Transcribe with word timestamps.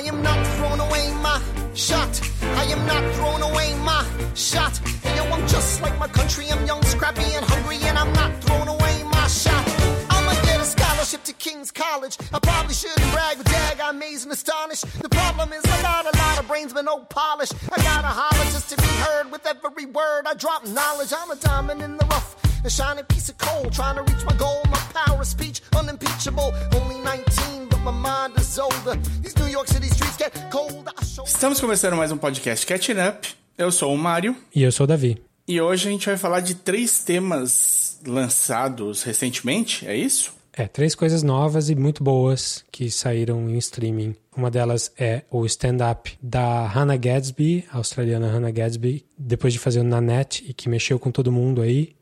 I 0.00 0.04
am 0.04 0.22
not 0.22 0.46
throwing 0.56 0.80
away 0.80 1.12
my 1.20 1.38
shot. 1.74 2.22
I 2.40 2.64
am 2.72 2.86
not 2.86 3.04
throwing 3.16 3.42
away 3.42 3.74
my 3.84 4.02
shot. 4.34 4.80
And 5.04 5.14
yo, 5.14 5.24
I'm 5.24 5.46
just 5.46 5.82
like 5.82 5.98
my 5.98 6.08
country. 6.08 6.46
I'm 6.50 6.66
young, 6.66 6.82
scrappy, 6.84 7.30
and 7.36 7.44
hungry, 7.44 7.76
and 7.82 7.98
I'm 7.98 8.10
not 8.14 8.32
throwing 8.42 8.68
away 8.68 9.02
my 9.02 9.26
shot. 9.26 9.62
I'ma 10.08 10.32
get 10.46 10.58
a 10.58 10.64
scholarship 10.64 11.22
to 11.24 11.34
King's 11.34 11.70
College. 11.70 12.16
I 12.32 12.38
probably 12.38 12.72
shouldn't 12.72 13.12
brag, 13.12 13.36
but 13.36 13.46
dag, 13.48 13.78
I'm 13.78 13.96
amazed 13.96 14.24
and 14.24 14.32
astonished. 14.32 14.86
The 15.02 15.10
problem 15.10 15.52
is 15.52 15.62
I 15.66 15.82
got 15.82 16.06
a 16.06 16.16
lot 16.16 16.40
of 16.40 16.48
brains, 16.48 16.72
but 16.72 16.86
no 16.86 17.00
polish. 17.00 17.52
I 17.70 17.76
gotta 17.82 18.08
holler 18.08 18.50
just 18.52 18.70
to 18.70 18.76
be 18.78 18.92
heard 19.04 19.30
with 19.30 19.46
every 19.46 19.84
word. 19.84 20.22
I 20.26 20.32
drop 20.32 20.66
knowledge. 20.66 21.12
I'm 21.14 21.30
a 21.30 21.36
diamond 21.36 21.82
in 21.82 21.98
the 21.98 22.06
rough. 22.06 22.36
A 22.64 22.70
shining 22.70 23.04
piece 23.04 23.28
of 23.28 23.36
coal, 23.36 23.68
trying 23.68 23.96
to 23.96 24.02
reach 24.10 24.24
my 24.24 24.34
goal. 24.36 24.62
My 24.70 24.78
power 24.94 25.20
of 25.20 25.26
speech, 25.26 25.60
unimpeachable. 25.76 26.54
Only 26.74 27.00
19, 27.00 27.68
but 27.84 27.92
my 27.92 27.92
mind 27.92 28.38
is 28.38 28.58
older. 28.58 28.96
These 29.22 29.36
New 29.36 29.48
York 29.48 29.68
City 29.68 29.88
streets 29.88 30.16
get 30.16 30.32
cold. 30.50 30.88
I 31.00 31.04
show 31.04 31.24
Estamos 31.24 31.60
começando 31.60 31.96
mais 31.96 32.12
um 32.12 32.16
podcast 32.18 32.66
Catching 32.66 32.98
Up. 33.08 33.28
Eu 33.56 33.70
sou 33.70 33.94
o 33.94 33.98
Mário 33.98 34.34
E 34.54 34.62
eu 34.62 34.72
sou 34.72 34.84
o 34.84 34.86
Davi. 34.86 35.18
e 35.46 35.60
hoje 35.60 35.88
a 35.88 35.90
gente 35.90 36.06
vai 36.06 36.16
falar 36.16 36.40
de 36.40 36.54
três 36.54 37.02
temas 37.02 37.98
lançados 38.06 39.02
recentemente, 39.02 39.86
é 39.86 39.96
isso? 39.96 40.32
É, 40.52 40.66
três 40.66 40.94
coisas 40.94 41.22
novas 41.22 41.70
e 41.70 41.74
muito 41.74 42.02
boas 42.02 42.64
que 42.72 42.90
saíram 42.90 43.48
em 43.48 43.56
streaming. 43.58 44.14
Uma 44.36 44.50
delas 44.50 44.90
é 44.98 45.22
o 45.30 45.44
stand-up 45.46 46.16
da 46.22 46.66
Hannah 46.66 46.96
Gadsby, 46.96 47.64
a 47.70 47.76
australiana 47.78 48.28
Hannah 48.30 48.50
Gadsby, 48.50 49.04
depois 49.18 49.52
de 49.52 49.58
fazer 49.58 49.80
o 49.80 49.84
Nanette 49.84 50.44
e 50.48 50.52
que 50.54 50.68
mexeu 50.68 50.98
com 50.98 51.10
todo 51.10 51.30
mundo 51.32 51.62
aí. 51.62 51.94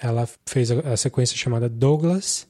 Ela 0.00 0.28
fez 0.46 0.70
a 0.70 0.96
sequência 0.96 1.36
chamada 1.36 1.68
Douglas. 1.68 2.46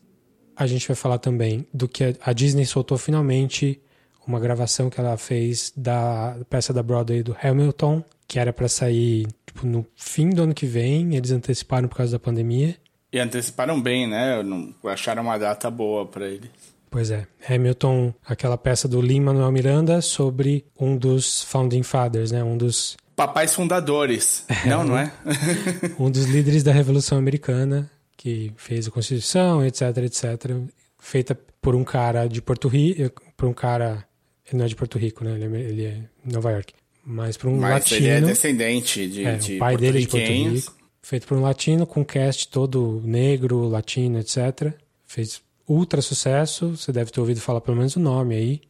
A 0.57 0.67
gente 0.67 0.87
vai 0.87 0.95
falar 0.97 1.19
também 1.19 1.67
do 1.73 1.89
que 1.89 2.15
a- 2.21 2.33
Disney 2.33 2.65
soltou 2.67 2.99
finalmente 2.99 3.81
uma 4.27 4.39
gravação 4.39 4.89
que 4.91 5.01
ela 5.01 5.17
fez 5.17 5.73
da 5.77 6.37
peça 6.49 6.73
da 6.73 6.83
Broadway 6.83 7.23
do 7.23 7.37
Hamilton, 7.43 8.05
que 8.29 8.39
era 8.39 8.53
para 8.53 8.69
sair 8.69 9.27
tipo, 9.47 9.67
no 9.67 9.85
fim 9.97 10.31
do 10.31 10.43
ano 10.43 10.55
que 10.55 10.67
vem. 10.67 11.15
Eles 11.17 11.31
anteciparam 11.33 11.89
por 11.89 11.97
causa 11.97 12.13
da 12.13 12.19
pandemia. 12.19 12.77
E 13.13 13.19
anteciparam 13.19 13.81
bem, 13.81 14.07
né? 14.09 14.43
Não- 14.43 14.75
Acharam 14.85 15.23
uma 15.23 15.39
data 15.39 15.71
boa 15.71 16.07
pra 16.07 16.27
ele. 16.29 16.51
Pois 16.91 17.11
é, 17.11 17.27
Hamilton, 17.49 18.13
aquela 18.27 18.59
peça 18.59 18.87
do 18.87 19.01
Lin-Manuel 19.01 19.51
Miranda 19.51 20.01
sobre 20.03 20.67
um 20.79 20.95
dos 20.97 21.43
founding 21.45 21.83
fathers, 21.83 22.31
né? 22.31 22.45
Um 22.45 22.57
dos, 22.59 22.97
Papais 23.17 23.55
fundadores. 23.55 24.45
Não, 24.67 24.85
não 24.85 24.99
é? 24.99 25.11
um 25.99 26.11
dos 26.11 26.25
líderes 26.27 26.63
da 26.63 26.73
Revolução 26.73 27.17
Americana 27.19 27.91
que 28.23 28.53
fez 28.57 28.87
a 28.87 28.91
Constituição, 28.93 29.67
etc, 29.67 29.97
etc, 29.99 30.57
feita 30.97 31.37
por 31.61 31.75
um 31.75 31.83
cara 31.83 32.29
de 32.29 32.41
Porto 32.41 32.69
Rico, 32.69 33.21
por 33.37 33.49
um 33.49 33.53
cara, 33.53 34.07
ele 34.47 34.59
não 34.59 34.65
é 34.65 34.69
de 34.69 34.77
Porto 34.77 34.97
Rico, 34.97 35.25
né? 35.25 35.35
Ele 35.35 35.45
é, 35.45 35.61
ele 35.61 35.85
é 35.87 36.03
Nova 36.25 36.53
York, 36.53 36.73
mas 37.05 37.37
por 37.37 37.49
um 37.49 37.57
Mas 37.57 37.73
latino. 37.73 38.07
ele 38.07 38.11
é 38.11 38.21
descendente 38.21 39.09
de, 39.09 39.25
É, 39.25 39.35
de 39.35 39.57
o 39.57 39.59
pai 39.59 39.77
dele 39.77 39.99
é 39.99 40.01
de 40.03 40.07
Porto. 40.07 40.25
Rico. 40.25 40.77
Feito 41.03 41.27
por 41.27 41.37
um 41.37 41.41
latino, 41.41 41.85
com 41.85 42.05
cast 42.05 42.47
todo 42.47 43.03
negro, 43.05 43.67
latino, 43.69 44.21
etc. 44.21 44.73
Fez 45.05 45.43
ultra 45.67 46.01
sucesso. 46.01 46.77
Você 46.77 46.93
deve 46.93 47.11
ter 47.11 47.19
ouvido 47.19 47.41
falar 47.41 47.61
pelo 47.61 47.77
menos 47.77 47.97
o 47.97 48.01
nome 48.01 48.37
aí. 48.37 48.61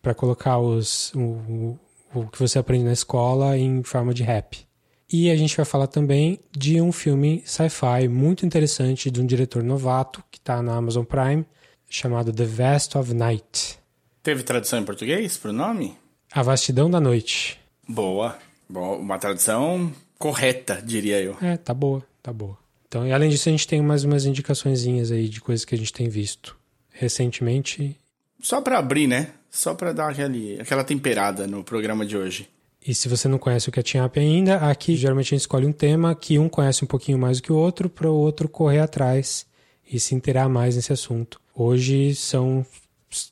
para 0.00 0.14
colocar 0.14 0.58
os, 0.60 1.12
o, 1.16 1.20
o, 1.20 1.78
o 2.14 2.26
que 2.28 2.38
você 2.38 2.60
aprende 2.60 2.84
na 2.84 2.92
escola 2.92 3.58
em 3.58 3.82
forma 3.82 4.14
de 4.14 4.22
rap. 4.22 4.69
E 5.12 5.28
a 5.28 5.36
gente 5.36 5.56
vai 5.56 5.66
falar 5.66 5.88
também 5.88 6.38
de 6.56 6.80
um 6.80 6.92
filme 6.92 7.42
sci-fi 7.44 8.06
muito 8.08 8.46
interessante 8.46 9.10
de 9.10 9.20
um 9.20 9.26
diretor 9.26 9.62
novato 9.62 10.22
que 10.30 10.38
está 10.38 10.62
na 10.62 10.76
Amazon 10.76 11.04
Prime, 11.04 11.44
chamado 11.88 12.32
The 12.32 12.44
Vast 12.44 12.96
of 12.96 13.12
Night. 13.12 13.78
Teve 14.22 14.44
tradução 14.44 14.78
em 14.78 14.84
português 14.84 15.36
pro 15.36 15.52
nome? 15.52 15.96
A 16.30 16.42
Vastidão 16.42 16.88
da 16.88 17.00
Noite. 17.00 17.58
Boa. 17.88 18.38
Boa. 18.68 18.98
Uma 18.98 19.18
tradução 19.18 19.92
correta, 20.16 20.80
diria 20.80 21.20
eu. 21.20 21.36
É, 21.42 21.56
tá 21.56 21.74
boa, 21.74 22.04
tá 22.22 22.32
boa. 22.32 22.56
Então, 22.86 23.04
e 23.04 23.12
além 23.12 23.30
disso, 23.30 23.48
a 23.48 23.52
gente 23.52 23.66
tem 23.66 23.82
mais 23.82 24.04
umas 24.04 24.24
indicaçõezinhas 24.26 25.10
aí 25.10 25.28
de 25.28 25.40
coisas 25.40 25.64
que 25.64 25.74
a 25.74 25.78
gente 25.78 25.92
tem 25.92 26.08
visto 26.08 26.56
recentemente. 26.90 27.96
Só 28.40 28.60
pra 28.60 28.78
abrir, 28.78 29.08
né? 29.08 29.32
Só 29.50 29.74
pra 29.74 29.92
dar 29.92 30.10
aquele, 30.10 30.60
aquela 30.60 30.84
temperada 30.84 31.48
no 31.48 31.64
programa 31.64 32.06
de 32.06 32.16
hoje. 32.16 32.48
E 32.86 32.94
se 32.94 33.08
você 33.08 33.28
não 33.28 33.38
conhece 33.38 33.68
o 33.68 33.72
Catching 33.72 34.00
Up 34.00 34.18
ainda, 34.18 34.56
aqui 34.56 34.96
geralmente 34.96 35.26
a 35.26 35.30
gente 35.36 35.40
escolhe 35.42 35.66
um 35.66 35.72
tema 35.72 36.14
que 36.14 36.38
um 36.38 36.48
conhece 36.48 36.82
um 36.82 36.86
pouquinho 36.88 37.18
mais 37.18 37.38
do 37.38 37.42
que 37.42 37.52
o 37.52 37.56
outro, 37.56 37.88
para 37.90 38.10
o 38.10 38.14
outro 38.14 38.48
correr 38.48 38.80
atrás 38.80 39.46
e 39.90 40.00
se 40.00 40.14
inteirar 40.14 40.48
mais 40.48 40.76
nesse 40.76 40.92
assunto. 40.92 41.38
Hoje 41.54 42.14
são, 42.14 42.64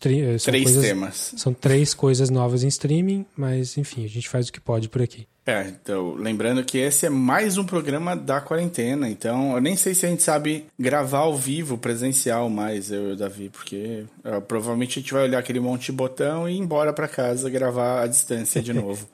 eh, 0.04 0.36
são 0.38 0.52
Três 0.52 0.64
coisas- 0.64 0.84
temas. 0.84 1.34
São 1.36 1.54
três 1.54 1.94
coisas 1.94 2.28
novas 2.30 2.62
em 2.62 2.68
streaming, 2.68 3.24
mas 3.36 3.78
enfim, 3.78 4.04
a 4.04 4.08
gente 4.08 4.28
faz 4.28 4.48
o 4.48 4.52
que 4.52 4.60
pode 4.60 4.88
por 4.88 5.00
aqui. 5.00 5.26
É, 5.46 5.66
então, 5.68 6.14
lembrando 6.14 6.62
que 6.62 6.76
esse 6.76 7.06
é 7.06 7.08
mais 7.08 7.56
um 7.56 7.64
programa 7.64 8.14
da 8.14 8.38
quarentena, 8.38 9.08
então 9.08 9.54
eu 9.54 9.62
nem 9.62 9.76
sei 9.76 9.94
se 9.94 10.04
a 10.04 10.10
gente 10.10 10.22
sabe 10.22 10.66
gravar 10.78 11.20
ao 11.20 11.34
vivo, 11.38 11.78
presencial 11.78 12.50
mais, 12.50 12.90
eu 12.92 13.08
e 13.08 13.12
o 13.12 13.16
Davi, 13.16 13.48
porque 13.48 14.04
é, 14.22 14.40
provavelmente 14.40 14.98
a 14.98 15.00
gente 15.00 15.14
vai 15.14 15.22
olhar 15.22 15.38
aquele 15.38 15.58
monte 15.58 15.86
de 15.86 15.92
botão 15.92 16.46
e 16.46 16.52
ir 16.54 16.58
embora 16.58 16.92
pra 16.92 17.08
casa 17.08 17.48
gravar 17.48 18.02
à 18.02 18.06
distância 18.06 18.60
de 18.60 18.74
novo. 18.74 19.08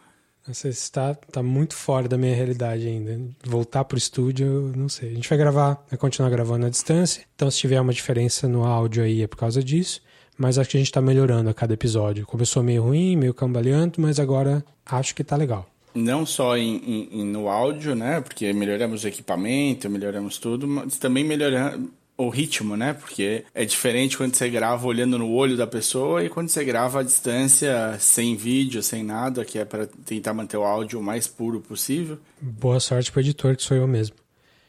Você 0.47 0.69
está 0.69 1.15
tá 1.15 1.43
muito 1.43 1.75
fora 1.75 2.07
da 2.07 2.19
minha 2.19 2.35
realidade 2.35 2.87
ainda. 2.87 3.19
Voltar 3.45 3.85
pro 3.85 3.97
estúdio, 3.97 4.47
eu 4.47 4.73
não 4.77 4.89
sei. 4.91 5.11
A 5.11 5.15
gente 5.15 5.29
vai 5.29 5.39
gravar, 5.39 5.83
vai 5.91 5.99
continuar 5.99 6.29
gravando 6.29 6.67
à 6.67 6.69
distância. 6.69 7.23
Então, 7.35 7.51
se 7.51 7.59
tiver 7.59 7.81
uma 7.81 7.95
diferença 7.95 8.47
no 8.47 8.65
áudio 8.65 9.03
aí, 9.03 9.23
é 9.23 9.27
por 9.27 9.39
causa 9.39 9.63
disso. 9.63 10.03
Mas 10.37 10.59
acho 10.59 10.69
que 10.71 10.77
a 10.77 10.81
gente 10.81 10.93
tá 10.93 11.01
melhorando 11.01 11.49
a 11.49 11.55
cada 11.55 11.73
episódio. 11.73 12.27
Começou 12.27 12.63
meio 12.63 12.83
ruim, 12.83 13.17
meio 13.17 13.33
cambaleando, 13.33 13.95
mas 14.01 14.19
agora 14.21 14.63
acho 14.85 15.15
que 15.15 15.25
tá 15.25 15.37
legal. 15.37 15.67
Não 15.95 16.27
só 16.27 16.59
em- 16.59 17.09
em- 17.13 17.25
no 17.25 17.49
áudio, 17.49 17.95
né? 17.95 18.21
Porque 18.21 18.53
melhoramos 18.53 19.05
o 19.05 19.09
equipamento, 19.09 19.89
melhoramos 19.89 20.37
tudo, 20.39 20.67
mas 20.67 20.99
também 20.99 21.23
melhoramos 21.25 21.89
o 22.17 22.29
ritmo, 22.29 22.77
né? 22.77 22.93
Porque 22.93 23.45
é 23.55 23.65
diferente 23.65 24.17
quando 24.17 24.35
você 24.35 24.49
grava 24.49 24.87
olhando 24.87 25.19
no 25.19 25.31
olho 25.31 25.57
da 25.57 25.67
pessoa 25.67 26.25
e 26.25 26.29
quando 26.29 26.49
você 26.49 26.65
grava 26.65 27.01
à 27.01 27.03
distância, 27.03 27.97
sem 27.99 28.37
vídeo, 28.37 28.83
sem 28.83 29.03
nada, 29.03 29.45
que 29.45 29.59
é 29.59 29.65
para 29.65 29.87
tentar 30.05 30.33
manter 30.33 30.57
o 30.57 30.63
áudio 30.63 31.01
o 31.01 31.03
mais 31.03 31.27
puro 31.27 31.61
possível. 31.61 32.19
Boa 32.41 32.81
sorte 32.81 33.11
pro 33.11 33.21
editor, 33.21 33.57
que 33.57 33.63
sou 33.63 33.77
eu 33.77 33.87
mesmo. 33.87 34.17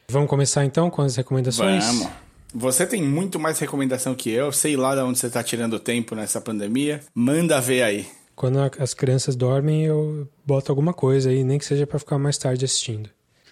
Vamos 0.08 0.28
começar 0.28 0.64
então 0.64 0.90
com 0.90 1.02
as 1.02 1.16
recomendações? 1.16 1.84
Vamos. 1.84 2.08
Você 2.54 2.86
tem 2.86 3.02
muito 3.02 3.38
mais 3.38 3.58
recomendação 3.58 4.14
que 4.14 4.30
eu, 4.30 4.50
sei 4.50 4.76
lá 4.76 4.94
de 4.94 5.02
onde 5.02 5.18
você 5.18 5.28
tá 5.28 5.42
tirando 5.42 5.78
tempo 5.78 6.14
nessa 6.14 6.40
pandemia. 6.40 7.02
Manda 7.14 7.60
ver 7.60 7.82
aí. 7.82 8.06
Quando 8.34 8.58
as 8.78 8.94
crianças 8.94 9.34
dormem, 9.34 9.84
eu 9.84 10.28
boto 10.44 10.70
alguma 10.70 10.92
coisa 10.92 11.30
aí, 11.30 11.42
nem 11.42 11.58
que 11.58 11.64
seja 11.64 11.86
para 11.86 11.98
ficar 11.98 12.18
mais 12.18 12.38
tarde 12.38 12.64
assistindo. 12.64 13.10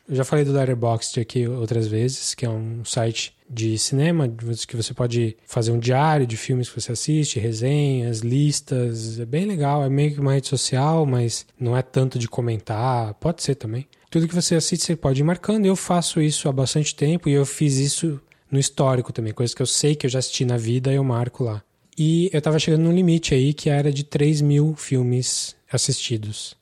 Eu 0.09 0.17
já 0.17 0.25
falei 0.25 0.45
do 0.45 0.53
Letterboxd 0.53 1.19
aqui 1.21 1.47
outras 1.49 1.87
vezes, 1.87 2.35
que 2.35 2.45
é 2.45 2.49
um 2.51 2.85
site 2.85 3.35
de 3.49 3.79
cinema 3.79 4.29
que 4.69 4.77
você 4.77 4.93
pode 4.93 5.37
fazer 5.47 5.71
um 5.73 5.79
diário 5.79 6.27
de 6.27 6.37
filmes 6.37 6.69
que 6.69 6.79
você 6.81 6.93
assiste, 6.93 7.39
resenhas, 7.39 8.21
listas. 8.21 9.19
É 9.19 9.25
bem 9.25 9.47
legal, 9.47 9.83
é 9.83 9.89
meio 9.89 10.13
que 10.13 10.21
uma 10.21 10.35
rede 10.35 10.49
social, 10.49 11.07
mas 11.07 11.47
não 11.59 11.75
é 11.77 11.81
tanto 11.83 12.19
de 12.19 12.29
comentar, 12.29 13.15
pode 13.15 13.43
ser 13.43 13.55
também. 13.55 13.87
Tudo 14.11 14.29
que 14.29 14.35
você 14.35 14.55
assiste 14.55 14.85
você 14.85 14.95
pode 14.97 15.21
ir 15.21 15.25
marcando. 15.25 15.65
Eu 15.65 15.75
faço 15.77 16.21
isso 16.21 16.49
há 16.49 16.53
bastante 16.53 16.95
tempo 16.95 17.29
e 17.29 17.33
eu 17.33 17.47
fiz 17.47 17.77
isso 17.79 18.21
no 18.51 18.59
histórico 18.59 19.13
também, 19.13 19.33
coisas 19.33 19.55
que 19.55 19.63
eu 19.63 19.67
sei 19.67 19.95
que 19.97 20.07
eu 20.07 20.11
já 20.11 20.19
assisti 20.19 20.45
na 20.45 20.57
vida, 20.57 20.93
eu 20.93 21.03
marco 21.03 21.43
lá. 21.45 21.63
E 21.99 22.29
eu 22.33 22.43
tava 22.43 22.59
chegando 22.59 22.83
num 22.83 22.93
limite 22.93 23.35
aí 23.35 23.55
que 23.55 23.71
era 23.71 23.91
de 23.93 24.05
3 24.05 24.43
mil 24.43 24.75
filmes 24.77 25.57
assistidos. 25.73 26.55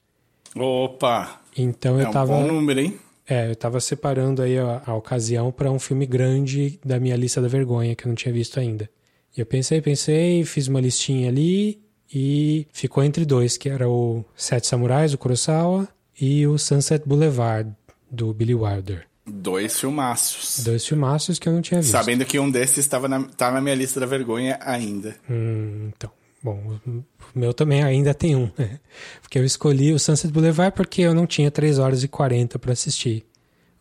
Opa! 0.55 1.41
Então 1.57 1.99
É 1.99 2.05
eu 2.05 2.09
um 2.09 2.13
tava. 2.13 2.35
bom 2.35 2.47
número, 2.47 2.81
hein? 2.81 2.99
É, 3.33 3.51
eu 3.51 3.57
tava 3.57 3.81
separando 3.81 4.43
aí 4.43 4.59
a, 4.59 4.83
a 4.85 4.95
ocasião 4.95 5.51
para 5.51 5.71
um 5.71 5.79
filme 5.79 6.05
grande 6.05 6.79
da 6.85 7.01
minha 7.01 7.17
lista 7.17 7.41
da 7.41 7.49
vergonha 7.49 7.95
que 7.95 8.05
eu 8.05 8.09
não 8.11 8.15
tinha 8.15 8.31
visto 8.31 8.61
ainda. 8.61 8.91
E 9.35 9.41
eu 9.41 9.47
pensei, 9.47 9.81
pensei, 9.81 10.45
fiz 10.45 10.69
uma 10.69 10.83
listinha 10.83 11.31
ali 11.31 11.81
e 12.13 12.67
ficou 12.75 13.03
entre 13.03 13.25
dois, 13.25 13.57
que 13.57 13.71
era 13.71 13.89
o 13.89 14.23
Sete 14.37 14.67
Samurais, 14.67 15.13
do 15.13 15.19
Kurosawa, 15.19 15.89
e 16.21 16.47
o 16.47 16.59
Sunset 16.59 17.09
Boulevard, 17.09 17.73
do 18.11 18.35
Billy 18.35 18.55
Wilder. 18.55 19.07
Dois 19.27 19.81
filmaços. 19.81 20.63
Dois 20.63 20.85
filmaços 20.85 21.39
que 21.39 21.49
eu 21.49 21.55
não 21.55 21.63
tinha 21.63 21.81
visto. 21.81 21.93
Sabendo 21.93 22.27
que 22.27 22.39
um 22.39 22.51
desses 22.51 22.79
estava 22.79 23.09
na, 23.09 23.23
tá 23.23 23.51
na 23.51 23.63
minha 23.63 23.75
lista 23.75 23.99
da 23.99 24.05
vergonha 24.05 24.59
ainda. 24.61 25.17
Hum, 25.31 25.91
então, 25.97 26.11
bom, 26.43 26.79
o 26.87 27.05
o 27.35 27.39
meu 27.39 27.55
também 27.55 27.83
ainda 27.83 28.13
tem 28.13 28.37
um, 28.37 28.51
né? 28.59 28.79
Porque 29.21 29.39
eu 29.39 29.45
escolhi 29.45 29.93
o 29.93 29.99
Sunset 29.99 30.33
Boulevard 30.33 30.75
porque 30.77 31.03
eu 31.03 31.15
não 31.15 31.27
tinha 31.27 31.51
3 31.51 31.79
horas 31.79 32.03
e 32.03 32.09
40 32.09 32.59
para 32.59 32.73
assistir 32.73 33.25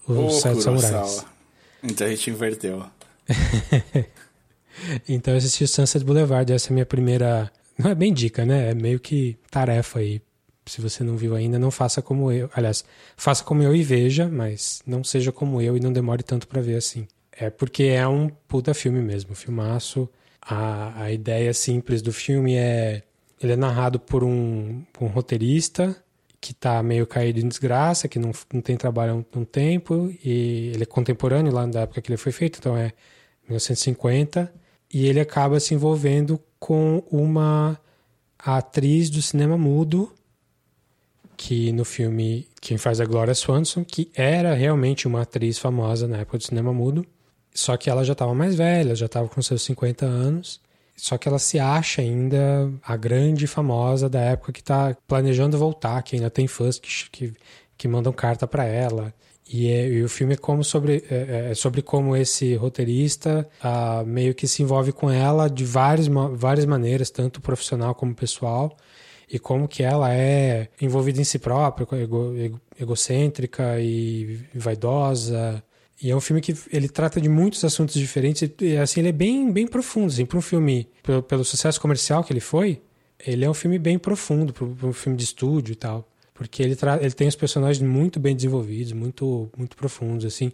os 0.08 0.18
Ô, 0.18 0.30
Sete 0.30 0.64
Samurais. 0.64 1.26
Então 1.84 2.08
a 2.08 2.10
gente 2.10 2.30
inverteu. 2.30 2.86
Então 5.08 5.34
eu 5.34 5.38
assisti 5.38 5.64
o 5.64 5.68
Sunset 5.68 6.04
Boulevard, 6.04 6.52
essa 6.52 6.70
é 6.70 6.72
a 6.72 6.74
minha 6.74 6.86
primeira. 6.86 7.52
Não 7.78 7.92
é 7.92 7.96
bem 7.96 8.14
dica, 8.14 8.46
né? 8.46 8.72
É 8.72 8.74
meio 8.74 9.00
que 9.00 9.38
tarefa 9.50 10.00
aí. 10.00 10.22
Se 10.66 10.80
você 10.80 11.04
não 11.04 11.18
viu 11.18 11.36
ainda, 11.36 11.60
não 11.60 11.72
faça 11.72 12.02
como 12.02 12.32
eu. 12.32 12.50
Aliás, 12.54 12.84
faça 13.18 13.44
como 13.44 13.62
eu 13.64 13.76
e 13.76 13.84
veja, 13.84 14.28
mas 14.30 14.82
não 14.86 15.04
seja 15.04 15.32
como 15.32 15.62
eu 15.62 15.76
e 15.76 15.80
não 15.80 15.92
demore 15.92 16.24
tanto 16.24 16.48
pra 16.48 16.62
ver 16.62 16.78
assim. 16.78 17.08
É 17.32 17.50
porque 17.50 17.84
é 17.84 18.08
um 18.08 18.30
puta 18.48 18.74
filme 18.74 19.02
mesmo, 19.02 19.36
filmaço. 19.36 20.10
A, 20.42 21.04
a 21.04 21.12
ideia 21.12 21.54
simples 21.54 22.02
do 22.02 22.12
filme 22.12 22.56
é 22.56 23.04
ele 23.42 23.54
é 23.54 23.56
narrado 23.56 24.00
por 24.00 24.24
um, 24.24 24.84
um 25.00 25.08
roteirista 25.08 25.96
que 26.40 26.52
está 26.54 26.82
meio 26.82 27.06
caído 27.06 27.40
em 27.40 27.48
desgraça, 27.48 28.08
que 28.08 28.18
não, 28.18 28.32
não 28.52 28.62
tem 28.62 28.76
trabalho 28.76 29.26
há 29.34 29.40
um 29.40 29.46
tempo, 29.46 30.12
e 30.24 30.72
ele 30.74 30.84
é 30.84 30.86
contemporâneo 30.88 31.54
lá 31.54 31.66
da 31.68 31.82
época 31.82 32.02
que 32.02 32.10
ele 32.10 32.18
foi 32.18 32.32
feito, 32.32 32.58
então 32.58 32.76
é 32.76 32.92
1950, 33.44 34.52
e 34.92 35.08
ele 35.08 35.20
acaba 35.20 35.60
se 35.60 35.76
envolvendo 35.76 36.42
com 36.60 37.04
uma 37.12 37.80
atriz 38.40 39.12
do 39.12 39.22
cinema 39.22 39.56
mudo, 39.56 40.12
que 41.38 41.72
no 41.72 41.86
filme 41.86 42.48
quem 42.60 42.78
faz 42.78 43.00
a 43.00 43.06
Gloria 43.06 43.36
Swanson, 43.36 43.84
que 43.84 44.12
era 44.16 44.54
realmente 44.56 45.08
uma 45.08 45.22
atriz 45.22 45.60
famosa 45.60 46.08
na 46.08 46.18
época 46.18 46.40
do 46.40 46.44
cinema 46.44 46.74
mudo, 46.74 47.06
só 47.54 47.76
que 47.78 47.90
ela 47.90 48.04
já 48.04 48.14
estava 48.14 48.34
mais 48.34 48.56
velha, 48.56 48.96
já 48.96 49.06
estava 49.06 49.28
com 49.28 49.42
seus 49.42 49.64
50 49.64 50.06
anos, 50.06 50.62
só 50.96 51.18
que 51.18 51.28
ela 51.28 51.40
se 51.40 51.60
acha 51.60 52.02
ainda 52.02 52.72
a 52.84 52.96
grande 52.96 53.48
famosa 53.48 54.08
da 54.10 54.20
época 54.20 54.52
que 54.52 54.62
está 54.62 54.96
planejando 55.08 55.58
voltar, 55.58 56.02
que 56.04 56.16
ainda 56.16 56.30
tem 56.30 56.48
fãs 56.48 56.78
que, 56.80 57.10
que, 57.10 57.34
que 57.78 57.88
mandam 57.88 58.14
carta 58.14 58.46
para 58.48 58.66
ela. 58.66 59.14
E, 59.52 59.68
é, 59.68 59.88
e, 59.90 60.04
o 60.04 60.08
filme 60.08 60.36
é 60.36 60.38
como 60.38 60.64
sobre 60.64 61.04
é, 61.10 61.16
é, 61.16 61.52
é 61.52 61.56
sobre 61.56 61.82
como 61.82 62.16
esse 62.16 62.56
roteirista 62.56 63.50
ah, 63.62 64.04
meio 64.06 64.34
que 64.34 64.48
se 64.48 64.64
envolve 64.64 64.94
com 64.94 65.10
ela 65.10 65.50
de 65.50 65.66
várias, 65.66 66.08
várias 66.08 66.66
maneiras, 66.66 67.10
tanto 67.10 67.42
profissional 67.42 67.94
como 67.94 68.16
pessoal, 68.16 68.78
e 69.30 69.40
como 69.40 69.68
que 69.68 69.82
ela 69.84 70.14
é 70.14 70.70
envolvida 70.80 71.20
em 71.20 71.24
si 71.24 71.40
própria, 71.40 71.88
ego, 72.02 72.36
ego, 72.38 72.62
egocêntrica 72.80 73.80
e 73.80 74.40
vaidosa. 74.54 75.64
E 76.02 76.10
é 76.10 76.16
um 76.16 76.22
filme 76.22 76.42
que 76.42 76.56
ele 76.72 76.90
trata 76.90 77.22
de 77.22 77.30
muitos 77.30 77.64
assuntos 77.64 77.96
diferentes 77.96 78.50
e 78.60 78.78
assim 78.78 79.02
ele 79.02 79.10
é 79.10 79.14
bem 79.14 79.52
bem 79.52 79.68
profundo, 79.68 80.08
assim, 80.08 80.26
para 80.26 80.38
um 80.38 80.42
filme 80.42 80.88
pelo, 81.04 81.22
pelo, 81.22 81.46
sucesso 81.46 81.80
comercial 81.80 82.24
que 82.24 82.34
ele 82.34 82.40
foi, 82.40 82.82
ele 83.26 83.46
é 83.46 83.50
um 83.50 83.54
filme 83.54 83.78
bem 83.78 84.00
profundo, 84.00 84.52
para 84.52 84.66
um 84.66 84.94
filme 84.94 85.18
de 85.18 85.24
estúdio 85.24 85.74
e 85.74 85.76
tal 85.76 86.08
porque 86.42 86.64
ele, 86.64 86.76
ele 87.00 87.12
tem 87.12 87.28
os 87.28 87.36
personagens 87.36 87.88
muito 87.88 88.20
bem 88.20 88.36
desenvolvidos, 88.36 88.94
muito, 88.94 89.48
muito 89.56 89.78
profundos, 89.78 90.26
assim. 90.26 90.52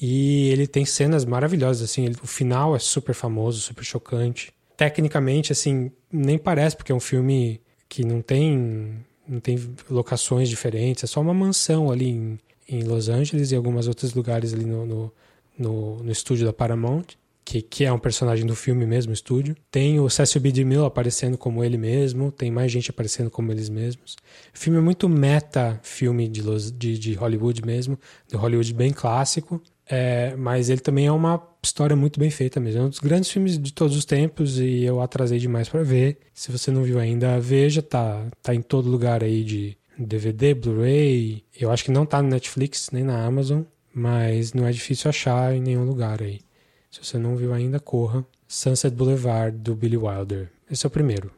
E 0.00 0.48
ele 0.50 0.66
tem 0.66 0.84
cenas 0.84 1.24
maravilhosas, 1.24 1.88
assim. 1.88 2.06
Ele, 2.06 2.16
o 2.20 2.26
final 2.26 2.74
é 2.74 2.80
super 2.80 3.14
famoso, 3.14 3.60
super 3.60 3.84
chocante. 3.84 4.52
Tecnicamente, 4.76 5.52
assim, 5.52 5.92
nem 6.10 6.36
parece, 6.36 6.76
porque 6.76 6.90
é 6.90 6.94
um 6.94 6.98
filme 6.98 7.60
que 7.88 8.04
não 8.04 8.20
tem, 8.20 8.96
não 9.28 9.38
tem 9.38 9.56
locações 9.88 10.48
diferentes. 10.48 11.04
É 11.04 11.06
só 11.06 11.20
uma 11.20 11.32
mansão 11.32 11.92
ali 11.92 12.08
em, 12.08 12.38
em 12.74 12.82
Los 12.82 13.08
Angeles 13.08 13.52
e 13.52 13.56
alguns 13.56 13.86
outros 13.86 14.14
lugares 14.14 14.52
ali 14.52 14.64
no, 14.64 14.86
no, 14.86 15.12
no, 15.58 16.02
no 16.02 16.12
estúdio 16.12 16.46
da 16.46 16.52
Paramount 16.52 17.16
que, 17.44 17.60
que 17.60 17.84
é 17.84 17.92
um 17.92 17.98
personagem 17.98 18.46
do 18.46 18.54
filme 18.54 18.86
mesmo, 18.86 19.12
estúdio. 19.12 19.56
Tem 19.70 19.98
o 20.00 20.08
Cecil 20.08 20.40
B. 20.40 20.52
DeMille 20.52 20.84
aparecendo 20.84 21.36
como 21.36 21.62
ele 21.62 21.76
mesmo, 21.76 22.30
tem 22.30 22.50
mais 22.50 22.70
gente 22.70 22.90
aparecendo 22.90 23.30
como 23.30 23.50
eles 23.52 23.68
mesmos. 23.68 24.16
O 24.54 24.58
filme 24.58 24.78
é 24.78 24.82
muito 24.82 25.08
meta 25.08 25.78
filme 25.82 26.28
de, 26.28 26.42
de, 26.72 26.98
de 26.98 27.14
Hollywood 27.14 27.64
mesmo, 27.64 27.98
de 28.28 28.36
Hollywood 28.36 28.72
bem 28.74 28.92
clássico, 28.92 29.60
é, 29.86 30.34
mas 30.36 30.70
ele 30.70 30.80
também 30.80 31.06
é 31.06 31.12
uma 31.12 31.42
história 31.62 31.96
muito 31.96 32.18
bem 32.18 32.30
feita 32.30 32.60
mesmo. 32.60 32.80
É 32.80 32.84
um 32.84 32.88
dos 32.88 33.00
grandes 33.00 33.30
filmes 33.30 33.58
de 33.58 33.72
todos 33.72 33.96
os 33.96 34.04
tempos 34.04 34.58
e 34.58 34.84
eu 34.84 35.00
atrasei 35.00 35.38
demais 35.38 35.68
para 35.68 35.82
ver. 35.82 36.18
Se 36.32 36.50
você 36.50 36.70
não 36.70 36.82
viu 36.82 36.98
ainda, 36.98 37.38
veja, 37.40 37.82
tá, 37.82 38.24
tá 38.42 38.54
em 38.54 38.62
todo 38.62 38.88
lugar 38.88 39.22
aí 39.22 39.42
de 39.44 39.76
DVD, 40.04 40.54
Blu-ray. 40.54 41.44
Eu 41.58 41.70
acho 41.70 41.84
que 41.84 41.90
não 41.90 42.06
tá 42.06 42.22
no 42.22 42.28
Netflix 42.28 42.90
nem 42.90 43.04
na 43.04 43.24
Amazon, 43.24 43.62
mas 43.94 44.52
não 44.52 44.66
é 44.66 44.72
difícil 44.72 45.08
achar 45.08 45.54
em 45.54 45.60
nenhum 45.60 45.84
lugar 45.84 46.22
aí. 46.22 46.40
Se 46.90 47.02
você 47.02 47.18
não 47.18 47.36
viu 47.36 47.52
ainda, 47.52 47.80
corra. 47.80 48.24
Sunset 48.46 48.94
Boulevard, 48.94 49.56
do 49.56 49.74
Billy 49.74 49.96
Wilder. 49.96 50.50
Esse 50.70 50.84
é 50.84 50.88
o 50.88 50.90
primeiro. 50.90 51.30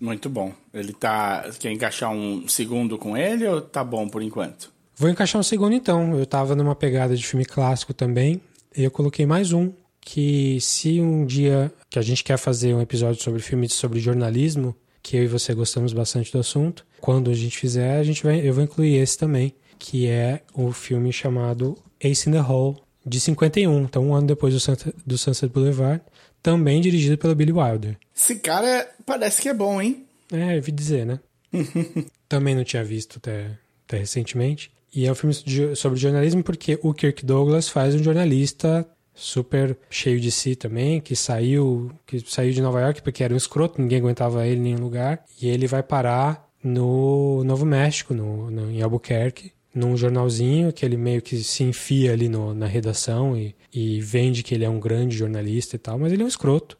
Muito 0.00 0.30
bom. 0.30 0.52
Ele 0.72 0.92
tá. 0.92 1.50
Quer 1.58 1.72
encaixar 1.72 2.10
um 2.10 2.48
segundo 2.48 2.96
com 2.96 3.16
ele 3.16 3.46
ou 3.46 3.60
tá 3.60 3.84
bom 3.84 4.08
por 4.08 4.22
enquanto? 4.22 4.72
Vou 4.96 5.10
encaixar 5.10 5.40
um 5.40 5.42
segundo 5.42 5.74
então. 5.74 6.16
Eu 6.16 6.24
tava 6.24 6.54
numa 6.54 6.74
pegada 6.74 7.16
de 7.16 7.26
filme 7.26 7.44
clássico 7.44 7.92
também. 7.92 8.40
E 8.76 8.84
eu 8.84 8.90
coloquei 8.90 9.26
mais 9.26 9.52
um. 9.52 9.72
Que 10.00 10.58
se 10.60 11.00
um 11.00 11.26
dia 11.26 11.72
que 11.90 11.98
a 11.98 12.02
gente 12.02 12.24
quer 12.24 12.38
fazer 12.38 12.74
um 12.74 12.80
episódio 12.80 13.22
sobre 13.22 13.40
filmes 13.40 13.74
sobre 13.74 14.00
jornalismo, 14.00 14.74
que 15.02 15.16
eu 15.16 15.24
e 15.24 15.28
você 15.28 15.54
gostamos 15.54 15.92
bastante 15.92 16.32
do 16.32 16.38
assunto, 16.38 16.86
quando 17.00 17.30
a 17.30 17.34
gente 17.34 17.58
fizer, 17.58 17.98
a 17.98 18.04
gente 18.04 18.22
vai, 18.22 18.46
eu 18.46 18.52
vou 18.52 18.64
incluir 18.64 18.96
esse 18.96 19.16
também, 19.16 19.54
que 19.78 20.06
é 20.06 20.42
o 20.54 20.72
filme 20.72 21.12
chamado 21.12 21.76
Ace 22.00 22.28
in 22.28 22.32
the 22.32 22.40
Hole, 22.40 22.76
de 23.04 23.18
51, 23.18 23.82
então 23.82 24.06
um 24.06 24.14
ano 24.14 24.26
depois 24.26 24.52
do 24.52 24.60
Sunset, 24.60 24.94
do 25.06 25.16
Sunset 25.16 25.52
Boulevard, 25.52 26.02
também 26.42 26.80
dirigido 26.80 27.16
pelo 27.16 27.34
Billy 27.34 27.52
Wilder. 27.52 27.96
Esse 28.14 28.36
cara 28.36 28.88
parece 29.06 29.42
que 29.42 29.48
é 29.48 29.54
bom, 29.54 29.80
hein? 29.80 30.06
É, 30.32 30.56
eu 30.56 30.62
vi 30.62 30.72
dizer, 30.72 31.06
né? 31.06 31.20
também 32.28 32.54
não 32.54 32.64
tinha 32.64 32.84
visto 32.84 33.16
até, 33.16 33.58
até 33.86 33.98
recentemente. 33.98 34.70
E 34.94 35.06
é 35.06 35.12
um 35.12 35.14
filme 35.14 35.34
sobre 35.76 35.98
jornalismo 35.98 36.42
porque 36.42 36.78
o 36.82 36.92
Kirk 36.92 37.24
Douglas 37.24 37.68
faz 37.68 37.94
um 37.94 38.02
jornalista 38.02 38.86
super 39.20 39.76
cheio 39.90 40.18
de 40.18 40.30
si 40.30 40.56
também, 40.56 41.00
que 41.00 41.14
saiu, 41.14 41.92
que 42.06 42.20
saiu 42.20 42.52
de 42.52 42.62
Nova 42.62 42.80
York 42.80 43.02
porque 43.02 43.22
era 43.22 43.34
um 43.34 43.36
escroto, 43.36 43.80
ninguém 43.80 43.98
aguentava 43.98 44.46
ele 44.46 44.60
em 44.60 44.62
nenhum 44.62 44.80
lugar, 44.80 45.24
e 45.40 45.48
ele 45.48 45.66
vai 45.66 45.82
parar 45.82 46.48
no 46.62 47.44
Novo 47.44 47.64
México, 47.64 48.14
no, 48.14 48.50
no 48.50 48.70
em 48.70 48.82
Albuquerque, 48.82 49.52
num 49.74 49.96
jornalzinho 49.96 50.72
que 50.72 50.84
ele 50.84 50.96
meio 50.96 51.22
que 51.22 51.36
se 51.38 51.62
enfia 51.62 52.12
ali 52.12 52.28
no, 52.28 52.54
na 52.54 52.66
redação 52.66 53.36
e, 53.36 53.54
e 53.72 54.00
vende 54.00 54.42
que 54.42 54.54
ele 54.54 54.64
é 54.64 54.68
um 54.68 54.80
grande 54.80 55.16
jornalista 55.16 55.76
e 55.76 55.78
tal, 55.78 55.98
mas 55.98 56.12
ele 56.12 56.22
é 56.22 56.24
um 56.24 56.28
escroto. 56.28 56.76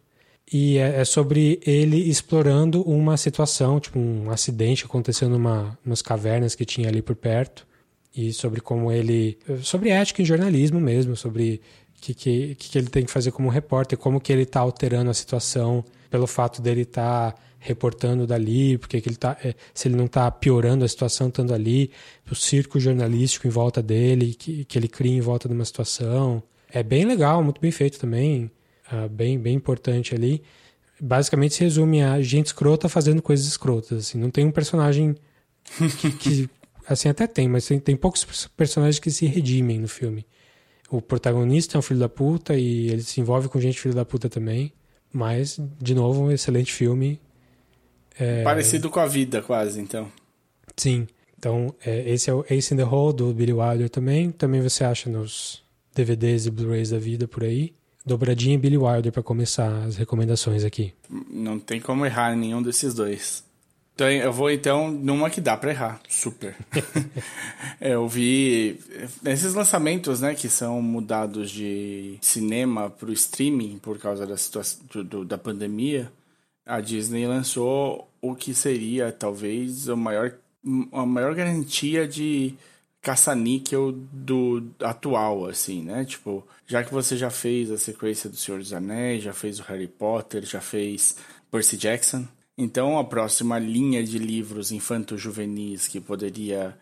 E 0.53 0.79
é, 0.79 1.01
é 1.01 1.05
sobre 1.05 1.61
ele 1.65 1.97
explorando 2.11 2.83
uma 2.83 3.17
situação, 3.17 3.79
tipo 3.79 3.99
um 3.99 4.31
acidente 4.31 4.83
que 4.83 4.89
aconteceu 4.89 5.29
numa 5.29 5.79
umas 5.87 6.03
cavernas 6.03 6.55
que 6.55 6.65
tinha 6.65 6.89
ali 6.89 7.01
por 7.01 7.15
perto 7.15 7.67
e 8.15 8.33
sobre 8.33 8.61
como 8.61 8.91
ele 8.91 9.39
sobre 9.63 9.91
ética 9.91 10.21
em 10.21 10.25
jornalismo 10.25 10.81
mesmo, 10.81 11.17
sobre 11.17 11.61
que, 12.01 12.15
que, 12.15 12.55
que 12.55 12.79
ele 12.79 12.89
tem 12.89 13.05
que 13.05 13.11
fazer 13.11 13.31
como 13.31 13.49
repórter, 13.49 13.99
como 13.99 14.21
que 14.21 14.33
ele 14.33 14.43
está 14.43 14.61
alterando 14.61 15.11
a 15.11 15.15
situação 15.15 15.85
pelo 16.09 16.27
fato 16.27 16.63
dele 16.63 16.83
estar 16.83 17.33
tá 17.33 17.39
reportando 17.59 18.27
dali, 18.27 18.79
porque 18.79 19.01
que 19.01 19.09
ele 19.09 19.17
tá, 19.17 19.37
é, 19.45 19.55
se 19.75 19.87
ele 19.87 19.95
não 19.95 20.07
está 20.07 20.31
piorando 20.31 20.83
a 20.83 20.89
situação 20.89 21.29
estando 21.29 21.53
ali, 21.53 21.91
o 22.31 22.35
circo 22.35 22.81
jornalístico 22.81 23.47
em 23.47 23.51
volta 23.51 23.83
dele, 23.83 24.35
que, 24.35 24.65
que 24.65 24.79
ele 24.79 24.89
cria 24.89 25.15
em 25.15 25.21
volta 25.21 25.47
de 25.47 25.55
uma 25.55 25.65
situação. 25.65 26.43
É 26.73 26.83
bem 26.83 27.05
legal, 27.05 27.45
muito 27.45 27.61
bem 27.61 27.71
feito 27.71 27.99
também, 27.99 28.51
uh, 28.91 29.09
bem, 29.11 29.39
bem 29.39 29.55
importante 29.55 30.15
ali. 30.15 30.43
Basicamente 30.99 31.55
se 31.55 31.65
resume 31.65 32.03
a 32.03 32.23
gente 32.23 32.47
escrota 32.47 32.89
fazendo 32.89 33.21
coisas 33.21 33.47
escrotas. 33.47 33.99
Assim. 34.07 34.19
Não 34.19 34.31
tem 34.31 34.47
um 34.47 34.51
personagem 34.51 35.15
que, 35.99 36.11
que 36.13 36.51
assim 36.89 37.11
até 37.11 37.27
tem, 37.27 37.47
mas 37.47 37.67
tem, 37.67 37.79
tem 37.79 37.95
poucos 37.97 38.49
personagens 38.57 38.99
que 38.99 39.11
se 39.11 39.27
redimem 39.27 39.79
no 39.79 39.89
filme. 39.89 40.25
O 40.91 41.01
protagonista 41.01 41.77
é 41.77 41.79
um 41.79 41.83
filho 41.83 42.01
da 42.01 42.09
puta 42.09 42.57
e 42.57 42.89
ele 42.89 43.03
se 43.03 43.21
envolve 43.21 43.49
com 43.49 43.61
gente 43.61 43.81
filho 43.81 43.95
da 43.95 44.05
puta 44.05 44.29
também. 44.29 44.73
Mas, 45.13 45.61
de 45.81 45.95
novo, 45.95 46.23
um 46.23 46.33
excelente 46.33 46.73
filme. 46.73 47.21
É... 48.19 48.43
Parecido 48.43 48.91
com 48.91 49.01
a 49.01 49.07
vida, 49.07 49.41
quase, 49.41 49.81
então. 49.81 50.11
Sim. 50.77 51.07
Então, 51.39 51.75
é, 51.85 52.11
esse 52.11 52.29
é 52.29 52.35
o 52.35 52.45
Ace 52.51 52.75
in 52.75 52.77
the 52.77 52.85
Hole, 52.85 53.17
do 53.17 53.33
Billy 53.33 53.53
Wilder 53.53 53.89
também. 53.89 54.31
Também 54.31 54.61
você 54.61 54.85
acha 54.85 55.09
nos 55.09 55.63
DVDs 55.95 56.47
e 56.47 56.51
Blu-rays 56.51 56.91
da 56.91 56.99
vida 56.99 57.27
por 57.27 57.45
aí. 57.45 57.73
Dobradinha 58.05 58.55
e 58.55 58.59
Billy 58.59 58.77
Wilder 58.77 59.13
para 59.13 59.23
começar 59.23 59.85
as 59.85 59.97
recomendações 59.97 60.65
aqui. 60.65 60.93
Não 61.09 61.59
tem 61.59 61.81
como 61.81 62.05
errar 62.05 62.35
em 62.35 62.39
nenhum 62.39 62.63
desses 62.63 62.95
dois. 62.95 63.45
Então, 64.01 64.11
eu 64.11 64.33
vou 64.33 64.51
então 64.51 64.91
numa 64.91 65.29
que 65.29 65.41
dá 65.41 65.57
para 65.57 65.71
errar. 65.71 66.01
Super. 66.09 66.57
eu 67.81 68.09
vi 68.09 68.81
esses 69.25 69.55
lançamentos, 69.55 70.21
né, 70.21 70.35
que 70.35 70.49
são 70.49 70.81
mudados 70.81 71.51
de 71.51 72.17
cinema 72.21 72.89
para 72.89 73.11
o 73.11 73.13
streaming 73.13 73.79
por 73.79 73.99
causa 73.99 74.27
da 74.27 74.37
situação 74.37 74.81
do, 75.05 75.25
da 75.25 75.37
pandemia 75.37 76.11
a 76.71 76.81
Disney 76.81 77.27
lançou 77.27 78.09
o 78.21 78.35
que 78.35 78.55
seria 78.55 79.11
talvez 79.11 79.89
a 79.89 79.97
maior, 79.97 80.33
a 80.93 81.05
maior 81.05 81.35
garantia 81.35 82.07
de 82.07 82.55
caça-níquel 83.03 83.93
do 84.13 84.63
atual, 84.81 85.47
assim, 85.47 85.83
né? 85.83 86.05
Tipo, 86.05 86.47
já 86.67 86.85
que 86.85 86.93
você 86.93 87.17
já 87.17 87.29
fez 87.29 87.73
a 87.73 87.79
sequência 87.79 88.31
do 88.31 88.37
Senhor 88.37 88.59
dos 88.59 88.73
Anéis, 88.73 89.25
já 89.25 89.33
fez 89.33 89.59
o 89.59 89.65
Harry 89.65 89.89
Potter, 89.89 90.45
já 90.45 90.61
fez 90.61 91.17
Percy 91.51 91.77
Jackson, 91.77 92.29
então 92.61 92.99
a 92.99 93.05
próxima 93.05 93.59
linha 93.59 94.05
de 94.05 94.19
livros 94.19 94.71
infanto-juvenis 94.71 95.89
que 95.89 95.99
poderia 95.99 96.77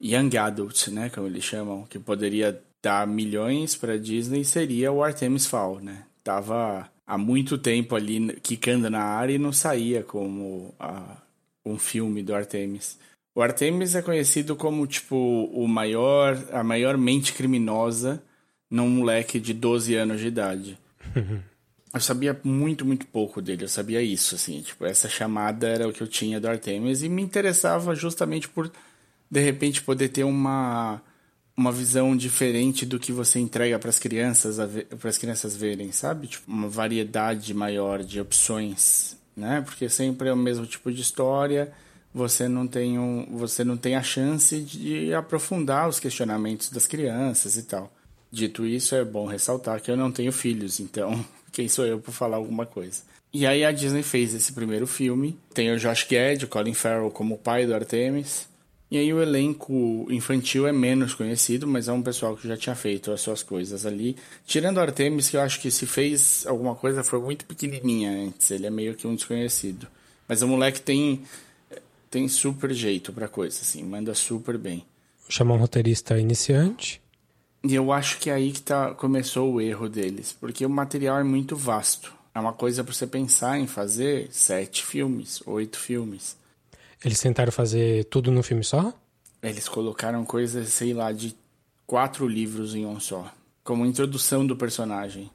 young 0.00 0.36
adult, 0.36 0.88
né, 0.88 1.08
como 1.08 1.28
eles 1.28 1.44
chamam, 1.44 1.84
que 1.84 1.98
poderia 1.98 2.60
dar 2.82 3.06
milhões 3.06 3.76
para 3.76 3.98
Disney 3.98 4.44
seria 4.44 4.90
o 4.90 5.04
Artemis 5.04 5.46
Fowl, 5.46 5.80
né? 5.80 6.04
Tava 6.24 6.90
há 7.06 7.16
muito 7.16 7.56
tempo 7.56 7.94
ali 7.94 8.34
quicando 8.42 8.90
na 8.90 9.02
área 9.02 9.34
e 9.34 9.38
não 9.38 9.52
saía 9.52 10.02
como 10.02 10.74
a, 10.80 11.18
um 11.64 11.78
filme 11.78 12.22
do 12.22 12.34
Artemis. 12.34 12.98
O 13.34 13.40
Artemis 13.42 13.94
é 13.94 14.02
conhecido 14.02 14.56
como 14.56 14.86
tipo 14.86 15.16
o 15.16 15.68
maior, 15.68 16.36
a 16.52 16.64
maior 16.64 16.96
mente 16.96 17.32
criminosa 17.32 18.22
num 18.68 18.88
moleque 18.88 19.38
de 19.38 19.52
12 19.52 19.94
anos 19.94 20.20
de 20.20 20.26
idade. 20.26 20.78
eu 21.92 22.00
sabia 22.00 22.38
muito, 22.44 22.84
muito 22.84 23.06
pouco 23.06 23.42
dele. 23.42 23.64
Eu 23.64 23.68
sabia 23.68 24.00
isso, 24.00 24.34
assim. 24.34 24.60
Tipo, 24.60 24.86
essa 24.86 25.08
chamada 25.08 25.66
era 25.68 25.88
o 25.88 25.92
que 25.92 26.02
eu 26.02 26.06
tinha 26.06 26.40
do 26.40 26.48
Artemis 26.48 27.02
e 27.02 27.08
me 27.08 27.22
interessava 27.22 27.94
justamente 27.94 28.48
por, 28.48 28.70
de 29.30 29.40
repente, 29.40 29.82
poder 29.82 30.08
ter 30.08 30.24
uma, 30.24 31.02
uma 31.56 31.72
visão 31.72 32.16
diferente 32.16 32.86
do 32.86 32.98
que 32.98 33.12
você 33.12 33.40
entrega 33.40 33.78
para 33.78 33.90
as 33.90 33.98
crianças, 33.98 34.56
para 34.98 35.10
as 35.10 35.18
crianças 35.18 35.56
verem, 35.56 35.90
sabe? 35.90 36.28
Tipo, 36.28 36.50
uma 36.50 36.68
variedade 36.68 37.52
maior 37.52 38.04
de 38.04 38.20
opções, 38.20 39.16
né? 39.36 39.60
Porque 39.60 39.88
sempre 39.88 40.28
é 40.28 40.32
o 40.32 40.36
mesmo 40.36 40.66
tipo 40.66 40.92
de 40.92 41.02
história. 41.02 41.72
Você 42.14 42.48
não 42.48 42.68
tem 42.68 42.98
um, 42.98 43.36
você 43.36 43.64
não 43.64 43.76
tem 43.76 43.96
a 43.96 44.02
chance 44.02 44.60
de 44.60 45.12
aprofundar 45.12 45.88
os 45.88 45.98
questionamentos 45.98 46.70
das 46.70 46.86
crianças 46.86 47.56
e 47.56 47.64
tal. 47.64 47.92
Dito 48.32 48.64
isso, 48.64 48.94
é 48.94 49.04
bom 49.04 49.26
ressaltar 49.26 49.80
que 49.80 49.90
eu 49.90 49.96
não 49.96 50.12
tenho 50.12 50.32
filhos, 50.32 50.78
então 50.78 51.24
quem 51.52 51.68
sou 51.68 51.86
eu 51.86 51.98
para 51.98 52.12
falar 52.12 52.36
alguma 52.36 52.66
coisa? 52.66 53.02
E 53.32 53.46
aí 53.46 53.64
a 53.64 53.70
Disney 53.70 54.02
fez 54.02 54.34
esse 54.34 54.52
primeiro 54.52 54.86
filme. 54.86 55.38
Tem 55.54 55.72
o 55.72 55.78
Josh 55.78 56.06
Gad, 56.10 56.42
o 56.44 56.48
Colin 56.48 56.74
Farrell 56.74 57.10
como 57.10 57.38
pai 57.38 57.66
do 57.66 57.74
Artemis. 57.74 58.48
E 58.90 58.98
aí 58.98 59.12
o 59.12 59.22
elenco 59.22 60.06
infantil 60.10 60.66
é 60.66 60.72
menos 60.72 61.14
conhecido, 61.14 61.64
mas 61.64 61.86
é 61.86 61.92
um 61.92 62.02
pessoal 62.02 62.36
que 62.36 62.48
já 62.48 62.56
tinha 62.56 62.74
feito 62.74 63.12
as 63.12 63.20
suas 63.20 63.40
coisas 63.40 63.86
ali. 63.86 64.16
Tirando 64.44 64.78
o 64.78 64.80
Artemis, 64.80 65.30
que 65.30 65.36
eu 65.36 65.40
acho 65.40 65.60
que 65.60 65.70
se 65.70 65.86
fez 65.86 66.44
alguma 66.44 66.74
coisa 66.74 67.04
foi 67.04 67.20
muito 67.20 67.44
pequenininha 67.44 68.10
antes. 68.10 68.50
Ele 68.50 68.66
é 68.66 68.70
meio 68.70 68.96
que 68.96 69.06
um 69.06 69.14
desconhecido. 69.14 69.86
Mas 70.26 70.42
o 70.42 70.48
moleque 70.48 70.80
tem 70.80 71.22
tem 72.10 72.26
super 72.26 72.72
jeito 72.72 73.12
para 73.12 73.28
coisa, 73.28 73.60
assim, 73.62 73.84
manda 73.84 74.12
super 74.14 74.58
bem. 74.58 74.84
Chamar 75.28 75.54
um 75.54 75.58
roteirista 75.58 76.18
iniciante. 76.18 77.00
E 77.62 77.74
eu 77.74 77.92
acho 77.92 78.18
que 78.18 78.30
é 78.30 78.34
aí 78.34 78.52
que 78.52 78.62
tá, 78.62 78.94
começou 78.94 79.52
o 79.52 79.60
erro 79.60 79.88
deles, 79.88 80.34
porque 80.38 80.64
o 80.64 80.70
material 80.70 81.18
é 81.18 81.22
muito 81.22 81.54
vasto. 81.54 82.12
É 82.34 82.40
uma 82.40 82.52
coisa 82.52 82.82
para 82.82 82.94
você 82.94 83.06
pensar 83.06 83.58
em 83.58 83.66
fazer 83.66 84.28
sete 84.30 84.84
filmes, 84.84 85.42
oito 85.46 85.78
filmes. 85.78 86.36
Eles 87.04 87.20
tentaram 87.20 87.52
fazer 87.52 88.04
tudo 88.04 88.30
num 88.30 88.42
filme 88.42 88.64
só? 88.64 88.92
Eles 89.42 89.68
colocaram 89.68 90.24
coisas, 90.24 90.68
sei 90.68 90.94
lá, 90.94 91.12
de 91.12 91.34
quatro 91.86 92.26
livros 92.26 92.74
em 92.74 92.86
um 92.86 93.00
só, 93.00 93.32
como 93.64 93.84
introdução 93.84 94.46
do 94.46 94.56
personagem. 94.56 95.30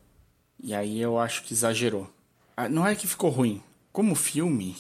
E 0.64 0.74
aí 0.74 1.02
eu 1.02 1.20
acho 1.20 1.44
que 1.44 1.54
exagerou. 1.54 2.10
Ah, 2.56 2.70
não 2.70 2.88
é 2.88 2.96
que 2.96 3.08
ficou 3.08 3.30
ruim. 3.30 3.62
Como 3.92 4.16
filme, 4.16 4.76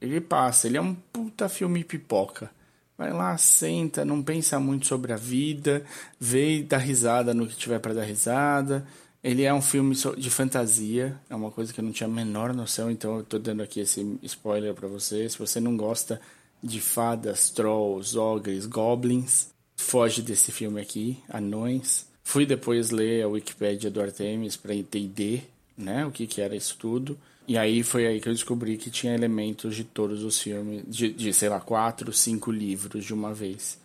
ele 0.00 0.20
passa, 0.20 0.66
ele 0.66 0.76
é 0.76 0.80
um 0.80 0.94
puta 0.94 1.48
filme 1.48 1.82
pipoca. 1.82 2.50
Vai 2.98 3.12
lá, 3.12 3.38
senta, 3.38 4.04
não 4.04 4.20
pensa 4.20 4.58
muito 4.58 4.88
sobre 4.88 5.12
a 5.12 5.16
vida, 5.16 5.84
vê 6.18 6.56
e 6.56 6.62
dá 6.64 6.76
risada 6.76 7.32
no 7.32 7.46
que 7.46 7.54
tiver 7.54 7.78
para 7.78 7.94
dar 7.94 8.02
risada. 8.02 8.84
Ele 9.22 9.44
é 9.44 9.54
um 9.54 9.62
filme 9.62 9.94
de 10.16 10.28
fantasia, 10.28 11.16
é 11.30 11.34
uma 11.36 11.52
coisa 11.52 11.72
que 11.72 11.78
eu 11.78 11.84
não 11.84 11.92
tinha 11.92 12.08
a 12.08 12.12
menor 12.12 12.52
noção, 12.52 12.90
então 12.90 13.18
eu 13.18 13.22
tô 13.22 13.38
dando 13.38 13.62
aqui 13.62 13.78
esse 13.78 14.18
spoiler 14.24 14.74
para 14.74 14.88
você. 14.88 15.28
Se 15.28 15.38
você 15.38 15.60
não 15.60 15.76
gosta 15.76 16.20
de 16.60 16.80
fadas, 16.80 17.50
trolls, 17.50 18.18
ogres, 18.18 18.66
goblins, 18.66 19.46
foge 19.76 20.20
desse 20.20 20.50
filme 20.50 20.80
aqui, 20.80 21.22
Anões. 21.28 22.04
Fui 22.24 22.44
depois 22.44 22.90
ler 22.90 23.22
a 23.22 23.28
Wikipédia 23.28 23.92
do 23.92 24.00
Artemis 24.00 24.56
para 24.56 24.74
entender, 24.74 25.48
né, 25.76 26.04
o 26.04 26.10
que 26.10 26.26
que 26.26 26.40
era 26.40 26.56
isso 26.56 26.76
tudo. 26.76 27.16
E 27.48 27.56
aí 27.56 27.82
foi 27.82 28.06
aí 28.06 28.20
que 28.20 28.28
eu 28.28 28.32
descobri 28.34 28.76
que 28.76 28.90
tinha 28.90 29.14
elementos 29.14 29.74
de 29.74 29.82
todos 29.82 30.22
os 30.22 30.38
filmes, 30.38 30.82
de, 30.86 31.10
de 31.10 31.32
sei 31.32 31.48
lá, 31.48 31.58
quatro, 31.58 32.12
cinco 32.12 32.52
livros 32.52 33.02
de 33.06 33.14
uma 33.14 33.32
vez. 33.32 33.80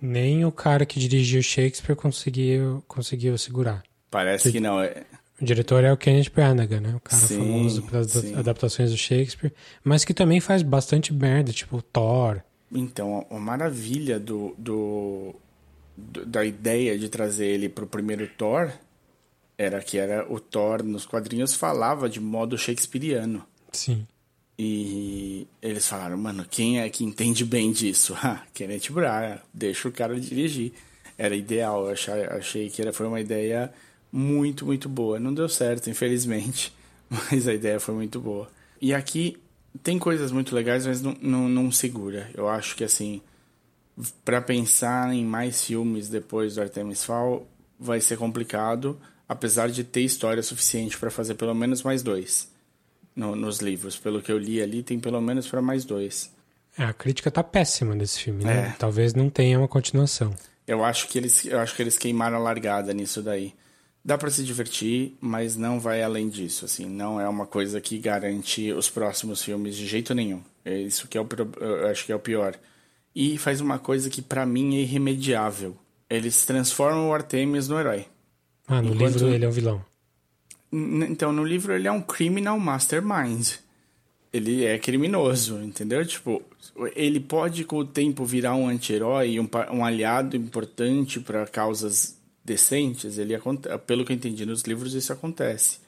Nem 0.00 0.44
o 0.44 0.52
cara 0.52 0.86
que 0.86 1.00
dirigiu 1.00 1.42
Shakespeare 1.42 1.96
conseguiu, 1.96 2.84
conseguiu 2.86 3.36
segurar. 3.36 3.82
Parece 4.08 4.52
que 4.52 4.60
não. 4.60 4.80
É... 4.80 5.02
O 5.40 5.44
diretor 5.44 5.82
é 5.82 5.92
o 5.92 5.96
Kenneth 5.96 6.30
Branagh, 6.32 6.80
né? 6.80 6.94
O 6.94 7.00
cara 7.00 7.20
sim, 7.20 7.38
famoso 7.38 7.82
pelas 7.82 8.12
sim. 8.12 8.34
adaptações 8.36 8.92
do 8.92 8.96
Shakespeare, 8.96 9.52
mas 9.82 10.04
que 10.04 10.14
também 10.14 10.38
faz 10.38 10.62
bastante 10.62 11.12
merda, 11.12 11.52
tipo 11.52 11.82
Thor. 11.82 12.40
Então, 12.70 13.26
a 13.28 13.38
maravilha 13.40 14.20
do, 14.20 14.54
do, 14.56 15.34
do 15.96 16.24
da 16.24 16.44
ideia 16.44 16.96
de 16.96 17.08
trazer 17.08 17.46
ele 17.46 17.68
pro 17.68 17.88
primeiro 17.88 18.28
Thor 18.38 18.70
era 19.60 19.82
que 19.82 19.98
era 19.98 20.26
o 20.32 20.40
Thor 20.40 20.82
nos 20.82 21.04
quadrinhos 21.04 21.54
falava 21.54 22.08
de 22.08 22.18
modo 22.18 22.56
shakespeariano. 22.56 23.44
Sim. 23.70 24.06
E 24.58 25.46
eles 25.60 25.86
falaram, 25.86 26.16
mano, 26.16 26.46
quem 26.50 26.80
é 26.80 26.88
que 26.88 27.04
entende 27.04 27.44
bem 27.44 27.70
disso? 27.70 28.16
Ah, 28.24 28.42
Kenneth 28.54 28.90
Branagh, 28.90 29.42
deixa 29.52 29.86
o 29.86 29.92
cara 29.92 30.18
dirigir. 30.18 30.72
Era 31.18 31.36
ideal, 31.36 31.84
eu 31.84 31.92
achei, 31.92 32.24
achei 32.24 32.70
que 32.70 32.80
era, 32.80 32.90
foi 32.90 33.06
uma 33.06 33.20
ideia 33.20 33.70
muito, 34.10 34.64
muito 34.64 34.88
boa. 34.88 35.20
Não 35.20 35.34
deu 35.34 35.46
certo, 35.46 35.90
infelizmente, 35.90 36.72
mas 37.10 37.46
a 37.46 37.52
ideia 37.52 37.78
foi 37.78 37.94
muito 37.94 38.18
boa. 38.18 38.50
E 38.80 38.94
aqui 38.94 39.36
tem 39.82 39.98
coisas 39.98 40.32
muito 40.32 40.54
legais, 40.54 40.86
mas 40.86 41.02
não, 41.02 41.14
não, 41.20 41.48
não 41.50 41.70
segura. 41.70 42.30
Eu 42.32 42.48
acho 42.48 42.74
que, 42.74 42.84
assim, 42.84 43.20
para 44.24 44.40
pensar 44.40 45.12
em 45.12 45.22
mais 45.22 45.62
filmes 45.62 46.08
depois 46.08 46.54
do 46.54 46.62
Artemis 46.62 47.04
Fall, 47.04 47.46
vai 47.78 48.00
ser 48.00 48.16
complicado 48.16 48.98
apesar 49.30 49.70
de 49.70 49.84
ter 49.84 50.00
história 50.00 50.42
suficiente 50.42 50.98
para 50.98 51.08
fazer 51.08 51.36
pelo 51.36 51.54
menos 51.54 51.84
mais 51.84 52.02
dois 52.02 52.50
no, 53.14 53.36
nos 53.36 53.60
livros. 53.60 53.96
Pelo 53.96 54.20
que 54.20 54.32
eu 54.32 54.36
li 54.36 54.60
ali, 54.60 54.82
tem 54.82 54.98
pelo 54.98 55.20
menos 55.20 55.46
para 55.46 55.62
mais 55.62 55.84
dois. 55.84 56.32
É, 56.76 56.82
a 56.82 56.92
crítica 56.92 57.30
tá 57.30 57.40
péssima 57.44 57.94
desse 57.94 58.18
filme, 58.18 58.44
né? 58.44 58.70
É. 58.70 58.76
Talvez 58.76 59.14
não 59.14 59.30
tenha 59.30 59.56
uma 59.56 59.68
continuação. 59.68 60.34
Eu 60.66 60.84
acho 60.84 61.06
que 61.06 61.16
eles, 61.16 61.44
eu 61.44 61.60
acho 61.60 61.76
que 61.76 61.82
eles 61.82 61.96
queimaram 61.96 62.38
a 62.38 62.40
largada 62.40 62.92
nisso 62.92 63.22
daí. 63.22 63.54
Dá 64.04 64.18
para 64.18 64.30
se 64.30 64.42
divertir, 64.42 65.16
mas 65.20 65.56
não 65.56 65.78
vai 65.78 66.02
além 66.02 66.28
disso, 66.28 66.64
assim, 66.64 66.86
não 66.86 67.20
é 67.20 67.28
uma 67.28 67.46
coisa 67.46 67.80
que 67.80 67.98
garante 67.98 68.72
os 68.72 68.90
próximos 68.90 69.44
filmes 69.44 69.76
de 69.76 69.86
jeito 69.86 70.12
nenhum. 70.12 70.42
É 70.64 70.76
isso 70.76 71.06
que 71.06 71.16
é 71.16 71.20
o, 71.20 71.28
eu 71.60 71.86
acho 71.86 72.04
que 72.04 72.10
é 72.10 72.16
o 72.16 72.20
pior. 72.20 72.56
E 73.14 73.38
faz 73.38 73.60
uma 73.60 73.78
coisa 73.78 74.10
que 74.10 74.22
para 74.22 74.44
mim 74.44 74.76
é 74.76 74.80
irremediável. 74.80 75.76
Eles 76.08 76.44
transformam 76.44 77.10
o 77.10 77.14
Artemis 77.14 77.68
no 77.68 77.78
herói. 77.78 78.06
Ah, 78.70 78.80
no 78.80 78.94
Enquanto... 78.94 79.14
livro 79.14 79.28
ele 79.28 79.44
é 79.44 79.48
um 79.48 79.52
vilão. 79.52 79.84
Então, 80.72 81.32
no 81.32 81.44
livro 81.44 81.74
ele 81.74 81.88
é 81.88 81.92
um 81.92 82.00
criminal 82.00 82.58
mastermind. 82.60 83.54
Ele 84.32 84.64
é 84.64 84.78
criminoso, 84.78 85.60
entendeu? 85.60 86.06
Tipo, 86.06 86.40
ele 86.94 87.18
pode 87.18 87.64
com 87.64 87.78
o 87.78 87.84
tempo 87.84 88.24
virar 88.24 88.54
um 88.54 88.68
anti-herói, 88.68 89.40
um, 89.40 89.48
um 89.72 89.84
aliado 89.84 90.36
importante 90.36 91.18
para 91.18 91.44
causas 91.48 92.16
decentes. 92.44 93.18
Ele 93.18 93.36
pelo 93.86 94.04
que 94.04 94.12
eu 94.12 94.16
entendi 94.16 94.46
nos 94.46 94.62
livros 94.62 94.94
isso 94.94 95.12
acontece, 95.12 95.80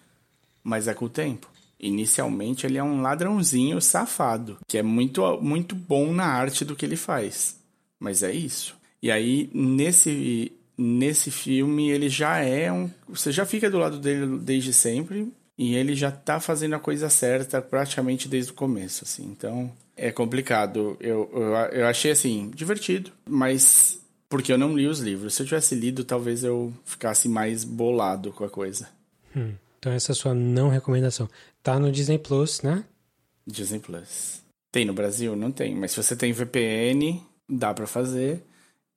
mas 0.65 0.89
é 0.89 0.95
com 0.95 1.05
o 1.05 1.09
tempo. 1.09 1.49
Inicialmente 1.79 2.67
ele 2.67 2.79
é 2.79 2.83
um 2.83 3.01
ladrãozinho 3.01 3.81
safado, 3.81 4.59
que 4.67 4.77
é 4.77 4.83
muito 4.83 5.41
muito 5.41 5.77
bom 5.77 6.13
na 6.13 6.27
arte 6.27 6.65
do 6.65 6.75
que 6.75 6.85
ele 6.85 6.97
faz. 6.97 7.57
Mas 8.01 8.25
é 8.25 8.33
isso. 8.33 8.77
E 9.01 9.09
aí 9.09 9.49
nesse 9.55 10.53
nesse 10.77 11.31
filme 11.31 11.91
ele 11.91 12.09
já 12.09 12.39
é 12.39 12.73
um. 12.73 12.91
Você 13.09 13.31
já 13.33 13.45
fica 13.47 13.71
do 13.71 13.79
lado 13.79 13.99
dele 13.99 14.39
desde 14.39 14.73
sempre. 14.73 15.33
E 15.59 15.75
ele 15.75 15.95
já 15.95 16.11
tá 16.11 16.41
fazendo 16.41 16.75
a 16.75 16.81
coisa 16.81 17.09
certa 17.11 17.61
praticamente 17.61 18.27
desde 18.27 18.51
o 18.51 18.55
começo, 18.55 19.05
assim. 19.05 19.25
Então, 19.25 19.71
é 19.97 20.11
complicado. 20.11 20.97
Eu, 20.99 21.31
eu, 21.33 21.55
eu 21.73 21.87
achei, 21.87 22.11
assim, 22.11 22.51
divertido, 22.55 23.13
mas 23.29 24.01
porque 24.29 24.51
eu 24.51 24.57
não 24.57 24.75
li 24.75 24.87
os 24.87 24.99
livros. 24.99 25.35
Se 25.35 25.43
eu 25.43 25.47
tivesse 25.47 25.75
lido, 25.75 26.05
talvez 26.05 26.43
eu 26.43 26.73
ficasse 26.87 27.29
mais 27.29 27.65
bolado 27.65 28.33
com 28.33 28.45
a 28.45 28.49
coisa. 28.49 28.89
Hum, 29.37 29.53
então 29.79 29.93
essa 29.93 30.13
é 30.13 30.15
a 30.15 30.17
sua 30.17 30.33
não 30.33 30.71
recomendação. 30.71 31.29
Tá 31.63 31.79
no 31.79 31.93
Disney 31.93 32.19
Plus, 32.19 32.63
né? 32.63 32.83
Disney 33.47 33.79
Plus. 33.79 34.43
Tem 34.73 34.87
no 34.87 34.95
Brasil? 34.95 35.37
Não 35.37 35.53
tem. 35.53 35.75
Mas 35.75 35.91
se 35.91 36.03
você 36.03 36.17
tem 36.17 36.33
VPN, 36.33 37.23
dá 37.47 37.75
para 37.75 37.87
fazer. 37.87 38.43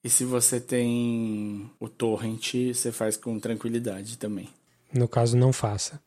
E 0.06 0.10
se 0.10 0.24
você 0.24 0.60
tem 0.60 1.68
o 1.80 1.90
torrent, 1.90 2.54
você 2.72 2.92
faz 2.92 3.18
com 3.18 3.40
tranquilidade 3.40 4.20
também. 4.20 4.48
No 4.94 5.08
caso, 5.08 5.36
não 5.36 5.52
faça. 5.52 6.00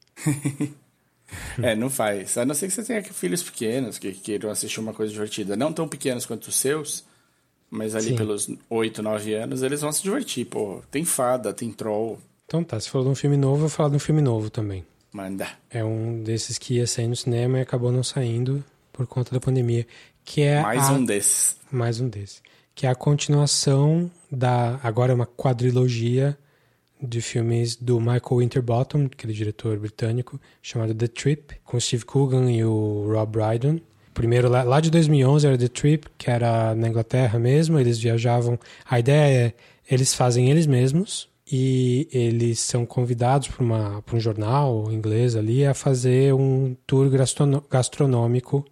é, 1.60 1.74
não 1.74 1.90
faz. 1.90 2.38
A 2.38 2.46
não 2.46 2.54
ser 2.54 2.68
que 2.68 2.74
você 2.74 2.84
tenha 2.84 3.02
filhos 3.02 3.42
pequenos 3.42 3.98
que 3.98 4.12
queiram 4.12 4.50
assistir 4.50 4.78
uma 4.78 4.94
coisa 4.94 5.12
divertida. 5.12 5.56
Não 5.56 5.72
tão 5.72 5.88
pequenos 5.88 6.24
quanto 6.24 6.46
os 6.46 6.54
seus, 6.54 7.04
mas 7.68 7.96
ali 7.96 8.10
Sim. 8.10 8.16
pelos 8.16 8.48
8, 8.70 9.02
9 9.02 9.34
anos 9.34 9.62
eles 9.64 9.80
vão 9.80 9.90
se 9.90 10.00
divertir. 10.00 10.46
Pô, 10.46 10.80
tem 10.92 11.04
fada, 11.04 11.52
tem 11.52 11.72
troll. 11.72 12.20
Então 12.46 12.62
tá, 12.62 12.78
se 12.78 12.88
falou 12.88 13.08
de 13.08 13.10
um 13.10 13.16
filme 13.16 13.36
novo, 13.36 13.56
eu 13.56 13.60
vou 13.62 13.68
falar 13.68 13.88
de 13.88 13.96
um 13.96 13.98
filme 13.98 14.22
novo 14.22 14.48
também. 14.48 14.86
Manda. 15.12 15.48
É 15.68 15.84
um 15.84 16.22
desses 16.22 16.56
que 16.56 16.74
ia 16.74 16.86
sair 16.86 17.08
no 17.08 17.16
cinema 17.16 17.58
e 17.58 17.62
acabou 17.62 17.90
não 17.90 18.04
saindo 18.04 18.64
por 18.92 19.08
conta 19.08 19.32
da 19.32 19.40
pandemia. 19.40 19.84
Que 20.24 20.42
é 20.42 20.62
Mais 20.62 20.88
a... 20.88 20.92
um 20.92 21.04
desses. 21.04 21.56
Mais 21.72 21.98
um 21.98 22.08
desses 22.08 22.40
que 22.78 22.86
é 22.86 22.90
a 22.90 22.94
continuação 22.94 24.08
da. 24.30 24.78
Agora 24.84 25.10
é 25.10 25.14
uma 25.14 25.26
quadrilogia 25.26 26.38
de 27.02 27.20
filmes 27.20 27.74
do 27.74 27.98
Michael 27.98 28.36
Winterbottom, 28.36 29.06
aquele 29.06 29.32
diretor 29.32 29.76
britânico, 29.80 30.40
chamado 30.62 30.94
The 30.94 31.08
Trip, 31.08 31.56
com 31.64 31.80
Steve 31.80 32.04
Coogan 32.04 32.48
e 32.52 32.64
o 32.64 33.04
Rob 33.12 33.32
Brydon. 33.32 33.80
Primeiro, 34.14 34.48
lá, 34.48 34.78
de 34.78 34.92
2011 34.92 35.44
era 35.48 35.58
The 35.58 35.66
Trip, 35.66 36.06
que 36.16 36.30
era 36.30 36.72
na 36.76 36.86
Inglaterra 36.86 37.36
mesmo, 37.36 37.80
eles 37.80 37.98
viajavam. 37.98 38.56
A 38.88 39.00
ideia 39.00 39.48
é, 39.48 39.54
eles 39.90 40.14
fazem 40.14 40.48
eles 40.48 40.68
mesmos 40.68 41.28
e 41.50 42.08
eles 42.12 42.60
são 42.60 42.86
convidados 42.86 43.48
por, 43.48 43.64
uma, 43.64 44.02
por 44.02 44.14
um 44.14 44.20
jornal 44.20 44.92
inglês 44.92 45.34
ali 45.34 45.66
a 45.66 45.74
fazer 45.74 46.32
um 46.32 46.76
tour 46.86 47.10
gastronômico. 47.68 48.64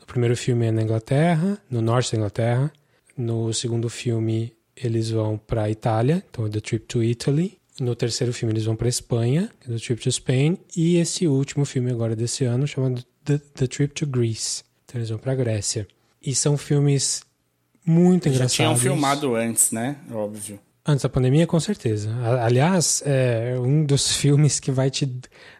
No 0.00 0.06
primeiro 0.06 0.34
filme 0.34 0.64
é 0.64 0.72
na 0.72 0.80
Inglaterra, 0.80 1.58
no 1.70 1.82
norte 1.82 2.12
da 2.12 2.16
Inglaterra. 2.16 2.72
No 3.16 3.52
segundo 3.52 3.88
filme 3.88 4.52
eles 4.76 5.10
vão 5.10 5.38
para 5.38 5.64
a 5.64 5.70
Itália, 5.70 6.24
então 6.30 6.46
é 6.46 6.50
The 6.50 6.60
Trip 6.60 6.86
to 6.86 7.02
Italy. 7.02 7.58
No 7.80 7.94
terceiro 7.94 8.32
filme 8.32 8.52
eles 8.52 8.64
vão 8.64 8.76
para 8.76 8.88
Espanha, 8.88 9.50
é 9.62 9.72
The 9.72 9.78
Trip 9.78 10.02
to 10.02 10.10
Spain, 10.10 10.58
e 10.76 10.96
esse 10.96 11.26
último 11.26 11.64
filme 11.64 11.90
agora 11.90 12.14
desse 12.14 12.44
ano 12.44 12.66
chamado 12.66 13.04
The, 13.24 13.38
The 13.38 13.66
Trip 13.66 13.94
to 13.94 14.06
Greece. 14.06 14.62
Então 14.84 14.98
eles 15.00 15.10
vão 15.10 15.18
para 15.18 15.34
Grécia. 15.34 15.86
E 16.20 16.34
são 16.34 16.56
filmes 16.56 17.22
muito 17.84 18.28
engraçados. 18.28 18.54
Já 18.54 18.64
tinham 18.64 18.76
filmado 18.76 19.34
antes, 19.34 19.70
né? 19.70 19.96
Óbvio. 20.10 20.58
Antes 20.86 21.02
da 21.02 21.08
pandemia, 21.08 21.46
com 21.46 21.58
certeza. 21.58 22.10
Aliás, 22.42 23.02
é 23.06 23.56
um 23.58 23.86
dos 23.86 24.12
filmes 24.16 24.60
que 24.60 24.70
vai 24.70 24.90
te 24.90 25.10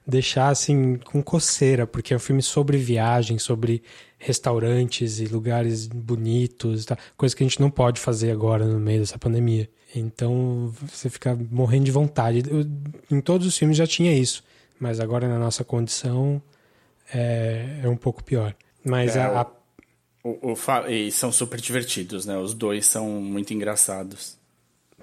deixar 0.07 0.49
assim 0.49 0.97
com 0.97 1.23
coceira, 1.23 1.87
porque 1.87 2.13
é 2.13 2.17
um 2.17 2.21
filme 2.21 2.43
sobre 2.43 2.77
viagem, 2.77 3.39
sobre 3.39 3.83
restaurantes 4.19 5.21
e 5.21 5.27
lugares 5.27 5.87
bonitos, 5.87 6.85
tá? 6.85 6.99
coisa 7.17 7.35
que 7.35 7.43
a 7.43 7.47
gente 7.47 7.59
não 7.59 7.71
pode 7.71 8.01
fazer 8.01 8.31
agora 8.31 8.67
no 8.67 8.79
meio 8.79 9.01
dessa 9.01 9.19
pandemia. 9.19 9.69
Então 9.95 10.75
você 10.83 11.09
fica 11.09 11.39
morrendo 11.51 11.85
de 11.85 11.91
vontade. 11.91 12.43
Eu, 12.47 12.67
em 13.11 13.21
todos 13.21 13.47
os 13.47 13.57
filmes 13.57 13.79
já 13.79 13.87
tinha 13.87 14.13
isso, 14.13 14.45
mas 14.79 15.01
agora 15.01 15.27
na 15.27 15.39
nossa 15.39 15.65
condição 15.65 16.43
é, 17.15 17.81
é 17.83 17.89
um 17.89 17.97
pouco 17.97 18.23
pior. 18.23 18.55
Mas 18.85 19.17
é, 19.17 19.23
a, 19.23 19.41
a... 19.41 19.47
O, 20.23 20.53
o, 20.53 20.89
e 20.91 21.11
são 21.11 21.33
super 21.33 21.61
divertidos, 21.61 22.27
né? 22.27 22.37
Os 22.37 22.53
dois 22.53 22.85
são 22.85 23.09
muito 23.09 23.55
engraçados. 23.55 24.37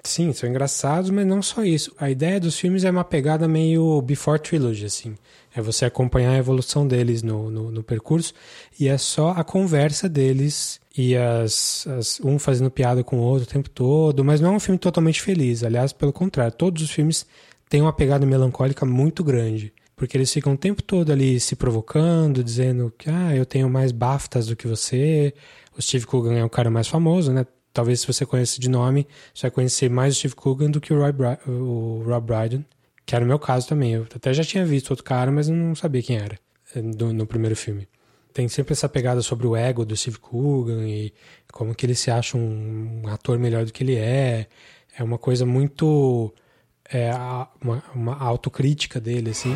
Sim, 0.04 0.32
são 0.32 0.48
engraçados, 0.48 1.10
mas 1.10 1.24
não 1.24 1.40
só 1.40 1.62
isso. 1.64 1.94
A 1.96 2.10
ideia 2.10 2.40
dos 2.40 2.58
filmes 2.58 2.82
é 2.82 2.90
uma 2.90 3.04
pegada 3.04 3.46
meio 3.46 4.02
Before 4.02 4.38
Trilogy, 4.38 4.84
assim. 4.84 5.16
É 5.54 5.62
você 5.62 5.84
acompanhar 5.84 6.32
a 6.32 6.38
evolução 6.38 6.86
deles 6.88 7.22
no, 7.22 7.50
no, 7.50 7.70
no 7.70 7.84
percurso 7.84 8.34
e 8.80 8.88
é 8.88 8.98
só 8.98 9.30
a 9.30 9.44
conversa 9.44 10.08
deles 10.08 10.80
e 10.96 11.16
as, 11.16 11.86
as, 11.86 12.20
um 12.20 12.38
fazendo 12.38 12.70
piada 12.70 13.04
com 13.04 13.18
o 13.18 13.22
outro 13.22 13.48
o 13.48 13.52
tempo 13.52 13.70
todo, 13.70 14.24
mas 14.24 14.40
não 14.40 14.54
é 14.54 14.56
um 14.56 14.60
filme 14.60 14.78
totalmente 14.78 15.22
feliz. 15.22 15.62
Aliás, 15.62 15.92
pelo 15.92 16.12
contrário, 16.12 16.52
todos 16.52 16.82
os 16.82 16.90
filmes 16.90 17.24
têm 17.68 17.80
uma 17.80 17.92
pegada 17.92 18.26
melancólica 18.26 18.84
muito 18.84 19.22
grande. 19.22 19.72
Porque 19.94 20.16
eles 20.16 20.32
ficam 20.32 20.54
o 20.54 20.58
tempo 20.58 20.82
todo 20.82 21.12
ali 21.12 21.38
se 21.38 21.54
provocando, 21.54 22.42
dizendo 22.42 22.92
que 22.98 23.08
ah, 23.08 23.36
eu 23.36 23.46
tenho 23.46 23.70
mais 23.70 23.92
BAFTAs 23.92 24.48
do 24.48 24.56
que 24.56 24.66
você. 24.66 25.32
O 25.78 25.80
Steve 25.80 26.06
Coogan 26.06 26.34
é 26.34 26.44
o 26.44 26.50
cara 26.50 26.70
mais 26.70 26.88
famoso, 26.88 27.32
né? 27.32 27.46
Talvez 27.72 28.00
se 28.00 28.06
você 28.06 28.26
conhece 28.26 28.60
de 28.60 28.68
nome, 28.68 29.06
você 29.34 29.42
vai 29.42 29.50
conhecer 29.50 29.88
mais 29.88 30.14
o 30.14 30.18
Steve 30.18 30.34
Coogan 30.34 30.70
do 30.70 30.80
que 30.80 30.92
o, 30.92 30.98
Roy 30.98 31.12
o 31.46 32.02
Rob 32.06 32.26
Brydon, 32.26 32.64
que 33.06 33.14
era 33.14 33.24
o 33.24 33.28
meu 33.28 33.38
caso 33.38 33.68
também. 33.68 33.92
Eu 33.92 34.06
até 34.14 34.32
já 34.32 34.44
tinha 34.44 34.64
visto 34.64 34.90
outro 34.90 35.04
cara, 35.04 35.30
mas 35.30 35.48
não 35.48 35.74
sabia 35.74 36.02
quem 36.02 36.16
era 36.16 36.38
no, 36.74 37.10
eh, 37.10 37.12
no 37.12 37.26
primeiro 37.26 37.56
filme. 37.56 37.88
Tem 38.32 38.48
sempre 38.48 38.72
essa 38.72 38.88
pegada 38.88 39.20
sobre 39.20 39.46
o 39.46 39.54
ego 39.54 39.84
do 39.84 39.96
Steve 39.96 40.18
Coogan 40.18 40.88
e 40.88 41.12
como 41.52 41.74
que 41.74 41.84
ele 41.84 41.94
se 41.94 42.10
acha 42.10 42.36
um, 42.36 43.02
um 43.04 43.08
ator 43.08 43.38
melhor 43.38 43.64
do 43.64 43.72
que 43.72 43.84
ele 43.84 43.96
é. 43.96 44.46
É 44.96 45.02
uma 45.02 45.18
coisa 45.18 45.44
muito 45.44 46.32
é, 46.90 47.10
uma, 47.62 47.82
uma, 47.94 48.16
autocrítica 48.18 49.00
dele, 49.00 49.30
assim. 49.30 49.54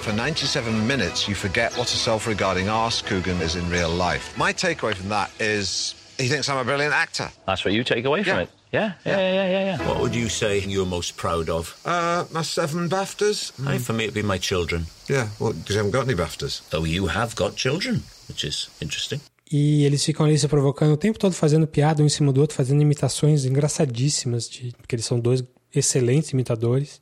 For 0.00 0.12
97 0.12 0.70
minutes 0.70 1.26
you 1.26 1.34
forget 1.34 1.72
what 1.76 1.90
a 1.90 1.96
self-regarding 1.96 2.68
arse 2.68 3.02
Coogan 3.02 3.42
is 3.42 3.56
in 3.56 3.68
real 3.70 3.90
life. 3.90 4.36
My 4.38 4.52
takeaway 4.52 4.94
from 4.94 5.08
that 5.08 5.30
is 5.40 5.94
he 6.18 6.28
thinks 6.28 6.48
I'm 6.48 6.58
a 6.58 6.64
brilliant 6.64 6.94
actor. 6.94 7.30
That's 7.46 7.64
what 7.64 7.74
you 7.74 7.84
take 7.84 8.04
away 8.04 8.22
from 8.22 8.36
yeah. 8.36 8.42
it. 8.42 8.50
Yeah, 8.72 8.92
yeah, 9.04 9.18
yeah, 9.18 9.32
yeah, 9.32 9.48
yeah, 9.48 9.64
yeah. 9.76 9.88
What 9.88 10.00
would 10.00 10.14
you 10.14 10.28
say 10.28 10.58
you're 10.58 10.86
most 10.86 11.16
proud 11.16 11.48
of? 11.48 11.80
Uh, 11.84 12.24
my 12.32 12.42
seven 12.42 12.88
BAFTAs. 12.88 13.52
Mm. 13.52 13.68
I, 13.68 13.78
for 13.78 13.92
me, 13.92 14.04
it'd 14.04 14.14
be 14.14 14.22
my 14.22 14.38
children. 14.38 14.86
Yeah, 15.08 15.28
well, 15.38 15.52
because 15.52 15.76
you 15.76 15.76
haven't 15.76 15.92
got 15.92 16.08
any 16.08 16.14
BAFTAs. 16.14 16.68
Though 16.70 16.84
you 16.84 17.06
have 17.06 17.36
got 17.36 17.54
children, 17.54 18.02
which 18.28 18.44
is 18.44 18.68
interesting. 18.80 19.20
E 19.50 19.84
eles 19.84 20.04
ficam 20.04 20.26
ali 20.26 20.36
se 20.36 20.48
provocando 20.48 20.94
o 20.94 20.96
tempo 20.96 21.18
todo, 21.18 21.34
fazendo 21.34 21.66
piada 21.66 22.02
um 22.02 22.06
em 22.06 22.08
cima 22.08 22.32
do 22.32 22.40
outro, 22.40 22.56
fazendo 22.56 22.82
imitações 22.82 23.44
engraçadíssimas, 23.44 24.48
de, 24.48 24.72
porque 24.78 24.96
eles 24.96 25.06
são 25.06 25.20
dois 25.20 25.44
excelentes 25.72 26.30
imitadores. 26.30 27.00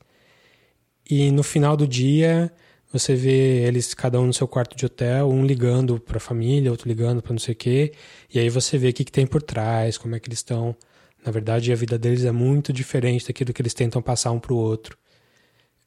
E 1.08 1.30
no 1.30 1.42
final 1.42 1.76
do 1.76 1.86
dia, 1.86 2.52
você 2.92 3.14
vê 3.14 3.64
eles 3.66 3.94
cada 3.94 4.20
um 4.20 4.26
no 4.26 4.34
seu 4.34 4.46
quarto 4.46 4.76
de 4.76 4.84
hotel, 4.84 5.30
um 5.30 5.44
ligando 5.44 5.98
para 5.98 6.18
a 6.18 6.20
família, 6.20 6.70
outro 6.70 6.86
ligando 6.86 7.22
para 7.22 7.32
não 7.32 7.38
sei 7.38 7.54
o 7.54 7.56
quê, 7.56 7.92
e 8.32 8.38
aí 8.38 8.50
você 8.50 8.76
vê 8.76 8.90
o 8.90 8.92
que, 8.92 9.04
que 9.04 9.12
tem 9.12 9.26
por 9.26 9.42
trás, 9.42 9.96
como 9.96 10.14
é 10.14 10.20
que 10.20 10.28
eles 10.28 10.40
estão. 10.40 10.76
Na 11.24 11.30
verdade, 11.30 11.72
a 11.72 11.76
vida 11.76 11.96
deles 11.96 12.24
é 12.24 12.32
muito 12.32 12.72
diferente 12.72 13.26
daquilo 13.26 13.52
que 13.52 13.62
eles 13.62 13.72
tentam 13.72 14.02
passar 14.02 14.32
um 14.32 14.40
para 14.40 14.52
o 14.52 14.56
outro. 14.56 14.98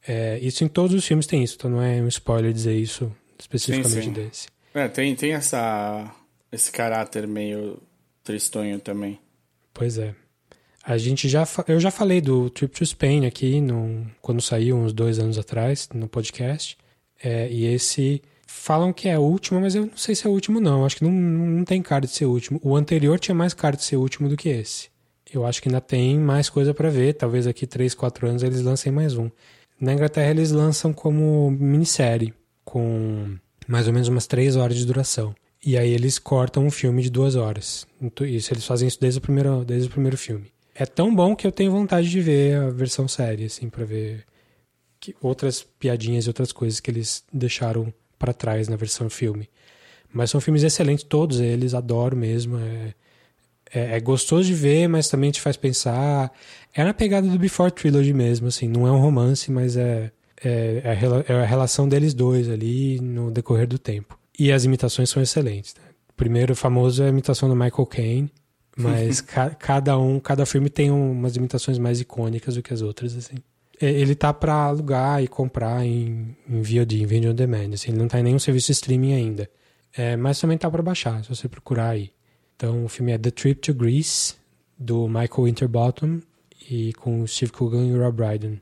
É, 0.08 0.38
isso 0.40 0.64
em 0.64 0.68
todos 0.68 0.94
os 0.94 1.06
filmes 1.06 1.26
tem 1.26 1.44
isso, 1.44 1.56
então 1.56 1.70
não 1.70 1.82
é 1.82 2.00
um 2.00 2.08
spoiler 2.08 2.52
dizer 2.52 2.74
isso 2.74 3.12
especificamente 3.38 3.92
sim, 3.92 4.02
sim. 4.02 4.12
desse. 4.12 4.48
É, 4.74 4.88
tem, 4.88 5.14
tem 5.14 5.32
essa, 5.32 6.14
esse 6.50 6.72
caráter 6.72 7.26
meio 7.26 7.80
tristonho 8.24 8.80
também. 8.80 9.18
Pois 9.72 9.98
é. 9.98 10.14
A 10.82 10.96
gente 10.98 11.28
já, 11.28 11.46
eu 11.66 11.80
já 11.80 11.90
falei 11.90 12.20
do 12.20 12.48
Trip 12.48 12.72
to 12.72 12.84
Spain 12.84 13.26
aqui 13.26 13.60
no, 13.60 14.06
quando 14.22 14.40
saiu 14.40 14.76
uns 14.76 14.92
dois 14.92 15.18
anos 15.18 15.38
atrás 15.38 15.88
no 15.92 16.08
podcast. 16.08 16.76
É, 17.22 17.50
e 17.50 17.66
esse 17.66 18.22
falam 18.46 18.92
que 18.92 19.08
é 19.08 19.18
o 19.18 19.22
último, 19.22 19.60
mas 19.60 19.74
eu 19.74 19.86
não 19.86 19.96
sei 19.96 20.14
se 20.14 20.26
é 20.26 20.30
o 20.30 20.32
último, 20.32 20.60
não. 20.60 20.84
Acho 20.84 20.96
que 20.96 21.04
não, 21.04 21.12
não 21.12 21.64
tem 21.64 21.82
cara 21.82 22.06
de 22.06 22.12
ser 22.12 22.24
o 22.26 22.30
último. 22.30 22.60
O 22.62 22.76
anterior 22.76 23.18
tinha 23.18 23.34
mais 23.34 23.54
cara 23.54 23.76
de 23.76 23.84
ser 23.84 23.96
o 23.96 24.00
último 24.00 24.28
do 24.28 24.36
que 24.36 24.48
esse. 24.48 24.88
Eu 25.32 25.44
acho 25.44 25.60
que 25.60 25.68
ainda 25.68 25.80
tem 25.80 26.18
mais 26.18 26.48
coisa 26.48 26.72
para 26.72 26.88
ver. 26.88 27.14
Talvez 27.14 27.46
aqui 27.46 27.66
3, 27.66 27.94
4 27.94 28.28
anos 28.28 28.42
eles 28.42 28.62
lancem 28.62 28.92
mais 28.92 29.16
um. 29.16 29.30
Na 29.80 29.92
Inglaterra 29.92 30.30
eles 30.30 30.50
lançam 30.50 30.92
como 30.92 31.50
minissérie, 31.50 32.32
com 32.64 33.36
mais 33.68 33.86
ou 33.86 33.92
menos 33.92 34.08
umas 34.08 34.26
3 34.26 34.56
horas 34.56 34.76
de 34.76 34.86
duração. 34.86 35.34
E 35.64 35.76
aí 35.76 35.90
eles 35.90 36.18
cortam 36.18 36.64
um 36.64 36.70
filme 36.70 37.02
de 37.02 37.10
duas 37.10 37.34
horas. 37.34 37.86
Isso 38.22 38.52
eles 38.52 38.64
fazem 38.64 38.88
isso 38.88 39.00
desde 39.00 39.18
o 39.18 39.22
primeiro, 39.22 39.64
desde 39.64 39.88
o 39.88 39.90
primeiro 39.90 40.16
filme. 40.16 40.46
É 40.74 40.86
tão 40.86 41.14
bom 41.14 41.34
que 41.34 41.46
eu 41.46 41.52
tenho 41.52 41.72
vontade 41.72 42.08
de 42.08 42.20
ver 42.20 42.56
a 42.56 42.70
versão 42.70 43.08
série, 43.08 43.44
assim, 43.44 43.68
para 43.68 43.84
ver 43.84 44.24
outras 45.20 45.62
piadinhas 45.62 46.24
e 46.24 46.28
outras 46.28 46.52
coisas 46.52 46.80
que 46.80 46.90
eles 46.90 47.24
deixaram 47.32 47.92
para 48.18 48.32
trás 48.32 48.68
na 48.68 48.76
versão 48.76 49.10
filme. 49.10 49.48
Mas 50.12 50.30
são 50.30 50.40
filmes 50.40 50.62
excelentes, 50.62 51.04
todos 51.04 51.40
eles, 51.40 51.74
adoro 51.74 52.16
mesmo. 52.16 52.58
É, 52.58 52.94
é, 53.74 53.96
é, 53.96 54.00
gostoso 54.00 54.44
de 54.44 54.54
ver, 54.54 54.88
mas 54.88 55.08
também 55.08 55.30
te 55.30 55.40
faz 55.40 55.56
pensar. 55.56 56.32
É 56.72 56.84
na 56.84 56.94
pegada 56.94 57.28
do 57.28 57.38
Before 57.38 57.70
Trilogy 57.70 58.12
mesmo, 58.12 58.48
assim. 58.48 58.68
Não 58.68 58.86
é 58.86 58.92
um 58.92 58.98
romance, 58.98 59.50
mas 59.50 59.76
é, 59.76 60.10
é, 60.42 60.82
é, 60.84 61.32
a, 61.34 61.34
é 61.42 61.44
relação 61.44 61.88
deles 61.88 62.14
dois 62.14 62.48
ali 62.48 63.00
no 63.00 63.30
decorrer 63.30 63.66
do 63.66 63.78
tempo. 63.78 64.18
E 64.38 64.52
as 64.52 64.64
imitações 64.64 65.10
são 65.10 65.22
excelentes. 65.22 65.74
Né? 65.74 65.82
O 66.10 66.12
primeiro 66.14 66.54
famoso 66.54 67.02
é 67.02 67.06
a 67.06 67.10
imitação 67.10 67.48
do 67.48 67.56
Michael 67.56 67.86
Caine, 67.86 68.32
mas 68.76 69.20
ca, 69.22 69.50
cada 69.50 69.98
um, 69.98 70.20
cada 70.20 70.46
filme 70.46 70.70
tem 70.70 70.90
umas 70.90 71.36
imitações 71.36 71.78
mais 71.78 72.00
icônicas 72.00 72.54
do 72.54 72.62
que 72.62 72.72
as 72.72 72.82
outras, 72.82 73.16
assim. 73.16 73.36
É, 73.80 73.90
ele 73.90 74.14
tá 74.14 74.32
para 74.32 74.54
alugar 74.54 75.22
e 75.22 75.28
comprar 75.28 75.84
em, 75.84 76.36
em 76.48 76.62
VOD, 76.62 77.02
em 77.02 77.06
Video 77.06 77.30
On 77.30 77.34
Demand. 77.34 77.74
Assim, 77.74 77.90
ele 77.90 77.98
não 77.98 78.08
tá 78.08 78.18
em 78.18 78.22
nenhum 78.22 78.38
serviço 78.38 78.66
de 78.66 78.72
streaming 78.72 79.14
ainda. 79.14 79.50
É, 79.94 80.16
mas 80.16 80.40
também 80.40 80.58
tá 80.58 80.70
para 80.70 80.82
baixar, 80.82 81.22
se 81.22 81.28
você 81.28 81.48
procurar 81.48 81.90
aí. 81.90 82.10
Então 82.54 82.84
o 82.84 82.88
filme 82.88 83.12
é 83.12 83.18
The 83.18 83.30
Trip 83.30 83.60
to 83.60 83.74
Greece, 83.74 84.34
do 84.78 85.06
Michael 85.08 85.44
Winterbottom, 85.44 86.20
e 86.70 86.92
com 86.94 87.26
Steve 87.26 87.52
Coogan 87.52 87.86
e 87.86 87.96
Rob 87.96 88.16
Brydon. 88.16 88.56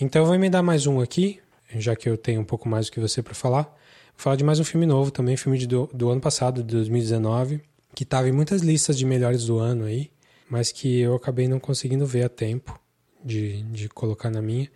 Então 0.00 0.22
eu 0.22 0.26
vou 0.26 0.38
me 0.38 0.50
dar 0.50 0.62
mais 0.62 0.86
um 0.86 1.00
aqui, 1.00 1.40
já 1.76 1.94
que 1.94 2.08
eu 2.08 2.16
tenho 2.16 2.40
um 2.40 2.44
pouco 2.44 2.68
mais 2.68 2.86
do 2.86 2.92
que 2.92 3.00
você 3.00 3.22
para 3.22 3.34
falar. 3.34 3.62
Vou 3.62 4.22
falar 4.22 4.36
de 4.36 4.44
mais 4.44 4.58
um 4.58 4.64
filme 4.64 4.86
novo 4.86 5.10
também, 5.10 5.36
filme 5.36 5.58
de, 5.58 5.66
do, 5.66 5.88
do 5.92 6.08
ano 6.08 6.20
passado, 6.20 6.62
de 6.62 6.74
2019, 6.74 7.60
que 7.94 8.02
estava 8.02 8.28
em 8.28 8.32
muitas 8.32 8.62
listas 8.62 8.96
de 8.96 9.04
melhores 9.04 9.46
do 9.46 9.58
ano 9.58 9.84
aí, 9.84 10.10
mas 10.48 10.72
que 10.72 11.00
eu 11.00 11.14
acabei 11.14 11.46
não 11.48 11.60
conseguindo 11.60 12.06
ver 12.06 12.24
a 12.24 12.28
tempo 12.28 12.78
de, 13.26 13.62
de 13.64 13.88
colocar 13.88 14.30
na 14.30 14.40
minha, 14.40 14.70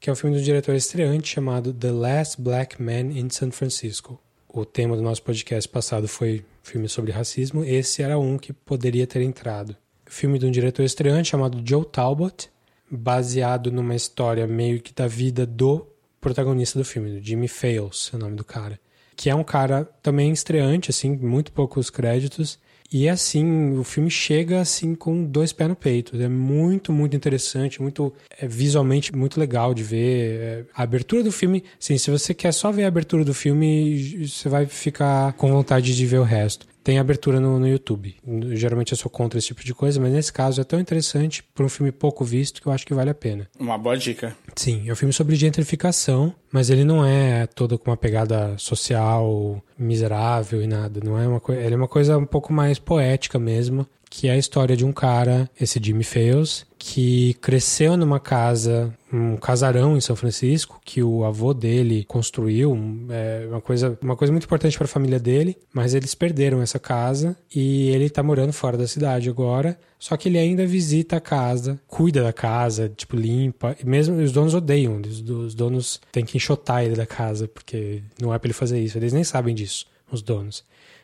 que 0.00 0.08
é 0.08 0.12
um 0.12 0.16
filme 0.16 0.36
do 0.36 0.42
diretor 0.42 0.74
estreante 0.74 1.28
chamado 1.28 1.72
The 1.72 1.92
Last 1.92 2.40
Black 2.40 2.82
Man 2.82 3.12
in 3.12 3.28
San 3.30 3.50
Francisco. 3.50 4.18
O 4.48 4.64
tema 4.64 4.96
do 4.96 5.02
nosso 5.02 5.22
podcast 5.22 5.68
passado 5.68 6.08
foi 6.08 6.44
filme 6.62 6.88
sobre 6.88 7.12
racismo, 7.12 7.64
esse 7.64 8.02
era 8.02 8.18
um 8.18 8.38
que 8.38 8.52
poderia 8.52 9.06
ter 9.06 9.22
entrado. 9.22 9.76
Filme 10.06 10.38
de 10.38 10.46
um 10.46 10.50
diretor 10.50 10.82
estreante 10.82 11.30
chamado 11.30 11.62
Joe 11.64 11.84
Talbot, 11.84 12.48
baseado 12.90 13.70
numa 13.70 13.94
história 13.94 14.46
meio 14.46 14.80
que 14.80 14.92
da 14.92 15.06
vida 15.06 15.46
do 15.46 15.86
protagonista 16.20 16.78
do 16.78 16.84
filme, 16.84 17.18
do 17.18 17.24
Jimmy 17.24 17.48
Fails, 17.48 18.10
é 18.12 18.16
o 18.16 18.18
nome 18.18 18.36
do 18.36 18.44
cara. 18.44 18.78
Que 19.16 19.30
é 19.30 19.34
um 19.34 19.44
cara 19.44 19.84
também 20.02 20.32
estreante, 20.32 20.90
assim, 20.90 21.16
muito 21.16 21.52
poucos 21.52 21.90
créditos, 21.90 22.58
e 22.92 23.08
assim, 23.08 23.78
o 23.78 23.84
filme 23.84 24.10
chega 24.10 24.60
assim 24.60 24.94
com 24.94 25.24
dois 25.24 25.52
pés 25.52 25.68
no 25.68 25.74
peito. 25.76 26.20
É 26.20 26.28
muito, 26.28 26.92
muito 26.92 27.16
interessante, 27.16 27.80
muito 27.80 28.12
é, 28.38 28.46
visualmente 28.46 29.14
muito 29.16 29.40
legal 29.40 29.72
de 29.72 29.82
ver. 29.82 30.40
É, 30.40 30.64
a 30.74 30.82
abertura 30.82 31.22
do 31.22 31.32
filme, 31.32 31.64
sim, 31.78 31.96
se 31.96 32.10
você 32.10 32.34
quer 32.34 32.52
só 32.52 32.70
ver 32.70 32.84
a 32.84 32.88
abertura 32.88 33.24
do 33.24 33.32
filme, 33.32 34.26
você 34.26 34.48
vai 34.48 34.66
ficar 34.66 35.32
com 35.34 35.50
vontade 35.50 35.96
de 35.96 36.06
ver 36.06 36.18
o 36.18 36.24
resto. 36.24 36.66
Tem 36.82 36.98
abertura 36.98 37.40
no, 37.40 37.58
no 37.58 37.68
YouTube. 37.68 38.16
Geralmente 38.52 38.92
eu 38.92 38.98
sou 38.98 39.10
contra 39.10 39.38
esse 39.38 39.48
tipo 39.48 39.64
de 39.64 39.74
coisa, 39.74 40.00
mas 40.00 40.12
nesse 40.12 40.32
caso 40.32 40.60
é 40.60 40.64
tão 40.64 40.80
interessante 40.80 41.42
por 41.54 41.64
um 41.64 41.68
filme 41.68 41.92
pouco 41.92 42.24
visto 42.24 42.60
que 42.60 42.66
eu 42.66 42.72
acho 42.72 42.86
que 42.86 42.94
vale 42.94 43.10
a 43.10 43.14
pena. 43.14 43.48
Uma 43.58 43.78
boa 43.78 43.96
dica. 43.96 44.36
Sim, 44.56 44.88
é 44.88 44.92
um 44.92 44.96
filme 44.96 45.12
sobre 45.12 45.36
gentrificação, 45.36 46.34
mas 46.50 46.70
ele 46.70 46.84
não 46.84 47.04
é 47.04 47.46
todo 47.46 47.78
com 47.78 47.90
uma 47.90 47.96
pegada 47.96 48.56
social 48.58 49.62
miserável 49.78 50.62
e 50.62 50.66
nada. 50.66 51.00
Não 51.02 51.18
é 51.18 51.26
uma 51.26 51.40
coisa. 51.40 51.60
Ele 51.60 51.74
é 51.74 51.76
uma 51.76 51.88
coisa 51.88 52.18
um 52.18 52.26
pouco 52.26 52.52
mais 52.52 52.78
poética 52.78 53.38
mesmo 53.38 53.86
que 54.14 54.28
é 54.28 54.32
a 54.32 54.36
história 54.36 54.76
de 54.76 54.84
um 54.84 54.92
cara, 54.92 55.48
esse 55.58 55.80
Jimmy 55.82 56.04
Fails, 56.04 56.66
que 56.78 57.32
cresceu 57.40 57.96
numa 57.96 58.20
casa, 58.20 58.94
um 59.10 59.38
casarão 59.38 59.96
em 59.96 60.02
São 60.02 60.14
Francisco, 60.14 60.78
que 60.84 61.02
o 61.02 61.24
avô 61.24 61.54
dele 61.54 62.04
construiu, 62.04 62.76
é 63.08 63.46
uma 63.48 63.62
coisa, 63.62 63.98
uma 64.02 64.14
coisa 64.14 64.30
muito 64.30 64.44
importante 64.44 64.76
para 64.76 64.84
a 64.84 64.88
família 64.88 65.18
dele, 65.18 65.56
mas 65.72 65.94
eles 65.94 66.14
perderam 66.14 66.60
essa 66.60 66.78
casa 66.78 67.34
e 67.54 67.88
ele 67.88 68.04
está 68.04 68.22
morando 68.22 68.52
fora 68.52 68.76
da 68.76 68.86
cidade 68.86 69.30
agora, 69.30 69.78
só 69.98 70.14
que 70.14 70.28
ele 70.28 70.38
ainda 70.38 70.66
visita 70.66 71.16
a 71.16 71.20
casa, 71.20 71.80
cuida 71.88 72.22
da 72.22 72.34
casa, 72.34 72.92
tipo, 72.94 73.16
limpa, 73.16 73.74
e 73.82 73.86
mesmo 73.86 74.16
os 74.16 74.30
donos 74.30 74.54
odeiam, 74.54 75.00
os, 75.00 75.20
os 75.22 75.54
donos 75.54 75.98
têm 76.12 76.24
que 76.24 76.36
enxotar 76.36 76.84
ele 76.84 76.96
da 76.96 77.06
casa, 77.06 77.48
porque 77.48 78.02
não 78.20 78.34
é 78.34 78.38
para 78.38 78.48
ele 78.48 78.54
fazer 78.54 78.78
isso, 78.78 78.98
eles 78.98 79.14
nem 79.14 79.24
sabem 79.24 79.54
disso, 79.54 79.86
os 80.10 80.20
donos. 80.20 80.62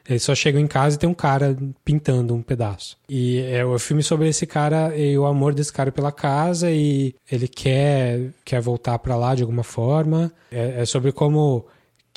Eles 0.08 0.22
só 0.22 0.34
chegam 0.34 0.60
em 0.60 0.66
casa 0.66 0.96
e 0.96 0.98
tem 0.98 1.08
um 1.08 1.14
cara 1.14 1.56
pintando 1.84 2.34
um 2.34 2.42
pedaço. 2.42 2.96
E 3.08 3.40
é 3.40 3.64
o 3.64 3.78
filme 3.78 4.02
sobre 4.02 4.28
esse 4.28 4.46
cara 4.46 4.96
e 4.96 5.18
o 5.18 5.26
amor 5.26 5.52
desse 5.52 5.72
cara 5.72 5.92
pela 5.92 6.10
casa 6.10 6.70
e 6.70 7.14
ele 7.30 7.46
quer, 7.46 8.30
quer 8.44 8.60
voltar 8.60 8.98
para 8.98 9.16
lá 9.16 9.34
de 9.34 9.42
alguma 9.42 9.62
forma. 9.62 10.32
É, 10.50 10.80
é 10.82 10.84
sobre 10.86 11.12
como 11.12 11.66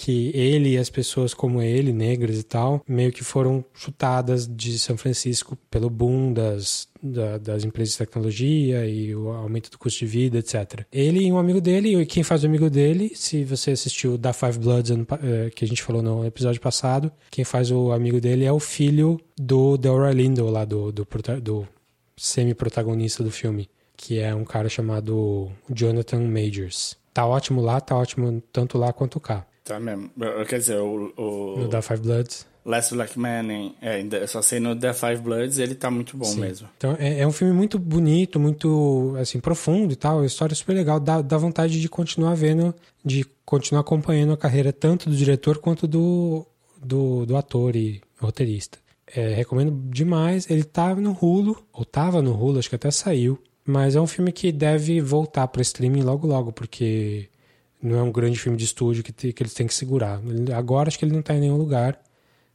que 0.02 0.32
ele 0.34 0.70
e 0.70 0.78
as 0.80 0.90
pessoas 0.90 1.32
como 1.32 1.62
ele, 1.62 1.94
negras 1.94 2.40
e 2.40 2.44
tal, 2.44 2.84
meio 2.88 3.12
que 3.12 3.24
foram 3.24 3.64
chutadas 3.72 4.48
de 4.48 4.80
São 4.80 4.98
Francisco 4.98 5.56
pelo 5.70 5.92
boom 5.92 6.34
das, 6.34 6.88
da, 7.04 7.38
das 7.38 7.64
empresas 7.64 7.92
de 7.92 8.00
tecnologia 8.00 8.84
e 8.88 9.14
o 9.16 9.30
aumento 9.30 9.70
do 9.70 9.78
custo 9.78 10.00
de 10.00 10.08
vida, 10.08 10.40
etc. 10.40 10.88
Ele 10.92 11.28
e 11.28 11.32
um 11.32 11.38
amigo 11.38 11.62
dele, 11.62 11.96
e 11.96 12.06
quem 12.08 12.24
faz 12.24 12.44
o 12.44 12.48
amigo 12.48 12.68
dele, 12.68 13.12
se 13.14 13.44
você 13.44 13.72
assistiu 13.72 14.18
Da 14.18 14.34
Five 14.34 14.58
Bloods, 14.58 14.90
eh, 14.90 15.52
que 15.54 15.64
a 15.64 15.68
gente 15.68 15.84
falou 15.84 16.02
no 16.02 16.26
episódio 16.26 16.60
passado, 16.60 17.12
quem 17.30 17.46
faz 17.46 17.70
o 17.70 17.92
amigo 17.92 18.20
dele 18.20 18.44
é 18.44 18.52
o 18.52 18.60
filho 18.60 19.22
do 19.38 19.78
Delroy 19.78 20.16
Lindo, 20.16 20.50
lá 20.50 20.66
do, 20.66 20.92
do, 20.92 21.08
do 21.44 21.68
semi-protagonista 22.18 23.24
do 23.24 23.30
filme, 23.30 23.70
que 23.96 24.18
é 24.18 24.34
um 24.34 24.46
cara 24.46 24.68
chamado 24.68 25.52
Jonathan 25.70 26.22
Majors. 26.22 26.98
Tá 27.14 27.24
ótimo 27.28 27.62
lá, 27.62 27.80
tá 27.80 27.96
ótimo 27.96 28.42
tanto 28.52 28.80
lá 28.80 28.92
quanto 28.92 29.20
cá. 29.20 29.46
Tá 29.72 29.80
mesmo. 29.80 30.12
Quer 30.48 30.60
dizer, 30.60 30.78
o. 30.78 31.14
o... 31.18 31.60
No 31.60 31.70
The 31.70 31.82
Five 31.82 32.02
Bloods. 32.02 32.52
Last 32.64 32.94
Black 32.94 33.18
Man, 33.18 33.74
é, 33.82 34.28
só 34.28 34.42
sei 34.42 34.60
no 34.60 34.76
The 34.76 34.94
Five 34.94 35.18
Bloods, 35.18 35.58
ele 35.58 35.74
tá 35.74 35.90
muito 35.90 36.16
bom 36.16 36.26
Sim. 36.26 36.42
mesmo. 36.42 36.70
Então, 36.78 36.96
é, 37.00 37.22
é, 37.22 37.28
um 37.28 37.32
filme 37.32 37.54
muito 37.54 37.80
bonito, 37.80 38.40
muito, 38.40 39.16
assim, 39.20 39.40
profundo 39.40 39.92
e 39.92 39.96
tal, 39.96 40.20
a 40.20 40.26
história 40.28 40.54
é 40.54 40.56
super 40.56 40.74
legal, 40.74 41.00
dá, 41.00 41.22
dá 41.22 41.38
vontade 41.38 41.82
de 41.82 41.90
continuar 41.90 42.36
vendo, 42.36 42.74
de 43.04 43.26
continuar 43.44 43.82
acompanhando 43.82 44.34
a 44.34 44.38
carreira 44.38 44.72
tanto 44.72 45.10
do 45.10 45.16
diretor 45.16 45.58
quanto 45.58 45.88
do, 45.88 46.46
do, 46.78 47.26
do 47.26 47.36
ator 47.36 47.76
e 47.76 48.00
roteirista. 48.20 48.78
É, 49.08 49.34
recomendo 49.34 49.72
demais, 49.90 50.48
ele 50.50 50.64
tá 50.64 50.94
no 50.94 51.18
Hulu, 51.20 51.58
ou 51.74 51.84
tava 51.84 52.22
no 52.22 52.32
Hulu, 52.32 52.60
acho 52.60 52.70
que 52.70 52.76
até 52.76 52.92
saiu, 52.92 53.40
mas 53.66 53.96
é 53.96 54.02
um 54.02 54.08
filme 54.08 54.32
que 54.32 54.52
deve 54.52 55.02
voltar 55.02 55.48
para 55.48 55.64
streaming 55.64 56.04
logo 56.04 56.28
logo, 56.28 56.52
porque 56.52 57.28
não 57.82 57.98
é 57.98 58.04
um 58.04 58.12
grande 58.12 58.40
filme 58.40 58.58
de 58.58 58.66
estúdio 58.66 59.04
que, 59.04 59.12
te, 59.12 59.34
que 59.34 59.44
eles 59.44 59.54
têm 59.54 59.68
que 59.68 59.74
segurar. 59.74 60.22
Agora 60.56 60.90
acho 60.90 61.00
que 61.00 61.06
ele 61.06 61.14
não 61.14 61.22
está 61.22 61.34
em 61.34 61.40
nenhum 61.40 61.58
lugar, 61.58 62.00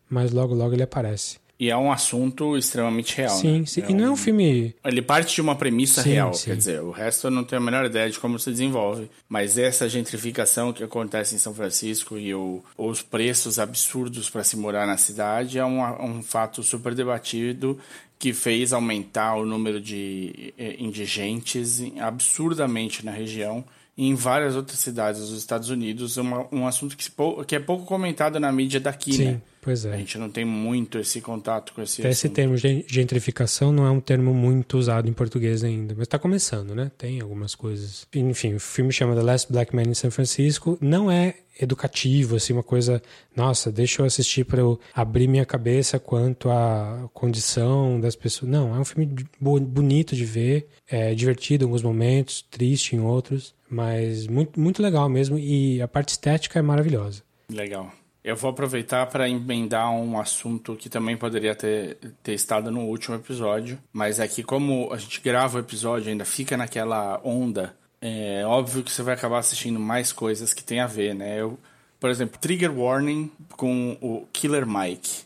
mas 0.08 0.30
logo 0.32 0.54
logo 0.54 0.74
ele 0.74 0.82
aparece. 0.82 1.38
E 1.58 1.70
é 1.70 1.76
um 1.76 1.90
assunto 1.90 2.56
extremamente 2.56 3.16
real. 3.16 3.34
Sim, 3.34 3.60
né? 3.60 3.66
sim. 3.66 3.80
É 3.80 3.90
e 3.90 3.94
não 3.94 4.04
um... 4.04 4.08
é 4.08 4.10
um 4.10 4.16
filme. 4.16 4.74
Ele 4.84 5.00
parte 5.00 5.34
de 5.34 5.40
uma 5.40 5.56
premissa 5.56 6.02
sim, 6.02 6.10
real. 6.10 6.34
Sim. 6.34 6.50
Quer 6.50 6.56
dizer, 6.56 6.82
o 6.82 6.90
resto 6.90 7.28
eu 7.28 7.30
não 7.30 7.44
tenho 7.44 7.62
a 7.62 7.64
menor 7.64 7.86
ideia 7.86 8.10
de 8.10 8.18
como 8.18 8.38
se 8.38 8.50
desenvolve. 8.50 9.10
Mas 9.26 9.56
essa 9.56 9.88
gentrificação 9.88 10.72
que 10.72 10.84
acontece 10.84 11.34
em 11.34 11.38
São 11.38 11.54
Francisco 11.54 12.18
e 12.18 12.34
o, 12.34 12.62
os 12.76 13.00
preços 13.00 13.58
absurdos 13.58 14.28
para 14.28 14.44
se 14.44 14.56
morar 14.56 14.86
na 14.86 14.98
cidade 14.98 15.58
é 15.58 15.64
um, 15.64 15.80
um 16.04 16.22
fato 16.22 16.62
super 16.62 16.94
debatido 16.94 17.78
que 18.18 18.32
fez 18.34 18.72
aumentar 18.72 19.36
o 19.36 19.46
número 19.46 19.80
de 19.80 20.52
eh, 20.58 20.76
indigentes 20.78 21.82
absurdamente 22.00 23.04
na 23.04 23.12
região 23.12 23.64
em 23.98 24.14
várias 24.14 24.54
outras 24.54 24.78
cidades 24.78 25.22
dos 25.22 25.38
Estados 25.38 25.70
Unidos, 25.70 26.18
uma, 26.18 26.46
um 26.52 26.66
assunto 26.66 26.96
que, 26.96 27.10
que, 27.46 27.56
é 27.56 27.58
pouco 27.58 27.86
comentado 27.86 28.38
na 28.38 28.52
mídia 28.52 28.78
daqui, 28.78 29.14
Sim, 29.14 29.24
né? 29.24 29.42
pois 29.62 29.86
é. 29.86 29.94
A 29.94 29.96
gente 29.96 30.18
não 30.18 30.28
tem 30.28 30.44
muito 30.44 30.98
esse 30.98 31.20
contato 31.22 31.72
com 31.72 31.80
esse 31.80 32.02
Até 32.02 32.10
Esse 32.10 32.28
termo 32.28 32.56
gentrificação 32.56 33.72
não 33.72 33.86
é 33.86 33.90
um 33.90 34.00
termo 34.00 34.34
muito 34.34 34.76
usado 34.76 35.08
em 35.08 35.14
português 35.14 35.64
ainda, 35.64 35.94
mas 35.96 36.02
está 36.02 36.18
começando, 36.18 36.74
né? 36.74 36.90
Tem 36.98 37.22
algumas 37.22 37.54
coisas. 37.54 38.06
Enfim, 38.14 38.54
o 38.54 38.60
filme 38.60 38.92
chama 38.92 39.14
The 39.14 39.22
Last 39.22 39.50
Black 39.50 39.74
Man 39.74 39.84
in 39.84 39.94
San 39.94 40.10
Francisco. 40.10 40.76
Não 40.78 41.10
é 41.10 41.36
educativo, 41.58 42.36
assim, 42.36 42.52
uma 42.52 42.62
coisa, 42.62 43.02
nossa, 43.34 43.72
deixa 43.72 44.02
eu 44.02 44.06
assistir 44.06 44.44
para 44.44 44.60
eu 44.60 44.78
abrir 44.94 45.26
minha 45.26 45.46
cabeça 45.46 45.98
quanto 45.98 46.50
à 46.50 47.08
condição 47.14 47.98
das 47.98 48.14
pessoas. 48.14 48.50
Não, 48.50 48.76
é 48.76 48.78
um 48.78 48.84
filme 48.84 49.08
bonito 49.40 50.14
de 50.14 50.26
ver, 50.26 50.68
é 50.86 51.14
divertido 51.14 51.64
em 51.64 51.66
alguns 51.66 51.82
momentos, 51.82 52.44
triste 52.50 52.94
em 52.94 53.00
outros, 53.00 53.54
mas 53.68 54.26
muito, 54.26 54.58
muito 54.58 54.82
legal 54.82 55.08
mesmo 55.08 55.38
e 55.38 55.80
a 55.80 55.88
parte 55.88 56.10
estética 56.10 56.58
é 56.58 56.62
maravilhosa. 56.62 57.22
Legal. 57.50 57.90
Eu 58.24 58.34
vou 58.34 58.50
aproveitar 58.50 59.06
para 59.06 59.28
emendar 59.28 59.90
um 59.92 60.18
assunto 60.18 60.74
que 60.74 60.88
também 60.88 61.16
poderia 61.16 61.54
ter, 61.54 61.96
ter 62.22 62.34
estado 62.34 62.70
no 62.72 62.80
último 62.80 63.14
episódio, 63.14 63.78
mas 63.92 64.18
é 64.18 64.26
que 64.26 64.42
como 64.42 64.92
a 64.92 64.96
gente 64.96 65.20
grava 65.20 65.58
o 65.58 65.60
episódio 65.60 66.10
ainda 66.10 66.24
fica 66.24 66.56
naquela 66.56 67.20
onda 67.24 67.74
é 68.00 68.44
óbvio 68.46 68.82
que 68.82 68.92
você 68.92 69.02
vai 69.02 69.14
acabar 69.14 69.38
assistindo 69.38 69.80
mais 69.80 70.12
coisas 70.12 70.52
que 70.52 70.62
tem 70.62 70.80
a 70.80 70.86
ver, 70.86 71.14
né? 71.14 71.40
Eu, 71.40 71.58
por 71.98 72.10
exemplo, 72.10 72.38
Trigger 72.38 72.72
Warning 72.76 73.30
com 73.52 73.96
o 74.00 74.26
Killer 74.32 74.66
Mike. 74.66 75.24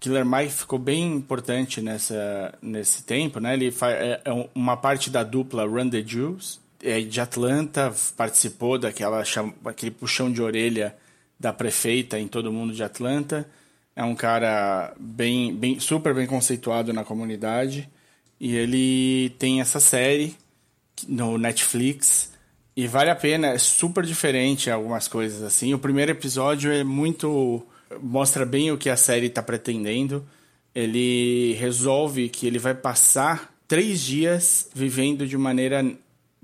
Killer 0.00 0.26
Mike 0.26 0.52
ficou 0.52 0.78
bem 0.78 1.14
importante 1.14 1.80
nessa, 1.80 2.54
nesse 2.60 3.04
tempo, 3.04 3.40
né? 3.40 3.54
Ele 3.54 3.68
é, 3.68 4.20
é 4.24 4.48
uma 4.54 4.76
parte 4.76 5.08
da 5.08 5.22
dupla 5.22 5.64
Run 5.64 5.88
the 5.88 6.02
Jewels, 6.02 6.60
de 7.08 7.20
Atlanta, 7.20 7.94
participou 8.16 8.78
daquela 8.78 9.22
aquele 9.64 9.90
puxão 9.90 10.30
de 10.30 10.42
orelha 10.42 10.94
da 11.38 11.52
prefeita 11.52 12.18
em 12.18 12.28
todo 12.28 12.52
mundo 12.52 12.74
de 12.74 12.82
Atlanta. 12.82 13.48
É 13.96 14.02
um 14.02 14.14
cara 14.14 14.94
bem, 14.98 15.54
bem 15.54 15.78
super 15.80 16.14
bem 16.14 16.26
conceituado 16.26 16.92
na 16.92 17.04
comunidade 17.04 17.88
e 18.40 18.54
ele 18.56 19.30
tem 19.38 19.60
essa 19.60 19.80
série 19.80 20.36
no 21.08 21.38
Netflix. 21.38 22.32
E 22.76 22.86
vale 22.86 23.10
a 23.10 23.16
pena, 23.16 23.48
é 23.48 23.58
super 23.58 24.04
diferente 24.04 24.70
algumas 24.70 25.06
coisas 25.06 25.42
assim. 25.42 25.72
O 25.74 25.78
primeiro 25.78 26.10
episódio 26.10 26.72
é 26.72 26.82
muito. 26.82 27.64
mostra 28.02 28.44
bem 28.44 28.72
o 28.72 28.78
que 28.78 28.90
a 28.90 28.96
série 28.96 29.26
está 29.26 29.42
pretendendo. 29.42 30.26
Ele 30.74 31.54
resolve 31.54 32.28
que 32.28 32.46
ele 32.46 32.58
vai 32.58 32.74
passar 32.74 33.54
três 33.68 34.00
dias 34.00 34.68
vivendo 34.74 35.26
de 35.26 35.38
maneira 35.38 35.84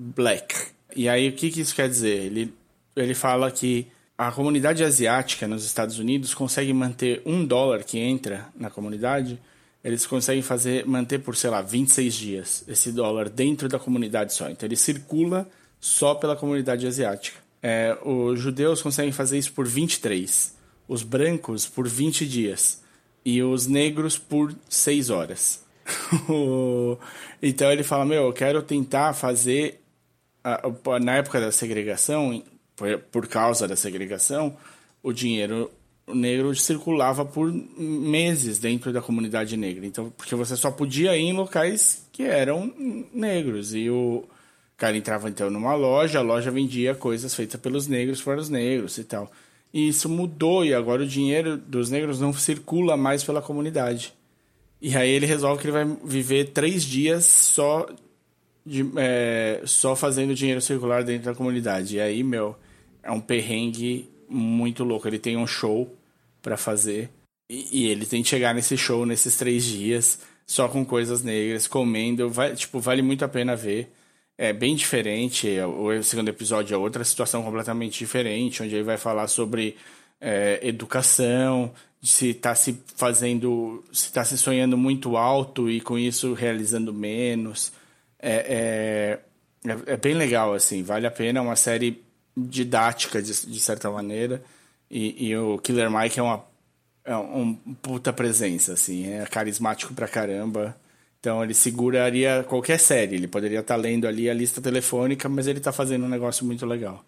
black. 0.01 0.55
E 0.97 1.09
aí 1.09 1.29
o 1.29 1.33
que, 1.33 1.51
que 1.51 1.61
isso 1.61 1.75
quer 1.75 1.89
dizer? 1.89 2.25
Ele, 2.25 2.55
ele 2.97 3.15
fala 3.15 3.51
que 3.51 3.87
a 4.17 4.33
comunidade 4.33 4.83
asiática 4.83 5.47
nos 5.47 5.65
Estados 5.65 5.99
Unidos 5.99 6.35
consegue 6.35 6.73
manter 6.73 7.23
um 7.25 7.45
dólar 7.45 7.85
que 7.85 7.99
entra 7.99 8.49
na 8.57 8.71
comunidade 8.71 9.39
eles 9.83 10.07
conseguem 10.07 10.43
fazer 10.43 10.87
manter 10.87 11.21
por, 11.21 11.35
sei 11.35 11.51
lá, 11.51 11.63
26 11.63 12.15
dias 12.15 12.65
esse 12.69 12.93
dólar 12.93 13.29
dentro 13.29 13.69
da 13.69 13.79
comunidade 13.79 14.35
só. 14.35 14.49
Então 14.49 14.67
ele 14.67 14.77
circula 14.77 15.49
só 15.81 16.15
pela 16.15 16.37
comunidade 16.37 16.87
asiática. 16.87 17.39
É, 17.63 17.97
os 18.05 18.39
judeus 18.39 18.83
conseguem 18.83 19.13
fazer 19.13 19.39
isso 19.39 19.53
por 19.53 19.67
23, 19.67 20.55
os 20.87 21.03
brancos 21.03 21.67
por 21.67 21.89
20 21.89 22.27
dias 22.27 22.83
e 23.25 23.43
os 23.43 23.67
negros 23.67 24.19
por 24.19 24.55
6 24.69 25.11
horas. 25.11 25.65
então 27.43 27.73
ele 27.73 27.83
fala: 27.83 28.05
Meu, 28.05 28.25
eu 28.25 28.33
quero 28.33 28.63
tentar 28.63 29.15
fazer. 29.15 29.80
Na 31.03 31.17
época 31.17 31.41
da 31.41 31.53
segregação, 31.53 32.43
por 33.11 33.27
causa 33.27 33.69
da 33.69 33.77
segregação, 33.77 34.57
o 35.03 35.13
dinheiro 35.13 35.71
negro 36.07 36.55
circulava 36.57 37.25
por 37.25 37.53
meses 37.53 38.59
dentro 38.59 38.93
da 38.93 39.01
comunidade 39.01 39.57
negra. 39.57 39.87
Então, 39.87 40.13
porque 40.17 40.35
você 40.35 40.57
só 40.57 40.71
podia 40.71 41.17
ir 41.17 41.23
em 41.23 41.33
locais 41.33 42.07
que 42.13 42.23
eram 42.23 42.73
negros. 43.13 43.75
E 43.75 43.89
o 43.91 44.25
cara 44.77 44.97
entrava 44.97 45.29
então 45.29 45.51
numa 45.51 45.75
loja, 45.75 46.19
a 46.19 46.23
loja 46.23 46.51
vendia 46.51 46.95
coisas 46.95 47.35
feitas 47.35 47.61
pelos 47.61 47.87
negros 47.87 48.23
para 48.23 48.41
os 48.41 48.49
negros 48.49 48.99
e 48.99 49.05
tal. 49.05 49.31
E 49.73 49.89
isso 49.89 50.09
mudou 50.09 50.65
e 50.65 50.75
agora 50.75 51.03
o 51.03 51.07
dinheiro 51.07 51.57
dos 51.57 51.91
negros 51.91 52.21
não 52.21 52.33
circula 52.33 52.97
mais 52.97 53.23
pela 53.23 53.41
comunidade. 53.41 54.13
E 54.81 54.97
aí 54.97 55.11
ele 55.11 55.27
resolve 55.27 55.61
que 55.61 55.69
ele 55.69 55.73
vai 55.73 55.97
viver 56.05 56.47
três 56.47 56.83
dias 56.83 57.25
só 57.27 57.87
de, 58.71 58.89
é, 58.97 59.63
só 59.65 59.97
fazendo 59.97 60.33
dinheiro 60.35 60.61
circular 60.61 61.03
dentro 61.03 61.25
da 61.25 61.35
comunidade. 61.35 61.97
E 61.97 62.01
aí, 62.01 62.23
meu, 62.23 62.57
é 63.03 63.11
um 63.11 63.21
perrengue 63.21 64.09
muito 64.29 64.85
louco. 64.85 65.09
Ele 65.09 65.19
tem 65.19 65.37
um 65.37 65.47
show 65.47 65.93
para 66.41 66.57
fazer 66.57 67.11
E, 67.49 67.85
e 67.85 67.89
ele 67.89 68.07
tem 68.07 68.23
que 68.23 68.29
chegar 68.29 68.55
nesse 68.55 68.77
show 68.77 69.05
nesses 69.05 69.37
três 69.37 69.65
dias, 69.65 70.21
só 70.47 70.69
com 70.69 70.85
coisas 70.85 71.23
negras, 71.23 71.67
comendo. 71.67 72.31
Vai, 72.31 72.55
tipo, 72.55 72.79
vale 72.81 73.03
muito 73.03 73.25
a 73.25 73.29
pena 73.29 73.57
ver. 73.57 73.91
É 74.39 74.53
bem 74.53 74.77
diferente. 74.77 75.49
O 75.61 76.03
segundo 76.03 76.29
episódio 76.29 76.75
é 76.75 76.79
outra 76.79 77.05
situação 77.05 77.43
completamente 77.43 77.99
diferente, 77.99 78.63
onde 78.63 78.75
ele 78.75 78.85
vai 78.85 78.97
falar 78.97 79.27
sobre 79.29 79.77
é, 80.21 80.61
educação, 80.63 81.73
se 82.03 82.31
está 82.31 82.55
se 82.55 82.79
fazendo, 82.97 83.85
se 83.93 84.07
está 84.07 84.25
se 84.25 84.39
sonhando 84.39 84.77
muito 84.79 85.17
alto 85.17 85.69
e 85.71 85.81
com 85.81 85.99
isso 85.99 86.35
realizando 86.35 86.93
menos. 86.93 87.73
É, 88.23 89.19
é, 89.65 89.71
é, 89.71 89.93
é 89.93 89.97
bem 89.97 90.15
legal, 90.15 90.53
assim, 90.55 90.83
vale 90.83 91.07
a 91.07 91.11
pena. 91.11 91.39
É 91.39 91.43
uma 91.43 91.57
série 91.57 92.03
didática, 92.37 93.23
de, 93.23 93.47
de 93.47 93.61
certa 93.61 93.91
maneira. 93.91 94.43
E, 94.91 95.29
e, 95.29 95.37
o 95.37 95.59
Killer 95.59 95.91
Mike 95.91 96.19
é 96.19 96.23
uma, 96.23 96.45
é 97.05 97.17
um 97.17 97.55
puta 97.81 98.13
presença, 98.13 98.73
assim, 98.73 99.13
é 99.13 99.25
carismático 99.25 99.95
pra 99.95 100.09
caramba. 100.09 100.77
Então 101.21 101.45
ele 101.45 101.55
seguraria 101.55 102.45
qualquer 102.49 102.79
série. 102.79 103.17
Ele 103.17 103.29
poderia 103.29 103.61
estar 103.61 103.75
tá 103.75 103.81
lendo 103.81 104.09
ali 104.09 104.29
a 104.29 104.35
lista 104.35 104.61
telefônica, 104.61 105.29
mas 105.29 105.47
ele 105.47 105.59
está 105.59 105.71
fazendo 105.71 106.07
um 106.07 106.09
negócio 106.09 106.45
muito 106.47 106.65
legal. 106.65 107.05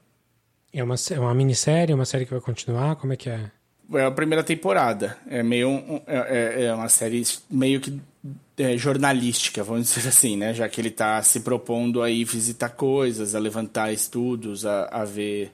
É 0.73 0.83
uma, 0.83 0.95
é 1.11 1.19
uma 1.19 1.35
minissérie, 1.35 1.95
uma 1.95 2.05
série 2.05 2.25
que 2.25 2.33
vai 2.33 2.41
continuar? 2.41 2.97
Como 2.97 3.13
é 3.13 3.17
que 3.17 3.29
é? 3.29 3.51
É 3.95 4.05
a 4.05 4.11
primeira 4.11 4.45
temporada. 4.45 5.17
É 5.29 5.43
meio 5.43 5.69
um, 5.69 6.01
é, 6.07 6.17
é, 6.17 6.65
é 6.65 6.75
uma 6.75 6.89
série 6.89 7.23
meio 7.51 7.81
que 7.81 8.01
é, 8.57 8.77
jornalística, 8.77 9.63
vamos 9.65 9.93
dizer 9.93 10.09
assim, 10.09 10.37
né? 10.37 10.53
Já 10.55 10.69
que 10.69 10.81
ele 10.81 10.89
está 10.89 11.23
se 11.23 11.41
propondo 11.41 12.03
a 12.03 12.11
ir 12.11 12.25
visitar 12.25 12.71
coisas, 12.71 13.35
a 13.35 13.39
levantar 13.39 13.93
estudos, 13.93 14.67
a, 14.67 14.85
a 14.87 15.05
ver 15.05 15.53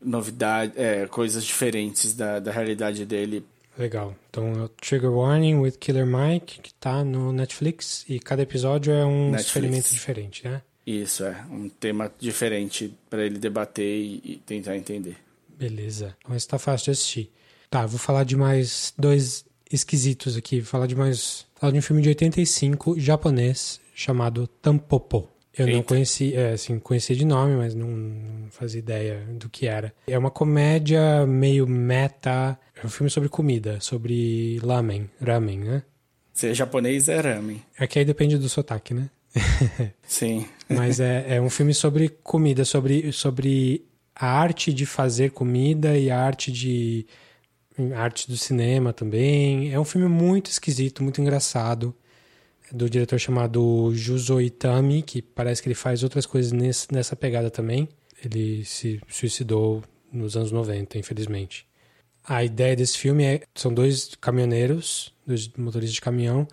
novidades, 0.00 0.76
é, 0.76 1.06
coisas 1.06 1.44
diferentes 1.44 2.14
da, 2.14 2.38
da 2.38 2.52
realidade 2.52 3.04
dele. 3.04 3.44
Legal. 3.76 4.14
Então, 4.28 4.68
Trigger 4.80 5.12
Warning 5.12 5.56
with 5.56 5.72
Killer 5.78 6.06
Mike, 6.06 6.60
que 6.60 6.70
está 6.70 7.04
no 7.04 7.32
Netflix, 7.32 8.04
e 8.08 8.18
cada 8.18 8.42
episódio 8.42 8.92
é 8.92 9.04
um 9.04 9.30
Netflix. 9.30 9.46
experimento 9.46 9.90
diferente, 9.90 10.48
né? 10.48 10.62
Isso, 10.84 11.22
é. 11.24 11.44
Um 11.50 11.68
tema 11.68 12.10
diferente 12.18 12.94
para 13.10 13.24
ele 13.24 13.38
debater 13.38 13.84
e, 13.84 14.22
e, 14.24 14.36
tentar 14.36 14.74
entender. 14.76 15.16
Beleza. 15.56 16.16
Mas 16.26 16.38
está 16.38 16.58
fácil 16.58 16.86
de 16.86 16.90
assistir. 16.92 17.32
Tá, 17.68 17.84
vou 17.84 17.98
falar 17.98 18.24
de 18.24 18.34
mais 18.34 18.94
dois 18.96 19.44
esquisitos 19.70 20.34
aqui. 20.34 20.60
Vou 20.60 20.68
falar 20.68 20.86
de 20.86 20.96
mais. 20.96 21.46
Falar 21.58 21.72
de 21.72 21.78
um 21.78 21.82
filme 21.82 22.00
de 22.00 22.08
85 22.10 23.00
japonês 23.00 23.80
chamado 23.92 24.46
Tampopo. 24.46 25.28
Eu 25.56 25.66
Eita. 25.66 25.76
não 25.76 25.82
conheci, 25.82 26.32
é, 26.36 26.52
assim, 26.52 26.78
conhecia 26.78 27.16
de 27.16 27.24
nome, 27.24 27.56
mas 27.56 27.74
não, 27.74 27.88
não, 27.88 28.48
fazia 28.48 28.78
ideia 28.78 29.26
do 29.32 29.48
que 29.48 29.66
era. 29.66 29.92
É 30.06 30.16
uma 30.16 30.30
comédia 30.30 31.26
meio 31.26 31.66
meta. 31.66 32.56
É 32.80 32.86
um 32.86 32.88
filme 32.88 33.10
sobre 33.10 33.28
comida, 33.28 33.80
sobre 33.80 34.60
lamen, 34.62 35.10
ramen, 35.20 35.58
né? 35.58 35.82
Ser 36.32 36.54
japonês 36.54 37.08
é 37.08 37.20
ramen. 37.20 37.60
É 37.76 37.88
que 37.88 37.98
aí 37.98 38.04
depende 38.04 38.38
do 38.38 38.48
sotaque, 38.48 38.94
né? 38.94 39.10
Sim. 40.06 40.46
mas 40.68 41.00
é, 41.00 41.36
é 41.36 41.40
um 41.40 41.50
filme 41.50 41.74
sobre 41.74 42.08
comida, 42.08 42.64
sobre, 42.64 43.10
sobre 43.10 43.84
a 44.14 44.30
arte 44.30 44.72
de 44.72 44.86
fazer 44.86 45.32
comida 45.32 45.98
e 45.98 46.08
a 46.08 46.20
arte 46.20 46.52
de 46.52 47.04
arte 47.94 48.28
do 48.28 48.36
cinema 48.36 48.92
também. 48.92 49.72
É 49.72 49.78
um 49.78 49.84
filme 49.84 50.08
muito 50.08 50.50
esquisito, 50.50 51.02
muito 51.02 51.20
engraçado. 51.20 51.94
Do 52.70 52.88
diretor 52.88 53.18
chamado 53.18 53.90
Juzo 53.94 54.40
Itami, 54.40 55.02
que 55.02 55.22
parece 55.22 55.62
que 55.62 55.68
ele 55.68 55.74
faz 55.74 56.02
outras 56.02 56.26
coisas 56.26 56.52
nesse, 56.52 56.92
nessa 56.92 57.16
pegada 57.16 57.50
também. 57.50 57.88
Ele 58.22 58.64
se 58.64 59.00
suicidou 59.08 59.82
nos 60.12 60.36
anos 60.36 60.52
90, 60.52 60.98
infelizmente. 60.98 61.66
A 62.22 62.44
ideia 62.44 62.76
desse 62.76 62.98
filme 62.98 63.24
é 63.24 63.42
são 63.54 63.72
dois 63.72 64.14
caminhoneiros, 64.20 65.14
dois 65.26 65.48
motoristas 65.56 65.94
de 65.94 66.00
caminhão 66.00 66.46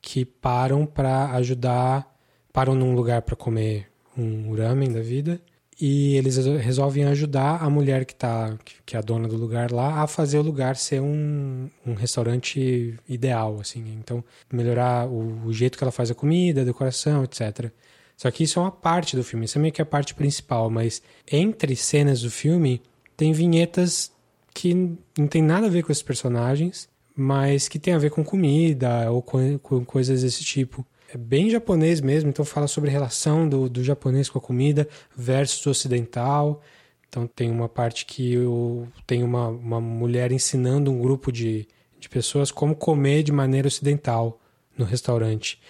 que 0.00 0.24
param 0.24 0.86
para 0.86 1.32
ajudar, 1.32 2.16
param 2.50 2.74
num 2.74 2.94
lugar 2.94 3.20
para 3.20 3.36
comer 3.36 3.88
um 4.16 4.54
ramen 4.54 4.90
da 4.90 5.00
vida 5.00 5.38
e 5.80 6.16
eles 6.16 6.36
resolvem 6.36 7.04
ajudar 7.04 7.62
a 7.62 7.70
mulher 7.70 8.04
que 8.04 8.14
tá 8.14 8.58
que 8.84 8.96
é 8.96 8.98
a 8.98 9.02
dona 9.02 9.28
do 9.28 9.36
lugar 9.36 9.70
lá 9.70 10.02
a 10.02 10.06
fazer 10.08 10.38
o 10.38 10.42
lugar 10.42 10.76
ser 10.76 11.00
um, 11.00 11.70
um 11.86 11.94
restaurante 11.94 12.96
ideal 13.08 13.58
assim. 13.60 13.84
Então 14.00 14.24
melhorar 14.52 15.06
o, 15.06 15.46
o, 15.46 15.52
jeito 15.52 15.78
que 15.78 15.84
ela 15.84 15.92
faz 15.92 16.10
a 16.10 16.14
comida 16.14 16.62
a 16.62 16.64
decoração 16.64 17.22
etc 17.22 17.70
só 18.16 18.28
que 18.32 18.42
isso 18.42 18.58
é 18.58 18.62
uma 18.62 18.72
parte 18.72 19.14
do 19.14 19.22
filme 19.22 19.44
isso 19.44 19.56
é 19.58 19.60
meio 19.60 19.72
que 19.72 19.82
a 19.82 19.86
parte 19.86 20.14
principal 20.14 20.68
mas 20.68 21.00
entre 21.30 21.76
cenas 21.76 22.22
do 22.22 22.30
filme 22.30 22.82
tem 23.16 23.32
vinhetas 23.32 24.10
que 24.52 24.74
não 25.16 25.28
tem 25.28 25.42
nada 25.42 25.66
a 25.66 25.70
ver 25.70 25.84
com 25.84 25.92
esses 25.92 26.02
personagens 26.02 26.88
mas 27.14 27.68
que 27.68 27.78
tem 27.78 27.94
a 27.94 27.98
ver 27.98 28.10
com 28.10 28.24
comida 28.24 29.10
ou 29.12 29.22
com, 29.22 29.58
com 29.58 29.84
coisas 29.84 30.22
desse 30.22 30.42
tipo 30.42 30.84
é 31.12 31.16
bem 31.16 31.48
japonês 31.48 32.00
mesmo, 32.00 32.28
então 32.28 32.44
fala 32.44 32.66
sobre 32.66 32.90
a 32.90 32.92
relação 32.92 33.48
do, 33.48 33.68
do 33.68 33.82
japonês 33.82 34.28
com 34.28 34.38
a 34.38 34.42
comida 34.42 34.86
versus 35.16 35.64
o 35.64 35.70
ocidental. 35.70 36.62
Então 37.08 37.26
tem 37.26 37.50
uma 37.50 37.68
parte 37.68 38.04
que 38.04 38.34
eu, 38.34 38.86
tem 39.06 39.22
uma, 39.22 39.48
uma 39.48 39.80
mulher 39.80 40.30
ensinando 40.30 40.90
um 40.90 41.00
grupo 41.00 41.32
de, 41.32 41.66
de 41.98 42.08
pessoas 42.08 42.50
como 42.50 42.76
comer 42.76 43.22
de 43.22 43.32
maneira 43.32 43.66
ocidental 43.66 44.38
no 44.76 44.84
restaurante, 44.84 45.60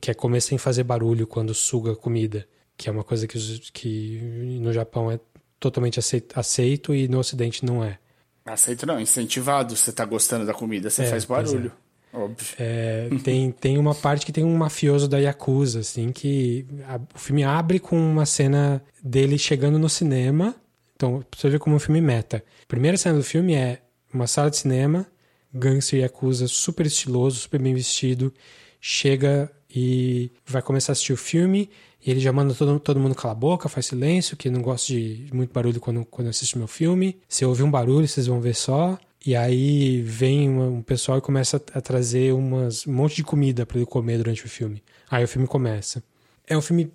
que 0.00 0.10
é 0.10 0.14
comer 0.14 0.40
sem 0.40 0.56
fazer 0.56 0.82
barulho 0.82 1.26
quando 1.26 1.54
suga 1.54 1.92
a 1.92 1.96
comida, 1.96 2.48
que 2.76 2.88
é 2.88 2.92
uma 2.92 3.04
coisa 3.04 3.26
que, 3.26 3.38
que 3.72 4.18
no 4.60 4.72
Japão 4.72 5.10
é 5.10 5.20
totalmente 5.60 5.98
aceito, 5.98 6.38
aceito 6.38 6.94
e 6.94 7.06
no 7.06 7.18
Ocidente 7.18 7.64
não 7.64 7.84
é. 7.84 7.98
Aceito 8.46 8.86
não, 8.86 8.98
incentivado. 8.98 9.76
Você 9.76 9.90
está 9.90 10.04
gostando 10.04 10.46
da 10.46 10.54
comida, 10.54 10.88
você 10.88 11.02
é, 11.02 11.06
faz 11.06 11.24
barulho. 11.24 11.72
Óbvio. 12.12 12.46
É, 12.58 13.08
tem, 13.22 13.50
tem 13.50 13.78
uma 13.78 13.94
parte 13.94 14.24
que 14.24 14.32
tem 14.32 14.44
um 14.44 14.56
mafioso 14.56 15.08
da 15.08 15.18
Yakuza, 15.18 15.80
assim, 15.80 16.12
que 16.12 16.66
a, 16.88 17.00
o 17.14 17.18
filme 17.18 17.44
abre 17.44 17.78
com 17.78 17.98
uma 17.98 18.24
cena 18.24 18.82
dele 19.02 19.38
chegando 19.38 19.78
no 19.78 19.88
cinema. 19.88 20.54
Então, 20.94 21.22
você 21.36 21.50
vê 21.50 21.58
como 21.58 21.76
um 21.76 21.78
filme 21.78 22.00
meta. 22.00 22.42
Primeira 22.66 22.96
cena 22.96 23.18
do 23.18 23.24
filme 23.24 23.54
é 23.54 23.82
uma 24.12 24.26
sala 24.26 24.50
de 24.50 24.56
cinema, 24.56 25.06
gangster 25.52 26.00
Yakuza 26.00 26.48
super 26.48 26.86
estiloso, 26.86 27.38
super 27.38 27.60
bem 27.60 27.74
vestido, 27.74 28.32
chega 28.80 29.50
e 29.68 30.30
vai 30.46 30.62
começar 30.62 30.92
a 30.92 30.94
assistir 30.94 31.12
o 31.12 31.18
filme 31.18 31.68
e 32.06 32.10
ele 32.10 32.20
já 32.20 32.32
manda 32.32 32.54
todo, 32.54 32.78
todo 32.78 33.00
mundo 33.00 33.16
calar 33.16 33.36
a 33.36 33.38
boca, 33.38 33.68
faz 33.68 33.86
silêncio, 33.86 34.36
que 34.36 34.48
não 34.48 34.62
gosta 34.62 34.92
de 34.92 35.28
muito 35.32 35.52
barulho 35.52 35.80
quando, 35.80 36.04
quando 36.04 36.28
assiste 36.28 36.56
meu 36.56 36.68
filme. 36.68 37.18
Se 37.28 37.44
ouvir 37.44 37.64
um 37.64 37.70
barulho, 37.70 38.06
vocês 38.06 38.28
vão 38.28 38.40
ver 38.40 38.54
só. 38.54 38.96
E 39.24 39.34
aí 39.34 40.02
vem 40.02 40.48
um 40.48 40.82
pessoal 40.82 41.18
e 41.18 41.20
começa 41.20 41.60
a 41.74 41.80
trazer 41.80 42.32
umas, 42.32 42.86
um 42.86 42.92
monte 42.92 43.16
de 43.16 43.24
comida 43.24 43.66
para 43.66 43.78
ele 43.78 43.86
comer 43.86 44.18
durante 44.18 44.44
o 44.44 44.48
filme. 44.48 44.82
Aí 45.10 45.24
o 45.24 45.28
filme 45.28 45.46
começa. 45.46 46.02
É 46.46 46.56
um 46.56 46.62
filme. 46.62 46.92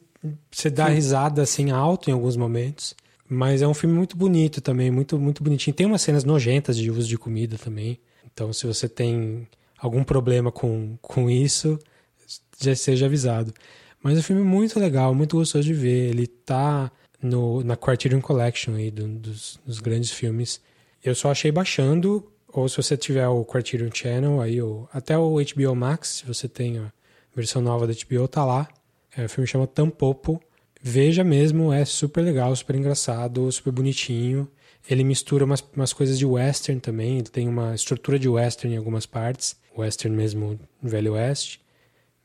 Você 0.52 0.70
dá 0.70 0.88
Sim. 0.88 0.94
risada 0.94 1.42
assim 1.42 1.72
alto 1.72 2.10
em 2.10 2.14
alguns 2.14 2.38
momentos. 2.38 2.96
Mas 3.28 3.62
é 3.62 3.68
um 3.68 3.74
filme 3.74 3.96
muito 3.96 4.18
bonito 4.18 4.60
também, 4.60 4.92
muito, 4.92 5.18
muito 5.18 5.42
bonitinho. 5.42 5.74
Tem 5.74 5.86
umas 5.86 6.02
cenas 6.02 6.26
nojentas 6.26 6.76
de 6.76 6.92
uso 6.92 7.08
de 7.08 7.18
comida 7.18 7.58
também. 7.58 7.98
Então, 8.26 8.52
se 8.52 8.68
você 8.68 8.90
tem 8.90 9.48
algum 9.80 10.04
problema 10.04 10.52
com, 10.52 10.98
com 11.02 11.30
isso, 11.30 11.80
já 12.60 12.76
seja 12.76 13.06
avisado. 13.06 13.54
Mas 14.04 14.18
é 14.18 14.20
um 14.20 14.24
filme 14.24 14.44
muito 14.44 14.78
legal, 14.80 15.16
muito 15.16 15.38
gostoso 15.38 15.64
de 15.64 15.74
ver. 15.74 16.10
Ele 16.10 16.28
tá 16.28 16.92
no, 17.22 17.64
na 17.64 17.78
Criterion 17.78 18.20
Collection 18.20 18.76
aí, 18.76 18.92
do, 18.92 19.08
dos, 19.08 19.60
dos 19.66 19.80
grandes 19.80 20.12
filmes 20.12 20.60
eu 21.04 21.16
só 21.16 21.32
achei 21.32 21.52
baixando, 21.52 22.32
ou 22.48 22.68
se 22.68 22.78
você 22.78 22.98
tiver 22.98 23.28
o 23.28 23.44
Criterion 23.46 23.90
Channel, 23.94 24.42
aí 24.42 24.62
o, 24.62 24.88
até 24.92 25.18
o 25.18 25.36
HBO 25.36 25.76
Max, 25.76 26.18
se 26.20 26.26
você 26.26 26.48
tem 26.48 26.80
a 26.80 26.92
versão 27.36 27.62
nova 27.62 27.88
da 27.88 27.94
HBO, 27.94 28.28
tá 28.28 28.44
lá. 28.44 28.68
É, 29.16 29.26
o 29.26 29.30
filme 29.30 29.48
chama 29.48 29.68
Tampopo. 29.68 30.42
Veja 30.82 31.24
mesmo, 31.24 31.72
é 31.72 31.86
super 31.86 32.22
legal, 32.22 32.56
super 32.56 32.76
engraçado, 32.76 33.52
super 33.52 33.72
bonitinho. 33.72 34.50
Ele 34.90 35.04
mistura 35.04 35.46
umas, 35.46 35.64
umas 35.76 35.94
coisas 35.94 36.18
de 36.18 36.26
western 36.26 36.82
também, 36.82 37.20
ele 37.20 37.30
tem 37.30 37.48
uma 37.48 37.76
estrutura 37.76 38.18
de 38.18 38.28
western 38.28 38.74
em 38.74 38.78
algumas 38.78 39.06
partes, 39.06 39.56
western 39.78 40.16
mesmo, 40.16 40.60
Velho 40.82 41.14
Oeste, 41.14 41.62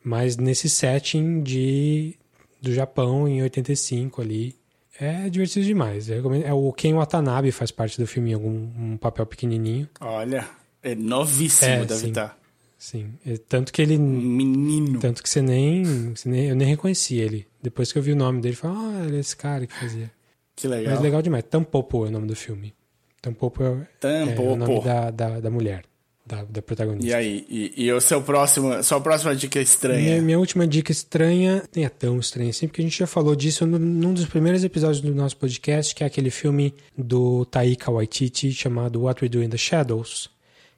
mas 0.02 0.36
nesse 0.36 0.70
setting 0.70 1.42
de 1.42 2.16
do 2.60 2.72
Japão 2.72 3.28
em 3.28 3.42
85 3.42 4.22
ali. 4.22 4.56
É 4.98 5.28
divertido 5.28 5.66
demais. 5.66 6.08
É, 6.10 6.20
o 6.52 6.72
Ken 6.72 6.94
Watanabe 6.94 7.52
faz 7.52 7.70
parte 7.70 8.00
do 8.00 8.06
filme 8.06 8.30
em 8.30 8.34
algum 8.34 8.68
um 8.78 8.96
papel 8.96 9.26
pequenininho. 9.26 9.88
Olha, 10.00 10.48
é 10.82 10.94
novíssimo, 10.94 11.70
é, 11.70 11.84
deve 11.84 12.00
sim, 12.00 12.08
estar. 12.08 12.38
Sim, 12.78 13.14
é, 13.26 13.36
tanto 13.36 13.72
que 13.72 13.82
ele... 13.82 13.98
Menino. 13.98 14.98
Tanto 14.98 15.22
que 15.22 15.28
você 15.28 15.42
nem, 15.42 16.14
você 16.14 16.28
nem... 16.28 16.46
Eu 16.46 16.56
nem 16.56 16.68
reconheci 16.68 17.16
ele. 17.16 17.46
Depois 17.62 17.92
que 17.92 17.98
eu 17.98 18.02
vi 18.02 18.12
o 18.12 18.16
nome 18.16 18.40
dele, 18.40 18.54
eu 18.54 18.58
falei, 18.58 18.76
ah, 18.76 19.04
ele 19.06 19.16
é 19.16 19.20
esse 19.20 19.36
cara 19.36 19.66
que 19.66 19.74
fazia. 19.74 20.10
Que 20.54 20.68
legal. 20.68 20.94
Mas 20.94 21.02
legal 21.02 21.22
demais. 21.22 21.44
Tampopo 21.44 22.06
é 22.06 22.08
o 22.08 22.10
nome 22.10 22.26
do 22.26 22.36
filme. 22.36 22.74
Tampopo 23.20 23.62
é, 23.62 23.86
Tampopo. 24.00 24.42
é 24.42 24.52
o 24.52 24.56
nome 24.56 24.80
da, 24.82 25.10
da, 25.10 25.40
da 25.40 25.50
mulher 25.50 25.84
da, 26.26 26.44
da 26.44 26.60
protagonista. 26.60 27.08
E 27.08 27.14
aí, 27.14 27.46
e, 27.48 27.84
e 27.84 27.92
o 27.92 28.00
seu 28.00 28.20
próximo, 28.20 28.82
sua 28.82 29.00
próxima 29.00 29.34
dica 29.34 29.60
estranha? 29.60 30.02
Minha, 30.02 30.22
minha, 30.22 30.38
última 30.38 30.66
dica 30.66 30.90
estranha, 30.90 31.62
nem 31.74 31.84
é 31.84 31.88
tão 31.88 32.18
estranha 32.18 32.50
assim, 32.50 32.66
porque 32.66 32.82
a 32.82 32.84
gente 32.84 32.98
já 32.98 33.06
falou 33.06 33.36
disso 33.36 33.64
num 33.66 34.12
dos 34.12 34.26
primeiros 34.26 34.64
episódios 34.64 35.00
do 35.00 35.14
nosso 35.14 35.36
podcast, 35.36 35.94
que 35.94 36.02
é 36.02 36.06
aquele 36.06 36.30
filme 36.30 36.74
do 36.96 37.44
Taika 37.44 37.90
Waititi 37.90 38.52
chamado 38.52 39.02
What 39.02 39.22
We 39.22 39.28
Do 39.28 39.42
in 39.42 39.48
the 39.48 39.56
Shadows, 39.56 40.28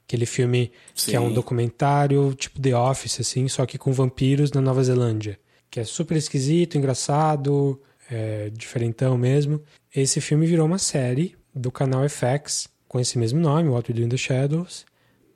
Aquele 0.09 0.25
filme 0.25 0.73
Sim. 0.95 1.11
que 1.11 1.17
é 1.17 1.21
um 1.21 1.31
documentário 1.31 2.35
tipo 2.35 2.59
The 2.59 2.75
Office, 2.75 3.21
assim, 3.21 3.47
só 3.47 3.67
que 3.67 3.77
com 3.77 3.93
vampiros 3.93 4.51
na 4.53 4.61
Nova 4.63 4.83
Zelândia. 4.83 5.39
Que 5.71 5.81
é 5.81 5.85
super 5.85 6.17
esquisito, 6.17 6.79
engraçado, 6.79 7.79
é, 8.11 8.49
diferentão 8.49 9.19
mesmo. 9.19 9.63
Esse 9.95 10.19
filme 10.19 10.47
virou 10.47 10.65
uma 10.65 10.79
série 10.79 11.37
do 11.55 11.71
canal 11.71 12.09
FX 12.09 12.71
com 12.89 12.99
esse 12.99 13.19
mesmo 13.19 13.39
nome, 13.39 13.69
What 13.69 13.93
We 13.93 13.99
Do 13.99 14.05
in 14.07 14.09
the 14.09 14.17
Shadows. 14.17 14.87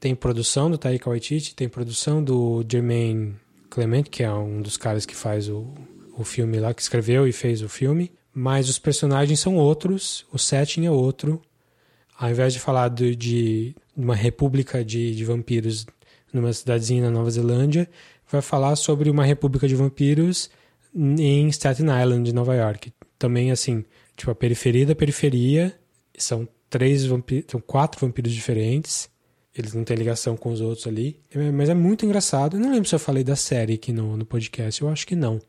Tem 0.03 0.17
produção 0.17 0.69
do 0.69 0.77
Taika 0.77 1.09
Waititi, 1.09 1.55
tem 1.55 1.69
produção 1.69 2.25
do 2.25 2.65
Jermaine 2.69 3.37
Clement, 3.71 4.03
que 4.03 4.25
é 4.25 4.33
um 4.33 4.61
dos 4.61 4.77
caras 4.77 5.07
que 5.07 5.15
faz 5.15 5.49
o, 5.49 5.73
o 6.19 6.25
filme 6.25 6.59
lá, 6.59 6.75
que 6.75 6.83
escreveu 6.83 7.29
e 7.29 7.31
fez 7.31 7.63
o 7.63 7.69
filme. 7.69 8.11
Mas 8.35 8.69
os 8.69 8.81
personagens 8.81 9.39
são 9.39 9.55
outros, 9.55 10.27
o 10.33 10.41
setting 10.41 10.87
é 10.87 10.91
outro. 10.91 11.41
Ao 12.19 12.29
invés 12.29 12.53
de 12.53 12.59
falar 12.59 12.89
de, 12.89 13.15
de 13.15 13.77
uma 13.97 14.17
república 14.17 14.85
de, 14.85 15.15
de 15.15 15.25
vampiros 15.25 15.87
numa 16.33 16.53
cidadezinha 16.53 17.03
na 17.03 17.11
Nova 17.13 17.31
Zelândia, 17.31 17.89
vai 18.29 18.43
falar 18.43 18.75
sobre 18.75 19.09
uma 19.09 19.25
república 19.25 19.69
de 19.69 19.77
vampiros 19.77 20.51
em 20.93 21.47
Staten 21.47 21.87
Island, 21.87 22.33
Nova 22.33 22.57
York. 22.57 22.93
Também, 23.21 23.53
assim, 23.53 23.85
tipo, 24.17 24.33
a 24.33 24.35
periferia 24.35 24.85
da 24.85 24.97
periferia. 24.97 25.73
São 26.19 26.49
três 26.69 27.05
vampiros, 27.05 27.45
são 27.53 27.61
quatro 27.61 28.05
vampiros 28.05 28.33
diferentes. 28.33 29.12
Eles 29.57 29.75
não 29.75 29.85
têm 29.85 29.97
ligação 29.97 30.37
com 30.37 30.51
os 30.51 30.61
outros 30.61 30.87
ali. 30.87 31.19
É, 31.35 31.51
Mas 31.51 31.69
é 31.69 31.75
muito 31.75 32.07
engraçado. 32.07 32.57
Eu 32.57 32.61
não 32.61 32.73
lembro 32.73 32.89
se 32.89 32.95
eu 32.95 32.99
falei 32.99 33.23
da 33.23 33.37
série 33.37 33.75
aqui 33.75 33.93
no, 33.93 34.17
no 34.17 34.25
podcast. 34.25 34.81
Eu 34.81 34.89
acho 34.89 35.07
que 35.07 35.15
não. 35.15 35.41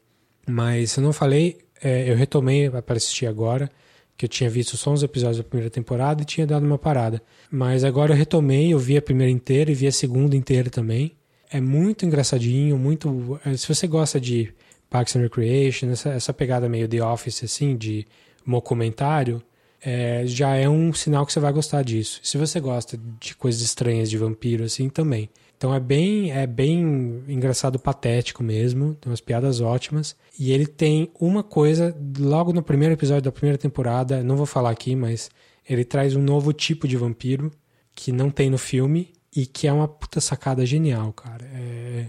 Mas 0.48 0.92
se 0.92 1.00
eu 1.00 1.04
não 1.04 1.14
falei, 1.14 1.60
é, 1.82 2.10
eu 2.10 2.16
retomei 2.16 2.70
para 2.70 2.98
assistir 2.98 3.28
agora. 3.28 3.70
Que 4.16 4.26
eu 4.26 4.30
tinha 4.30 4.50
visto 4.50 4.78
só 4.78 4.92
uns 4.92 5.02
episódios 5.02 5.38
da 5.38 5.44
primeira 5.44 5.72
temporada 5.72 6.22
e 6.22 6.26
tinha 6.26 6.46
dado 6.46 6.66
uma 6.66 6.78
parada. 6.78 7.22
Mas 7.50 7.84
agora 7.84 8.12
eu 8.14 8.18
retomei, 8.18 8.72
eu 8.72 8.78
vi 8.78 8.96
a 8.96 9.02
primeira 9.02 9.32
inteira 9.32 9.72
e 9.72 9.74
vi 9.74 9.88
a 9.88 9.92
segunda 9.92 10.36
inteira 10.36 10.70
também. 10.70 11.14
É 11.50 11.60
muito 11.60 12.06
engraçadinho, 12.06 12.78
muito. 12.78 13.40
é, 13.46 13.56
Se 13.58 13.68
você 13.68 13.88
gosta 13.88 14.20
de 14.20 14.54
Parks 14.90 15.16
and 15.16 15.22
Recreation, 15.22 15.90
essa, 15.90 16.10
essa 16.10 16.34
pegada 16.34 16.70
meio 16.70 16.88
The 16.88 17.04
Office, 17.04 17.44
assim, 17.44 17.76
de 17.76 18.06
documentário, 18.46 19.42
é, 19.86 20.24
já 20.26 20.56
é 20.56 20.68
um 20.70 20.94
sinal 20.94 21.26
que 21.26 21.34
você 21.34 21.40
vai 21.40 21.52
gostar 21.52 21.84
disso. 21.84 22.20
Se 22.24 22.38
você 22.38 22.60
gosta 22.60 22.98
de 23.20 23.36
coisas 23.36 23.62
estranhas 23.62 24.10
de 24.10 24.18
vampiro, 24.18 24.64
assim, 24.64 24.90
também. 24.90 25.30
Então 25.58 25.74
é 25.74 25.80
bem, 25.80 26.32
é 26.32 26.48
bem 26.48 27.24
engraçado, 27.28 27.78
patético 27.78 28.44
mesmo. 28.44 28.96
Tem 28.96 29.10
umas 29.12 29.22
piadas 29.22 29.62
ótimas. 29.62 30.16
E 30.40 30.52
ele 30.52 30.66
tem 30.66 31.12
uma 31.20 31.44
coisa, 31.44 31.96
logo 32.18 32.54
no 32.54 32.64
primeiro 32.64 32.94
episódio 32.94 33.24
da 33.24 33.32
primeira 33.32 33.58
temporada, 33.58 34.24
não 34.24 34.36
vou 34.36 34.46
falar 34.46 34.72
aqui, 34.72 34.96
mas 34.96 35.30
ele 35.68 35.86
traz 35.86 36.16
um 36.16 36.22
novo 36.22 36.52
tipo 36.54 36.88
de 36.88 36.98
vampiro 36.98 37.52
que 37.96 38.12
não 38.12 38.30
tem 38.30 38.50
no 38.50 38.58
filme 38.58 39.14
e 39.36 39.46
que 39.46 39.68
é 39.68 39.74
uma 39.74 39.88
puta 39.88 40.20
sacada 40.20 40.66
genial, 40.66 41.12
cara. 41.14 41.46
É... 41.54 42.08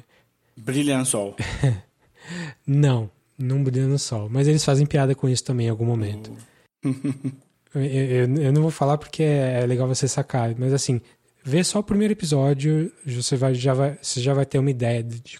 Brilha 0.56 0.98
no 0.98 1.06
sol. 1.06 1.36
Não, 2.66 3.10
não 3.38 3.62
brilha 3.62 3.86
no 3.86 3.98
sol. 3.98 4.30
Mas 4.30 4.48
eles 4.48 4.64
fazem 4.64 4.86
piada 4.86 5.14
com 5.14 5.28
isso 5.28 5.44
também 5.44 5.66
em 5.66 5.70
algum 5.70 5.84
momento. 5.84 6.32
eu, 7.74 7.82
eu- 7.82 8.36
eu 8.36 8.52
não 8.52 8.62
vou 8.62 8.70
falar 8.70 8.98
porque 8.98 9.22
é 9.22 9.64
legal 9.66 9.86
você 9.88 10.06
sacar, 10.08 10.54
mas 10.58 10.72
assim, 10.72 11.00
vê 11.44 11.62
só 11.64 11.80
o 11.80 11.82
primeiro 11.82 12.12
episódio, 12.12 12.90
você, 13.06 13.36
vai, 13.36 13.54
já, 13.54 13.74
vai, 13.74 13.98
você 14.00 14.20
já 14.20 14.32
vai 14.34 14.46
ter 14.46 14.58
uma 14.58 14.70
ideia 14.70 15.02
de, 15.02 15.20
de 15.20 15.38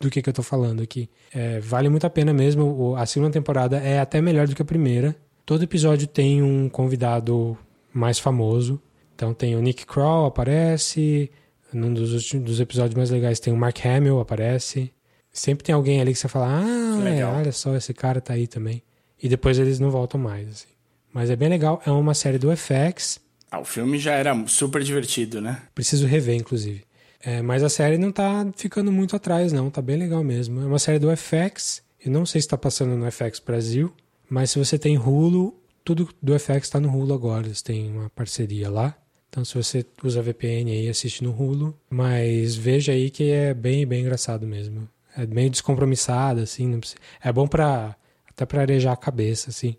do 0.00 0.10
que, 0.10 0.20
que 0.22 0.28
eu 0.28 0.32
tô 0.34 0.42
falando 0.42 0.82
aqui. 0.82 1.08
É, 1.32 1.60
vale 1.60 1.88
muito 1.88 2.06
a 2.06 2.10
pena 2.10 2.32
mesmo. 2.32 2.94
A 2.96 3.06
segunda 3.06 3.32
temporada 3.32 3.78
é 3.78 3.98
até 4.00 4.20
melhor 4.20 4.46
do 4.46 4.54
que 4.54 4.62
a 4.62 4.64
primeira. 4.64 5.14
Todo 5.44 5.62
episódio 5.62 6.06
tem 6.06 6.42
um 6.42 6.68
convidado 6.68 7.56
mais 7.92 8.18
famoso. 8.18 8.80
Então 9.14 9.32
tem 9.32 9.54
o 9.56 9.60
Nick 9.62 9.86
Kroll 9.86 10.26
aparece. 10.26 11.30
Num 11.72 11.92
dos, 11.92 12.30
dos 12.32 12.60
episódios 12.60 12.94
mais 12.94 13.10
legais 13.10 13.40
tem 13.40 13.52
o 13.52 13.56
Mark 13.56 13.84
Hamill 13.84 14.20
aparece. 14.20 14.92
Sempre 15.32 15.64
tem 15.64 15.74
alguém 15.74 16.00
ali 16.00 16.12
que 16.12 16.18
você 16.18 16.28
fala, 16.28 16.48
ah, 16.62 17.08
é, 17.08 17.24
olha 17.26 17.52
só, 17.52 17.76
esse 17.76 17.92
cara 17.92 18.20
tá 18.20 18.32
aí 18.34 18.46
também. 18.46 18.82
E 19.22 19.28
depois 19.28 19.58
eles 19.58 19.78
não 19.78 19.90
voltam 19.90 20.18
mais, 20.18 20.48
assim. 20.48 20.68
Mas 21.16 21.30
é 21.30 21.36
bem 21.36 21.48
legal, 21.48 21.80
é 21.86 21.90
uma 21.90 22.12
série 22.12 22.36
do 22.36 22.50
FX, 22.54 23.18
Ah, 23.50 23.58
o 23.60 23.64
filme 23.64 23.98
já 23.98 24.12
era 24.12 24.34
super 24.46 24.82
divertido, 24.82 25.40
né? 25.40 25.62
preciso 25.74 26.06
rever, 26.06 26.34
inclusive. 26.36 26.84
É, 27.24 27.40
mas 27.40 27.62
a 27.62 27.70
série 27.70 27.96
não 27.96 28.12
tá 28.12 28.46
ficando 28.54 28.92
muito 28.92 29.16
atrás, 29.16 29.50
não, 29.50 29.70
tá 29.70 29.80
bem 29.80 29.96
legal 29.96 30.22
mesmo. 30.22 30.60
É 30.60 30.66
uma 30.66 30.78
série 30.78 30.98
do 30.98 31.10
FX, 31.10 31.82
eu 32.04 32.10
não 32.12 32.26
sei 32.26 32.42
se 32.42 32.48
tá 32.48 32.58
passando 32.58 32.94
no 32.96 33.06
FX 33.10 33.40
Brasil, 33.40 33.94
mas 34.28 34.50
se 34.50 34.58
você 34.58 34.78
tem 34.78 34.98
Hulu, 34.98 35.58
tudo 35.82 36.06
do 36.22 36.38
FX 36.38 36.68
tá 36.68 36.78
no 36.78 36.90
Hulu 36.94 37.14
agora, 37.14 37.46
eles 37.46 37.62
têm 37.62 37.90
uma 37.90 38.10
parceria 38.10 38.68
lá. 38.68 38.94
Então 39.30 39.42
se 39.42 39.54
você 39.54 39.86
usa 40.04 40.20
VPN 40.20 40.70
aí, 40.70 40.88
assiste 40.90 41.24
no 41.24 41.30
Hulu, 41.30 41.74
mas 41.88 42.54
veja 42.54 42.92
aí 42.92 43.08
que 43.08 43.30
é 43.30 43.54
bem, 43.54 43.86
bem 43.86 44.02
engraçado 44.02 44.46
mesmo. 44.46 44.86
É 45.16 45.26
meio 45.26 45.48
descompromissado, 45.48 46.40
assim, 46.42 46.78
precisa- 46.78 46.98
é 47.22 47.32
bom 47.32 47.48
pra 47.48 47.96
até 48.28 48.44
pra 48.44 48.60
arejar 48.60 48.92
a 48.92 48.96
cabeça, 48.96 49.48
assim. 49.48 49.76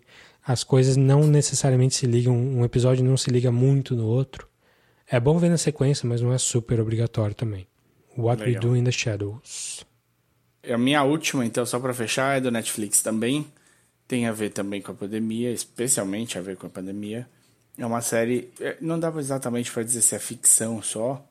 As 0.48 0.64
coisas 0.64 0.96
não 0.96 1.26
necessariamente 1.26 1.94
se 1.94 2.06
ligam, 2.06 2.34
um 2.34 2.64
episódio 2.64 3.04
não 3.04 3.18
se 3.18 3.30
liga 3.30 3.52
muito 3.52 3.94
no 3.94 4.06
outro. 4.06 4.48
É 5.06 5.20
bom 5.20 5.38
ver 5.38 5.50
na 5.50 5.58
sequência, 5.58 6.08
mas 6.08 6.22
não 6.22 6.32
é 6.32 6.38
super 6.38 6.80
obrigatório 6.80 7.34
também. 7.34 7.68
What 8.16 8.42
Legal. 8.42 8.62
We 8.62 8.68
Do 8.68 8.74
in 8.74 8.82
the 8.82 8.90
Shadows. 8.90 9.84
A 10.66 10.78
minha 10.78 11.02
última, 11.02 11.44
então, 11.44 11.66
só 11.66 11.78
pra 11.78 11.92
fechar, 11.92 12.38
é 12.38 12.40
do 12.40 12.50
Netflix 12.50 13.02
também. 13.02 13.46
Tem 14.06 14.26
a 14.26 14.32
ver 14.32 14.48
também 14.48 14.80
com 14.80 14.90
a 14.90 14.94
pandemia, 14.94 15.52
especialmente 15.52 16.38
a 16.38 16.40
ver 16.40 16.56
com 16.56 16.66
a 16.66 16.70
pandemia. 16.70 17.28
É 17.76 17.84
uma 17.84 18.00
série, 18.00 18.50
é, 18.58 18.78
não 18.80 18.98
dá 18.98 19.12
exatamente 19.18 19.70
pra 19.70 19.82
dizer 19.82 20.00
se 20.00 20.14
é 20.14 20.18
ficção 20.18 20.80
só, 20.80 21.22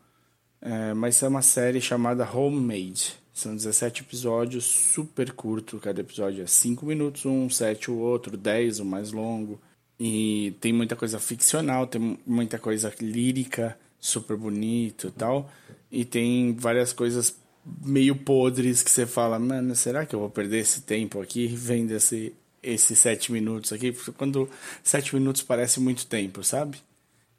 é, 0.61 0.93
mas 0.93 1.23
é 1.23 1.27
uma 1.27 1.41
série 1.41 1.81
chamada 1.81 2.23
Homemade. 2.31 3.15
São 3.37 3.55
17 3.55 4.01
episódios, 4.01 4.63
super 4.65 5.31
curto, 5.31 5.77
cada 5.79 6.01
episódio 6.01 6.43
é 6.43 6.47
5 6.47 6.83
minutos 6.87 7.23
um, 7.23 7.47
7 7.47 7.91
o 7.91 7.97
outro, 7.99 8.35
10 8.35 8.79
o 8.79 8.85
mais 8.85 9.11
longo. 9.11 9.61
E 9.99 10.55
tem 10.59 10.73
muita 10.73 10.95
coisa 10.95 11.19
ficcional, 11.19 11.85
tem 11.85 12.17
muita 12.25 12.57
coisa 12.57 12.91
lírica, 12.99 13.77
super 13.99 14.35
bonito 14.35 15.09
e 15.09 15.11
tal. 15.11 15.51
E 15.91 16.03
tem 16.03 16.55
várias 16.55 16.91
coisas 16.91 17.37
meio 17.85 18.15
podres 18.15 18.81
que 18.81 18.89
você 18.89 19.05
fala, 19.05 19.37
mano, 19.37 19.75
será 19.75 20.03
que 20.03 20.15
eu 20.15 20.19
vou 20.19 20.31
perder 20.31 20.57
esse 20.59 20.81
tempo 20.81 21.21
aqui 21.21 21.45
vendo 21.45 21.91
esse, 21.91 22.33
esses 22.63 22.97
sete 22.97 23.31
minutos 23.31 23.71
aqui? 23.71 23.91
Porque 23.91 24.11
Quando 24.13 24.49
sete 24.83 25.13
minutos 25.15 25.43
parece 25.43 25.79
muito 25.79 26.07
tempo, 26.07 26.43
sabe? 26.43 26.79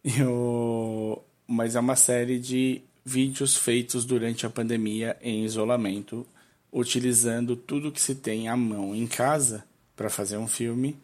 E 0.04 0.22
o- 0.22 1.20
Mas 1.46 1.74
é 1.76 1.80
uma 1.80 1.96
série 1.96 2.38
de 2.38 2.82
vídeos 3.09 3.57
feitos 3.57 4.05
durante 4.05 4.44
a 4.44 4.51
pandemia 4.51 5.16
em 5.23 5.44
isolamento, 5.44 6.27
utilizando 6.71 7.57
tudo 7.57 7.90
que 7.90 8.01
se 8.01 8.14
tem 8.14 8.49
à 8.49 8.57
mão 8.57 8.94
em 8.94 9.07
casa 9.07 9.64
para 9.97 10.11
fazer 10.11 10.37
um 10.37 10.47
filme 10.47 10.94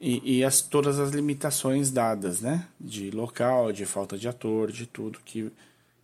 e, 0.00 0.38
e 0.38 0.44
as, 0.44 0.62
todas 0.62 0.98
as 0.98 1.10
limitações 1.10 1.90
dadas, 1.90 2.40
né? 2.40 2.66
De 2.80 3.10
local, 3.10 3.70
de 3.70 3.84
falta 3.84 4.16
de 4.16 4.26
ator, 4.26 4.72
de 4.72 4.86
tudo 4.86 5.20
que, 5.22 5.52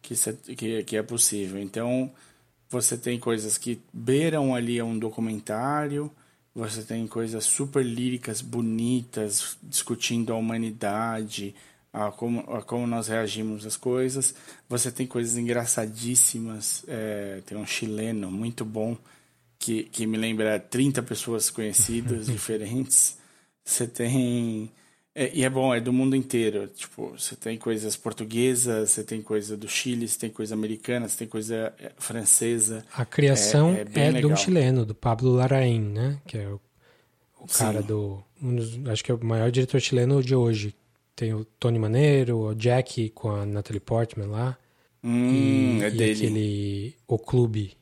que, 0.03 0.15
que, 0.55 0.85
que 0.85 0.97
é 0.97 1.03
possível. 1.03 1.59
Então, 1.59 2.13
você 2.69 2.99
tem 2.99 3.19
coisas 3.19 3.57
que 3.57 3.81
beiram 3.91 4.55
ali 4.55 4.79
a 4.79 4.85
um 4.85 4.99
documentário, 4.99 6.13
você 6.55 6.83
tem 6.83 7.07
coisas 7.07 7.45
super 7.45 7.83
líricas, 7.83 8.43
bonitas, 8.43 9.57
discutindo 9.63 10.33
a 10.33 10.37
humanidade, 10.37 11.55
a 11.97 12.13
como, 12.13 12.41
a 12.53 12.61
como 12.63 12.87
nós 12.87 13.09
reagimos 13.09 13.65
às 13.65 13.77
coisas. 13.77 14.35
Você 14.69 14.91
tem 14.91 15.07
coisas 15.07 15.37
engraçadíssimas, 15.39 16.85
é, 16.87 17.41
tem 17.47 17.57
um 17.57 17.67
chileno 17.67 18.31
muito 18.31 18.65
bom, 18.65 18.97
que, 19.59 19.85
que 19.85 20.07
me 20.07 20.19
lembra 20.19 20.61
30 20.61 21.03
pessoas 21.03 21.49
conhecidas, 21.49 22.27
diferentes. 22.29 23.17
Você 23.65 23.87
tem. 23.87 24.71
é, 25.15 25.31
e 25.35 25.43
é 25.43 25.49
bom, 25.49 25.75
é 25.75 25.81
do 25.81 25.91
mundo 25.93 26.15
inteiro. 26.15 26.69
Tipo, 26.69 27.15
você 27.19 27.35
tem 27.35 27.57
coisas 27.57 27.97
portuguesas, 27.97 28.91
você 28.91 29.03
tem 29.03 29.23
coisa 29.23 29.57
do 29.57 29.67
Chile, 29.67 30.07
você 30.07 30.19
tem 30.19 30.31
coisa 30.31 30.55
americana, 30.55 31.09
você 31.09 31.17
tem 31.17 31.27
coisa 31.29 31.73
é, 31.79 31.93
francesa. 31.97 32.85
A 32.93 33.07
criação 33.07 33.71
É- 33.71 33.87
é, 33.99 34.09
é 34.09 34.13
de 34.13 34.27
um 34.27 34.37
chileno, 34.37 34.85
do 34.85 34.95
Pablo 34.95 35.33
Larraín, 35.33 35.81
né? 35.81 36.21
Que 36.27 36.37
é 36.37 36.47
o, 36.49 36.61
o 37.41 37.47
cara 37.49 37.81
Sim. 37.81 37.87
do. 37.87 38.23
Um 38.43 38.55
dos, 38.55 38.87
acho 38.91 39.03
que 39.03 39.11
é 39.11 39.15
o 39.15 39.25
maior 39.25 39.51
diretor 39.51 39.81
chileno 39.81 40.23
de 40.23 40.35
hoje. 40.35 40.75
Tem 41.17 41.33
o 41.33 41.45
Tony 41.59 41.79
Maneiro, 41.79 42.39
o 42.39 42.55
Jack 42.55 43.09
com 43.11 43.31
a 43.31 43.47
Natalie 43.47 43.81
Portman 43.81 44.27
lá. 44.29 44.59
Hum, 45.03 45.79
e, 45.79 45.83
é 45.83 45.89
e 45.89 45.91
dele. 45.93 46.13
aquele 46.13 46.95
O 47.09 47.19
Clube 47.19 47.77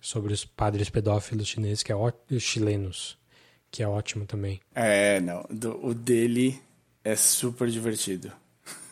sobre 0.00 0.32
os 0.32 0.44
padres 0.44 0.90
pedófilos 0.90 1.46
chineses, 1.46 1.82
que 1.82 1.92
é 1.92 1.96
ó, 1.96 2.10
chilenos, 2.40 3.16
que 3.70 3.82
é 3.82 3.88
ótimo 3.88 4.26
também. 4.26 4.60
É, 4.74 5.20
não. 5.20 5.44
do- 5.48 5.78
o 5.86 5.94
dele 5.94 6.60
é 7.04 7.14
super 7.14 7.68
divertido. 7.68 8.32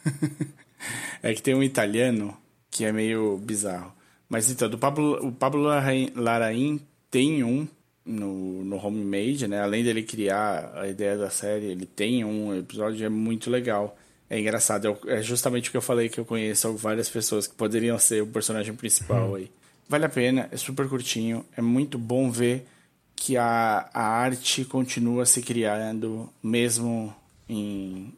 é 1.22 1.34
que 1.34 1.42
tem 1.42 1.54
um 1.54 1.62
italiano 1.62 2.36
que 2.70 2.84
é 2.84 2.92
meio 2.92 3.36
bizarro. 3.38 3.92
Mas 4.28 4.50
então, 4.50 4.68
do 4.68 4.78
Pablo, 4.78 5.26
o 5.26 5.32
Pablo 5.32 5.62
Larraín, 5.62 6.80
tem 7.10 7.42
um 7.44 7.66
no, 8.04 8.64
no 8.64 8.76
Homemade, 8.76 9.46
né? 9.48 9.60
Além 9.62 9.82
dele 9.82 10.02
criar 10.02 10.72
a 10.74 10.86
ideia 10.88 11.16
da 11.16 11.30
série, 11.30 11.66
ele 11.66 11.86
tem 11.86 12.24
um 12.24 12.54
episódio 12.54 13.04
é 13.04 13.08
muito 13.08 13.50
legal. 13.50 13.96
É 14.28 14.38
engraçado, 14.38 14.86
eu- 14.86 14.98
é 15.06 15.22
justamente 15.22 15.68
o 15.68 15.70
que 15.70 15.76
eu 15.76 15.82
falei 15.82 16.08
que 16.08 16.18
eu 16.18 16.24
conheço 16.24 16.72
várias 16.76 17.08
pessoas 17.08 17.46
que 17.46 17.54
poderiam 17.54 17.98
ser 17.98 18.22
o 18.22 18.26
personagem 18.26 18.74
principal 18.74 19.34
aí. 19.34 19.50
Vale 19.88 20.04
a 20.06 20.08
pena, 20.08 20.48
é 20.50 20.56
super 20.56 20.88
curtinho, 20.88 21.44
é 21.56 21.60
muito 21.62 21.98
bom 21.98 22.30
ver 22.30 22.66
que 23.14 23.36
a, 23.36 23.88
a 23.92 24.02
arte 24.02 24.64
continua 24.64 25.24
se 25.26 25.40
criando, 25.42 26.28
mesmo 26.42 27.14
em. 27.48 28.12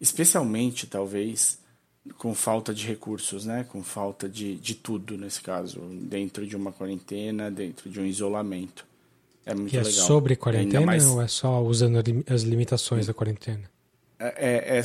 especialmente, 0.00 0.86
talvez, 0.86 1.58
com 2.18 2.34
falta 2.34 2.72
de 2.74 2.86
recursos, 2.86 3.44
né? 3.46 3.64
Com 3.70 3.82
falta 3.82 4.28
de, 4.28 4.56
de 4.56 4.74
tudo, 4.74 5.16
nesse 5.16 5.40
caso, 5.40 5.80
dentro 6.02 6.46
de 6.46 6.56
uma 6.56 6.72
quarentena, 6.72 7.50
dentro 7.50 7.88
de 7.90 8.00
um 8.00 8.04
isolamento. 8.06 8.84
É 9.46 9.54
muito 9.54 9.72
E 9.72 9.76
é 9.78 9.82
legal. 9.82 9.92
sobre 10.06 10.32
Ainda 10.34 10.42
quarentena 10.42 10.84
mais- 10.86 11.06
ou 11.06 11.22
é 11.22 11.28
só 11.28 11.62
usando 11.62 12.02
as 12.28 12.42
limitações 12.42 13.06
da 13.06 13.14
quarentena? 13.14 13.70
é, 14.18 14.78
é- 14.78 14.82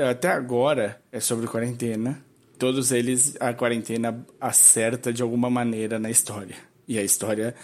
é- 0.00 0.08
até 0.10 0.28
agora 0.28 1.00
é 1.10 1.18
sobre 1.20 1.46
quarentena. 1.48 2.22
Todos 2.58 2.92
eles, 2.92 3.36
a 3.40 3.52
quarentena 3.52 4.24
acerta 4.40 5.12
de 5.12 5.22
alguma 5.22 5.50
maneira 5.50 5.98
na 5.98 6.08
história. 6.10 6.54
E 6.88 6.98
a 6.98 7.02
história 7.02 7.54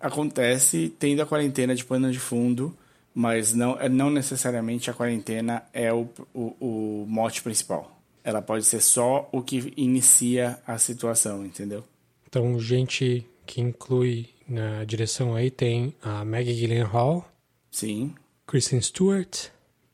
acontece 0.00 0.92
tendo 0.98 1.22
a 1.22 1.26
quarentena 1.26 1.74
de 1.74 1.84
pano 1.84 2.10
de 2.10 2.18
fundo, 2.18 2.76
mas 3.14 3.54
não, 3.54 3.78
é- 3.80 3.88
não 3.88 4.10
necessariamente 4.10 4.90
a 4.90 4.94
quarentena 4.94 5.62
é 5.72 5.92
o, 5.92 6.08
o, 6.32 6.54
o 6.60 7.06
mote 7.08 7.42
principal. 7.42 7.90
Ela 8.24 8.40
pode 8.40 8.64
ser 8.64 8.80
só 8.80 9.28
o 9.32 9.42
que 9.42 9.72
inicia 9.76 10.58
a 10.66 10.78
situação, 10.78 11.44
entendeu? 11.44 11.84
Então, 12.26 12.58
gente 12.58 13.26
que 13.46 13.60
inclui 13.60 14.30
na 14.48 14.84
direção 14.84 15.34
aí 15.34 15.50
tem 15.50 15.94
a 16.02 16.24
Maggie 16.24 16.54
Gyllenhaal, 16.54 17.28
Sim. 17.70 18.14
Kristen 18.46 18.80
Stewart, 18.80 19.48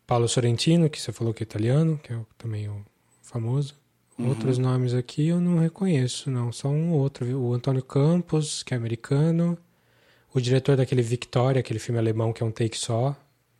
Paulo 0.06 0.28
Sorrentino, 0.28 0.90
que 0.90 1.00
você 1.00 1.12
falou 1.12 1.32
que 1.32 1.42
é 1.42 1.44
italiano, 1.44 1.98
que 2.02 2.12
é 2.12 2.20
também 2.36 2.68
o 2.68 2.84
famoso. 3.22 3.80
Outros 4.28 4.58
nomes 4.58 4.92
aqui 4.92 5.28
eu 5.28 5.40
não 5.40 5.58
reconheço, 5.58 6.30
não. 6.30 6.52
Só 6.52 6.68
um 6.68 6.92
ou 6.92 7.00
outro. 7.00 7.24
viu? 7.24 7.40
O 7.40 7.54
Antônio 7.54 7.82
Campos, 7.82 8.62
que 8.62 8.74
é 8.74 8.76
americano. 8.76 9.56
O 10.34 10.40
diretor 10.40 10.76
daquele 10.76 11.02
Victoria, 11.02 11.60
aquele 11.60 11.78
filme 11.78 11.98
alemão 11.98 12.32
que 12.32 12.42
é 12.42 12.46
um 12.46 12.50
take 12.50 12.76
só, 12.76 13.16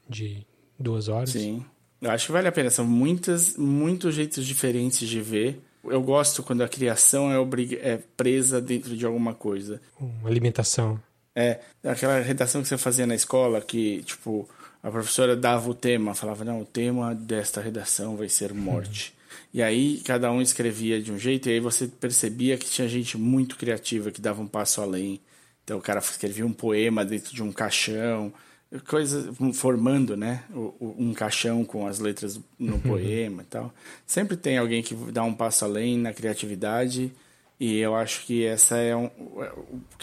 de 0.08 0.46
duas 0.78 1.08
horas. 1.08 1.30
Sim. 1.30 1.64
Eu 2.00 2.10
acho 2.10 2.26
que 2.26 2.32
vale 2.32 2.48
a 2.48 2.52
pena. 2.52 2.70
São 2.70 2.84
muitas, 2.84 3.56
muitos 3.56 4.14
jeitos 4.14 4.46
diferentes 4.46 5.08
de 5.08 5.20
ver. 5.20 5.60
Eu 5.84 6.02
gosto 6.02 6.42
quando 6.42 6.62
a 6.62 6.68
criação 6.68 7.30
é, 7.30 7.38
obrig... 7.38 7.78
é 7.80 7.98
presa 8.16 8.60
dentro 8.60 8.96
de 8.96 9.06
alguma 9.06 9.34
coisa. 9.34 9.80
Uma 9.98 10.28
alimentação. 10.28 11.00
É, 11.34 11.60
aquela 11.84 12.20
redação 12.20 12.62
que 12.62 12.68
você 12.68 12.76
fazia 12.76 13.06
na 13.06 13.14
escola, 13.14 13.60
que, 13.60 14.02
tipo, 14.02 14.48
a 14.82 14.90
professora 14.90 15.36
dava 15.36 15.70
o 15.70 15.74
tema, 15.74 16.14
falava, 16.14 16.44
não, 16.44 16.60
o 16.60 16.64
tema 16.64 17.14
desta 17.14 17.60
redação 17.60 18.16
vai 18.16 18.28
ser 18.28 18.52
morte. 18.52 19.14
E 19.52 19.62
aí 19.62 20.00
cada 20.04 20.30
um 20.30 20.40
escrevia 20.40 21.02
de 21.02 21.12
um 21.12 21.18
jeito, 21.18 21.48
e 21.48 21.52
aí 21.52 21.60
você 21.60 21.86
percebia 21.86 22.56
que 22.56 22.66
tinha 22.66 22.88
gente 22.88 23.18
muito 23.18 23.56
criativa 23.56 24.10
que 24.10 24.20
dava 24.20 24.40
um 24.40 24.46
passo 24.46 24.80
além. 24.80 25.20
Então 25.64 25.78
o 25.78 25.82
cara 25.82 26.00
escrevia 26.00 26.46
um 26.46 26.52
poema 26.52 27.04
dentro 27.04 27.34
de 27.34 27.42
um 27.42 27.52
caixão, 27.52 28.32
coisa 28.86 29.32
formando, 29.54 30.16
né, 30.16 30.44
um 30.80 31.12
caixão 31.12 31.64
com 31.64 31.86
as 31.86 31.98
letras 31.98 32.38
no 32.58 32.78
poema 32.80 33.42
e 33.42 33.46
tal. 33.46 33.74
Sempre 34.06 34.36
tem 34.36 34.58
alguém 34.58 34.82
que 34.82 34.94
dá 34.94 35.22
um 35.24 35.34
passo 35.34 35.64
além 35.64 35.98
na 35.98 36.12
criatividade. 36.12 37.12
E 37.58 37.76
eu 37.78 37.94
acho 37.94 38.24
que 38.24 38.44
essa 38.44 38.76
é 38.78 38.96
um, 38.96 39.10
é 39.42 39.52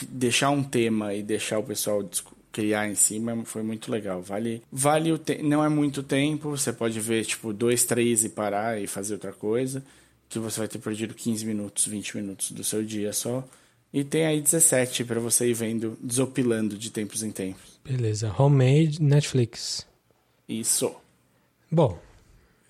deixar 0.09 0.51
um 0.51 0.61
tema 0.63 1.13
e 1.15 1.23
deixar 1.23 1.57
o 1.57 1.63
pessoal 1.63 2.07
criar 2.51 2.87
em 2.87 2.93
cima 2.95 3.43
foi 3.45 3.63
muito 3.63 3.91
legal. 3.91 4.21
Vale, 4.21 4.61
vale 4.71 5.11
o 5.11 5.17
te- 5.17 5.41
não 5.41 5.63
é 5.63 5.69
muito 5.69 6.03
tempo. 6.03 6.49
Você 6.51 6.71
pode 6.71 6.99
ver 6.99 7.25
tipo 7.25 7.51
dois, 7.53 7.83
três 7.83 8.23
e 8.23 8.29
parar 8.29 8.79
e 8.81 8.85
fazer 8.85 9.13
outra 9.15 9.31
coisa, 9.33 9.83
que 10.29 10.37
você 10.37 10.59
vai 10.59 10.67
ter 10.67 10.77
perdido 10.79 11.13
15 11.15 11.45
minutos, 11.45 11.87
20 11.87 12.17
minutos 12.17 12.51
do 12.51 12.63
seu 12.63 12.83
dia 12.83 13.11
só. 13.11 13.43
E 13.93 14.03
tem 14.03 14.25
aí 14.25 14.39
17 14.41 15.03
para 15.05 15.19
você 15.19 15.47
ir 15.49 15.53
vendo, 15.53 15.97
desopilando 16.01 16.77
de 16.77 16.91
tempos 16.91 17.23
em 17.23 17.31
tempos. 17.31 17.76
Beleza. 17.87 18.33
Homemade 18.37 19.01
Netflix. 19.01 19.87
Isso. 20.47 20.93
Bom, 21.71 21.97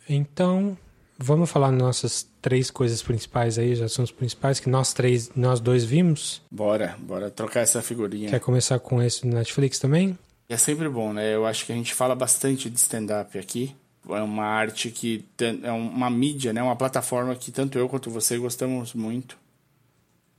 então 0.07 0.77
vamos 1.17 1.49
falar 1.49 1.71
nossas 1.71 2.27
três 2.41 2.69
coisas 2.69 3.01
principais 3.01 3.57
aí, 3.57 3.73
os 3.73 3.81
assuntos 3.81 4.11
principais 4.11 4.59
que 4.59 4.69
nós 4.69 4.93
três, 4.93 5.31
nós 5.35 5.59
dois 5.59 5.83
vimos. 5.83 6.41
Bora, 6.51 6.95
bora 6.99 7.31
trocar 7.31 7.61
essa 7.61 7.81
figurinha. 7.81 8.29
Quer 8.29 8.39
começar 8.39 8.79
com 8.79 9.01
esse 9.01 9.21
do 9.21 9.35
Netflix 9.35 9.79
também? 9.79 10.17
É 10.47 10.55
sempre 10.55 10.87
bom, 10.87 11.11
né? 11.11 11.33
Eu 11.33 11.45
acho 11.45 11.65
que 11.65 11.71
a 11.71 11.75
gente 11.75 11.93
fala 11.93 12.15
bastante 12.15 12.69
de 12.69 12.77
stand-up 12.77 13.37
aqui. 13.37 13.75
É 14.09 14.21
uma 14.21 14.45
arte 14.45 14.89
que 14.89 15.25
é 15.39 15.71
uma 15.71 16.09
mídia, 16.09 16.53
né? 16.53 16.61
Uma 16.63 16.75
plataforma 16.75 17.35
que 17.35 17.51
tanto 17.51 17.77
eu 17.77 17.89
quanto 17.89 18.09
você 18.09 18.37
gostamos 18.37 18.93
muito. 18.93 19.37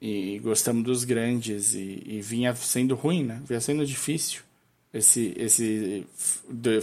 E 0.01 0.39
gostamos 0.39 0.85
dos 0.85 1.05
grandes 1.05 1.75
e, 1.75 2.03
e 2.07 2.21
vinha 2.23 2.55
sendo 2.55 2.95
ruim, 2.95 3.25
né? 3.25 3.43
Vinha 3.45 3.61
sendo 3.61 3.85
difícil. 3.85 4.43
Esse 4.99 5.33
esse 5.37 6.07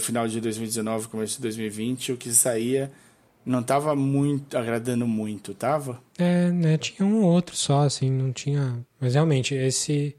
final 0.00 0.26
de 0.26 0.40
2019, 0.40 1.08
começo 1.08 1.36
de 1.36 1.42
2020, 1.42 2.12
o 2.12 2.16
que 2.16 2.32
saía 2.32 2.90
não 3.44 3.62
tava 3.62 3.94
muito 3.94 4.56
agradando 4.58 5.06
muito, 5.06 5.54
tava? 5.54 6.02
É, 6.18 6.50
né? 6.50 6.76
Tinha 6.78 7.06
um 7.06 7.22
ou 7.22 7.30
outro 7.32 7.54
só, 7.56 7.82
assim, 7.82 8.10
não 8.10 8.32
tinha. 8.32 8.84
Mas 9.00 9.14
realmente, 9.14 9.54
esse 9.54 10.16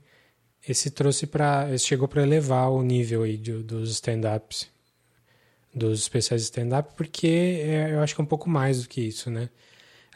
esse 0.67 0.89
trouxe 0.91 1.25
para, 1.25 1.73
esse 1.73 1.85
chegou 1.85 2.07
para 2.07 2.21
elevar 2.23 2.69
o 2.69 2.81
nível 2.83 3.23
aí 3.23 3.37
de- 3.37 3.63
dos 3.63 3.89
stand-ups, 3.91 4.67
dos 5.73 5.99
especiais 6.01 6.41
stand-up, 6.43 6.93
porque 6.95 7.27
é, 7.27 7.93
eu 7.93 7.99
acho 8.01 8.13
que 8.13 8.19
é 8.21 8.23
um 8.23 8.27
pouco 8.27 8.49
mais 8.49 8.81
do 8.81 8.89
que 8.89 8.99
isso, 9.01 9.29
né? 9.31 9.49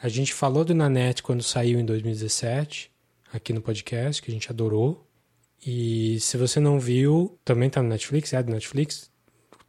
A 0.02 0.08
gente 0.08 0.34
falou 0.34 0.64
do 0.64 0.74
Nanette 0.74 1.22
quando 1.22 1.42
saiu 1.42 1.78
em 1.80 1.84
2017, 1.84 2.90
aqui 3.32 3.52
no 3.52 3.62
podcast, 3.62 4.20
que 4.20 4.30
a 4.30 4.34
gente 4.34 4.50
adorou. 4.50 5.06
E 5.64 6.18
se 6.20 6.36
você 6.36 6.58
não 6.58 6.78
viu, 6.80 7.38
também 7.44 7.70
tá 7.70 7.82
no 7.82 7.88
Netflix, 7.88 8.32
é 8.32 8.42
do 8.42 8.52
Netflix, 8.52 9.10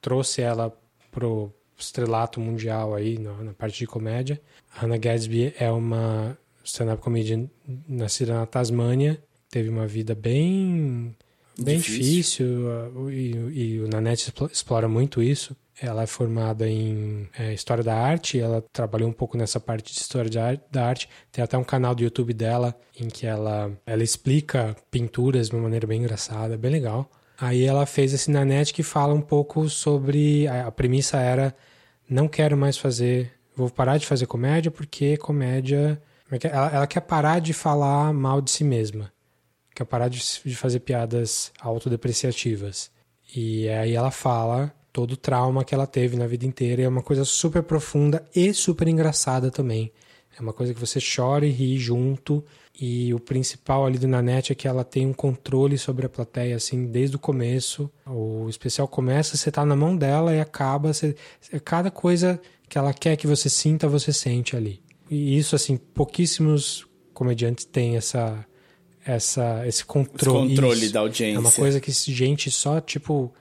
trouxe 0.01 0.41
ela 0.41 0.75
pro 1.11 1.53
estrelato 1.77 2.39
mundial 2.39 2.95
aí 2.95 3.19
na, 3.19 3.33
na 3.43 3.53
parte 3.53 3.77
de 3.79 3.87
comédia. 3.87 4.41
A 4.75 4.81
Hannah 4.81 4.97
Gadsby 4.97 5.53
é 5.57 5.71
uma 5.71 6.37
stand-up 6.63 7.01
comedian 7.01 7.47
nascida 7.87 8.33
na 8.33 8.45
Tasmânia, 8.45 9.21
teve 9.49 9.69
uma 9.69 9.85
vida 9.85 10.15
bem 10.15 11.15
bem 11.59 11.77
Difícil. 11.77 12.47
difícil, 12.47 12.95
uh, 12.95 13.11
e, 13.11 13.31
e 13.75 13.79
o 13.79 13.87
Nanette 13.87 14.23
explo- 14.23 14.49
explora 14.51 14.87
muito 14.89 15.21
isso. 15.21 15.55
Ela 15.81 16.03
é 16.03 16.07
formada 16.07 16.69
em 16.69 17.27
é, 17.37 17.53
História 17.53 17.83
da 17.83 17.95
Arte, 17.95 18.39
ela 18.39 18.63
trabalhou 18.71 19.09
um 19.09 19.13
pouco 19.13 19.37
nessa 19.37 19.59
parte 19.59 19.93
de 19.93 19.99
História 19.99 20.29
de 20.29 20.37
ar- 20.39 20.61
da 20.71 20.85
Arte. 20.85 21.09
Tem 21.31 21.43
até 21.43 21.57
um 21.57 21.63
canal 21.63 21.95
do 21.95 22.03
YouTube 22.03 22.33
dela 22.33 22.75
em 22.99 23.07
que 23.07 23.25
ela, 23.25 23.71
ela 23.85 24.03
explica 24.03 24.75
pinturas 24.91 25.49
de 25.49 25.55
uma 25.55 25.63
maneira 25.63 25.87
bem 25.87 25.99
engraçada, 25.99 26.57
bem 26.57 26.71
legal. 26.71 27.09
Aí 27.39 27.63
ela 27.63 27.85
fez 27.85 28.13
esse 28.13 28.29
Nanette 28.29 28.73
que 28.73 28.83
fala 28.83 29.13
um 29.13 29.21
pouco 29.21 29.67
sobre... 29.67 30.47
A, 30.47 30.67
a 30.67 30.71
premissa 30.71 31.17
era, 31.17 31.55
não 32.09 32.27
quero 32.27 32.55
mais 32.55 32.77
fazer... 32.77 33.31
Vou 33.55 33.69
parar 33.69 33.97
de 33.97 34.05
fazer 34.05 34.25
comédia 34.25 34.71
porque 34.71 35.17
comédia... 35.17 36.01
é 36.31 36.35
é? 36.35 36.49
Ela, 36.51 36.69
ela 36.75 36.87
quer 36.87 37.01
parar 37.01 37.39
de 37.39 37.53
falar 37.53 38.13
mal 38.13 38.41
de 38.41 38.51
si 38.51 38.63
mesma 38.63 39.11
quer 39.73 39.85
parar 39.85 40.07
de, 40.07 40.21
de 40.45 40.55
fazer 40.55 40.79
piadas 40.81 41.51
autodepreciativas. 41.59 42.91
E 43.35 43.67
aí 43.69 43.93
ela 43.93 44.11
fala 44.11 44.73
todo 44.93 45.13
o 45.13 45.17
trauma 45.17 45.65
que 45.65 45.73
ela 45.73 45.87
teve 45.87 46.15
na 46.15 46.27
vida 46.27 46.45
inteira 46.45 46.83
é 46.83 46.87
uma 46.87 47.01
coisa 47.01 47.25
super 47.25 47.63
profunda 47.63 48.23
e 48.33 48.53
super 48.53 48.87
engraçada 48.87 49.49
também. 49.49 49.91
É 50.37 50.41
uma 50.41 50.53
coisa 50.53 50.73
que 50.73 50.79
você 50.79 50.99
chora 50.99 51.45
e 51.45 51.49
ri 51.49 51.77
junto. 51.77 52.43
E 52.79 53.13
o 53.13 53.19
principal 53.19 53.85
ali 53.85 53.99
do 53.99 54.07
Nanette 54.07 54.51
é 54.51 54.55
que 54.55 54.67
ela 54.67 54.83
tem 54.83 55.05
um 55.05 55.13
controle 55.13 55.77
sobre 55.77 56.05
a 56.05 56.09
plateia, 56.09 56.55
assim, 56.55 56.87
desde 56.87 57.15
o 57.15 57.19
começo. 57.19 57.89
O 58.05 58.47
especial 58.49 58.87
começa, 58.87 59.37
você 59.37 59.51
tá 59.51 59.65
na 59.65 59.75
mão 59.75 59.95
dela 59.95 60.33
e 60.33 60.39
acaba. 60.39 60.91
Você, 60.91 61.15
cada 61.63 61.91
coisa 61.91 62.39
que 62.67 62.77
ela 62.77 62.93
quer 62.93 63.15
que 63.15 63.27
você 63.27 63.47
sinta, 63.47 63.87
você 63.87 64.11
sente 64.11 64.55
ali. 64.55 64.81
E 65.09 65.37
isso, 65.37 65.55
assim, 65.55 65.77
pouquíssimos 65.77 66.87
comediantes 67.13 67.65
têm 67.65 67.95
essa, 67.95 68.43
essa, 69.05 69.67
esse 69.67 69.85
controle. 69.85 70.47
Esse 70.47 70.55
controle 70.55 70.85
Isso. 70.85 70.93
da 70.93 70.99
audiência. 71.01 71.37
É 71.37 71.39
uma 71.39 71.51
coisa 71.51 71.79
que 71.79 71.91
gente 71.91 72.49
só, 72.49 72.81
tipo, 72.81 73.31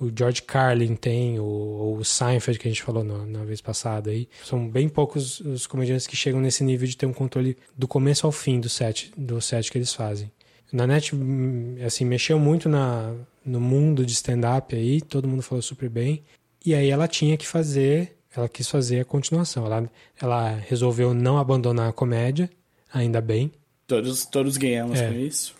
o 0.00 0.10
George 0.16 0.42
Carlin 0.42 0.94
tem, 0.94 1.38
ou 1.38 1.96
o 1.96 2.04
Seinfeld, 2.04 2.58
que 2.58 2.68
a 2.68 2.70
gente 2.70 2.82
falou 2.82 3.02
na, 3.02 3.26
na 3.26 3.44
vez 3.44 3.60
passada 3.60 4.10
aí. 4.10 4.28
São 4.44 4.68
bem 4.68 4.88
poucos 4.88 5.40
os 5.40 5.66
comediantes 5.66 6.06
que 6.06 6.16
chegam 6.16 6.40
nesse 6.40 6.62
nível 6.62 6.86
de 6.86 6.96
ter 6.96 7.06
um 7.06 7.12
controle 7.12 7.56
do 7.76 7.88
começo 7.88 8.26
ao 8.26 8.32
fim 8.32 8.60
do 8.60 8.68
set, 8.68 9.12
do 9.16 9.40
set 9.40 9.70
que 9.70 9.78
eles 9.78 9.92
fazem. 9.92 10.30
Na 10.72 10.86
net, 10.86 11.14
hum, 11.16 11.76
assim, 11.84 12.04
mexeu 12.04 12.38
muito 12.38 12.68
na, 12.68 13.14
no 13.44 13.60
mundo 13.60 14.04
de 14.04 14.12
stand-up 14.12 14.74
aí, 14.76 15.00
todo 15.00 15.26
mundo 15.26 15.42
falou 15.42 15.62
super 15.62 15.88
bem. 15.88 16.22
E 16.64 16.74
aí 16.74 16.90
ela 16.90 17.08
tinha 17.08 17.36
que 17.36 17.46
fazer, 17.46 18.16
ela 18.36 18.48
quis 18.48 18.68
fazer 18.68 19.00
a 19.00 19.04
continuação. 19.04 19.64
Ela, 19.64 19.90
ela 20.20 20.50
resolveu 20.68 21.14
não 21.14 21.38
abandonar 21.38 21.88
a 21.88 21.92
comédia, 21.92 22.50
ainda 22.92 23.20
bem. 23.20 23.50
Todos, 23.86 24.26
todos 24.26 24.56
ganhamos 24.58 25.00
É. 25.00 25.08
com 25.08 25.18
isso. 25.18 25.54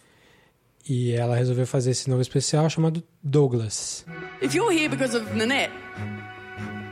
E 0.89 1.13
ela 1.13 1.37
resolveu 1.37 1.67
fazer 1.67 1.91
esse 1.91 2.09
novo 2.09 2.23
especial 2.23 2.69
chamado 2.71 3.03
Douglas. 3.23 4.07
If 4.41 4.55
you're 4.55 4.73
here 4.73 4.89
because 4.89 5.15
of 5.15 5.35
Nanette, 5.35 5.73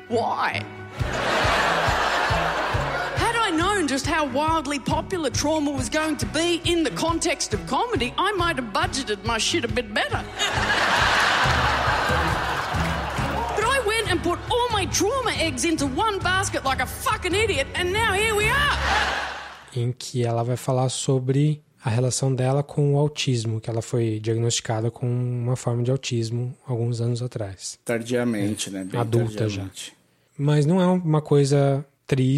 why? 0.08 0.60
known 3.56 3.86
just 3.88 4.06
how 4.06 4.26
wildly 4.26 4.78
popular 4.78 5.30
trauma 5.30 5.70
was 5.70 5.88
going 5.88 6.16
to 6.18 6.26
be 6.26 6.60
in 6.64 6.82
the 6.82 6.90
context 6.90 7.54
of 7.54 7.66
comedy, 7.66 8.12
I 8.18 8.32
might 8.32 8.56
have 8.56 8.72
budgeted 8.72 9.24
my 9.24 9.38
shit 9.38 9.64
a 9.64 9.68
bit 9.68 9.92
better. 9.94 10.22
but 13.56 13.64
I 13.64 13.82
went 13.86 14.10
and 14.10 14.22
put 14.22 14.38
all 14.50 14.68
my 14.70 14.86
trauma 14.86 15.32
eggs 15.38 15.64
into 15.64 15.86
one 15.86 16.18
basket 16.18 16.64
like 16.64 16.80
a 16.80 16.86
fucking 16.86 17.34
idiot, 17.34 17.66
and 17.74 17.92
now 17.92 18.12
here 18.12 18.34
we 18.34 18.48
are. 18.48 18.78
Em 19.74 19.92
que 19.92 20.24
ela 20.24 20.42
vai 20.42 20.56
falar 20.56 20.88
sobre 20.88 21.62
a 21.84 21.90
relação 21.90 22.34
dela 22.34 22.62
com 22.62 22.94
o 22.94 22.98
autismo, 22.98 23.60
que 23.60 23.70
ela 23.70 23.82
foi 23.82 24.18
diagnosticada 24.20 24.90
com 24.90 25.06
uma 25.06 25.56
forma 25.56 25.82
de 25.82 25.90
autismo 25.90 26.56
alguns 26.66 27.00
anos 27.00 27.22
atrás. 27.22 27.78
Tardiamente, 27.84 28.70
né? 28.70 28.84
Bem 28.84 29.00
Adulta 29.00 29.36
tardiamente. 29.38 29.92
Mas 30.36 30.66
não 30.66 30.80
é 30.80 30.86
uma 30.86 31.22
coisa 31.22 31.84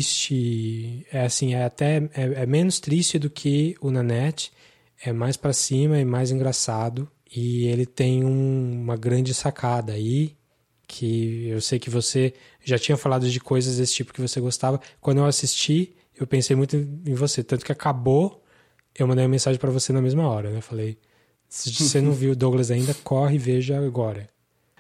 triste, 0.03 1.07
é 1.12 1.24
assim, 1.24 1.55
é 1.55 1.64
até 1.64 1.97
é, 2.14 2.43
é 2.43 2.47
menos 2.47 2.80
triste 2.80 3.18
do 3.18 3.28
que 3.30 3.74
o 3.80 3.91
Nanette, 3.91 4.53
é 5.03 5.12
mais 5.12 5.36
para 5.36 5.53
cima 5.53 5.99
e 5.99 6.05
mais 6.05 6.30
engraçado 6.30 7.09
e 7.34 7.66
ele 7.66 7.86
tem 7.86 8.24
um- 8.24 8.72
uma 8.82 8.97
grande 8.97 9.34
sacada 9.34 9.93
aí 9.93 10.36
que 10.86 11.49
eu 11.49 11.61
sei 11.61 11.78
que 11.78 11.91
você 11.91 12.32
já 12.64 12.78
tinha 12.78 12.97
falado 12.97 13.28
de 13.28 13.39
coisas 13.41 13.76
desse 13.76 13.95
tipo 13.95 14.12
que 14.12 14.20
você 14.22 14.41
gostava. 14.41 14.80
Quando 15.01 15.18
eu 15.18 15.26
assisti, 15.26 15.95
eu 16.18 16.26
pensei 16.26 16.57
muito 16.57 16.76
em 16.76 17.14
você, 17.14 17.43
tanto 17.45 17.64
que 17.64 17.70
acabou, 17.72 18.43
eu 19.03 19.07
mandei 19.07 19.25
uma 19.25 19.31
mensagem 19.31 19.59
para 19.59 19.71
você 19.71 19.93
na 19.93 20.03
mesma 20.03 20.29
hora, 20.29 20.51
né? 20.51 20.61
Falei, 20.61 20.99
se 21.49 21.73
você 21.73 22.01
não 22.01 22.13
viu 22.13 22.37
Douglas 22.37 22.71
ainda, 22.71 22.95
corre 23.05 23.37
e 23.37 23.39
veja 23.39 23.79
agora. 23.79 24.29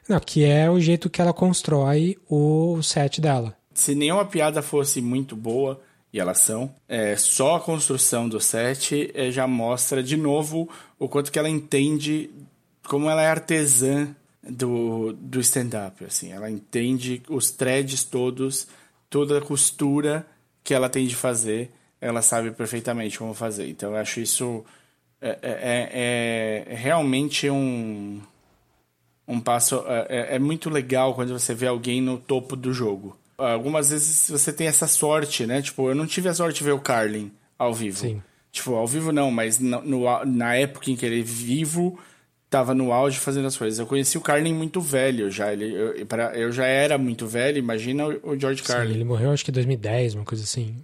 Não, 0.08 0.18
que 0.18 0.44
é 0.44 0.70
o 0.70 0.80
jeito 0.80 1.10
que 1.10 1.20
ela 1.20 1.32
constrói 1.32 2.16
o 2.28 2.82
set 2.82 3.20
dela. 3.20 3.56
Se 3.74 3.94
nenhuma 3.94 4.24
piada 4.24 4.62
fosse 4.62 5.00
muito 5.00 5.36
boa, 5.36 5.80
e 6.12 6.18
elas 6.18 6.38
são, 6.38 6.74
é, 6.88 7.16
só 7.16 7.56
a 7.56 7.60
construção 7.60 8.28
do 8.28 8.40
set 8.40 9.10
é, 9.14 9.30
já 9.30 9.46
mostra 9.46 10.02
de 10.02 10.16
novo 10.16 10.68
o 10.98 11.08
quanto 11.08 11.30
que 11.30 11.38
ela 11.38 11.48
entende 11.48 12.30
como 12.86 13.10
ela 13.10 13.22
é 13.22 13.26
artesã 13.26 14.08
do, 14.42 15.12
do 15.12 15.40
stand-up. 15.40 16.02
Assim, 16.04 16.32
ela 16.32 16.50
entende 16.50 17.22
os 17.28 17.50
threads 17.50 18.04
todos, 18.04 18.66
toda 19.10 19.38
a 19.38 19.42
costura 19.42 20.26
que 20.64 20.72
ela 20.72 20.88
tem 20.88 21.06
de 21.06 21.14
fazer, 21.14 21.70
ela 22.00 22.22
sabe 22.22 22.50
perfeitamente 22.50 23.18
como 23.18 23.34
fazer. 23.34 23.68
Então 23.68 23.90
eu 23.90 23.96
acho 23.96 24.20
isso 24.20 24.64
é, 25.20 25.38
é- 25.42 26.68
é- 26.70 26.72
é 26.72 26.74
realmente 26.76 27.50
um, 27.50 28.20
um 29.26 29.40
passo. 29.40 29.82
É, 30.08 30.36
é 30.36 30.38
muito 30.38 30.70
legal 30.70 31.14
quando 31.14 31.32
você 31.38 31.54
vê 31.54 31.66
alguém 31.66 32.00
no 32.00 32.18
topo 32.18 32.56
do 32.56 32.72
jogo. 32.72 33.16
Algumas 33.36 33.90
vezes 33.90 34.28
você 34.30 34.52
tem 34.52 34.66
essa 34.66 34.86
sorte, 34.86 35.46
né? 35.46 35.62
Tipo, 35.62 35.88
eu 35.88 35.94
não 35.94 36.06
tive 36.06 36.28
a 36.28 36.34
sorte 36.34 36.58
de 36.58 36.64
ver 36.64 36.72
o 36.72 36.80
Carlin 36.80 37.30
ao 37.58 37.72
vivo. 37.72 37.98
Sim. 37.98 38.22
Tipo, 38.50 38.74
ao 38.74 38.86
vivo 38.86 39.12
não, 39.12 39.30
mas 39.30 39.58
no, 39.60 39.80
no- 39.82 40.24
na 40.24 40.54
época 40.56 40.90
em 40.90 40.96
que 40.96 41.04
ele 41.06 41.20
é 41.20 41.22
vivo, 41.22 41.98
tava 42.50 42.74
no 42.74 42.92
auge 42.92 43.18
fazendo 43.18 43.46
as 43.46 43.56
coisas. 43.56 43.78
Eu 43.78 43.86
conheci 43.86 44.16
o 44.18 44.20
Carlin 44.22 44.54
muito 44.54 44.80
velho 44.80 45.30
já. 45.30 45.52
Ele, 45.52 45.72
eu, 46.00 46.06
pra- 46.06 46.34
eu 46.34 46.50
já 46.50 46.66
era 46.66 46.96
muito 46.98 47.26
velho, 47.26 47.58
imagina 47.58 48.06
o, 48.08 48.30
o 48.30 48.38
George 48.40 48.62
Sim, 48.62 48.72
Carlin. 48.72 48.94
ele 48.94 49.04
morreu 49.04 49.30
acho 49.30 49.44
que 49.44 49.50
em 49.50 49.54
2010, 49.54 50.14
uma 50.14 50.24
coisa 50.24 50.42
assim. 50.42 50.76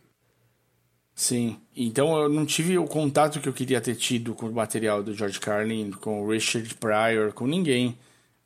Sim. 1.14 1.56
Então 1.76 2.16
eu 2.18 2.28
não 2.28 2.44
tive 2.44 2.76
o 2.76 2.84
contato 2.86 3.40
que 3.40 3.48
eu 3.48 3.52
queria 3.52 3.80
ter 3.80 3.94
tido 3.94 4.34
com 4.34 4.46
o 4.46 4.52
material 4.52 5.02
do 5.02 5.14
George 5.14 5.38
Carlin, 5.38 5.90
com 5.92 6.22
o 6.22 6.28
Richard 6.30 6.74
Pryor, 6.74 7.32
com 7.32 7.46
ninguém. 7.46 7.96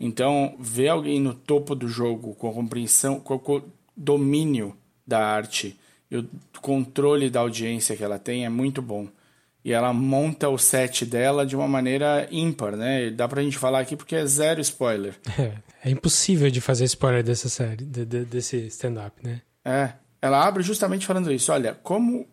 Então, 0.00 0.54
ver 0.60 0.88
alguém 0.88 1.20
no 1.20 1.34
topo 1.34 1.74
do 1.74 1.88
jogo 1.88 2.34
com 2.34 2.48
a 2.48 2.52
compreensão, 2.52 3.18
com 3.18 3.34
o 3.34 3.62
domínio 3.96 4.76
da 5.06 5.18
arte 5.26 5.78
e 6.10 6.18
o 6.18 6.28
controle 6.62 7.28
da 7.30 7.40
audiência 7.40 7.96
que 7.96 8.04
ela 8.04 8.18
tem 8.18 8.44
é 8.44 8.48
muito 8.48 8.80
bom. 8.80 9.08
E 9.64 9.72
ela 9.72 9.92
monta 9.92 10.48
o 10.48 10.56
set 10.56 11.04
dela 11.04 11.44
de 11.44 11.56
uma 11.56 11.66
maneira 11.66 12.28
ímpar, 12.30 12.76
né? 12.76 13.10
Dá 13.10 13.26
pra 13.26 13.42
gente 13.42 13.58
falar 13.58 13.80
aqui 13.80 13.96
porque 13.96 14.14
é 14.14 14.24
zero 14.26 14.60
spoiler. 14.60 15.14
É, 15.80 15.88
é 15.88 15.90
impossível 15.90 16.50
de 16.50 16.60
fazer 16.60 16.84
spoiler 16.86 17.22
dessa 17.22 17.48
série, 17.48 17.84
de- 17.84 18.04
de- 18.04 18.24
desse 18.24 18.56
stand-up, 18.66 19.14
né? 19.22 19.42
É, 19.64 19.92
ela 20.20 20.44
abre 20.46 20.62
justamente 20.62 21.06
falando 21.06 21.32
isso. 21.32 21.52
Olha, 21.52 21.74
como 21.82 22.26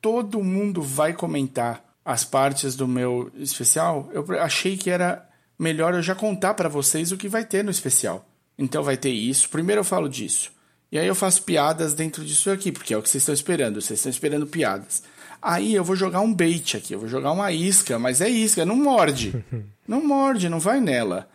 todo 0.00 0.42
mundo 0.42 0.82
vai 0.82 1.12
comentar 1.12 1.84
as 2.04 2.24
partes 2.24 2.74
do 2.74 2.88
meu 2.88 3.30
especial, 3.36 4.10
eu 4.12 4.24
achei 4.40 4.76
que 4.76 4.90
era 4.90 5.28
melhor 5.58 5.94
eu 5.94 6.02
já 6.02 6.14
contar 6.14 6.54
pra 6.54 6.68
vocês 6.68 7.12
o 7.12 7.16
que 7.16 7.28
vai 7.28 7.44
ter 7.44 7.62
no 7.62 7.70
especial. 7.70 8.26
Então 8.58 8.82
vai 8.82 8.96
ter 8.96 9.10
isso. 9.10 9.48
Primeiro 9.48 9.80
eu 9.80 9.84
falo 9.84 10.08
disso. 10.08 10.50
E 10.90 10.98
aí 10.98 11.06
eu 11.06 11.14
faço 11.14 11.42
piadas 11.44 11.94
dentro 11.94 12.24
disso 12.24 12.50
aqui, 12.50 12.72
porque 12.72 12.92
é 12.92 12.96
o 12.96 13.02
que 13.02 13.08
vocês 13.08 13.22
estão 13.22 13.34
esperando. 13.34 13.80
Vocês 13.80 13.98
estão 13.98 14.10
esperando 14.10 14.46
piadas. 14.46 15.02
Aí 15.40 15.74
eu 15.74 15.84
vou 15.84 15.96
jogar 15.96 16.20
um 16.20 16.34
bait 16.34 16.76
aqui, 16.76 16.92
eu 16.92 16.98
vou 16.98 17.08
jogar 17.08 17.32
uma 17.32 17.52
isca, 17.52 17.98
mas 17.98 18.20
é 18.20 18.28
isca, 18.28 18.66
não 18.66 18.76
morde. 18.76 19.32
não 19.86 20.04
morde, 20.04 20.48
não 20.48 20.60
vai 20.60 20.80
nela. 20.80 21.28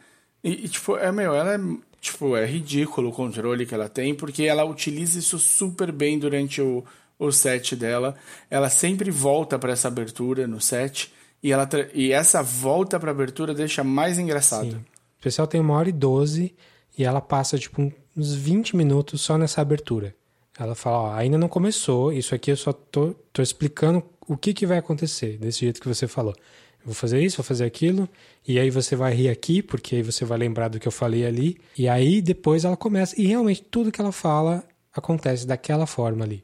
E, 0.43 0.66
e, 0.66 0.70
tipo, 0.70 0.97
é 0.97 1.11
meu, 1.11 1.34
ela 1.34 1.55
é, 1.55 1.59
tipo, 1.99 2.36
é 2.36 2.45
ridículo 2.45 3.09
o 3.09 3.13
controle 3.13 3.66
que 3.66 3.74
ela 3.74 3.89
tem, 3.89 4.13
porque 4.13 4.43
ela 4.43 4.63
utiliza 4.63 5.18
isso 5.18 5.39
super 5.39 5.91
bem 5.91 6.20
durante 6.20 6.61
o, 6.61 6.84
o 7.18 7.32
set 7.32 7.76
dela. 7.76 8.16
Ela 8.49 8.70
sempre 8.70 9.11
volta 9.11 9.57
pra 9.57 9.74
essa 9.74 9.88
abertura 9.88 10.47
no 10.47 10.59
set, 10.59 11.13
e, 11.41 11.51
ela 11.51 11.70
e 11.93 12.11
essa 12.11 12.41
volta 12.41 12.99
pra 12.99 13.11
abertura 13.11 13.53
deixa 13.53 13.84
mais 13.84 14.18
engraçado. 14.18 14.72
Sim. 14.72 14.78
O 14.78 15.18
especial 15.18 15.47
tem 15.47 15.61
uma 15.61 15.76
hora 15.76 15.89
e 15.89 15.91
doze 15.91 16.55
e 16.97 17.03
ela 17.03 17.22
passa 17.22 17.57
tipo 17.57 17.91
uns 18.16 18.34
20 18.34 18.76
minutos 18.76 19.22
só 19.22 19.38
nessa 19.38 19.61
abertura. 19.61 20.16
Ela 20.57 20.74
fala, 20.74 20.97
ó, 20.97 21.13
ainda 21.13 21.38
não 21.38 21.49
começou, 21.49 22.13
isso 22.13 22.34
aqui 22.34 22.49
eu 22.49 22.55
só 22.55 22.72
tô, 22.72 23.13
tô 23.34 23.41
explicando 23.41 24.01
o 24.28 24.38
que, 24.38 24.53
que 24.53 24.66
vai 24.66 24.78
acontecer, 24.78 25.38
desse 25.38 25.59
jeito 25.59 25.82
que 25.82 25.88
você 25.88 26.07
falou. 26.07 26.34
Eu 26.80 26.86
vou 26.86 26.93
fazer 26.93 27.22
isso, 27.22 27.38
vou 27.38 27.43
fazer 27.43 27.66
aquilo, 27.66 28.07
e 28.47 28.57
aí 28.57 28.70
você 28.70 28.95
vai 28.95 29.13
rir 29.13 29.30
aqui, 29.30 29.61
porque 29.61 29.97
aí 29.97 30.01
você 30.01 30.24
vai 30.24 30.38
lembrar 30.38 30.70
do 30.70 30.80
que 30.80 30.88
eu 30.88 30.91
falei 30.91 31.26
ali, 31.26 31.57
e 31.78 31.89
aí 31.89 32.22
depois 32.22 32.63
ela 32.63 32.78
começa, 32.78 33.20
e 33.20 33.28
realmente 33.28 33.61
tudo 33.63 33.91
que 33.91 33.99
ela 33.99 34.13
fala 34.13 34.63
acontece 34.93 35.45
daquela 35.45 35.86
forma 35.86 36.24
ali. 36.24 36.43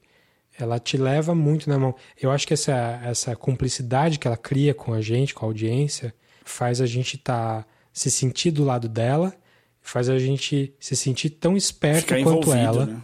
Ela 0.64 0.80
te 0.80 0.98
leva 0.98 1.34
muito 1.36 1.70
na 1.70 1.78
mão. 1.80 1.96
Eu 2.22 2.32
acho 2.32 2.48
que 2.48 2.54
essa, 2.54 3.00
essa 3.04 3.36
cumplicidade 3.36 4.18
que 4.20 4.28
ela 4.28 4.38
cria 4.38 4.74
com 4.74 4.94
a 4.94 5.02
gente, 5.02 5.34
com 5.34 5.46
a 5.46 5.50
audiência, 5.50 6.14
faz 6.44 6.80
a 6.82 6.86
gente 6.86 7.18
tá, 7.18 7.66
se 7.94 8.10
sentir 8.12 8.52
do 8.52 8.64
lado 8.64 8.88
dela, 8.90 9.34
faz 9.82 10.10
a 10.10 10.20
gente 10.20 10.74
se 10.80 10.96
sentir 10.96 11.30
tão 11.32 11.58
esperto 11.58 12.02
Ficar 12.02 12.24
quanto 12.24 12.52
ela. 12.54 12.86
né? 12.86 13.02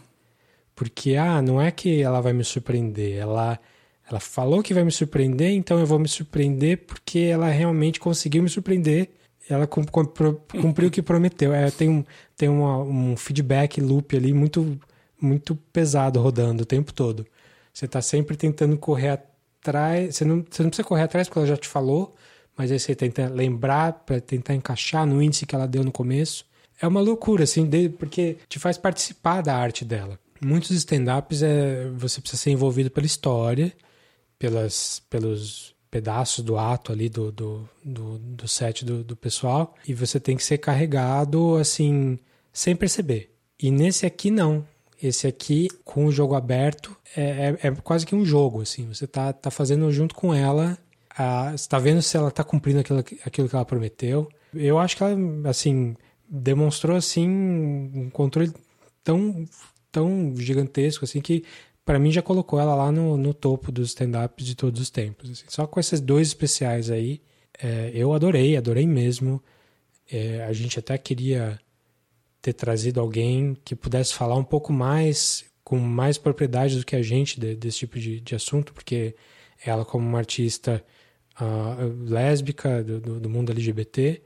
Porque, 0.76 1.16
ah, 1.16 1.41
não 1.41 1.60
é 1.62 1.72
que 1.72 2.01
ela 2.01 2.22
vai 2.22 2.34
me 2.34 2.43
surpreender, 2.43 3.18
ela, 3.18 3.60
ela 4.10 4.20
falou 4.20 4.62
que 4.62 4.74
vai 4.76 4.84
me 4.84 4.91
surpreender, 4.91 5.51
então 5.51 5.80
eu 5.80 5.86
vou 5.88 5.97
me 5.97 6.08
surpreender 6.08 6.86
porque 6.86 7.20
ela 7.20 7.49
realmente 7.49 7.99
conseguiu 7.99 8.43
me 8.43 8.49
surpreender. 8.49 9.10
Ela 9.49 9.66
cumpriu 9.66 10.88
o 10.89 10.91
que 10.91 11.01
prometeu. 11.01 11.53
É, 11.53 11.72
tem 11.72 11.89
um, 11.89 12.03
tem 12.36 12.49
uma- 12.49 12.80
um 12.80 13.16
feedback 13.16 13.80
loop 13.80 14.16
ali 14.16 14.34
muito, 14.34 14.78
muito 15.22 15.55
pesado 15.72 16.20
rodando 16.20 16.64
o 16.64 16.66
tempo 16.66 16.91
todo. 16.93 17.26
Você 17.78 17.86
está 17.86 18.02
sempre 18.02 18.36
tentando 18.36 18.76
correr 18.76 19.10
atrás. 19.10 20.16
Você 20.16 20.26
não, 20.26 20.44
você 20.50 20.64
não 20.64 20.70
precisa 20.72 20.88
correr 20.88 21.04
atrás 21.04 21.28
porque 21.28 21.38
ela 21.38 21.48
já 21.48 21.56
te 21.56 21.68
falou, 21.68 22.16
mas 22.58 22.72
aí 22.72 22.80
você 22.80 22.96
tenta 22.96 23.30
lembrar 23.30 23.94
para 24.04 24.20
tentar 24.20 24.56
encaixar 24.56 25.06
no 25.06 25.22
índice 25.22 25.46
que 25.46 25.54
ela 25.54 25.68
deu 25.68 25.84
no 25.84 25.92
começo. 25.92 26.44
É 26.82 26.88
uma 26.88 27.00
loucura, 27.00 27.44
assim, 27.44 27.70
porque 27.92 28.38
te 28.50 28.58
faz 28.58 28.80
participar 28.80 29.44
da 29.44 29.56
arte 29.56 29.86
dela. 29.86 30.20
Muitos 30.42 30.72
stand-ups 30.72 31.44
é, 31.44 31.88
você 31.96 32.20
precisa 32.20 32.42
ser 32.42 32.50
envolvido 32.50 32.90
pela 32.90 33.06
história, 33.06 33.72
pelas, 34.40 35.04
pelos 35.08 35.76
pedaços 35.92 36.44
do 36.44 36.58
ato 36.58 36.92
ali 36.92 37.10
do, 37.10 37.32
do, 37.32 37.70
do, 37.86 38.18
do 38.18 38.48
set 38.48 38.84
do, 38.84 39.04
do 39.04 39.16
pessoal, 39.16 39.76
e 39.88 39.94
você 39.94 40.20
tem 40.20 40.36
que 40.36 40.44
ser 40.44 40.58
carregado, 40.58 41.56
assim, 41.58 42.18
sem 42.52 42.76
perceber. 42.76 43.36
E 43.62 43.70
nesse 43.70 44.04
aqui, 44.04 44.32
não. 44.32 44.66
Esse 45.02 45.28
aqui, 45.28 45.68
com 45.84 46.06
o 46.06 46.12
jogo 46.12 46.34
aberto, 46.36 46.95
é, 47.16 47.56
é, 47.62 47.68
é 47.68 47.72
quase 47.84 48.06
que 48.06 48.16
um 48.16 48.26
jogo, 48.26 48.62
assim. 48.62 48.88
Você 48.88 49.06
tá, 49.06 49.32
tá 49.32 49.52
fazendo 49.52 49.91
junto 49.91 50.16
com 50.16 50.34
ela, 50.34 50.78
a, 51.10 51.52
você 51.52 51.68
tá 51.70 51.78
vendo 51.78 52.02
se 52.02 52.18
ela 52.18 52.32
tá 52.32 52.43
cumprindo 52.43 52.80
aquilo, 52.80 53.00
aquilo 53.00 53.48
que 53.48 53.56
ela 53.56 53.66
prometeu. 53.66 54.28
Eu 54.54 54.80
acho 54.80 54.98
que 54.98 55.04
ela, 55.04 55.16
assim, 55.50 55.95
demonstrou, 56.28 56.98
assim, 56.98 57.28
um 57.30 58.10
controle 58.10 58.52
tão, 59.04 59.45
tão 59.91 60.34
gigantesco, 60.36 61.06
assim, 61.06 61.22
que 61.22 61.43
para 61.86 62.00
mim 62.00 62.12
já 62.12 62.22
colocou 62.22 62.60
ela 62.60 62.76
lá 62.76 62.91
no, 62.91 63.16
no 63.16 63.34
topo 63.34 63.72
dos 63.72 63.89
stand-ups 63.89 64.45
de 64.45 64.56
todos 64.56 64.82
os 64.82 64.89
tempos. 64.89 65.30
assim. 65.30 65.45
Só 65.48 65.66
com 65.66 65.80
esses 65.80 66.02
dois 66.02 66.28
especiais 66.28 66.91
aí, 66.91 67.22
é, 67.62 67.91
eu 67.93 68.14
adorei, 68.14 68.58
adorei 68.58 68.86
mesmo. 68.86 69.41
É, 70.12 70.43
a 70.43 70.54
gente 70.54 70.80
até 70.80 70.98
queria 70.98 71.60
ter 72.48 72.54
trazido 72.54 73.02
alguém 73.02 73.58
que 73.66 73.76
pudesse 73.76 74.14
falar 74.14 74.36
um 74.36 74.43
pouco 74.43 74.72
mais, 74.72 75.43
com 75.66 75.78
mais 75.78 76.18
propriedade 76.18 76.78
do 76.78 76.86
que 76.86 76.95
a 76.95 77.02
gente 77.02 77.38
de- 77.39 77.56
desse 77.56 77.80
tipo 77.80 78.00
de, 78.00 78.22
de 78.22 78.36
assunto, 78.36 78.72
porque 78.74 79.16
ela, 79.66 79.84
como 79.84 80.08
uma 80.08 80.20
artista 80.20 80.82
ah, 81.36 81.76
lésbica 82.06 82.82
do, 82.84 83.02
do- 83.02 83.20
do 83.20 83.30
mundo 83.30 83.52
LGBT, 83.52 84.22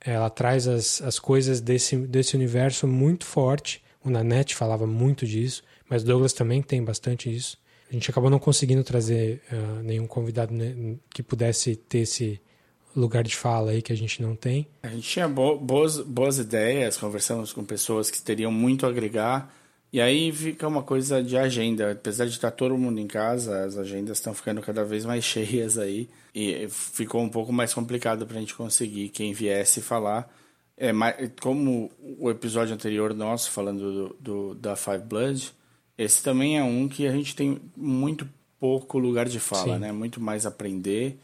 ela 0.00 0.28
traz 0.28 0.66
as, 0.66 1.00
as 1.02 1.18
coisas 1.20 1.60
desse, 1.60 1.96
desse 1.96 2.34
universo 2.34 2.86
muito 2.88 3.24
forte. 3.24 3.80
O 4.04 4.10
Nanette 4.10 4.54
falava 4.56 4.86
muito 4.86 5.24
disso, 5.24 5.62
mas 5.88 6.02
Douglas 6.02 6.32
também 6.32 6.62
tem 6.62 6.82
bastante 6.82 7.32
isso. 7.34 7.58
A 7.88 7.92
gente 7.92 8.10
acabou 8.10 8.28
não 8.28 8.40
conseguindo 8.40 8.82
trazer 8.82 9.40
uh, 9.52 9.82
nenhum 9.84 10.06
convidado 10.08 10.52
né, 10.52 10.96
que 11.10 11.22
pudesse 11.22 11.76
ter 11.76 11.98
esse 11.98 12.40
lugar 12.96 13.22
de 13.22 13.36
fala 13.36 13.72
aí 13.72 13.82
que 13.82 13.92
a 13.92 13.96
gente 13.96 14.22
não 14.22 14.34
tem. 14.34 14.66
A 14.82 14.88
gente 14.88 15.08
tinha 15.08 15.28
bo 15.28 15.56
boas, 15.58 16.00
boas 16.00 16.38
ideias, 16.38 16.96
conversamos 16.96 17.52
com 17.52 17.64
pessoas 17.64 18.10
que 18.10 18.20
teriam 18.20 18.50
muito 18.50 18.86
a 18.86 18.88
agregar, 18.88 19.54
e 19.92 20.00
aí 20.00 20.32
fica 20.32 20.66
uma 20.66 20.82
coisa 20.82 21.22
de 21.22 21.36
agenda. 21.36 21.92
Apesar 21.92 22.24
de 22.24 22.32
estar 22.32 22.50
todo 22.50 22.76
mundo 22.76 22.98
em 22.98 23.06
casa, 23.06 23.64
as 23.64 23.76
agendas 23.76 24.18
estão 24.18 24.34
ficando 24.34 24.60
cada 24.60 24.84
vez 24.84 25.04
mais 25.04 25.22
cheias 25.24 25.78
aí, 25.78 26.08
e 26.34 26.66
ficou 26.68 27.22
um 27.22 27.28
pouco 27.28 27.52
mais 27.52 27.72
complicado 27.72 28.26
para 28.26 28.36
a 28.36 28.40
gente 28.40 28.54
conseguir 28.54 29.10
quem 29.10 29.32
viesse 29.32 29.80
falar. 29.80 30.32
É, 30.78 30.92
como 31.40 31.90
o 32.18 32.30
episódio 32.30 32.74
anterior 32.74 33.14
nosso, 33.14 33.50
falando 33.50 33.80
do, 33.80 34.16
do, 34.20 34.54
da 34.54 34.76
Five 34.76 35.04
Blood, 35.04 35.52
esse 35.96 36.22
também 36.22 36.58
é 36.58 36.62
um 36.62 36.86
que 36.86 37.06
a 37.06 37.12
gente 37.12 37.34
tem 37.34 37.58
muito 37.74 38.28
pouco 38.60 38.98
lugar 38.98 39.26
de 39.26 39.40
fala, 39.40 39.74
Sim. 39.74 39.80
né? 39.80 39.92
Muito 39.92 40.20
mais 40.20 40.44
aprender 40.44 41.18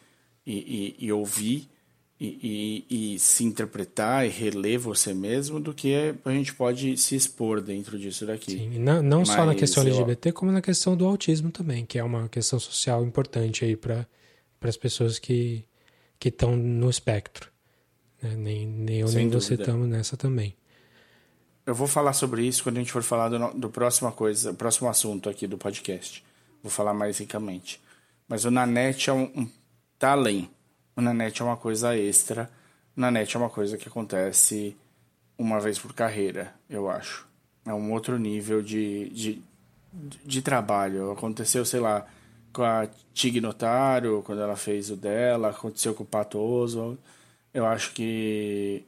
e, 0.47 0.97
e, 1.01 1.07
e 1.07 1.13
ouvir 1.13 1.69
e, 2.25 2.85
e, 2.89 3.19
se 3.19 3.43
interpretar 3.45 4.25
e 4.25 4.29
reler 4.29 4.79
você 4.79 5.13
mesmo 5.13 5.59
do 5.59 5.75
que 5.75 6.15
a 6.25 6.31
gente 6.31 6.55
pode 6.55 6.97
se 6.97 7.17
expor 7.17 7.61
dentro 7.61 7.99
disso 7.99 8.25
daqui. 8.25 8.53
Sim, 8.53 8.79
não, 8.79 9.03
não 9.03 9.25
só 9.25 9.45
na 9.45 9.57
questão 9.57 9.83
LGBT, 9.83 10.29
eu... 10.29 10.33
como 10.33 10.53
na 10.53 10.63
questão 10.63 10.97
do 10.97 11.05
autismo 11.05 11.51
também, 11.51 11.85
que 11.85 11.99
é 11.99 12.05
uma 12.05 12.29
questão 12.29 12.61
social 12.61 13.05
importante 13.05 13.65
aí 13.65 13.77
para 13.77 14.07
as 14.61 14.77
pessoas 14.77 15.19
que 15.19 15.65
estão 16.25 16.57
no 16.57 16.89
espectro. 16.89 17.51
Né? 18.23 18.37
Nem, 18.37 18.67
nem 18.67 19.01
eu 19.01 19.09
Sem 19.09 19.17
nem 19.17 19.29
dúvida. 19.29 19.41
você 19.41 19.55
estamos 19.55 19.89
nessa 19.89 20.17
também. 20.17 20.55
Eu 21.67 21.75
vou 21.75 21.89
falar 21.89 22.13
sobre 22.13 22.45
isso 22.45 22.63
quando 22.63 22.77
a 22.77 22.81
gente 22.81 22.93
for 22.93 23.03
falar 23.03 23.29
do, 23.29 23.59
do 23.59 23.69
próxima 23.69 24.13
coisa, 24.13 24.55
próximo 24.55 24.89
assunto 24.89 25.29
aqui 25.29 25.47
do 25.47 25.59
podcast. 25.59 26.25
Vou 26.63 26.71
falar 26.71 26.95
mais 26.95 27.19
ricamente. 27.19 27.81
Mas 28.29 28.45
o 28.45 28.51
Nanete 28.51 29.11
é 29.11 29.13
um, 29.13 29.31
um 29.35 29.49
tá 30.07 30.13
além. 30.13 30.51
O 30.97 31.01
Nanete 31.01 31.43
é 31.43 31.45
uma 31.45 31.57
coisa 31.57 31.97
extra. 31.97 32.51
O 32.97 33.01
Nanete 33.01 33.37
é 33.37 33.41
uma 33.41 33.51
coisa 33.51 33.77
que 33.77 33.89
acontece 33.89 34.77
uma 35.39 35.59
vez 35.59 35.79
por 35.79 35.93
carreira, 35.93 36.55
eu 36.69 36.91
acho. 36.91 37.27
É 37.65 37.73
um 37.73 37.93
outro 37.93 38.19
nível 38.19 38.63
de, 38.63 39.09
de, 39.11 39.43
de 40.25 40.43
trabalho. 40.43 41.11
Aconteceu, 41.11 41.65
sei 41.65 41.81
lá, 41.81 42.07
com 42.53 42.63
a 42.63 42.87
Tig 43.15 43.41
Notaro, 43.41 44.23
quando 44.25 44.43
ela 44.43 44.57
fez 44.57 44.91
o 44.91 44.97
dela, 44.97 45.51
aconteceu 45.51 45.95
com 45.95 46.03
o 46.03 46.07
Pato 46.07 46.39
Oswald 46.39 46.99
eu 47.53 47.67
acho 47.67 47.93
que 47.93 48.85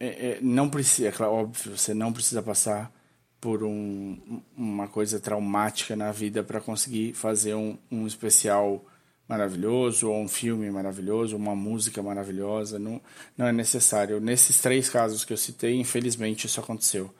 é, 0.00 0.06
é, 0.06 0.38
não 0.42 0.68
precisa, 0.68 1.08
é 1.08 1.12
claro, 1.12 1.32
óbvio, 1.32 1.76
você 1.76 1.94
não 1.94 2.12
precisa 2.12 2.42
passar 2.42 2.92
por 3.40 3.62
um, 3.62 4.42
uma 4.56 4.88
coisa 4.88 5.20
traumática 5.20 5.96
na 5.96 6.12
vida 6.12 6.42
para 6.42 6.60
conseguir 6.60 7.12
fazer 7.14 7.54
um, 7.54 7.76
um 7.90 8.06
especial 8.06 8.84
maravilhoso, 9.32 10.10
ou 10.10 10.20
um 10.20 10.28
filme 10.28 10.70
maravilhoso, 10.70 11.36
uma 11.36 11.54
música 11.54 12.02
maravilhosa. 12.02 12.78
Não, 12.78 13.00
não 13.36 13.46
é 13.46 13.52
necessário. 13.52 14.20
Nesses 14.20 14.60
três 14.60 14.90
casos 14.90 15.24
que 15.24 15.32
eu 15.32 15.38
citei, 15.38 15.74
infelizmente 15.74 16.46
isso 16.46 16.60
aconteceu. 16.60 17.12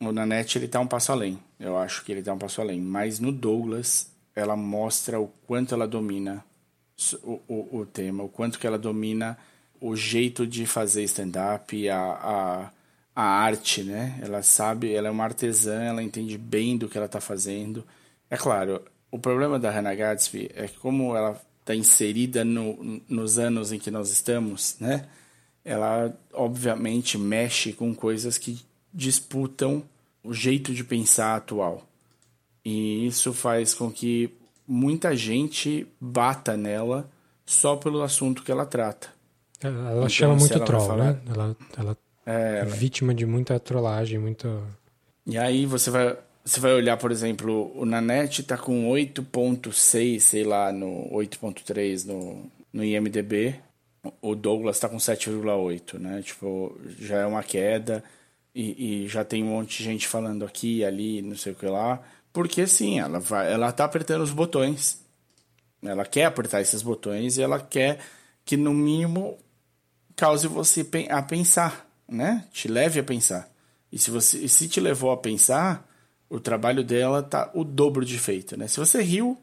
O 0.00 0.10
Nanette 0.10 0.56
ele 0.56 0.64
está 0.64 0.80
um 0.80 0.86
passo 0.86 1.12
além. 1.12 1.38
Eu 1.58 1.76
acho 1.76 2.02
que 2.02 2.12
ele 2.12 2.20
está 2.20 2.32
um 2.32 2.38
passo 2.38 2.62
além. 2.62 2.80
Mas 2.80 3.20
no 3.20 3.30
Douglas, 3.30 4.10
ela 4.34 4.56
mostra 4.56 5.20
o 5.20 5.28
quanto 5.46 5.74
ela 5.74 5.86
domina 5.86 6.42
o, 7.22 7.40
o, 7.46 7.80
o 7.80 7.86
tema, 7.86 8.24
o 8.24 8.28
quanto 8.28 8.58
que 8.58 8.66
ela 8.66 8.78
domina 8.78 9.36
o 9.80 9.94
jeito 9.94 10.46
de 10.46 10.64
fazer 10.64 11.02
stand-up, 11.04 11.88
a, 11.88 11.98
a, 11.98 12.70
a 13.14 13.22
arte, 13.22 13.82
né? 13.82 14.18
Ela 14.22 14.42
sabe, 14.42 14.94
ela 14.94 15.08
é 15.08 15.10
uma 15.10 15.24
artesã, 15.24 15.82
ela 15.82 16.02
entende 16.02 16.38
bem 16.38 16.78
do 16.78 16.88
que 16.88 16.96
ela 16.96 17.06
está 17.06 17.20
fazendo. 17.20 17.86
É 18.30 18.36
claro, 18.36 18.82
o 19.10 19.18
problema 19.18 19.58
da 19.58 19.70
Hannah 19.70 19.94
Gadsby 19.94 20.50
é 20.54 20.68
que 20.68 20.78
como 20.78 21.16
ela 21.16 21.40
está 21.60 21.74
inserida 21.74 22.44
no, 22.44 23.00
nos 23.08 23.38
anos 23.38 23.72
em 23.72 23.78
que 23.78 23.90
nós 23.90 24.10
estamos, 24.10 24.76
né? 24.80 25.06
Ela 25.64 26.12
obviamente 26.32 27.18
mexe 27.18 27.72
com 27.72 27.94
coisas 27.94 28.38
que 28.38 28.60
disputam 28.92 29.84
o 30.22 30.34
jeito 30.34 30.74
de 30.74 30.82
pensar 30.82 31.36
atual. 31.36 31.86
E 32.64 33.06
isso 33.06 33.32
faz 33.32 33.72
com 33.74 33.90
que 33.90 34.32
muita 34.66 35.16
gente 35.16 35.86
bata 36.00 36.56
nela 36.56 37.10
só 37.44 37.76
pelo 37.76 38.02
assunto 38.02 38.42
que 38.42 38.52
ela 38.52 38.66
trata. 38.66 39.08
Ela, 39.60 39.92
então, 39.96 40.08
chama 40.08 40.36
muito 40.36 40.54
ela 40.54 40.64
troll, 40.64 40.96
né? 40.96 41.20
Ela, 41.28 41.56
ela 41.76 41.96
é, 42.24 42.60
é 42.60 42.64
vítima 42.64 43.14
de 43.14 43.26
muita 43.26 43.58
trollagem, 43.58 44.18
muito. 44.18 44.62
E 45.26 45.36
aí 45.36 45.66
você 45.66 45.90
vai, 45.90 46.16
você 46.44 46.58
vai 46.58 46.72
olhar, 46.72 46.96
por 46.96 47.10
exemplo, 47.12 47.70
o 47.74 47.84
Nanette 47.84 48.42
tá 48.42 48.56
com 48.56 48.88
8.6, 48.90 50.20
sei 50.20 50.44
lá, 50.44 50.72
no 50.72 51.08
8.3 51.10 52.06
no, 52.06 52.50
no 52.72 52.84
IMDB. 52.84 53.60
O 54.22 54.34
Douglas 54.34 54.78
tá 54.78 54.88
com 54.88 54.96
7,8, 54.96 55.98
né? 55.98 56.22
Tipo, 56.22 56.78
já 56.98 57.18
é 57.18 57.26
uma 57.26 57.42
queda 57.42 58.02
e, 58.54 59.04
e, 59.04 59.08
já 59.08 59.24
tem 59.24 59.44
um 59.44 59.48
monte 59.48 59.78
de 59.78 59.84
gente 59.84 60.08
falando 60.08 60.44
aqui 60.44 60.82
ali, 60.82 61.20
não 61.20 61.36
sei 61.36 61.52
o 61.52 61.56
que 61.56 61.66
lá. 61.66 62.02
Porque 62.32 62.66
sim, 62.66 62.98
ela 62.98 63.20
vai, 63.20 63.52
ela 63.52 63.70
tá 63.72 63.84
apertando 63.84 64.22
os 64.22 64.32
botões. 64.32 65.04
Ela 65.82 66.04
quer 66.06 66.24
apertar 66.24 66.60
esses 66.60 66.82
botões 66.82 67.36
e 67.36 67.42
ela 67.42 67.60
quer 67.60 68.00
que 68.44 68.56
no 68.56 68.72
mínimo 68.72 69.38
cause 70.16 70.46
você 70.46 70.86
a 71.10 71.22
pensar, 71.22 71.86
né? 72.08 72.46
Te 72.52 72.68
leve 72.68 73.00
a 73.00 73.04
pensar. 73.04 73.50
E 73.92 73.98
se 73.98 74.10
você 74.10 74.48
se 74.48 74.68
te 74.68 74.80
levou 74.80 75.10
a 75.10 75.16
pensar, 75.16 75.89
o 76.30 76.38
trabalho 76.38 76.84
dela 76.84 77.22
tá 77.22 77.50
o 77.52 77.64
dobro 77.64 78.04
de 78.04 78.18
feito, 78.18 78.56
né? 78.56 78.68
Se 78.68 78.78
você 78.78 79.02
riu, 79.02 79.36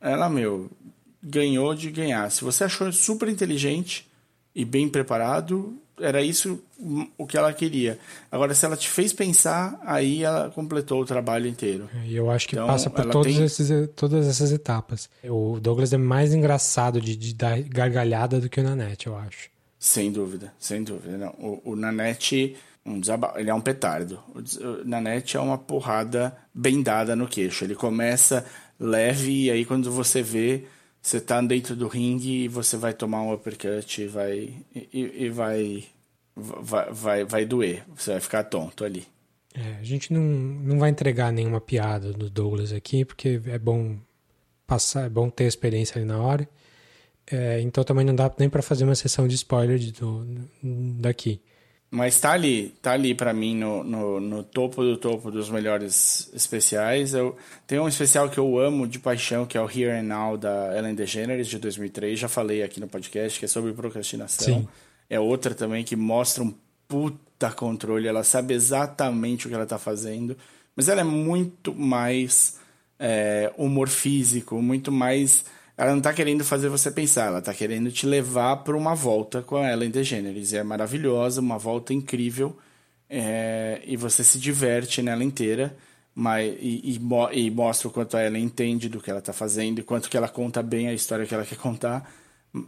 ela, 0.00 0.30
meu, 0.30 0.70
ganhou 1.20 1.74
de 1.74 1.90
ganhar. 1.90 2.30
Se 2.30 2.44
você 2.44 2.64
achou 2.64 2.90
super 2.92 3.28
inteligente 3.28 4.06
e 4.54 4.64
bem 4.64 4.88
preparado, 4.88 5.76
era 6.00 6.22
isso 6.22 6.62
o 7.18 7.26
que 7.26 7.36
ela 7.36 7.52
queria. 7.52 7.98
Agora, 8.30 8.54
se 8.54 8.64
ela 8.64 8.76
te 8.76 8.88
fez 8.88 9.12
pensar, 9.12 9.78
aí 9.84 10.22
ela 10.22 10.50
completou 10.50 11.00
o 11.02 11.04
trabalho 11.04 11.48
inteiro. 11.48 11.88
E 12.04 12.14
eu 12.14 12.30
acho 12.30 12.48
que 12.48 12.54
então, 12.54 12.68
passa 12.68 12.88
por 12.88 13.06
todos 13.10 13.34
tem... 13.34 13.44
esses, 13.44 13.70
todas 13.96 14.26
essas 14.26 14.52
etapas. 14.52 15.08
O 15.24 15.58
Douglas 15.60 15.92
é 15.92 15.98
mais 15.98 16.32
engraçado 16.32 17.00
de, 17.00 17.16
de 17.16 17.34
dar 17.34 17.60
gargalhada 17.62 18.40
do 18.40 18.48
que 18.48 18.60
o 18.60 18.62
Nanete, 18.62 19.08
eu 19.08 19.16
acho. 19.16 19.48
Sem 19.78 20.12
dúvida, 20.12 20.52
sem 20.58 20.82
dúvida. 20.82 21.18
Não. 21.18 21.34
O, 21.38 21.72
o 21.72 21.76
Nanete, 21.76 22.56
um 22.86 23.00
ele 23.36 23.50
é 23.50 23.54
um 23.54 23.60
petardo. 23.60 24.22
O, 24.34 24.84
Nanete 24.84 25.36
é 25.36 25.40
uma 25.40 25.56
porrada 25.56 26.36
bem 26.54 26.82
dada 26.82 27.16
no 27.16 27.26
queixo. 27.26 27.64
Ele 27.64 27.74
começa 27.74 28.44
leve 28.78 29.44
e 29.44 29.50
aí 29.50 29.64
quando 29.64 29.90
você 29.90 30.22
vê, 30.22 30.64
você 31.00 31.20
tá 31.20 31.40
dentro 31.40 31.74
do 31.74 31.88
ringue 31.88 32.44
e 32.44 32.48
você 32.48 32.76
vai 32.76 32.92
tomar 32.92 33.22
um 33.22 33.32
uppercut 33.32 34.02
e 34.02 34.06
vai, 34.06 34.54
e, 34.74 35.24
e 35.24 35.30
vai, 35.30 35.84
vai, 36.36 36.92
vai, 36.92 37.24
vai 37.24 37.44
doer. 37.44 37.84
Você 37.96 38.12
vai 38.12 38.20
ficar 38.20 38.44
tonto 38.44 38.84
ali. 38.84 39.06
É, 39.54 39.78
a 39.80 39.84
gente 39.84 40.12
não, 40.12 40.22
não 40.22 40.78
vai 40.78 40.90
entregar 40.90 41.32
nenhuma 41.32 41.60
piada 41.60 42.12
do 42.12 42.28
Douglas 42.28 42.72
aqui, 42.72 43.04
porque 43.04 43.40
é 43.46 43.58
bom 43.58 43.96
passar, 44.66 45.06
é 45.06 45.08
bom 45.08 45.30
ter 45.30 45.44
experiência 45.44 45.96
ali 45.98 46.04
na 46.04 46.20
hora. 46.20 46.48
É, 47.30 47.60
então 47.60 47.82
também 47.84 48.04
não 48.04 48.14
dá 48.14 48.30
nem 48.38 48.50
para 48.50 48.60
fazer 48.60 48.84
uma 48.84 48.94
sessão 48.94 49.26
de 49.26 49.34
spoiler 49.36 49.78
de, 49.78 49.92
do, 49.92 50.26
daqui. 51.00 51.40
Mas 51.94 52.18
tá 52.18 52.32
ali, 52.32 52.74
tá 52.82 52.90
ali 52.90 53.14
para 53.14 53.32
mim 53.32 53.54
no, 53.54 53.84
no, 53.84 54.18
no, 54.18 54.42
topo 54.42 54.82
do 54.82 54.96
topo 54.96 55.30
dos 55.30 55.48
melhores 55.48 56.28
especiais. 56.34 57.14
Eu 57.14 57.36
tenho 57.68 57.84
um 57.84 57.88
especial 57.88 58.28
que 58.28 58.36
eu 58.36 58.58
amo 58.58 58.84
de 58.84 58.98
paixão, 58.98 59.46
que 59.46 59.56
é 59.56 59.60
o 59.60 59.70
Here 59.70 60.00
and 60.00 60.02
Now 60.02 60.36
da 60.36 60.76
Ellen 60.76 60.96
DeGeneres 60.96 61.46
de 61.46 61.56
2003. 61.56 62.18
Já 62.18 62.26
falei 62.28 62.64
aqui 62.64 62.80
no 62.80 62.88
podcast 62.88 63.38
que 63.38 63.44
é 63.44 63.48
sobre 63.48 63.72
procrastinação. 63.72 64.62
Sim. 64.62 64.68
É 65.08 65.20
outra 65.20 65.54
também 65.54 65.84
que 65.84 65.94
mostra 65.94 66.42
um 66.42 66.52
puta 66.88 67.52
controle. 67.52 68.08
Ela 68.08 68.24
sabe 68.24 68.54
exatamente 68.54 69.46
o 69.46 69.48
que 69.48 69.54
ela 69.54 69.64
tá 69.64 69.78
fazendo, 69.78 70.36
mas 70.74 70.88
ela 70.88 71.02
é 71.02 71.04
muito 71.04 71.72
mais 71.72 72.58
é, 72.98 73.52
humor 73.56 73.88
físico, 73.88 74.60
muito 74.60 74.90
mais 74.90 75.44
ela 75.76 75.92
não 75.92 76.00
tá 76.00 76.12
querendo 76.12 76.44
fazer 76.44 76.68
você 76.68 76.90
pensar, 76.90 77.26
ela 77.26 77.42
tá 77.42 77.52
querendo 77.52 77.90
te 77.90 78.06
levar 78.06 78.58
para 78.58 78.76
uma 78.76 78.94
volta 78.94 79.42
com 79.42 79.56
a 79.56 79.72
Ellen 79.72 79.90
DeGeneres. 79.90 80.52
É 80.52 80.62
maravilhosa, 80.62 81.40
uma 81.40 81.58
volta 81.58 81.92
incrível, 81.92 82.56
é, 83.10 83.82
e 83.84 83.96
você 83.96 84.22
se 84.22 84.38
diverte 84.38 85.02
nela 85.02 85.24
inteira, 85.24 85.76
mas, 86.14 86.56
e, 86.60 86.92
e, 86.92 87.00
e, 87.32 87.50
mostra 87.50 87.88
o 87.88 87.90
quanto 87.90 88.16
a 88.16 88.24
Ellen 88.24 88.44
entende 88.44 88.88
do 88.88 89.00
que 89.00 89.10
ela 89.10 89.20
tá 89.20 89.32
fazendo, 89.32 89.82
quanto 89.82 90.08
que 90.08 90.16
ela 90.16 90.28
conta 90.28 90.62
bem 90.62 90.88
a 90.88 90.94
história 90.94 91.26
que 91.26 91.34
ela 91.34 91.44
quer 91.44 91.58
contar, 91.58 92.08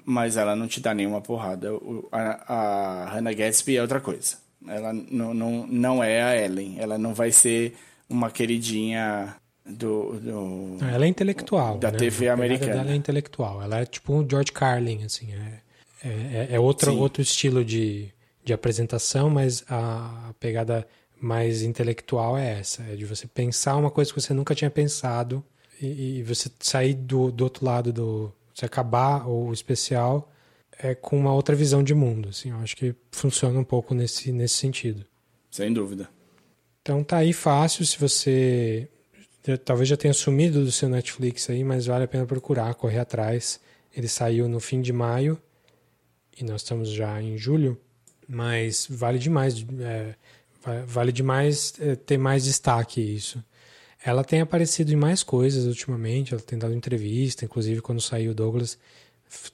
mas 0.04 0.36
ela 0.36 0.56
não 0.56 0.66
te 0.66 0.80
dá 0.80 0.92
nenhuma 0.92 1.20
porrada. 1.20 1.68
A, 2.10 3.04
a 3.04 3.10
Hannah 3.10 3.32
Gatsby 3.32 3.76
é 3.76 3.82
outra 3.82 4.00
coisa. 4.00 4.38
Ela 4.66 4.92
não, 4.92 5.32
não, 5.32 5.66
não 5.68 6.02
é 6.02 6.22
a 6.22 6.36
Ellen, 6.44 6.76
ela 6.80 6.98
não 6.98 7.14
vai 7.14 7.30
ser 7.30 7.76
uma 8.08 8.30
queridinha 8.30 9.36
do, 9.68 10.20
do 10.20 10.84
ela 10.84 11.04
é 11.04 11.08
intelectual 11.08 11.78
da 11.78 11.90
né? 11.90 11.98
TV 11.98 12.28
americana 12.28 12.82
ela 12.82 12.92
é 12.92 12.94
intelectual 12.94 13.62
ela 13.62 13.80
é 13.80 13.86
tipo 13.86 14.12
um 14.12 14.28
George 14.28 14.52
Carlin 14.52 15.04
assim 15.04 15.32
é, 15.32 15.60
é, 16.04 16.48
é 16.52 16.60
outro, 16.60 16.96
outro 16.96 17.20
estilo 17.20 17.64
de, 17.64 18.12
de 18.44 18.52
apresentação 18.52 19.28
mas 19.28 19.64
a, 19.68 20.28
a 20.28 20.34
pegada 20.34 20.86
mais 21.20 21.62
intelectual 21.62 22.38
é 22.38 22.60
essa 22.60 22.82
é 22.84 22.94
de 22.94 23.04
você 23.04 23.26
pensar 23.26 23.76
uma 23.76 23.90
coisa 23.90 24.12
que 24.12 24.20
você 24.20 24.32
nunca 24.32 24.54
tinha 24.54 24.70
pensado 24.70 25.44
e, 25.80 26.18
e 26.18 26.22
você 26.22 26.50
sair 26.60 26.94
do, 26.94 27.30
do 27.30 27.44
outro 27.44 27.64
lado 27.64 27.92
do. 27.92 28.32
Você 28.54 28.64
acabar 28.64 29.28
o 29.28 29.52
especial 29.52 30.30
é 30.78 30.94
com 30.94 31.18
uma 31.18 31.32
outra 31.32 31.54
visão 31.54 31.82
de 31.82 31.94
mundo. 31.94 32.30
Assim, 32.30 32.50
eu 32.50 32.56
acho 32.58 32.76
que 32.76 32.94
funciona 33.12 33.58
um 33.58 33.64
pouco 33.64 33.94
nesse, 33.94 34.32
nesse 34.32 34.54
sentido. 34.54 35.04
Sem 35.50 35.72
dúvida. 35.72 36.08
Então 36.80 37.04
tá 37.04 37.18
aí 37.18 37.32
fácil 37.32 37.84
se 37.84 37.98
você 37.98 38.88
talvez 39.64 39.88
já 39.88 39.96
tenha 39.96 40.14
sumido 40.14 40.64
do 40.64 40.72
seu 40.72 40.88
Netflix 40.88 41.48
aí, 41.50 41.62
mas 41.62 41.86
vale 41.86 42.04
a 42.04 42.08
pena 42.08 42.26
procurar, 42.26 42.74
correr 42.74 42.98
atrás. 42.98 43.60
Ele 43.94 44.08
saiu 44.08 44.48
no 44.48 44.58
fim 44.58 44.80
de 44.80 44.92
maio 44.92 45.40
e 46.36 46.44
nós 46.44 46.62
estamos 46.62 46.90
já 46.90 47.20
em 47.22 47.38
julho, 47.38 47.78
mas 48.28 48.86
vale 48.90 49.18
demais, 49.18 49.64
é, 49.80 50.14
vale 50.86 51.12
demais 51.12 51.74
é, 51.80 51.94
ter 51.94 52.18
mais 52.18 52.44
destaque 52.44 53.00
isso. 53.00 53.42
Ela 54.04 54.24
tem 54.24 54.40
aparecido 54.40 54.92
em 54.92 54.96
mais 54.96 55.22
coisas 55.22 55.64
ultimamente, 55.64 56.32
ela 56.32 56.42
tem 56.42 56.58
dado 56.58 56.74
entrevista, 56.74 57.44
inclusive 57.44 57.80
quando 57.80 58.00
saiu 58.00 58.32
o 58.32 58.34
Douglas, 58.34 58.78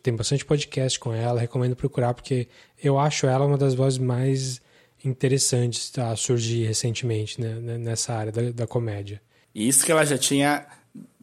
tem 0.03 0.15
bastante 0.15 0.45
podcast 0.45 0.99
com 0.99 1.13
ela, 1.13 1.41
recomendo 1.41 1.77
procurar 1.77 2.15
porque 2.15 2.49
eu 2.83 2.99
acho 2.99 3.27
ela 3.27 3.47
uma 3.47 3.57
das 3.57 3.75
vozes 3.75 3.99
mais 3.99 4.61
interessantes 5.05 5.97
a 5.99 6.15
surgir 6.17 6.67
recentemente 6.67 7.41
né, 7.41 7.79
nessa 7.79 8.15
área 8.15 8.33
da, 8.33 8.51
da 8.51 8.67
comédia. 8.67 9.21
E 9.55 9.69
isso 9.69 9.85
que 9.85 9.93
ela 9.93 10.05
já 10.05 10.17
tinha, 10.17 10.67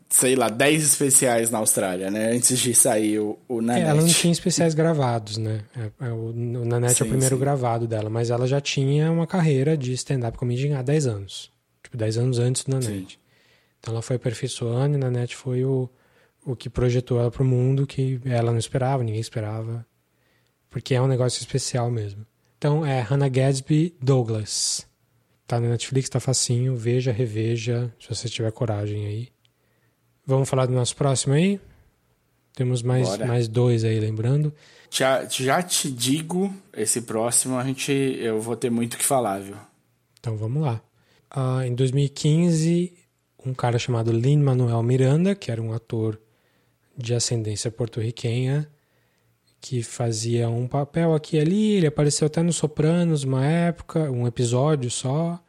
sei 0.10 0.36
lá, 0.36 0.50
10 0.50 0.84
especiais 0.84 1.50
na 1.50 1.60
Austrália, 1.60 2.12
né? 2.12 2.32
Antes 2.32 2.60
de 2.60 2.74
sair 2.74 3.20
o, 3.20 3.40
o 3.48 3.62
Nanette. 3.62 3.88
É, 3.88 3.90
ela 3.90 4.02
não 4.02 4.08
tinha 4.08 4.32
especiais 4.32 4.74
gravados, 4.74 5.38
né? 5.38 5.62
É, 5.76 6.08
é, 6.08 6.12
o, 6.12 6.30
o 6.30 6.66
Nanette 6.66 6.96
sim, 6.96 7.04
é 7.04 7.06
o 7.06 7.10
primeiro 7.10 7.36
sim. 7.36 7.42
gravado 7.42 7.88
dela, 7.88 8.10
mas 8.10 8.30
ela 8.30 8.48
já 8.48 8.62
tinha 8.62 9.12
uma 9.12 9.26
carreira 9.26 9.78
de 9.78 9.94
stand-up 9.94 10.38
comedy 10.38 10.72
há 10.74 10.82
10 10.82 11.08
anos. 11.08 11.52
Tipo, 11.84 11.98
10 11.98 12.18
anos 12.18 12.40
antes 12.40 12.64
do 12.64 12.72
Nanette. 12.72 13.14
Sim. 13.14 13.20
Então 13.80 13.94
ela 13.94 14.02
foi 14.02 14.18
aperfeiçoando 14.18 14.96
e 14.96 15.00
Nanette 15.00 15.36
foi 15.36 15.64
o, 15.64 15.90
o 16.46 16.56
que 16.56 16.70
projetou 16.70 17.20
ela 17.20 17.32
pro 17.32 17.46
mundo 17.46 17.88
que 17.88 18.20
ela 18.26 18.52
não 18.52 18.60
esperava, 18.60 19.04
ninguém 19.04 19.22
esperava. 19.22 19.86
Porque 20.70 20.94
é 20.94 21.02
um 21.02 21.08
negócio 21.08 21.40
especial 21.40 21.90
mesmo. 21.90 22.26
Então 22.58 22.86
é 22.86 23.00
Hannah 23.00 23.30
Gadsby 23.30 23.96
Douglas. 24.02 24.89
Tá 25.50 25.60
na 25.60 25.70
Netflix, 25.70 26.08
tá 26.08 26.20
facinho. 26.20 26.76
Veja, 26.76 27.12
reveja, 27.12 27.92
se 28.00 28.08
você 28.08 28.30
tiver 28.30 28.52
coragem 28.52 29.08
aí. 29.08 29.30
Vamos 30.24 30.48
falar 30.48 30.68
do 30.68 30.74
nosso 30.74 30.96
próximo 30.96 31.34
aí? 31.34 31.60
Temos 32.54 32.84
mais, 32.84 33.18
mais 33.18 33.48
dois 33.48 33.84
aí, 33.84 34.00
lembrando. 34.00 34.54
Já, 34.92 35.26
já 35.26 35.64
te 35.64 35.90
digo, 35.90 36.54
esse 36.72 37.02
próximo 37.02 37.58
a 37.58 37.64
gente 37.64 37.92
eu 37.92 38.40
vou 38.40 38.56
ter 38.56 38.70
muito 38.70 38.94
o 38.94 38.98
que 39.00 39.04
falar, 39.04 39.40
viu? 39.40 39.56
Então 40.20 40.38
vamos 40.38 40.62
lá. 40.62 40.80
Uh, 41.36 41.64
em 41.64 41.74
2015, 41.74 42.94
um 43.44 43.52
cara 43.52 43.80
chamado 43.80 44.12
Lin 44.12 44.38
Manuel 44.38 44.84
Miranda, 44.84 45.34
que 45.34 45.50
era 45.50 45.60
um 45.60 45.74
ator 45.74 46.22
de 46.96 47.16
ascendência 47.16 47.72
porto-riquenha, 47.72 48.70
que 49.62 49.84
fazia 49.84 50.50
um 50.50 50.68
papel 50.68 51.14
aqui 51.14 51.38
e 51.38 51.40
ali. 51.40 51.72
Ele 51.74 51.88
apareceu 51.88 52.28
até 52.28 52.42
no 52.42 52.54
Sopranos 52.54 53.24
uma 53.24 53.46
época, 53.46 54.10
um 54.12 54.28
episódio 54.28 54.90
só. 54.90 55.40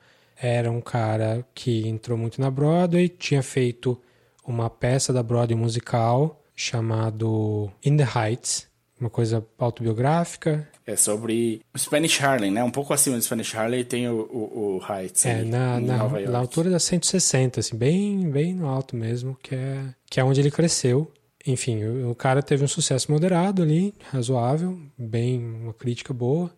Era 0.40 0.70
um 0.70 0.80
cara 0.80 1.44
que 1.54 1.86
entrou 1.86 2.16
muito 2.16 2.40
na 2.40 2.50
Broadway, 2.50 3.08
tinha 3.08 3.42
feito 3.42 4.00
uma 4.46 4.70
peça 4.70 5.12
da 5.12 5.22
Broadway 5.22 5.58
musical 5.58 6.42
chamado 6.56 7.70
In 7.84 7.96
the 7.96 8.04
Heights, 8.04 8.66
uma 9.00 9.11
coisa 9.11 9.46
autobiográfica. 9.58 10.68
É 10.86 10.96
sobre 10.96 11.62
o 11.74 11.78
Spanish 11.78 12.20
Harlem, 12.20 12.50
né? 12.50 12.64
Um 12.64 12.70
pouco 12.70 12.92
acima 12.92 13.16
do 13.16 13.22
Spanish 13.22 13.54
Harlem 13.54 13.84
tem 13.84 14.08
o, 14.08 14.20
o, 14.30 14.76
o 14.78 14.92
Heights. 14.92 15.24
É, 15.24 15.42
na, 15.44 15.78
na, 15.78 16.08
na, 16.08 16.38
altura 16.38 16.68
da 16.68 16.78
160, 16.78 17.61
assim, 17.61 17.76
bem, 17.76 18.28
bem 18.30 18.54
no 18.54 18.68
alto 18.68 18.96
mesmo, 18.96 19.38
que 19.42 19.54
é, 19.54 19.84
que 20.11 20.20
é 20.20 20.24
onde 20.24 20.40
ele 20.40 20.50
cresceu. 20.50 21.11
Enfim, 21.47 21.84
o, 21.84 22.14
cara 22.14 22.43
teve 22.43 22.62
um 22.62 22.68
sucesso 22.68 23.11
moderado 23.11 23.62
ali, 23.62 23.95
razoável, 24.11 24.78
bem, 24.99 25.43
uma 25.43 25.72
crítica 25.72 26.12
boa. 26.12 26.51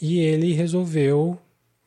E 0.00 0.18
ele 0.18 0.52
resolveu, 0.52 1.38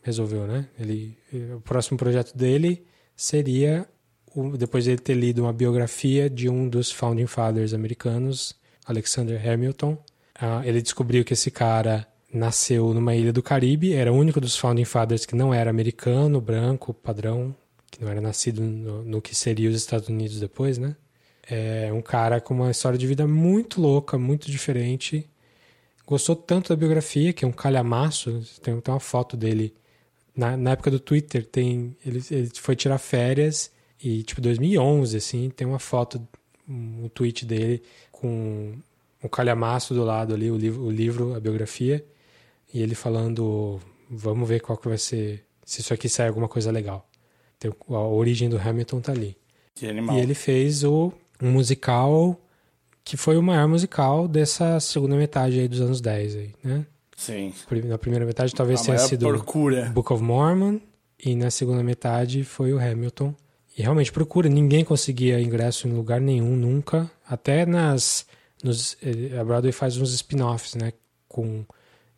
resolveu, 0.01 0.47
né? 0.47 0.67
Ele, 0.79 1.17
o 1.55 1.61
próximo 1.61 1.97
projeto 1.97 2.35
dele 2.35 2.83
seria, 3.15 3.87
o, 4.33 4.57
depois 4.57 4.85
de 4.85 4.91
ele 4.91 5.01
ter 5.01 5.13
lido 5.13 5.43
uma 5.43 5.53
biografia 5.53 6.29
de 6.29 6.49
um 6.49 6.67
dos 6.67 6.91
Founding 6.91 7.27
Fathers 7.27 7.73
americanos, 7.73 8.55
Alexander 8.85 9.39
Hamilton, 9.47 9.93
uh, 9.93 10.63
ele 10.63 10.81
descobriu 10.81 11.23
que 11.23 11.33
esse 11.33 11.51
cara 11.51 12.07
nasceu 12.33 12.93
numa 12.93 13.15
ilha 13.15 13.31
do 13.31 13.43
Caribe, 13.43 13.93
era 13.93 14.11
o 14.11 14.15
único 14.15 14.41
dos 14.41 14.57
Founding 14.57 14.85
Fathers 14.85 15.25
que 15.25 15.35
não 15.35 15.53
era 15.53 15.69
americano, 15.69 16.41
branco, 16.41 16.93
padrão, 16.93 17.55
que 17.89 18.03
não 18.03 18.09
era 18.09 18.19
nascido 18.19 18.61
no, 18.61 19.03
no 19.03 19.21
que 19.21 19.35
seria 19.35 19.69
os 19.69 19.75
Estados 19.75 20.09
Unidos 20.09 20.39
depois, 20.39 20.77
né? 20.77 20.95
É 21.49 21.91
um 21.93 22.01
cara 22.01 22.41
com 22.41 22.53
uma 22.53 22.71
história 22.71 22.97
de 22.97 23.05
vida 23.05 23.27
muito 23.27 23.81
louca, 23.81 24.17
muito 24.17 24.49
diferente. 24.49 25.29
Gostou 26.05 26.35
tanto 26.35 26.69
da 26.69 26.75
biografia, 26.75 27.33
que 27.33 27.45
é 27.45 27.47
um 27.47 27.51
calhamaço. 27.51 28.43
Tem, 28.61 28.79
tem 28.79 28.93
uma 28.93 28.99
foto 28.99 29.37
dele. 29.37 29.73
Na, 30.35 30.57
na 30.57 30.71
época 30.71 30.91
do 30.91 30.99
Twitter, 30.99 31.45
tem 31.45 31.95
ele, 32.05 32.21
ele 32.29 32.51
foi 32.55 32.75
tirar 32.75 32.97
férias 32.97 33.71
e, 34.01 34.23
tipo, 34.23 34.41
2011, 34.41 35.17
assim, 35.17 35.49
tem 35.49 35.65
uma 35.65 35.79
foto, 35.79 36.21
um, 36.67 37.09
tweet 37.09 37.45
dele 37.45 37.81
com 38.11 38.73
um 39.23 39.27
calhamaço 39.27 39.93
do 39.93 40.03
lado 40.03 40.33
ali, 40.33 40.51
o 40.51 40.57
livro, 40.57 40.83
o 40.83 40.91
livro, 40.91 41.35
a 41.35 41.39
biografia, 41.39 42.05
e 42.73 42.81
ele 42.81 42.93
falando: 42.95 43.79
vamos 44.09 44.47
ver 44.47 44.61
qual 44.61 44.77
que 44.77 44.87
vai 44.87 44.97
ser, 44.97 45.43
se 45.63 45.81
isso 45.81 45.93
aqui 45.93 46.09
sai 46.09 46.27
alguma 46.27 46.47
coisa 46.47 46.71
legal. 46.71 47.09
Tem, 47.57 47.71
a 47.89 47.99
origem 47.99 48.49
do 48.49 48.59
Hamilton 48.59 49.01
tá 49.01 49.11
ali. 49.11 49.37
Que 49.73 49.87
animal. 49.87 50.17
E 50.17 50.19
ele 50.19 50.33
fez 50.33 50.83
o 50.83 51.11
um 51.41 51.51
musical 51.51 52.39
que 53.03 53.15
foi 53.15 53.37
o 53.37 53.43
maior 53.43 53.67
musical 53.67 54.27
dessa 54.27 54.79
segunda 54.79 55.15
metade 55.15 55.59
aí 55.59 55.67
dos 55.67 55.79
anos 55.79 56.01
10 56.01 56.35
aí, 56.35 56.53
né? 56.63 56.85
Sim. 57.15 57.53
Na 57.85 57.97
primeira 57.97 58.25
metade 58.25 58.53
talvez 58.53 58.81
tenha 58.81 58.97
sido 58.97 59.27
procura. 59.27 59.85
Book 59.93 60.11
of 60.11 60.23
Mormon 60.23 60.79
e 61.23 61.35
na 61.35 61.49
segunda 61.51 61.83
metade 61.83 62.43
foi 62.43 62.73
o 62.73 62.79
Hamilton. 62.79 63.33
E 63.77 63.81
realmente 63.81 64.11
procura, 64.11 64.49
ninguém 64.49 64.83
conseguia 64.83 65.39
ingresso 65.39 65.87
em 65.87 65.91
lugar 65.91 66.19
nenhum 66.19 66.55
nunca, 66.55 67.09
até 67.27 67.65
nas 67.65 68.25
nos, 68.63 68.97
a 69.39 69.43
Broadway 69.43 69.71
faz 69.71 69.97
uns 69.97 70.13
spin-offs, 70.13 70.75
né, 70.75 70.93
com 71.27 71.65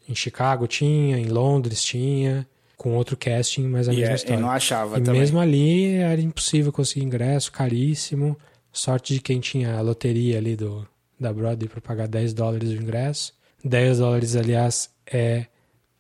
em 0.08 0.16
Chicago 0.16 0.68
tinha, 0.68 1.18
em 1.18 1.26
Londres 1.26 1.84
tinha, 1.84 2.48
com 2.78 2.96
outro 2.96 3.18
casting, 3.18 3.68
mas 3.68 3.90
a 3.90 3.94
e 3.94 3.98
mesma 3.98 4.14
é, 4.14 4.16
história. 4.16 4.40
E 4.40 4.42
não 4.42 4.50
achava 4.50 5.00
e 5.00 5.02
também. 5.02 5.20
mesmo 5.20 5.40
ali 5.40 5.96
era 5.96 6.22
impossível 6.22 6.72
conseguir 6.72 7.06
ingresso, 7.06 7.52
caríssimo. 7.52 8.38
Sorte 8.78 9.16
de 9.16 9.20
quem 9.20 9.40
tinha 9.40 9.76
a 9.76 9.82
loteria 9.82 10.38
ali 10.38 10.56
do, 10.56 10.88
da 11.20 11.34
Broadway 11.34 11.68
para 11.68 11.82
pagar 11.82 12.08
10 12.08 12.32
dólares 12.34 12.70
o 12.70 12.76
ingresso. 12.76 13.34
10 13.66 13.98
dólares, 13.98 14.36
aliás, 14.36 14.92
é 15.12 15.48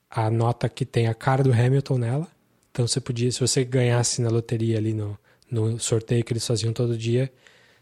a 0.07 0.29
nota 0.29 0.69
que 0.69 0.85
tem 0.85 1.07
a 1.07 1.13
cara 1.15 1.43
do 1.43 1.51
Hamilton 1.51 1.97
nela. 1.97 2.27
Então 2.71 2.87
você 2.87 3.01
podia, 3.01 3.31
se 3.31 3.39
você 3.39 3.63
ganhasse 3.63 4.21
na 4.21 4.29
loteria 4.29 4.77
ali 4.77 4.93
no, 4.93 5.17
no 5.49 5.79
sorteio 5.79 6.23
que 6.23 6.31
eles 6.31 6.45
faziam 6.45 6.71
todo 6.71 6.95
dia, 6.95 7.33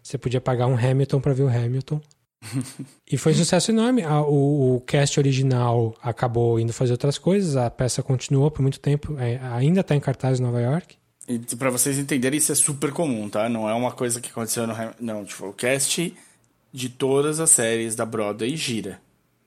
você 0.02 0.18
podia 0.18 0.40
pagar 0.40 0.68
um 0.68 0.78
Hamilton 0.78 1.20
para 1.20 1.34
ver 1.34 1.44
o 1.44 1.50
Hamilton. 1.50 2.00
e 3.12 3.18
foi 3.18 3.34
um 3.34 3.36
sucesso 3.36 3.72
enorme. 3.72 4.06
O, 4.06 4.76
o, 4.78 4.82
cast 4.82 5.20
original 5.20 5.94
acabou 6.02 6.58
indo 6.58 6.72
fazer 6.72 6.94
outras 6.94 7.18
coisas, 7.18 7.58
a 7.58 7.70
peça 7.70 8.02
continuou 8.02 8.50
por 8.50 8.62
muito 8.62 8.80
tempo, 8.80 9.20
é, 9.20 9.40
ainda 9.42 9.82
está 9.82 9.94
em 9.94 10.00
cartaz 10.00 10.40
em 10.40 10.44
Nova 10.44 10.62
York. 10.62 10.96
E 11.28 11.40
pra 11.56 11.72
vocês 11.72 11.98
entenderem, 11.98 12.38
isso 12.38 12.52
é 12.52 12.56
super 12.56 12.92
comum, 12.92 13.28
tá? 13.28 13.50
Não 13.50 13.68
é 13.68 13.74
uma 13.74 13.92
coisa 13.92 14.22
que 14.22 14.30
aconteceu 14.30 14.68
no. 14.68 14.76
Não, 15.00 15.26
tipo, 15.26 15.48
o 15.48 15.54
cast 15.54 16.16
de 16.72 16.90
todas 16.90 17.40
as 17.40 17.50
séries 17.50 17.96
da 17.96 18.06
Broadway 18.06 18.56
gira. 18.56 19.00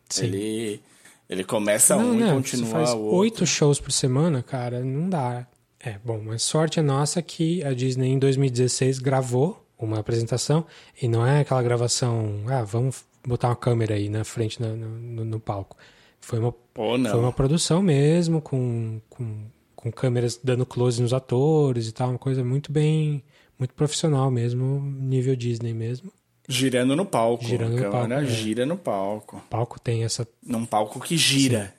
Sim. 0.09 0.25
Ele, 0.25 0.83
ele 1.29 1.45
começa 1.45 1.95
não, 1.95 2.11
um 2.11 2.15
não, 2.15 2.29
e 2.29 2.35
continua 2.35 2.71
faz 2.71 2.91
o 2.91 2.99
outro. 2.99 3.17
oito 3.19 3.47
shows 3.47 3.79
por 3.79 3.93
semana, 3.93 4.43
cara, 4.43 4.81
não 4.81 5.09
dá. 5.09 5.47
É, 5.79 5.97
bom, 6.05 6.21
mas 6.25 6.43
sorte 6.43 6.81
é 6.81 6.83
nossa 6.83 7.23
que 7.23 7.63
a 7.63 7.73
Disney 7.73 8.09
em 8.09 8.19
2016 8.19 8.99
gravou 8.99 9.65
uma 9.79 10.01
apresentação 10.01 10.67
e 11.01 11.07
não 11.07 11.25
é 11.25 11.41
aquela 11.41 11.63
gravação, 11.63 12.43
ah, 12.49 12.65
vamos 12.65 13.05
botar 13.25 13.49
uma 13.49 13.57
câmera 13.57 13.95
aí 13.95 14.09
na 14.09 14.25
frente 14.25 14.61
no, 14.61 14.75
no, 14.77 15.25
no 15.25 15.39
palco. 15.39 15.77
Foi 16.21 16.41
uma, 16.41 16.53
foi 16.75 17.21
uma 17.21 17.33
produção 17.33 17.81
mesmo, 17.81 18.41
com, 18.41 19.01
com 19.09 19.45
com 19.91 19.93
câmeras 19.93 20.39
dando 20.43 20.67
close 20.67 21.01
nos 21.01 21.13
atores 21.13 21.89
e 21.89 21.93
tal, 21.93 22.11
uma 22.11 22.19
coisa 22.19 22.45
muito 22.45 22.71
bem, 22.71 23.23
muito 23.59 23.75
profissional 23.75 24.31
mesmo, 24.31 24.81
nível 24.81 25.35
Disney 25.35 25.73
mesmo. 25.73 26.13
Girando 26.49 26.97
no 26.97 27.05
palco. 27.05 27.45
Girando 27.45 27.77
no 27.77 27.91
palco. 27.91 28.13
É. 28.13 28.25
Gira 28.25 28.65
no 28.65 28.77
palco. 28.77 29.37
O 29.37 29.51
palco 29.51 29.79
tem 29.79 30.05
essa. 30.05 30.27
Num 30.43 30.65
palco 30.65 30.99
que 30.99 31.17
gira. 31.17 31.75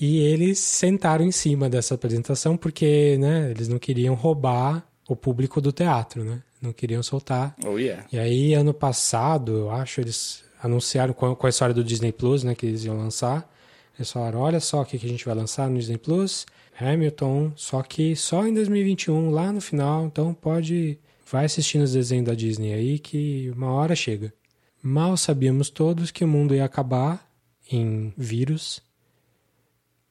e 0.00 0.20
eles 0.20 0.58
sentaram 0.58 1.24
em 1.24 1.32
cima 1.32 1.68
dessa 1.68 1.94
apresentação 1.94 2.56
porque, 2.56 3.18
né, 3.18 3.50
eles 3.50 3.68
não 3.68 3.78
queriam 3.78 4.14
roubar 4.14 4.86
o 5.06 5.14
público 5.14 5.60
do 5.60 5.70
teatro, 5.70 6.24
né? 6.24 6.42
Não 6.62 6.72
queriam 6.72 7.02
soltar. 7.02 7.54
Oh, 7.62 7.76
yeah. 7.76 8.06
E 8.10 8.18
aí, 8.18 8.54
ano 8.54 8.72
passado, 8.72 9.52
eu 9.52 9.70
acho, 9.70 10.00
eles 10.00 10.42
anunciaram 10.62 11.12
com 11.12 11.46
a 11.46 11.50
história 11.50 11.74
do 11.74 11.84
Disney 11.84 12.10
Plus, 12.10 12.42
né, 12.42 12.54
que 12.54 12.64
eles 12.64 12.84
iam 12.86 12.96
lançar. 12.96 13.46
Eles 13.98 14.10
falaram: 14.10 14.40
olha 14.40 14.60
só 14.60 14.80
o 14.80 14.86
que 14.86 14.96
a 14.96 15.00
gente 15.00 15.26
vai 15.26 15.34
lançar 15.34 15.68
no 15.68 15.78
Disney 15.78 15.98
Plus. 15.98 16.46
Hamilton, 16.78 17.52
só 17.56 17.82
que 17.82 18.16
só 18.16 18.46
em 18.46 18.54
2021, 18.54 19.30
lá 19.30 19.52
no 19.52 19.60
final, 19.60 20.06
então 20.06 20.34
pode 20.34 20.98
vai 21.30 21.44
assistindo 21.46 21.82
os 21.82 21.92
desenhos 21.92 22.26
da 22.26 22.34
Disney 22.34 22.72
aí 22.72 22.98
que 22.98 23.50
uma 23.50 23.72
hora 23.72 23.96
chega. 23.96 24.32
Mal 24.82 25.16
sabíamos 25.16 25.70
todos 25.70 26.10
que 26.10 26.24
o 26.24 26.28
mundo 26.28 26.54
ia 26.54 26.64
acabar 26.64 27.26
em 27.70 28.12
vírus. 28.16 28.82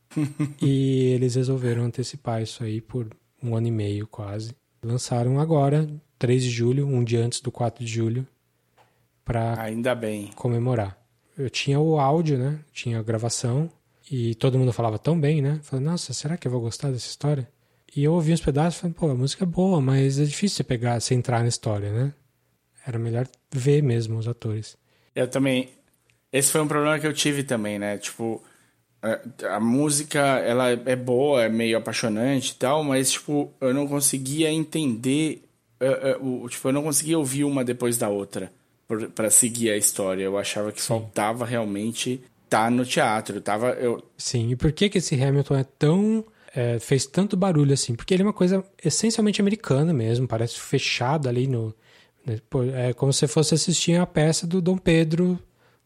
e 0.62 1.12
eles 1.14 1.36
resolveram 1.36 1.84
antecipar 1.84 2.42
isso 2.42 2.64
aí 2.64 2.82
por 2.82 3.10
um 3.42 3.56
ano 3.56 3.68
e 3.68 3.72
meio 3.72 4.08
quase. 4.08 4.56
Lançaram 4.84 5.40
agora, 5.40 5.88
3 6.20 6.44
de 6.44 6.50
julho, 6.50 6.88
um 6.88 7.04
dia 7.04 7.24
antes 7.24 7.40
do 7.40 7.52
4 7.52 7.84
de 7.84 7.92
julho, 7.92 8.28
para 9.24 9.62
Ainda 9.62 9.96
bem. 9.96 10.32
comemorar. 10.36 10.98
Eu 11.38 11.50
tinha 11.50 11.80
o 11.80 12.00
áudio, 12.00 12.38
né? 12.38 12.60
Tinha 12.72 13.00
a 13.00 13.04
gravação 13.04 13.70
e 14.16 14.36
todo 14.36 14.60
mundo 14.60 14.72
falava 14.72 15.00
tão 15.00 15.20
bem, 15.20 15.42
né? 15.42 15.60
Falei, 15.64 15.84
nossa, 15.84 16.14
será 16.14 16.38
que 16.38 16.48
eu 16.48 16.52
vou 16.52 16.62
gostar 16.62 16.92
dessa 16.92 17.08
história? 17.08 17.50
E 17.96 18.04
eu 18.04 18.14
ouvi 18.14 18.32
uns 18.32 18.42
pedaços 18.42 18.78
e 18.78 18.82
falei, 18.82 18.96
pô, 18.96 19.10
a 19.10 19.16
música 19.16 19.44
é 19.44 19.48
boa, 19.48 19.82
mas 19.82 20.20
é 20.20 20.24
difícil 20.24 20.58
você 20.58 20.64
pegar, 20.64 21.02
você 21.02 21.16
entrar 21.16 21.42
na 21.42 21.48
história, 21.48 21.92
né? 21.92 22.14
Era 22.86 23.00
melhor 23.00 23.28
ver 23.52 23.82
mesmo 23.82 24.20
os 24.20 24.28
atores. 24.28 24.78
Eu 25.16 25.28
também. 25.28 25.68
Esse 26.32 26.52
foi 26.52 26.62
um 26.62 26.68
problema 26.68 27.00
que 27.00 27.08
eu 27.08 27.14
tive 27.14 27.44
também, 27.44 27.80
né? 27.80 27.98
Tipo, 27.98 28.44
a, 29.02 29.56
a 29.56 29.60
música, 29.60 30.20
ela 30.20 30.70
é 30.70 30.96
boa, 30.96 31.46
é 31.46 31.50
meio 31.50 31.76
apaixonante 31.76 32.52
e 32.52 32.56
tal, 32.56 32.84
mas, 32.84 33.14
tipo, 33.14 33.52
eu 33.60 33.74
não 33.74 33.88
conseguia 33.88 34.52
entender. 34.52 35.44
eh, 35.80 36.12
eh, 36.12 36.18
o, 36.22 36.48
tipo, 36.48 36.68
eu 36.68 36.74
não 36.74 36.84
conseguia 36.84 37.18
ouvir 37.18 37.46
uma 37.46 37.64
depois 37.64 37.98
da 37.98 38.10
outra 38.10 38.54
pra 39.16 39.32
seguir 39.32 39.72
a 39.72 39.78
história. 39.78 40.24
Eu 40.24 40.38
achava 40.38 40.72
que 40.72 40.82
faltava 40.84 41.46
realmente 41.46 42.22
estar 42.54 42.72
no 42.72 42.86
teatro. 42.86 43.42
Tava, 43.42 43.72
eu, 43.72 44.04
Sim, 44.18 44.52
e 44.52 44.56
por 44.56 44.72
que 44.72 44.90
que 44.90 45.00
esse 45.00 45.22
Hamilton 45.22 45.56
é 45.56 45.64
tão... 45.64 46.26
é, 46.56 46.78
fez 46.80 47.06
tanto 47.06 47.36
barulho 47.36 47.74
assim? 47.74 47.96
Porque 47.96 48.14
ele 48.14 48.24
é 48.24 48.26
uma 48.26 48.34
coisa 48.34 48.64
essencialmente 48.84 49.42
americana 49.42 49.92
mesmo, 49.94 50.28
parece 50.28 50.60
fechado 50.60 51.28
ali 51.28 51.48
no... 51.48 51.76
né, 52.26 52.40
É 52.76 52.94
como 52.94 53.12
se 53.12 53.28
fosse 53.28 53.56
assistir 53.56 54.00
a 54.00 54.06
peça 54.06 54.46
do 54.46 54.62
Dom 54.62 54.78
Pedro 54.78 55.40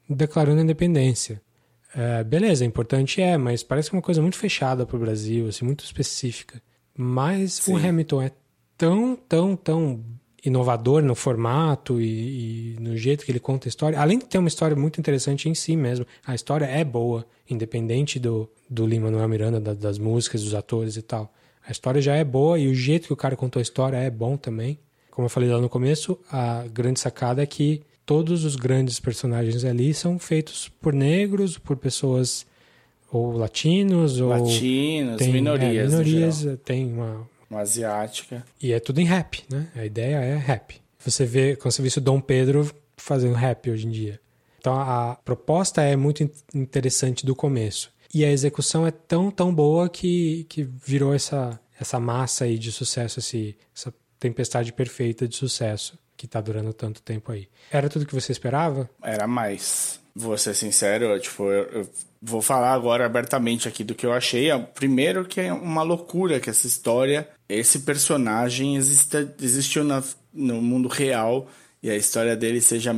declarando 0.09 0.59
a 0.59 0.63
independência. 0.63 1.41
É, 1.95 2.23
beleza, 2.23 2.65
importante 2.65 3.21
é, 3.21 3.37
mas 3.37 3.63
parece 3.63 3.89
que 3.89 3.95
é 3.95 3.97
uma 3.97 4.03
coisa 4.03 4.21
muito 4.21 4.37
fechada 4.37 4.85
pro 4.85 4.99
Brasil, 4.99 5.47
assim, 5.47 5.65
muito 5.65 5.83
específica. 5.83 6.61
Mas 6.95 7.65
o 7.67 7.75
Hamilton 7.75 8.21
é 8.21 8.31
tão, 8.77 9.15
tão, 9.15 9.55
tão 9.55 10.03
inovador 10.45 11.01
no 11.03 11.15
formato 11.15 11.99
e, 12.01 12.75
e 12.75 12.79
no 12.79 12.95
jeito 12.95 13.25
que 13.25 13.31
ele 13.31 13.39
conta 13.39 13.67
a 13.67 13.69
história. 13.69 13.99
Além 13.99 14.19
de 14.19 14.25
ter 14.25 14.37
uma 14.37 14.47
história 14.47 14.75
muito 14.75 14.99
interessante 14.99 15.49
em 15.49 15.53
si 15.55 15.75
mesmo, 15.75 16.05
a 16.25 16.33
história 16.35 16.65
é 16.65 16.83
boa, 16.83 17.25
independente 17.49 18.19
do, 18.19 18.49
do 18.69 18.85
Lin-Manuel 18.85 19.27
Miranda, 19.27 19.59
da- 19.59 19.73
das 19.73 19.97
músicas, 19.97 20.43
dos 20.43 20.53
atores 20.53 20.95
e 20.95 21.01
tal. 21.01 21.33
A 21.67 21.71
história 21.71 22.01
já 22.01 22.15
é 22.15 22.23
boa 22.23 22.57
e 22.57 22.67
o 22.67 22.73
jeito 22.75 23.07
que 23.07 23.13
o 23.13 23.17
cara 23.17 23.35
contou 23.35 23.59
a 23.59 23.63
história 23.63 23.97
é 23.97 24.09
bom 24.09 24.37
também. 24.37 24.79
Como 25.11 25.25
eu 25.25 25.29
falei 25.29 25.49
lá 25.49 25.59
no 25.59 25.67
começo, 25.67 26.17
a 26.31 26.63
grande 26.71 26.99
sacada 26.99 27.41
é 27.41 27.45
que 27.45 27.81
todos 28.05 28.45
os 28.45 28.55
grandes 28.55 28.99
personagens 28.99 29.65
ali 29.65 29.93
são 29.93 30.17
feitos 30.19 30.69
por 30.79 30.93
negros, 30.93 31.57
por 31.57 31.75
pessoas 31.75 32.45
ou 33.11 33.31
latinos, 33.35 34.19
ou 34.21 34.29
latinos, 34.29 35.17
tem, 35.17 35.31
minorias. 35.33 35.91
é, 35.91 35.97
no 35.97 36.03
minorias, 36.03 36.45
tem 36.63 36.85
uma 36.85 37.27
Uma 37.49 37.61
asiática. 37.61 38.43
e 38.61 38.73
é 38.73 38.79
tudo 38.79 38.99
em 38.99 39.05
rap, 39.05 39.43
né? 39.49 39.67
A 39.75 39.85
ideia 39.85 40.17
é 40.17 40.35
rap. 40.37 40.81
Você 40.99 41.25
vê, 41.25 41.55
quando 41.55 41.71
você 41.71 41.81
vê 41.81 41.87
isso, 41.87 41.99
o 41.99 42.03
Dom 42.03 42.19
Pedro 42.19 42.69
fazendo 42.97 43.33
rap 43.35 43.69
hoje 43.69 43.87
em 43.87 43.91
dia. 43.91 44.19
Então 44.59 44.77
a 44.77 45.15
proposta 45.23 45.81
é 45.81 45.95
muito 45.95 46.23
in- 46.23 46.31
interessante 46.53 47.25
do 47.25 47.35
começo. 47.35 47.89
E 48.13 48.25
a 48.25 48.31
execução 48.31 48.85
é 48.85 48.91
tão, 48.91 49.29
tão 49.31 49.53
boa 49.53 49.87
que, 49.89 50.45
que 50.49 50.63
virou 50.63 51.13
essa, 51.13 51.59
essa 51.79 51.99
massa 51.99 52.45
aí 52.45 52.57
de 52.57 52.71
sucesso, 52.71 53.19
esse, 53.19 53.55
essa 53.75 53.93
tempestade 54.19 54.73
perfeita 54.73 55.27
de 55.27 55.35
sucesso 55.35 55.97
que 56.17 56.27
tá 56.27 56.41
durando 56.41 56.73
tanto 56.73 57.01
tempo 57.01 57.31
aí. 57.31 57.47
Era 57.71 57.89
tudo 57.89 58.05
que 58.05 58.13
você 58.15 58.31
esperava? 58.31 58.89
Era 59.03 59.27
mais. 59.27 59.99
Vou 60.19 60.35
ser 60.37 60.55
sincero, 60.55 61.19
tipo, 61.19 61.43
eu, 61.43 61.63
eu 61.81 61.89
vou 62.19 62.41
falar 62.41 62.73
agora 62.73 63.05
abertamente 63.05 63.67
aqui 63.67 63.83
do 63.83 63.93
que 63.93 64.03
eu 64.05 64.11
achei. 64.13 64.49
Ah, 64.49 64.57
Primeiro 64.59 65.23
que 65.25 65.39
é 65.39 65.53
uma 65.53 65.83
loucura 65.83 66.39
que 66.39 66.49
essa 66.49 66.65
história, 66.65 67.29
esse 67.47 67.79
personagem 67.81 68.75
exista, 68.77 69.31
existiu 69.39 69.83
na- 69.83 70.03
no 70.33 70.59
mundo 70.59 70.87
real 70.87 71.47
e 71.83 71.89
a 71.91 71.95
história 71.95 72.35
dele 72.35 72.59
seja 72.61 72.91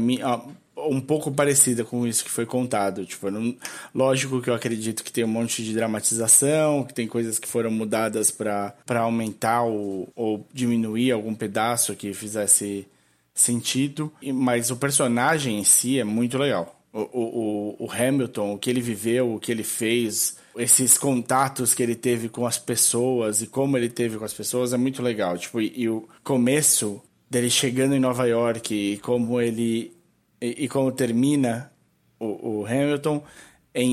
um 0.77 1.01
pouco 1.01 1.29
parecida 1.29 1.83
com 1.83 2.07
isso 2.07 2.23
que 2.23 2.31
foi 2.31 2.45
contado. 2.45 3.05
Tipo, 3.05 3.29
não- 3.29 3.53
lógico 3.93 4.41
que 4.41 4.49
eu 4.49 4.53
acredito 4.53 5.03
que 5.03 5.11
tem 5.11 5.25
um 5.25 5.27
monte 5.27 5.61
de 5.61 5.73
dramatização, 5.73 6.85
que 6.85 6.93
tem 6.93 7.05
coisas 7.05 7.37
que 7.37 7.49
foram 7.49 7.69
mudadas 7.69 8.31
para 8.31 8.73
aumentar 8.95 9.63
ou, 9.63 10.07
ou 10.15 10.47
diminuir 10.53 11.11
algum 11.11 11.35
pedaço 11.35 11.93
que 11.97 12.13
fizesse 12.13 12.87
sentido, 13.33 14.11
mas 14.33 14.71
o 14.71 14.77
personagem 14.77 15.59
em 15.59 15.63
si 15.65 15.99
é 15.99 16.03
muito 16.05 16.37
legal. 16.37 16.78
O, 16.91 17.01
o, 17.01 17.85
o- 17.85 17.91
Hamilton, 17.91 18.53
o 18.53 18.57
que 18.57 18.67
ele 18.69 18.81
viveu, 18.81 19.35
o 19.35 19.39
que 19.39 19.51
ele 19.51 19.63
fez, 19.63 20.37
esses 20.57 20.97
contatos 20.97 21.73
que 21.75 21.83
ele 21.83 21.95
teve 21.95 22.29
com 22.29 22.47
as 22.47 22.57
pessoas 22.57 23.43
e 23.43 23.47
como 23.47 23.77
ele 23.77 23.89
teve 23.89 24.17
com 24.17 24.25
as 24.25 24.33
pessoas 24.33 24.73
é 24.73 24.77
muito 24.77 25.01
legal. 25.03 25.37
Tipo, 25.37 25.61
e, 25.61 25.71
e 25.75 25.87
o 25.87 26.07
começo 26.23 26.99
dele 27.29 27.49
chegando 27.49 27.93
em 27.93 27.99
Nova 27.99 28.25
York 28.27 28.73
e 28.73 28.97
como 28.97 29.39
ele 29.39 29.93
e, 30.41 30.63
e 30.65 30.67
como 30.67 30.91
termina 30.91 31.71
o, 32.19 32.61
o 32.61 32.65
Hamilton 32.65 33.23
é 33.71 33.83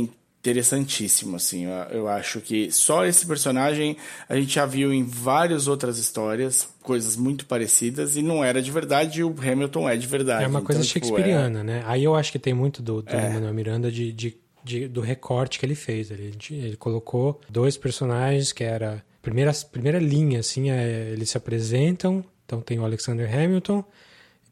interessantíssimo, 0.50 1.36
assim. 1.36 1.64
Eu, 1.64 1.72
eu 1.90 2.08
acho 2.08 2.40
que 2.40 2.70
só 2.70 3.04
esse 3.04 3.26
personagem 3.26 3.96
a 4.28 4.36
gente 4.36 4.54
já 4.54 4.64
viu 4.66 4.92
em 4.92 5.04
várias 5.04 5.68
outras 5.68 5.98
histórias, 5.98 6.68
coisas 6.82 7.16
muito 7.16 7.46
parecidas, 7.46 8.16
e 8.16 8.22
não 8.22 8.44
era 8.44 8.62
de 8.62 8.70
verdade, 8.70 9.20
e 9.20 9.24
o 9.24 9.34
Hamilton 9.38 9.88
é 9.88 9.96
de 9.96 10.06
verdade. 10.06 10.44
É 10.44 10.46
uma 10.48 10.62
coisa 10.62 10.80
Então, 10.80 10.88
tipo, 10.92 11.06
shakespeariana, 11.06 11.62
né? 11.64 11.82
Aí 11.86 12.04
eu 12.04 12.14
acho 12.14 12.30
que 12.32 12.38
tem 12.38 12.54
muito 12.54 12.82
do, 12.82 13.02
do 13.02 13.10
É. 13.10 13.26
Lin-Manuel 13.28 13.54
Miranda 13.54 13.90
de, 13.90 14.12
de- 14.12 14.36
de- 14.64 14.88
do 14.88 15.00
recorte 15.00 15.58
que 15.58 15.66
ele 15.66 15.74
fez. 15.74 16.10
Ele, 16.10 16.32
ele 16.50 16.76
colocou 16.76 17.40
dois 17.48 17.76
personagens 17.76 18.52
que 18.52 18.64
era 18.64 19.04
primeira 19.22 19.52
primeira 19.70 19.98
linha, 19.98 20.40
assim, 20.40 20.70
é, 20.70 21.10
eles 21.12 21.30
se 21.30 21.36
apresentam. 21.36 22.24
Então 22.44 22.60
tem 22.60 22.78
o 22.78 22.84
Alexander 22.84 23.28
Hamilton 23.32 23.84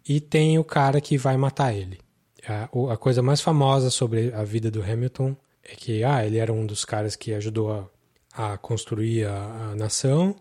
e 0.08 0.20
tem 0.20 0.58
o 0.58 0.64
cara 0.64 1.00
que 1.00 1.16
vai 1.16 1.36
matar 1.36 1.72
ele. 1.72 1.98
A, 2.46 2.64
a 2.92 2.96
coisa 2.96 3.22
mais 3.22 3.40
famosa 3.40 3.88
sobre 3.88 4.32
a 4.34 4.42
vida 4.44 4.70
do 4.70 4.82
Hamilton 4.82 5.34
é 5.64 5.74
que 5.74 6.04
ah, 6.04 6.24
ele 6.24 6.38
era 6.38 6.52
um 6.52 6.66
dos 6.66 6.84
caras 6.84 7.16
que 7.16 7.32
ajudou 7.34 7.88
a, 8.36 8.52
a 8.52 8.58
construir 8.58 9.24
a, 9.26 9.70
a 9.72 9.74
nação 9.76 10.36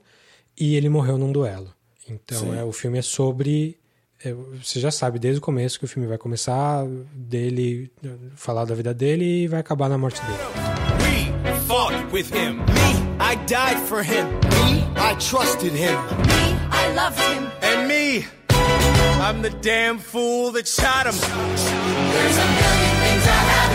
e 0.59 0.76
ele 0.76 0.89
morreu 0.89 1.17
num 1.17 1.32
duelo. 1.32 1.74
Então 2.09 2.53
é, 2.53 2.63
o 2.63 2.71
filme 2.71 2.99
é 2.99 3.01
sobre. 3.01 3.78
é, 4.24 4.34
você 4.34 4.80
já 4.80 4.91
sabe 4.91 5.19
desde 5.19 5.39
o 5.39 5.41
começo 5.41 5.78
que 5.80 5.86
o 5.86 5.88
filme 5.88 6.07
vai 6.07 6.17
começar 6.17 6.86
dele 7.13 7.91
falar 8.36 8.65
da 8.65 8.76
vida 8.76 8.93
dele 8.93 9.43
e 9.43 9.47
vai 9.47 9.59
acabar 9.59 9.89
na 9.89 9.97
morte 9.97 10.21
dele. 10.21 10.38
We 11.45 11.59
fought 11.67 11.95
with 12.11 12.30
him. 12.34 12.57
Me, 12.57 13.17
I 13.19 13.36
died 13.47 13.78
for 13.88 14.01
him. 14.03 14.26
Me, 14.49 14.84
I 14.95 15.15
trusted 15.17 15.74
him. 15.74 15.95
Me, 16.28 16.55
I 16.71 16.93
loved 16.93 17.19
him. 17.19 17.49
And 17.61 17.88
me, 17.88 18.26
I'm 19.21 19.41
the 19.41 19.49
damn 19.61 19.97
fool 19.99 20.51
that 20.53 20.67
shot 20.67 21.05
him. 21.05 21.15
There's 21.15 22.38
a 22.38 22.47
million 22.59 22.95
things 23.03 23.26
I 23.28 23.43
haven't 23.55 23.72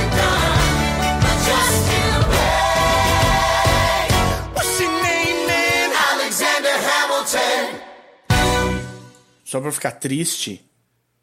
Só 9.49 9.63
pra 9.63 9.73
ficar 9.73 9.93
triste, 9.93 10.61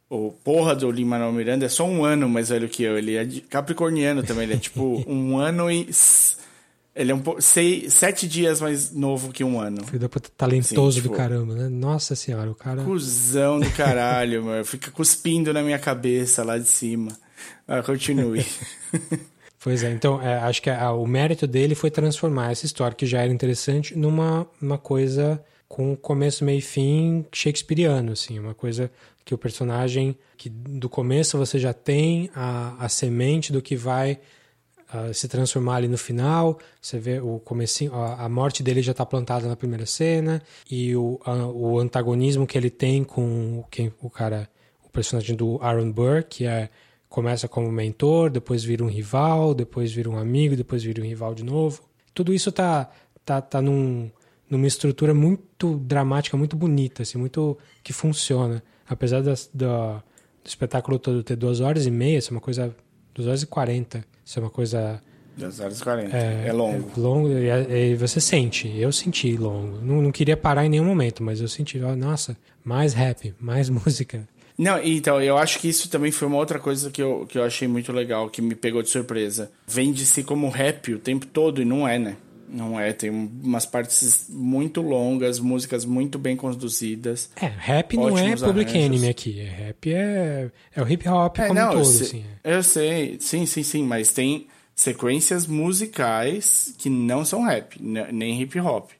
o 0.09 0.31
porra 0.31 0.75
do 0.75 0.89
Lin-Manuel 0.89 1.31
Miranda 1.31 1.67
é 1.67 1.69
só 1.69 1.85
um 1.85 2.03
ano 2.03 2.27
mais 2.27 2.49
velho 2.49 2.67
que 2.67 2.81
eu. 2.81 2.97
Ele 2.97 3.15
é 3.15 3.27
capricorniano 3.47 4.23
também, 4.23 4.45
ele 4.45 4.55
é 4.55 4.57
tipo 4.57 5.03
um 5.07 5.37
ano 5.37 5.69
e... 5.69 5.87
Ele 6.95 7.11
é 7.11 7.15
um 7.15 7.19
pouco... 7.19 7.39
Seis, 7.39 7.93
sete 7.93 8.27
dias 8.27 8.61
mais 8.61 8.91
novo 8.91 9.31
que 9.31 9.43
um 9.43 9.59
ano. 9.59 9.85
Filho 9.85 9.99
da 9.99 10.09
puta 10.09 10.31
talentoso 10.35 10.93
Sim, 10.97 11.01
tipo- 11.03 11.13
do 11.13 11.17
caramba, 11.17 11.53
né? 11.53 11.69
Nossa 11.69 12.15
senhora, 12.15 12.49
o 12.49 12.55
cara. 12.55 12.81
Cusão 12.83 13.59
do 13.59 13.69
caralho, 13.77 14.43
meu. 14.43 14.65
Fica 14.65 14.89
cuspindo 14.89 15.53
na 15.53 15.61
minha 15.61 15.77
cabeça 15.77 16.43
lá 16.43 16.57
de 16.57 16.67
cima. 16.67 17.11
Ah, 17.67 17.83
continue. 17.83 18.43
Pois 19.65 19.81
é, 19.83 19.89
então 19.91 20.21
é, 20.21 20.35
acho 20.37 20.61
que 20.61 20.69
a- 20.69 20.91
o 20.93 21.07
mérito 21.07 21.47
dele 21.47 21.73
foi 21.73 21.89
transformar 21.89 22.51
essa 22.51 22.67
história 22.67 22.95
que 22.95 23.03
já 23.07 23.23
era 23.23 23.33
interessante 23.33 23.97
numa 23.97 24.47
uma 24.61 24.77
coisa 24.77 25.43
com 25.67 25.95
começo, 25.95 26.45
meio 26.45 26.59
e 26.59 26.61
fim 26.61 27.25
shakespeariano, 27.33 28.11
assim, 28.11 28.37
uma 28.37 28.53
coisa 28.53 28.91
que 29.25 29.33
o 29.33 29.37
personagem, 29.39 30.15
que 30.37 30.49
do 30.49 30.87
começo 30.87 31.35
você 31.35 31.57
já 31.57 31.73
tem 31.73 32.29
a, 32.35 32.75
a 32.85 32.87
semente 32.87 33.51
do 33.51 33.59
que 33.59 33.75
vai 33.75 34.19
ah, 34.93 35.11
se 35.11 35.27
transformar 35.27 35.77
ali 35.77 35.87
no 35.87 35.97
final, 35.97 36.59
você 36.79 36.99
vê 36.99 37.19
o 37.19 37.39
comecinho, 37.39 37.91
a, 37.95 38.25
a 38.25 38.29
morte 38.29 38.61
dele 38.61 38.83
já 38.83 38.91
está 38.91 39.03
plantada 39.03 39.47
na 39.47 39.55
primeira 39.55 39.87
cena 39.87 40.43
e 40.69 40.95
o, 40.95 41.19
a- 41.25 41.47
o 41.47 41.79
antagonismo 41.79 42.45
que 42.45 42.55
ele 42.55 42.69
tem 42.69 43.03
com 43.03 43.63
quem, 43.71 43.91
o 43.99 44.11
cara, 44.11 44.47
o 44.85 44.89
personagem 44.91 45.35
do 45.35 45.57
Aaron 45.59 45.91
Burr, 45.91 46.23
que 46.29 46.45
é 46.45 46.69
começa 47.09 47.47
como 47.47 47.71
mentor, 47.71 48.29
depois 48.29 48.63
vira 48.63 48.83
um 48.83 48.87
rival, 48.87 49.53
depois 49.53 49.91
vira 49.91 50.09
um 50.09 50.17
amigo, 50.17 50.55
depois 50.55 50.83
vira 50.83 51.01
um 51.01 51.05
rival 51.05 51.33
de 51.33 51.43
novo. 51.43 51.83
Tudo 52.13 52.33
isso 52.33 52.51
tá 52.51 52.89
tá, 53.23 53.41
tá 53.41 53.61
num 53.61 54.09
numa 54.49 54.67
estrutura 54.67 55.13
muito 55.13 55.77
dramática, 55.79 56.37
muito 56.37 56.55
bonita, 56.55 57.01
assim, 57.01 57.17
muito 57.17 57.57
que 57.83 57.91
funciona. 57.91 58.63
Apesar 58.87 59.23
das, 59.23 59.49
da, 59.51 59.95
do 59.97 60.47
espetáculo 60.47 60.99
todo 60.99 61.23
ter 61.23 61.35
duas 61.35 61.61
horas 61.61 61.87
e 61.87 61.91
meia, 61.91 62.19
isso 62.19 62.29
é 62.29 62.33
uma 62.35 62.41
coisa. 62.41 62.75
duas 63.13 63.27
horas 63.27 63.41
e 63.41 63.47
quarenta, 63.47 64.05
isso 64.23 64.39
é 64.39 64.41
uma 64.41 64.51
coisa 64.51 65.01
2 65.37 65.59
horas 65.59 65.79
e 65.79 65.83
40. 65.83 66.15
É, 66.15 66.47
é 66.47 66.53
longo. 66.53 66.91
É 66.95 66.99
longo 66.99 67.29
e, 67.29 67.91
e, 67.91 67.95
você 67.95 68.21
sente. 68.21 68.71
Eu 68.77 68.91
senti 68.91 69.35
longo. 69.35 69.79
Não, 69.81 70.01
não 70.01 70.11
queria 70.11 70.37
parar 70.37 70.65
em 70.65 70.69
nenhum 70.69 70.85
momento, 70.85 71.21
mas 71.21 71.41
eu 71.41 71.47
senti, 71.47 71.77
nossa, 71.77 72.37
mais 72.63 72.93
rap, 72.93 73.33
mais 73.39 73.67
música. 73.69 74.27
Não, 74.57 74.81
então, 74.81 75.21
eu 75.21 75.37
acho 75.37 75.59
que 75.59 75.67
isso 75.67 75.89
também 75.89 76.11
foi 76.11 76.27
uma 76.27 76.37
outra 76.37 76.59
coisa 76.59 76.89
que 76.89 77.01
eu, 77.01 77.25
que 77.27 77.37
eu 77.37 77.43
achei 77.43 77.67
muito 77.67 77.91
legal, 77.91 78.29
que 78.29 78.41
me 78.41 78.55
pegou 78.55 78.81
de 78.81 78.89
surpresa. 78.89 79.51
Vende-se 79.67 80.23
como 80.23 80.49
rap 80.49 80.93
o 80.93 80.99
tempo 80.99 81.25
todo 81.25 81.61
e 81.61 81.65
não 81.65 81.87
é, 81.87 81.99
né? 81.99 82.15
Não 82.47 82.79
é, 82.79 82.93
tem 82.93 83.09
umas 83.09 83.65
partes 83.65 84.27
muito 84.29 84.81
longas, 84.81 85.39
músicas 85.39 85.83
muito 85.83 86.17
bem 86.17 86.37
conduzidas. 86.37 87.29
É, 87.35 87.47
rap 87.47 87.97
não 87.97 88.17
é 88.17 88.35
Public 88.35 88.69
arranjos. 88.69 88.75
Enemy 88.75 89.09
aqui. 89.09 89.39
É, 89.39 89.43
rap 89.43 89.93
é, 89.93 90.51
é 90.73 90.81
o 90.81 90.87
hip 90.87 91.09
hop 91.09 91.39
é, 91.39 91.47
como 91.47 91.59
não, 91.59 91.69
um 91.69 91.71
todo, 91.71 91.79
eu 91.79 91.85
sei, 91.85 92.05
assim. 92.07 92.25
Eu 92.43 92.63
sei, 92.63 93.17
sim, 93.19 93.45
sim, 93.45 93.63
sim, 93.63 93.83
mas 93.83 94.11
tem 94.13 94.47
sequências 94.75 95.47
musicais 95.47 96.73
que 96.77 96.89
não 96.89 97.25
são 97.25 97.43
rap, 97.43 97.77
nem 97.81 98.41
hip 98.41 98.59
hop. 98.59 98.91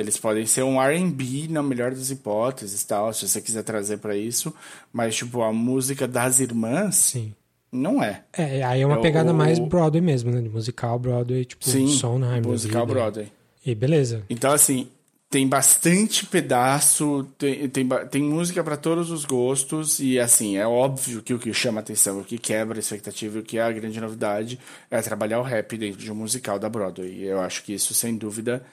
Eles 0.00 0.16
podem 0.16 0.46
ser 0.46 0.62
um 0.62 0.80
R&B 0.80 1.48
na 1.48 1.62
melhor 1.62 1.90
das 1.90 2.10
hipóteses, 2.10 2.82
tal, 2.84 3.12
se 3.12 3.28
você 3.28 3.40
quiser 3.40 3.62
trazer 3.62 3.98
para 3.98 4.16
isso, 4.16 4.52
mas 4.92 5.14
tipo 5.14 5.42
a 5.42 5.52
música 5.52 6.08
das 6.08 6.40
irmãs, 6.40 6.96
sim. 6.96 7.34
Não 7.72 8.02
é. 8.02 8.24
É, 8.32 8.64
aí 8.64 8.80
é 8.80 8.86
uma 8.86 8.98
é 8.98 9.00
pegada 9.00 9.30
o... 9.32 9.34
mais 9.34 9.58
Broadway 9.58 10.00
mesmo, 10.00 10.30
né? 10.30 10.40
De 10.40 10.48
musical 10.48 10.98
Broadway, 10.98 11.44
tipo 11.44 11.64
Sim, 11.64 11.86
Sondheim. 11.86 12.40
musical 12.40 12.84
Broadway. 12.84 13.30
E 13.64 13.74
beleza. 13.74 14.24
Então, 14.28 14.52
assim, 14.52 14.88
tem 15.30 15.46
bastante 15.46 16.26
pedaço, 16.26 17.24
tem, 17.38 17.68
tem, 17.68 17.88
tem 18.10 18.22
música 18.22 18.64
para 18.64 18.76
todos 18.76 19.12
os 19.12 19.24
gostos, 19.24 20.00
e 20.00 20.18
assim, 20.18 20.56
é 20.56 20.66
óbvio 20.66 21.22
que 21.22 21.32
o 21.32 21.38
que 21.38 21.54
chama 21.54 21.78
atenção, 21.78 22.20
o 22.20 22.24
que 22.24 22.36
quebra 22.36 22.76
a 22.76 22.80
expectativa, 22.80 23.38
o 23.38 23.42
que 23.42 23.56
é 23.56 23.62
a 23.62 23.70
grande 23.70 24.00
novidade 24.00 24.58
é 24.90 25.00
trabalhar 25.00 25.38
o 25.38 25.44
rap 25.44 25.78
dentro 25.78 26.00
de 26.00 26.10
um 26.10 26.16
musical 26.16 26.58
da 26.58 26.68
Broadway. 26.68 27.12
E 27.12 27.24
eu 27.26 27.40
acho 27.40 27.62
que 27.62 27.72
isso, 27.72 27.94
sem 27.94 28.16
dúvida, 28.16 28.66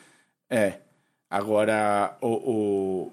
é. 0.49 0.77
Agora, 1.29 2.17
o. 2.21 2.27
o... 2.27 3.11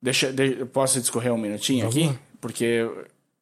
Deixa, 0.00 0.32
deixa, 0.32 0.66
posso 0.66 1.00
discorrer 1.00 1.32
um 1.32 1.38
minutinho 1.38 1.86
aqui? 1.86 2.10
Porque, 2.40 2.90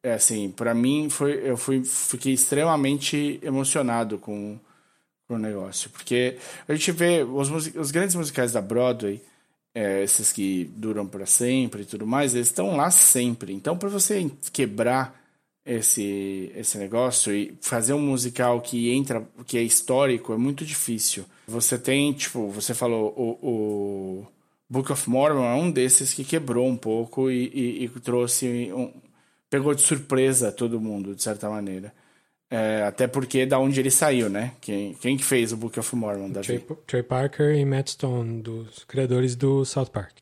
é 0.03 0.13
assim, 0.13 0.51
para 0.51 0.75
mim, 0.75 1.09
foi, 1.09 1.41
eu 1.43 1.57
fui, 1.57 1.83
fiquei 1.83 2.33
extremamente 2.33 3.39
emocionado 3.41 4.19
com, 4.19 4.59
com 5.27 5.35
o 5.35 5.39
negócio. 5.39 5.89
Porque 5.89 6.37
a 6.67 6.73
gente 6.73 6.91
vê 6.91 7.23
os, 7.23 7.49
os 7.75 7.89
grandes 7.89 8.15
musicais 8.15 8.51
da 8.51 8.61
Broadway 8.61 9.19
é, 9.73 10.03
esses 10.03 10.31
que 10.31 10.69
duram 10.75 11.07
para 11.07 11.25
sempre 11.25 11.83
e 11.83 11.85
tudo 11.85 12.05
mais, 12.05 12.35
eles 12.35 12.47
estão 12.47 12.75
lá 12.75 12.91
sempre. 12.91 13.53
Então, 13.53 13.77
para 13.77 13.89
você 13.89 14.29
quebrar 14.51 15.19
esse, 15.65 16.51
esse 16.55 16.77
negócio 16.77 17.33
e 17.33 17.57
fazer 17.61 17.93
um 17.93 18.01
musical 18.01 18.61
que 18.61 18.91
entra, 18.91 19.25
que 19.45 19.57
é 19.57 19.63
histórico, 19.63 20.33
é 20.33 20.37
muito 20.37 20.65
difícil. 20.65 21.25
Você 21.47 21.77
tem, 21.77 22.13
tipo, 22.13 22.49
você 22.49 22.73
falou, 22.73 23.13
o, 23.17 23.47
o 23.47 24.27
Book 24.69 24.91
of 24.91 25.09
Mormon 25.09 25.43
é 25.45 25.55
um 25.55 25.71
desses 25.71 26.13
que 26.13 26.23
quebrou 26.23 26.67
um 26.67 26.77
pouco 26.77 27.29
e, 27.29 27.51
e, 27.53 27.85
e 27.85 27.89
trouxe, 27.99 28.71
um, 28.73 28.91
pegou 29.49 29.73
de 29.75 29.81
surpresa 29.81 30.51
todo 30.51 30.79
mundo, 30.79 31.15
de 31.15 31.21
certa 31.21 31.49
maneira. 31.49 31.93
É, 32.49 32.83
até 32.83 33.07
porque 33.07 33.45
da 33.45 33.59
onde 33.59 33.79
ele 33.79 33.89
saiu, 33.89 34.29
né? 34.29 34.53
Quem, 34.59 34.93
quem 34.95 35.15
que 35.15 35.23
fez 35.23 35.53
o 35.53 35.57
Book 35.57 35.79
of 35.79 35.95
Mormon, 35.95 36.29
Davi? 36.29 36.59
Trey, 36.59 36.77
Trey 36.85 37.03
Parker 37.03 37.55
e 37.55 37.63
Matt 37.63 37.91
Stone, 37.91 38.41
dos 38.41 38.83
criadores 38.83 39.35
do 39.35 39.63
South 39.63 39.85
Park. 39.85 40.17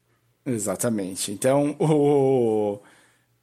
Exatamente. 0.45 1.31
Então, 1.31 1.75
o... 1.79 2.79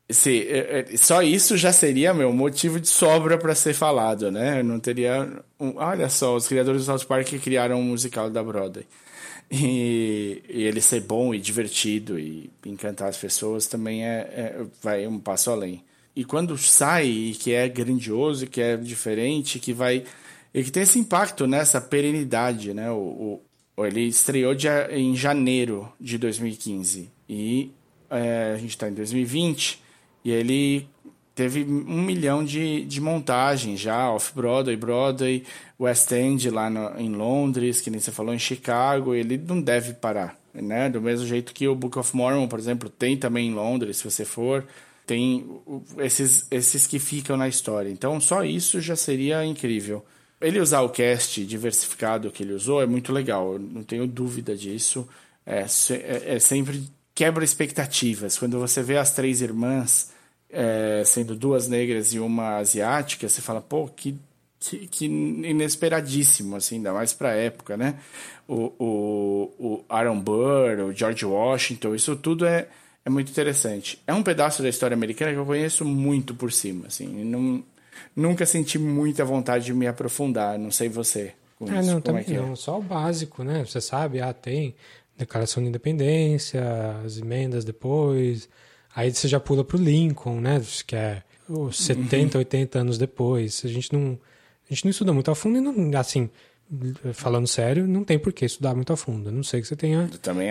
Se, 0.09 0.47
é, 0.49 0.87
é, 0.93 0.97
só 0.97 1.21
isso 1.21 1.57
já 1.57 1.73
seria 1.73 2.15
meu 2.15 2.33
motivo 2.33 2.79
de 2.79 2.89
sobra 2.89 3.37
para 3.37 3.57
ser 3.57 3.75
falado, 3.75 4.31
né? 4.31 4.61
Eu 4.61 4.65
não 4.65 4.79
teria. 4.79 5.43
Um, 5.59 5.75
olha 5.77 6.09
só, 6.09 6.37
os 6.37 6.47
criadores 6.47 6.83
do 6.83 6.85
South 6.85 7.07
Park 7.09 7.29
criaram 7.43 7.81
um 7.81 7.83
musical 7.83 8.31
da 8.31 8.43
Broadway. 8.43 8.87
E, 9.51 10.43
e, 10.49 10.63
ele 10.63 10.81
ser 10.81 11.01
bom 11.01 11.35
e 11.35 11.39
divertido 11.39 12.19
e 12.19 12.51
encantar 12.65 13.09
as 13.09 13.17
pessoas 13.17 13.67
também 13.67 14.05
é, 14.05 14.19
é 14.19 14.67
vai 14.83 15.07
um 15.07 15.19
passo 15.19 15.51
além. 15.51 15.85
E 16.15 16.25
quando 16.25 16.57
sai, 16.57 17.07
e 17.07 17.35
que 17.35 17.53
é 17.53 17.69
grandioso, 17.69 18.47
que 18.47 18.61
é 18.61 18.77
diferente, 18.77 19.59
que 19.59 19.73
vai. 19.73 20.05
E 20.55 20.65
que 20.65 20.71
tem 20.71 20.85
esse 20.85 20.99
impacto 20.99 21.47
nessa 21.47 21.81
perenidade, 21.81 22.73
né? 22.73 22.91
O, 22.91 23.41
o 23.77 23.85
ele 23.85 24.03
estreou 24.03 24.55
em 24.91 25.15
janeiro 25.15 25.93
de 26.01 26.17
2015. 26.17 27.11
E 27.29 27.73
é, 28.09 28.53
a 28.55 28.57
gente 28.57 28.71
está 28.71 28.89
em 28.89 28.95
2020. 28.95 29.86
E 30.27 30.33
ele 30.33 30.89
teve 31.37 31.63
um 31.63 32.03
milhão 32.03 32.45
de, 32.45 32.85
de 32.85 33.01
montagens 33.01 33.79
já, 33.79 34.11
Off-Broadway, 34.11 34.77
Broadway, 34.77 35.45
West 35.79 36.11
End 36.11 36.51
lá 36.51 36.69
no, 36.69 36.99
em 36.99 37.11
Londres, 37.15 37.81
que 37.81 37.91
nem 37.91 38.01
você 38.01 38.11
falou, 38.11 38.35
em 38.35 38.39
Chicago. 38.39 39.15
Ele 39.15 39.39
não 39.39 39.61
deve 39.61 39.93
parar, 39.93 40.37
né? 40.53 40.91
Do 40.91 41.01
mesmo 41.01 41.25
jeito 41.29 41.55
que 41.55 41.69
o 41.69 41.77
Book 41.77 41.97
of 41.97 42.17
Mormon, 42.17 42.49
por 42.49 42.59
exemplo, 42.59 42.91
tem 42.91 43.17
também 43.17 43.51
em 43.51 43.55
Londres, 43.55 43.99
se 43.99 44.05
você 44.05 44.25
for 44.25 44.67
tem 45.07 45.49
esses, 45.99 46.49
esses 46.51 46.89
que 46.89 46.99
ficam 46.99 47.37
na 47.37 47.47
história. 47.47 47.89
Então, 47.89 48.21
só 48.21 48.43
isso 48.43 48.81
já 48.81 48.97
seria 48.97 49.45
incrível. 49.45 50.05
Ele 50.41 50.59
usar 50.59 50.81
o 50.81 50.89
cast 50.89 51.47
diversificado 51.47 52.33
que 52.33 52.43
ele 52.43 52.53
usou 52.53 52.83
é 52.83 52.87
muito 52.87 53.13
legal, 53.13 53.57
não 53.57 53.85
tenho 53.85 54.09
dúvida 54.09 54.57
disso. 54.57 55.09
É, 55.47 55.65
é, 55.91 56.35
é 56.35 56.39
sempre 56.41 56.83
quebra 57.15 57.45
expectativas. 57.45 58.37
Quando 58.37 58.59
você 58.59 58.83
vê 58.83 58.99
as 58.99 59.13
três 59.13 59.41
irmãs, 59.41 60.16
é, 60.51 61.03
sendo 61.05 61.35
duas 61.35 61.69
negras 61.69 62.13
e 62.13 62.19
uma 62.19 62.57
asiática, 62.57 63.29
você 63.29 63.41
fala, 63.41 63.61
pô, 63.61 63.89
que, 63.89 64.19
que, 64.59 64.87
que 64.87 65.05
inesperadíssimo, 65.07 66.57
assim, 66.57 66.77
ainda 66.77 66.93
mais 66.93 67.13
pra 67.13 67.35
época, 67.35 67.77
né? 67.77 67.99
O, 68.49 68.73
o, 68.79 69.53
o 69.59 69.85
Aaron 69.89 70.21
Burr, 70.21 70.81
o 70.81 70.93
George 70.93 71.25
Washington, 71.25 71.95
isso 71.95 72.15
tudo 72.17 72.47
é 72.47 72.69
é 73.07 73.09
muito 73.09 73.31
interessante. 73.31 74.03
É 74.05 74.13
um 74.13 74.23
pedaço 74.23 74.65
da 74.65 74.69
história 74.69 74.97
americana 74.97 75.33
que 75.33 75.39
eu 75.39 75.47
conheço 75.47 75.85
muito 75.85 76.35
por 76.35 76.51
cima, 76.51 76.89
assim. 76.89 77.07
Não, 77.25 77.63
nunca 78.17 78.45
senti 78.45 78.81
muita 78.81 79.25
vontade 79.25 79.67
de 79.67 79.73
me 79.73 79.87
aprofundar, 79.87 80.59
não 80.59 80.73
sei 80.73 80.89
você. 80.89 81.33
ah, 81.61 81.81
isso, 81.81 81.93
não, 81.93 82.01
também 82.01 82.25
é 82.27 82.33
não. 82.33 82.53
É? 82.53 82.57
Só 82.57 82.81
o 82.81 82.83
básico, 82.83 83.45
né? 83.45 83.65
Você 83.65 83.81
sabe, 83.81 84.21
ah, 84.21 84.33
tem 84.33 84.75
Declaração 85.17 85.63
de 85.63 85.69
Independência, 85.69 86.61
as 87.05 87.17
emendas 87.17 87.65
depois. 87.65 88.49
Aí 88.97 89.13
você 89.13 89.29
já 89.29 89.39
pula 89.39 89.63
pro 89.63 89.77
Lincoln, 89.77 90.41
né? 90.41 90.59
Que 90.87 90.97
é 90.97 91.23
70, 91.71 92.39
uhum. 92.39 92.41
80 92.41 92.79
anos 92.79 92.97
depois. 92.97 93.61
A 93.63 93.69
gente 93.69 93.93
não, 93.93 94.19
a 94.69 94.73
gente 94.73 94.87
não 94.87 94.91
estuda 94.91 95.13
muito 95.13 95.31
a 95.31 95.35
fundo 95.35 95.59
e 95.59 95.61
não, 95.61 96.01
assim, 96.01 96.31
falando 97.13 97.47
sério, 97.47 97.87
não 97.87 98.03
tem 98.03 98.19
por 98.19 98.33
que 98.33 98.47
estudar 98.47 98.75
muito 98.75 98.91
a 98.95 98.97
fundo. 98.97 99.29
A 99.29 99.33
não 99.33 99.43
sei 99.43 99.61
que 99.61 99.69
você 99.69 99.77
tenha. 99.77 100.09
Eu 100.11 100.19
também, 100.19 100.51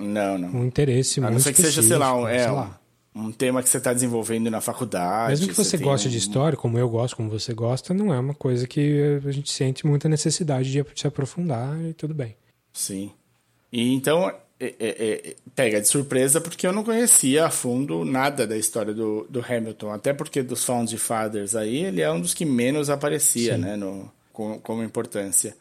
não, 0.00 0.38
não. 0.38 0.48
Um 0.48 0.64
interesse 0.64 1.20
a 1.20 1.24
muito. 1.24 1.32
A 1.32 1.34
não 1.34 1.40
ser 1.40 1.52
que 1.52 1.60
seja, 1.60 1.82
sei 1.82 1.98
lá, 1.98 2.16
um, 2.16 2.26
é, 2.26 2.44
sei 2.44 2.50
lá. 2.52 2.80
um 3.14 3.30
tema 3.30 3.62
que 3.62 3.68
você 3.68 3.76
está 3.76 3.92
desenvolvendo 3.92 4.50
na 4.50 4.62
faculdade. 4.62 5.32
Mesmo 5.32 5.48
que 5.48 5.54
você, 5.54 5.76
você 5.76 5.84
goste 5.84 6.08
um... 6.08 6.10
de 6.10 6.16
história, 6.16 6.56
como 6.56 6.78
eu 6.78 6.88
gosto, 6.88 7.14
como 7.14 7.28
você 7.28 7.52
gosta, 7.52 7.92
não 7.92 8.12
é 8.12 8.18
uma 8.18 8.34
coisa 8.34 8.66
que 8.66 9.20
a 9.22 9.30
gente 9.30 9.52
sente 9.52 9.86
muita 9.86 10.08
necessidade 10.08 10.72
de 10.72 10.82
se 10.94 11.06
aprofundar 11.06 11.78
e 11.82 11.92
tudo 11.92 12.14
bem. 12.14 12.34
Sim. 12.72 13.12
E 13.70 13.92
então, 13.92 14.32
é, 14.64 14.74
é, 14.78 15.30
é, 15.30 15.36
pega 15.56 15.80
de 15.80 15.88
surpresa 15.88 16.40
porque 16.40 16.66
eu 16.66 16.72
não 16.72 16.84
conhecia 16.84 17.46
a 17.46 17.50
fundo 17.50 18.04
nada 18.04 18.46
da 18.46 18.56
história 18.56 18.94
do, 18.94 19.26
do 19.28 19.44
Hamilton. 19.44 19.90
Até 19.90 20.12
porque 20.12 20.42
dos 20.42 20.64
Founding 20.64 20.96
Fathers 20.96 21.56
aí, 21.56 21.84
ele 21.84 22.00
é 22.00 22.10
um 22.10 22.20
dos 22.20 22.32
que 22.32 22.44
menos 22.44 22.88
aparecia, 22.88 23.56
Sim. 23.56 23.60
né? 23.60 23.76
No, 23.76 24.10
com, 24.32 24.60
como 24.60 24.82
importância. 24.82 25.56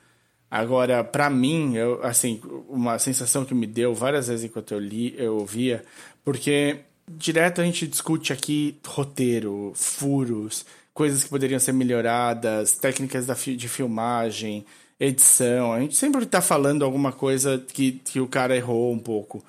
Agora, 0.49 1.03
para 1.03 1.29
mim, 1.29 1.75
eu, 1.75 2.03
assim, 2.03 2.41
uma 2.69 2.99
sensação 2.99 3.45
que 3.45 3.55
me 3.55 3.65
deu 3.65 3.95
várias 3.95 4.27
vezes 4.27 4.45
enquanto 4.45 4.73
eu 4.73 4.79
li, 4.79 5.15
eu 5.17 5.37
ouvia, 5.37 5.83
porque 6.23 6.79
direto 7.07 7.61
a 7.61 7.63
gente 7.63 7.87
discute 7.87 8.33
aqui 8.33 8.77
roteiro, 8.85 9.71
furos, 9.75 10.65
coisas 10.93 11.23
que 11.23 11.29
poderiam 11.29 11.59
ser 11.59 11.71
melhoradas, 11.71 12.73
técnicas 12.73 13.25
de 13.57 13.67
filmagem, 13.69 14.65
edição. 15.01 15.73
A 15.73 15.79
gente 15.79 15.97
sempre 15.97 16.23
está 16.23 16.41
falando 16.41 16.85
alguma 16.85 17.11
coisa 17.11 17.57
que, 17.57 17.93
que 17.93 18.19
o 18.19 18.27
cara 18.27 18.55
errou 18.55 18.93
um 18.93 18.99
pouco. 18.99 19.43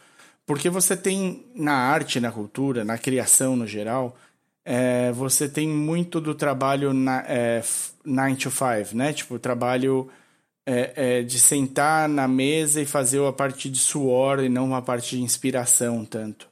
Porque 0.47 0.71
você 0.71 0.97
tem 0.97 1.45
na 1.55 1.75
arte, 1.75 2.19
na 2.19 2.33
cultura, 2.33 2.85
na 2.85 2.97
criação 2.97 3.55
no 3.55 3.67
geral, 3.67 4.17
é, 4.65 5.13
você 5.13 5.49
tem 5.49 5.69
muito 5.69 6.21
do 6.21 6.35
trabalho 6.35 6.95
na, 6.95 7.23
é, 7.29 7.63
9 8.05 8.37
to 8.37 8.51
5, 8.51 8.97
né? 8.97 9.13
Tipo, 9.13 9.39
trabalho 9.39 10.09
é, 10.67 10.93
é, 11.19 11.23
de 11.23 11.39
sentar 11.39 12.09
na 12.09 12.27
mesa 12.27 12.81
e 12.81 12.87
fazer 12.87 13.25
a 13.25 13.33
parte 13.33 13.69
de 13.69 13.79
suor 13.79 14.41
e 14.43 14.49
não 14.49 14.65
uma 14.65 14.81
parte 14.81 15.17
de 15.17 15.23
inspiração 15.23 16.05
tanto. 16.05 16.49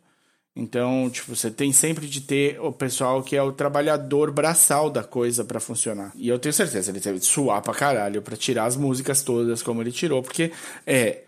Então, 0.60 1.08
tipo, 1.10 1.34
você 1.34 1.50
tem 1.50 1.72
sempre 1.72 2.06
de 2.06 2.20
ter 2.20 2.60
o 2.60 2.70
pessoal 2.72 3.22
que 3.22 3.34
é 3.36 3.42
o 3.42 3.52
trabalhador 3.52 4.30
braçal 4.30 4.90
da 4.90 5.02
coisa 5.02 5.44
para 5.44 5.58
funcionar. 5.60 6.12
E 6.14 6.28
eu 6.28 6.38
tenho 6.38 6.52
certeza, 6.52 6.90
ele 6.90 7.00
teve 7.00 7.18
de 7.18 7.24
suar 7.26 7.62
pra 7.62 7.74
caralho 7.74 8.20
pra 8.22 8.36
tirar 8.36 8.66
as 8.66 8.76
músicas 8.76 9.22
todas 9.22 9.62
como 9.62 9.80
ele 9.82 9.92
tirou, 9.92 10.22
porque 10.22 10.52
é 10.86 11.24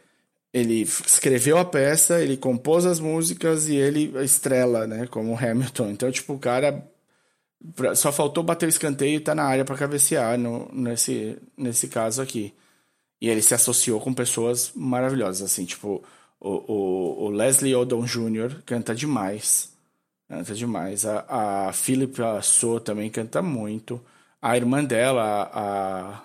Ele 0.52 0.82
escreveu 0.82 1.58
a 1.58 1.64
peça, 1.64 2.20
ele 2.20 2.36
compôs 2.36 2.84
as 2.86 3.00
músicas 3.00 3.68
e 3.68 3.76
ele 3.76 4.12
estrela, 4.24 4.86
né? 4.86 5.06
Como 5.08 5.36
Hamilton. 5.38 5.90
Então, 5.90 6.10
tipo, 6.12 6.34
o 6.34 6.38
cara 6.38 6.86
só 7.94 8.12
faltou 8.12 8.42
bater 8.42 8.66
o 8.66 8.68
escanteio 8.68 9.16
e 9.16 9.20
tá 9.20 9.34
na 9.34 9.44
área 9.44 9.64
pra 9.64 9.76
cabecear 9.76 10.38
no, 10.38 10.68
nesse, 10.72 11.38
nesse 11.56 11.88
caso 11.88 12.20
aqui. 12.22 12.52
E 13.20 13.28
ele 13.28 13.42
se 13.42 13.54
associou 13.54 14.00
com 14.00 14.14
pessoas 14.14 14.72
maravilhosas, 14.74 15.42
assim, 15.42 15.64
tipo, 15.64 16.02
o, 16.42 16.72
o, 16.72 17.24
o 17.26 17.28
Leslie 17.30 17.74
Odom 17.74 18.04
Jr. 18.04 18.62
canta 18.66 18.94
demais. 18.94 19.72
Canta 20.28 20.54
demais. 20.54 21.04
A, 21.06 21.68
a 21.68 21.72
Philippa 21.72 22.40
So 22.42 22.80
também 22.80 23.08
canta 23.10 23.40
muito. 23.42 24.00
A 24.40 24.56
irmã 24.56 24.82
dela, 24.84 25.50
a. 25.52 26.22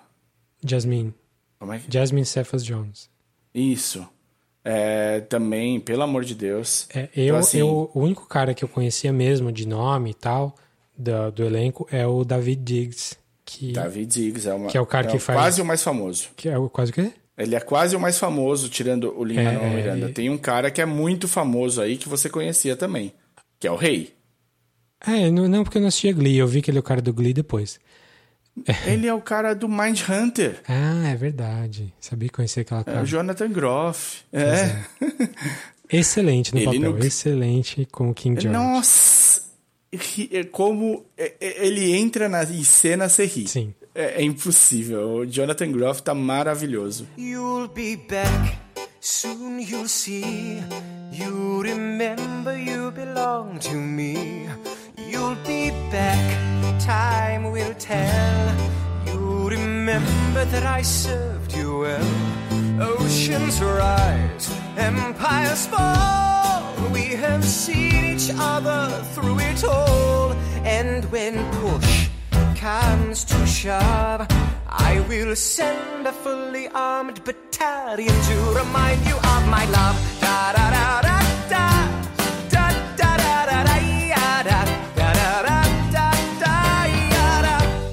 Jasmine. 0.66 1.14
Como 1.60 1.74
é 1.74 1.80
que. 1.80 1.92
Jasmine 1.92 2.26
Cephas 2.26 2.64
Jones. 2.66 3.10
Isso. 3.54 4.08
É, 4.64 5.22
também, 5.22 5.80
pelo 5.80 6.04
amor 6.04 6.26
de 6.26 6.36
Deus. 6.36 6.88
É, 6.94 7.10
eu, 7.16 7.26
Então, 7.28 7.38
assim, 7.38 7.60
eu, 7.60 7.90
o 7.94 8.00
único 8.02 8.26
cara 8.28 8.54
que 8.54 8.64
eu 8.64 8.68
conhecia 8.68 9.14
mesmo 9.14 9.52
de 9.52 9.66
nome 9.68 10.12
e 10.12 10.14
tal, 10.14 10.56
da- 10.98 11.30
do 11.30 11.44
elenco, 11.46 11.88
é 11.92 12.06
o 12.06 12.26
David 12.26 12.62
Diggs. 12.64 13.16
Que, 13.46 13.72
David 13.72 14.08
Diggs 14.12 14.48
é, 14.50 14.54
uma, 14.54 14.68
Que 14.70 14.78
é 14.78 14.82
o 14.82 14.86
cara 14.86 15.08
que 15.08 15.20
faz- 15.20 15.38
quase 15.40 15.62
o 15.62 15.66
mais 15.66 15.82
famoso. 15.82 16.28
que 16.36 16.50
é 16.50 16.58
o 16.58 16.70
quase 16.70 16.92
o 16.92 16.94
quê? 16.96 17.14
Ele 17.38 17.56
é 17.56 17.60
quase 17.60 17.96
o 17.96 18.00
mais 18.00 18.18
famoso, 18.18 18.68
tirando 18.70 19.14
o 19.18 19.24
Lin 19.24 19.38
É, 19.38 19.44
Manuel 19.44 19.64
é, 19.66 19.76
Miranda. 19.76 20.10
Tem 20.10 20.30
um 20.30 20.38
cara 20.38 20.72
que 20.72 20.82
é 20.82 20.86
muito 20.86 21.28
famoso 21.28 21.80
aí 21.82 21.96
que 21.98 22.10
você 22.10 22.30
conhecia 22.30 22.76
também, 22.76 23.14
que 23.60 23.68
é 23.68 23.72
o 23.72 23.76
Rei. 23.76 24.14
É, 25.06 25.30
não, 25.30 25.48
não 25.48 25.64
porque 25.64 25.78
eu 25.78 25.82
não 25.82 25.90
assistia 25.90 26.12
Glee, 26.14 26.38
eu 26.38 26.48
vi 26.48 26.62
que 26.62 26.72
ele 26.72 26.78
é 26.78 26.82
o 26.82 26.84
cara 26.84 27.02
do 27.02 27.14
Glee 27.14 27.34
depois. 27.34 27.80
Ele 28.88 29.06
é 29.06 29.14
o 29.14 29.22
cara 29.22 29.54
do 29.54 29.70
Mind 29.70 30.02
Hunter. 30.10 30.62
Ah, 30.68 31.10
é 31.10 31.16
verdade. 31.16 31.94
Sabia 32.00 32.28
que 32.28 32.34
conhecia 32.34 32.62
aquela 32.64 32.82
É 32.82 32.84
cara. 32.86 33.04
o 33.04 33.06
Jonathan 33.06 33.50
Groff. 33.52 34.22
É. 34.34 34.82
Excelente 35.92 36.52
no 36.54 36.60
Ele 36.60 36.66
papel, 36.66 36.82
nunca- 36.82 37.06
excelente 37.06 37.88
com 37.92 38.10
o 38.10 38.14
King 38.16 38.42
George. 38.42 38.58
Nossa! 38.60 39.42
é 40.32 40.44
Como 40.46 41.06
é- 41.16 41.36
é- 41.40 41.68
ele 41.68 41.96
entra 41.96 42.28
na 42.28 42.44
em 42.44 42.64
cena, 42.64 43.08
você 43.08 43.26
ri. 43.26 43.48
Sim. 43.48 43.74
É, 43.98 44.22
é 44.22 44.24
impossível. 44.24 45.10
O 45.10 45.26
Jonathan 45.26 45.72
Groff 45.72 46.04
tá 46.04 46.14
maravilhoso. 46.14 47.08
You'll 47.18 47.68
be 47.68 47.98
back, 47.98 48.60
soon 49.02 49.60
you'll 49.60 49.88
see. 49.90 50.62
You 51.12 51.64
remember 51.64 52.56
you 52.56 52.92
belong 52.92 53.58
to 53.62 53.74
me. 53.74 54.48
You'll 54.98 55.36
be 55.48 55.72
back, 55.90 56.20
time 56.86 57.52
will 57.52 57.74
tell. 57.80 58.56
You 59.08 59.50
remember 59.50 60.46
that 60.52 60.64
I 60.64 60.84
served 60.84 61.56
you 61.56 61.80
well. 61.80 63.00
Oceans 63.00 63.60
rise, 63.60 64.52
empires 64.78 65.66
fall. 65.66 66.62
We 66.94 67.16
have 67.16 67.44
seen 67.44 68.06
each 68.14 68.30
other 68.38 68.92
through 69.16 69.40
it 69.40 69.64
all. 69.64 70.34
And 70.64 71.04
when 71.06 71.44
push 71.54 72.07
comes 72.68 73.24
to 73.24 73.48
shove, 73.48 74.28
I 74.68 75.00
will 75.08 75.34
send 75.38 76.06
a 76.06 76.12
fully 76.12 76.68
armed 76.74 77.24
battalion 77.24 78.16
to 78.30 78.38
remind 78.62 79.00
you 79.08 79.16
of 79.16 79.42
my 79.48 79.66
love. 79.78 79.96
Da 80.20 80.52
da 80.52 80.66
da 80.72 81.02
da 81.02 81.18
da. 81.50 81.68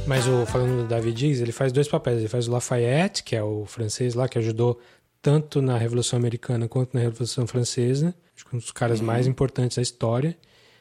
Mas 0.06 0.26
o, 0.26 0.44
falando 0.46 0.82
do 0.82 0.88
David 0.88 1.16
Diggs, 1.16 1.42
ele 1.42 1.52
faz 1.52 1.72
dois 1.72 1.88
papéis. 1.88 2.18
Ele 2.18 2.28
faz 2.28 2.48
o 2.48 2.52
Lafayette, 2.52 3.22
que 3.22 3.36
é 3.36 3.42
o 3.42 3.64
francês 3.66 4.14
lá, 4.14 4.28
que 4.28 4.38
ajudou 4.38 4.80
tanto 5.22 5.62
na 5.62 5.78
Revolução 5.78 6.18
Americana 6.18 6.68
quanto 6.68 6.94
na 6.94 7.00
Revolução 7.00 7.46
Francesa. 7.46 8.14
Acho 8.34 8.44
que 8.44 8.56
um 8.56 8.58
dos 8.58 8.72
caras 8.72 9.00
mais 9.00 9.26
importantes 9.26 9.76
da 9.76 9.82
história. 9.82 10.36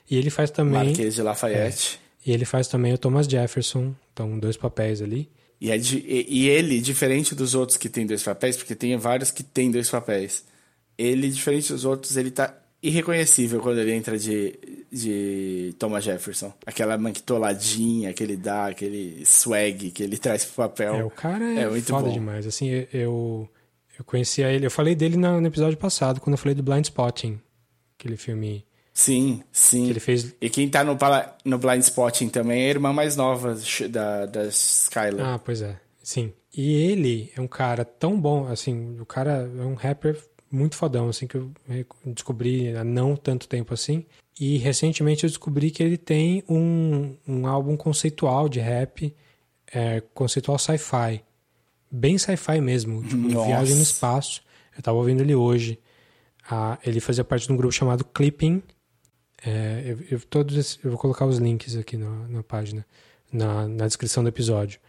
E 0.09 0.17
ele 0.17 0.29
faz 0.29 0.49
também. 0.51 0.87
Marquês 0.87 1.15
de 1.15 1.21
Lafayette. 1.21 2.02
E 2.25 2.31
ele 2.31 2.45
faz 2.45 2.67
também 2.67 2.93
o 2.93 2.97
Thomas 2.97 3.27
Jefferson. 3.27 3.93
Então, 4.13 4.37
dois 4.39 4.55
papéis 4.57 5.01
ali. 5.01 5.29
E, 5.59 5.71
é 5.71 5.77
de- 5.77 5.99
e- 5.99 6.25
e 6.29 6.49
ele, 6.49 6.79
diferente 6.81 7.33
dos 7.35 7.55
outros 7.55 7.77
que 7.77 7.89
tem 7.89 8.05
dois 8.05 8.21
papéis, 8.23 8.55
porque 8.57 8.75
tem 8.75 8.95
vários 8.97 9.31
que 9.31 9.43
tem 9.43 9.71
dois 9.71 9.89
papéis, 9.89 10.43
ele, 10.97 11.29
diferente 11.29 11.71
dos 11.71 11.85
outros, 11.85 12.17
ele 12.17 12.31
tá 12.31 12.53
irreconhecível 12.81 13.61
quando 13.61 13.79
ele 13.79 13.93
entra 13.93 14.17
de, 14.17 14.59
de 14.91 15.73
Thomas 15.79 16.03
Jefferson. 16.03 16.53
Aquela 16.65 16.97
manquitoladinha 16.97 18.13
que 18.13 18.23
ele 18.23 18.35
dá, 18.37 18.67
aquele 18.67 19.25
swag 19.25 19.91
que 19.91 20.03
ele 20.03 20.17
traz 20.17 20.43
pro 20.45 20.55
papel. 20.55 20.95
É, 20.95 21.03
o 21.03 21.09
cara 21.09 21.45
é, 21.45 21.69
muito 21.69 21.85
foda 21.87 22.07
bom. 22.07 22.13
demais. 22.13 22.45
Assim, 22.45 22.67
eu, 22.91 23.49
eu 23.97 24.03
conhecia 24.05 24.51
ele. 24.51 24.65
Eu 24.65 24.71
falei 24.71 24.95
dele 24.95 25.15
no 25.17 25.45
episódio 25.47 25.77
passado, 25.77 26.19
quando 26.19 26.33
eu 26.33 26.37
falei 26.37 26.55
do 26.55 26.63
Blind 26.63 26.83
Spotting. 26.85 27.39
Aquele 27.97 28.17
filme 28.17 28.65
Sim, 28.93 29.41
sim. 29.51 29.85
que 29.85 29.89
ele 29.89 29.99
fez. 29.99 30.35
E 30.39 30.49
quem 30.49 30.69
tá 30.69 30.83
no, 30.83 30.95
no 31.43 31.57
Blind 31.57 31.81
Spotting 31.81 32.29
também 32.29 32.61
é 32.61 32.65
a 32.67 32.69
irmã 32.69 32.93
mais 32.93 33.15
nova 33.15 33.57
da, 33.89 34.25
da 34.27 34.45
Skylar. 34.45 35.33
Ah, 35.33 35.39
pois 35.39 35.61
é. 35.61 35.79
Sim. 36.03 36.31
E 36.55 36.75
ele 36.75 37.31
é 37.35 37.41
um 37.41 37.47
cara 37.47 37.83
tão 37.83 38.19
bom, 38.19 38.47
assim, 38.47 38.99
o 38.99 39.05
cara 39.05 39.49
é 39.57 39.65
um 39.65 39.73
rapper 39.73 40.21
muito 40.51 40.75
fodão, 40.75 41.09
assim, 41.09 41.25
que 41.25 41.35
eu 41.35 41.51
descobri 42.05 42.75
há 42.75 42.83
não 42.83 43.15
tanto 43.15 43.47
tempo 43.47 43.73
assim. 43.73 44.05
E 44.39 44.57
recentemente 44.57 45.23
eu 45.23 45.29
descobri 45.29 45.71
que 45.71 45.81
ele 45.81 45.97
tem 45.97 46.43
um, 46.47 47.15
um 47.27 47.47
álbum 47.47 47.75
conceitual 47.75 48.47
de 48.47 48.59
rap, 48.59 49.13
é, 49.73 50.01
conceitual 50.13 50.59
sci-fi. 50.59 51.23
Bem 51.89 52.19
sci-fi 52.19 52.61
mesmo, 52.61 53.01
tipo, 53.03 53.15
Nossa. 53.15 53.47
viagem 53.47 53.75
no 53.75 53.81
espaço. 53.81 54.43
Eu 54.75 54.83
tava 54.83 54.97
ouvindo 54.97 55.21
ele 55.21 55.33
hoje. 55.33 55.79
Ah, 56.49 56.77
ele 56.85 56.99
fazia 56.99 57.23
parte 57.23 57.47
de 57.47 57.53
um 57.53 57.57
grupo 57.57 57.73
chamado 57.73 58.03
Clipping. 58.05 58.61
É, 59.45 59.83
eu, 59.85 59.99
eu, 60.11 60.19
todos 60.21 60.79
eu 60.83 60.91
vou 60.91 60.99
colocar 60.99 61.25
os 61.25 61.37
links 61.37 61.75
aqui 61.75 61.97
na, 61.97 62.27
na 62.29 62.43
página, 62.43 62.85
na, 63.31 63.67
na 63.67 63.87
descrição 63.87 64.23
do 64.23 64.29
episódio. 64.29 64.79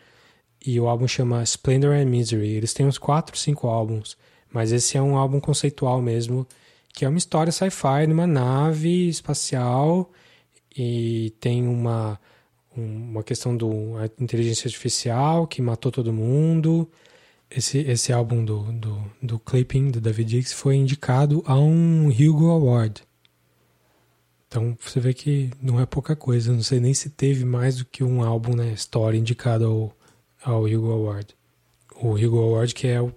E 0.64 0.78
o 0.80 0.88
álbum 0.88 1.06
chama 1.08 1.42
Splendor 1.42 1.94
and 1.94 2.06
Misery. 2.06 2.50
Eles 2.52 2.72
têm 2.72 2.86
uns 2.86 2.96
4, 2.98 3.36
5 3.36 3.66
álbuns, 3.66 4.16
mas 4.52 4.72
esse 4.72 4.96
é 4.96 5.02
um 5.02 5.16
álbum 5.16 5.40
conceitual 5.40 6.00
mesmo, 6.00 6.46
que 6.92 7.04
é 7.04 7.08
uma 7.08 7.18
história 7.18 7.52
sci-fi 7.52 8.06
numa 8.06 8.26
nave 8.26 9.08
espacial 9.08 10.10
e 10.76 11.32
tem 11.40 11.66
uma, 11.66 12.18
um- 12.76 13.10
uma 13.10 13.22
questão 13.22 13.56
da 13.56 13.66
inteligência 14.18 14.68
artificial 14.68 15.46
que 15.46 15.60
matou 15.60 15.90
todo 15.92 16.12
mundo. 16.12 16.88
Esse, 17.50 17.78
esse 17.78 18.12
álbum 18.12 18.44
do, 18.44 18.62
do, 18.72 19.04
do 19.22 19.38
Clipping, 19.38 19.90
do 19.90 20.00
David 20.00 20.30
Diggs, 20.30 20.54
foi 20.54 20.76
indicado 20.76 21.42
a 21.46 21.58
um 21.58 22.08
Hugo 22.08 22.50
Award. 22.50 23.02
Então 24.54 24.78
você 24.80 25.00
vê 25.00 25.12
que 25.12 25.50
não 25.60 25.80
é 25.80 25.84
pouca 25.84 26.14
coisa. 26.14 26.52
Não 26.52 26.62
sei 26.62 26.78
nem 26.78 26.94
se 26.94 27.10
teve 27.10 27.44
mais 27.44 27.78
do 27.78 27.84
que 27.84 28.04
um 28.04 28.22
álbum 28.22 28.54
na 28.54 28.68
história 28.68 29.18
indicado 29.18 29.64
ao, 29.64 29.96
ao 30.44 30.62
Hugo 30.62 30.92
Award. 30.92 31.34
O 31.96 32.10
Hugo 32.12 32.38
Award 32.38 32.72
que 32.72 32.86
é 32.86 33.02
o 33.02 33.12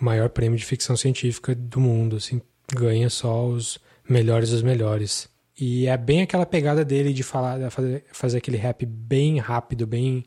maior 0.00 0.30
prêmio 0.30 0.58
de 0.58 0.64
ficção 0.64 0.96
científica 0.96 1.54
do 1.54 1.78
mundo, 1.78 2.16
assim, 2.16 2.40
ganha 2.74 3.10
só 3.10 3.46
os 3.46 3.78
melhores 4.08 4.48
dos 4.48 4.62
melhores. 4.62 5.28
E 5.60 5.86
é 5.86 5.96
bem 5.98 6.22
aquela 6.22 6.46
pegada 6.46 6.82
dele 6.86 7.12
de 7.12 7.22
falar, 7.22 7.70
fazer, 7.70 8.04
fazer 8.10 8.38
aquele 8.38 8.56
rap 8.56 8.86
bem 8.86 9.38
rápido, 9.38 9.86
bem 9.86 10.24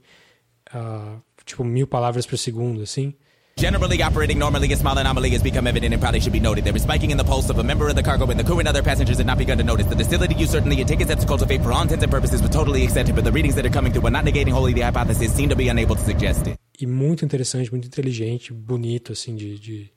ah, 0.71 1.17
tipo 1.43 1.63
mil 1.63 1.87
palavras 1.87 2.27
por 2.27 2.37
segundo, 2.37 2.83
assim. 2.83 3.15
Generally 3.61 4.01
operating 4.01 4.39
normally, 4.39 4.73
a 4.73 4.75
small 4.75 4.97
anomaly 4.97 5.29
has 5.29 5.43
become 5.43 5.67
evident 5.67 5.93
and 5.93 6.01
probably 6.01 6.19
should 6.19 6.33
be 6.33 6.39
noted. 6.39 6.63
There 6.63 6.75
is 6.75 6.81
spiking 6.81 7.11
in 7.11 7.17
the 7.17 7.23
pulse 7.23 7.47
of 7.51 7.59
a 7.59 7.63
member 7.63 7.87
of 7.87 7.95
the 7.95 8.01
cargo, 8.01 8.25
and 8.25 8.39
the 8.39 8.43
crew 8.43 8.57
and 8.57 8.67
other 8.67 8.81
passengers 8.81 9.19
had 9.19 9.27
not 9.27 9.37
begun 9.37 9.59
to 9.59 9.63
notice. 9.63 9.85
The 9.85 10.35
you 10.35 10.47
certainly 10.47 10.77
had 10.77 10.87
taken 10.87 11.05
steps 11.05 11.21
to 11.21 11.27
cultivate 11.27 11.61
for 11.61 11.71
all 11.71 11.83
intents 11.83 12.01
and 12.03 12.11
purposes 12.11 12.41
was 12.41 12.49
totally 12.49 12.83
eccentric, 12.83 13.15
but 13.15 13.23
the 13.23 13.31
readings 13.31 13.53
that 13.53 13.63
are 13.63 13.69
coming 13.69 13.91
through, 13.93 14.01
while 14.01 14.11
not 14.11 14.25
negating 14.25 14.51
wholly 14.51 14.73
the 14.73 14.81
hypothesis, 14.81 15.31
seem 15.31 15.47
to 15.47 15.55
be 15.55 15.69
unable 15.69 15.95
to 15.95 16.01
suggest 16.01 16.47
it. 16.47 16.57
e 16.79 16.87
muito 16.87 17.23
interessante, 17.23 17.69
muito 17.69 17.85
inteligente, 17.85 18.51
bonito, 18.51 19.11
assim, 19.13 19.35
de, 19.35 19.59
de- 19.59 19.91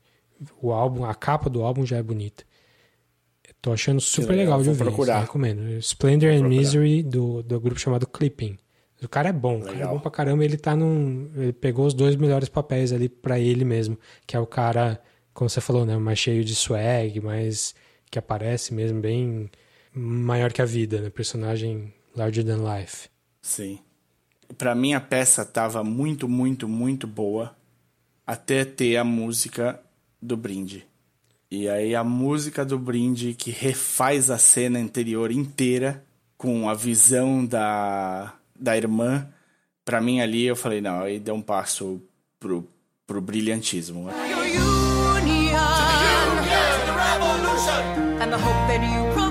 o 0.61 0.71
álbum, 0.71 1.07
a 1.07 1.15
capa 1.15 1.49
do 1.49 1.63
álbum 1.63 1.87
já 1.87 1.97
é 1.97 2.03
bonita. 2.03 2.45
Tô 3.63 3.73
achando 3.73 3.99
super 3.99 4.37
legal, 4.37 4.59
legal, 4.59 4.59
de 4.59 4.65
vou 4.65 4.73
ouvir, 4.75 4.85
procurar. 4.85 5.21
recomendo. 5.23 5.79
Splendor 5.79 6.29
and 6.29 6.41
procurar. 6.41 6.59
Misery, 6.61 7.03
do, 7.03 7.43
do 7.43 7.59
grupo 7.59 7.81
chamado 7.81 8.07
Clipping. 8.07 8.59
O 9.05 9.09
cara 9.09 9.29
é 9.29 9.33
bom, 9.33 9.59
o 9.59 9.61
cara 9.61 9.73
é 9.73 9.79
Legal. 9.79 9.95
bom 9.95 10.01
pra 10.01 10.11
caramba, 10.11 10.45
ele 10.45 10.57
tá 10.57 10.75
num... 10.75 11.31
Ele 11.37 11.53
pegou 11.53 11.87
os 11.87 11.95
dois 11.95 12.17
melhores 12.17 12.49
papéis 12.49 12.93
ali 12.93 13.09
pra 13.09 13.39
ele 13.39 13.65
mesmo, 13.65 13.99
que 14.27 14.37
é 14.37 14.41
o 14.41 14.47
cara, 14.47 15.01
como 15.33 15.49
você 15.49 15.61
falou, 15.61 15.85
né, 15.85 15.97
mais 15.97 16.19
cheio 16.19 16.45
de 16.45 16.55
swag, 16.55 17.21
mais... 17.21 17.75
que 18.11 18.19
aparece 18.19 18.73
mesmo 18.73 19.01
bem 19.01 19.51
maior 19.93 20.53
que 20.53 20.63
a 20.63 20.65
vida, 20.65 21.01
né, 21.01 21.11
personagem 21.11 21.93
larger 22.17 22.45
than 22.45 22.59
life. 22.77 23.09
Sim. 23.43 23.79
Pra 24.57 24.75
mim 24.75 24.95
a 24.95 25.01
peça 25.01 25.45
tava 25.45 25.83
muito, 25.83 26.29
muito, 26.29 26.69
muito 26.69 27.07
boa 27.07 27.57
até 28.27 28.65
ter 28.65 28.97
a 28.97 29.05
música 29.05 29.81
do 30.21 30.37
brinde. 30.37 30.87
E 31.51 31.69
aí 31.69 31.95
a 31.95 32.03
música 32.03 32.65
do 32.65 32.79
brinde 32.79 33.35
que 33.35 33.51
refaz 33.51 34.31
a 34.31 34.39
cena 34.39 34.79
anterior 34.79 35.31
inteira 35.31 36.05
com 36.37 36.69
a 36.69 36.75
visão 36.75 37.45
da, 37.45 38.35
da 38.65 38.77
irmã, 38.77 39.29
para 39.85 40.01
mim 40.01 40.21
ali 40.21 40.45
eu 40.45 40.57
falei, 40.57 40.81
não, 40.81 41.03
aí 41.03 41.21
deu 41.21 41.35
um 41.35 41.43
passo 41.43 42.03
pro, 42.41 42.67
pro 43.07 43.21
brilhantismo. 43.21 44.09
The 44.09 44.17
union, 45.23 45.55
the 48.19 48.37
the 49.19 49.24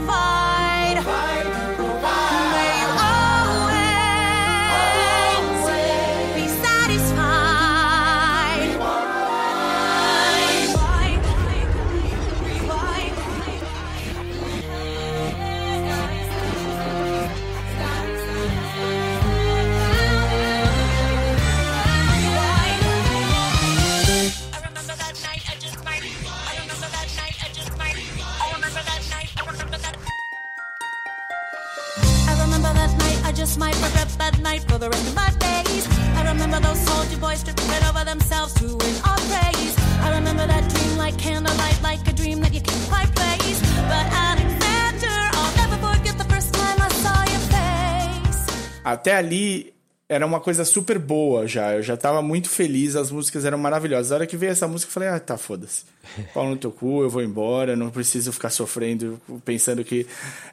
night 34.89 34.95
for 34.95 35.03
the 35.03 35.15
my 35.15 35.29
days. 35.39 35.87
I 36.15 36.31
remember 36.31 36.59
those 36.59 36.79
soldier 36.79 37.17
boys 37.17 37.43
tripping 37.43 37.67
right 37.67 37.89
over 37.89 38.03
themselves 38.05 38.53
to 38.55 38.65
win 38.65 38.95
our 39.05 39.17
praise. 39.31 39.75
I 40.01 40.15
remember 40.15 40.45
that 40.47 40.69
dream 40.69 40.97
like 40.97 41.17
candlelight, 41.17 41.81
like 41.81 42.07
a 42.07 42.13
dream 42.13 42.41
that 42.41 42.53
you 42.53 42.61
can't 42.61 42.89
quite 42.89 43.13
place. 43.15 43.59
But 43.87 44.05
Alexander, 44.11 45.15
I'll 45.37 45.55
never 45.55 45.77
forget 45.87 46.17
the 46.17 46.25
first 46.25 46.53
time 46.53 46.77
I 46.81 46.89
saw 47.03 47.17
your 47.31 47.43
face. 47.53 48.81
Até 48.83 49.11
ali 49.11 49.72
era 50.13 50.25
uma 50.25 50.39
coisa 50.39 50.63
super 50.63 50.99
boa 50.99 51.47
já. 51.47 51.73
Eu 51.73 51.81
já 51.81 51.97
tava 51.97 52.21
muito 52.21 52.49
feliz, 52.49 52.95
as 52.95 53.11
músicas 53.11 53.45
eram 53.45 53.57
maravilhosas. 53.57 54.11
A 54.11 54.15
hora 54.15 54.27
que 54.27 54.37
veio 54.37 54.51
essa 54.51 54.67
música, 54.67 54.89
eu 54.89 54.93
falei, 54.93 55.09
ah, 55.09 55.19
tá, 55.19 55.37
foda-se. 55.37 55.85
Pau 56.33 56.47
no 56.47 56.55
teu 56.55 56.71
cu, 56.71 57.01
eu 57.03 57.09
vou 57.09 57.23
embora, 57.23 57.75
não 57.75 57.89
preciso 57.89 58.31
ficar 58.31 58.49
sofrendo, 58.49 59.19
pensando 59.43 59.83
que 59.83 60.05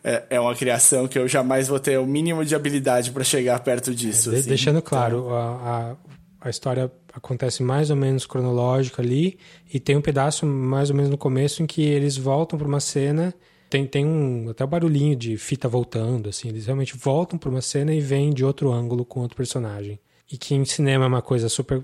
é, 0.03 0.23
é 0.31 0.41
uma 0.41 0.55
criação 0.55 1.07
que 1.07 1.19
eu 1.19 1.29
jamais 1.29 1.69
vou 1.69 1.79
ter 1.79 1.99
o 1.99 2.07
mínimo 2.07 2.45
de 2.45 2.55
habilidade 2.55 3.11
pra 3.11 3.25
chegar 3.25 3.59
perto 3.61 3.95
disso. 3.95 4.31
De- 4.31 4.37
assim. 4.37 4.49
deixando 4.49 4.81
claro, 4.81 5.29
a, 5.35 5.97
a, 6.41 6.47
a 6.47 6.51
história 6.51 6.91
acontece 7.13 7.63
mais 7.63 7.91
ou 7.91 7.97
menos 7.97 8.25
cronológica 8.27 9.03
ali, 9.03 9.39
e 9.73 9.81
tem 9.81 9.97
um 9.97 10.01
pedaço 10.01 10.47
mais 10.47 10.91
ou 10.91 10.97
menos 10.97 11.11
no 11.11 11.19
começo 11.19 11.63
em 11.63 11.67
que 11.67 11.83
eles 11.83 12.17
voltam 12.17 12.59
para 12.59 12.69
uma 12.69 12.81
cena. 12.81 13.35
Tem, 13.71 13.87
tem 13.87 14.05
um, 14.05 14.51
até 14.51 14.65
o 14.65 14.67
barulhinho 14.67 15.15
de 15.15 15.39
fita 15.39 15.69
voltando, 15.69 16.29
assim. 16.29 16.49
Eles 16.49 16.67
realmente 16.67 16.97
voltam 16.97 17.39
para 17.39 17.49
uma 17.49 17.63
cena 17.63 17.95
e 17.95 18.01
vêm 18.01 18.35
de 18.35 18.45
outro 18.45 18.73
ângulo 18.73 19.05
com 19.05 19.21
outro 19.21 19.37
personagem. 19.37 19.99
E 20.31 20.37
que 20.37 20.55
em 20.55 20.65
cinema 20.65 21.05
é 21.05 21.09
uma 21.09 21.23
coisa 21.23 21.49
super 21.49 21.83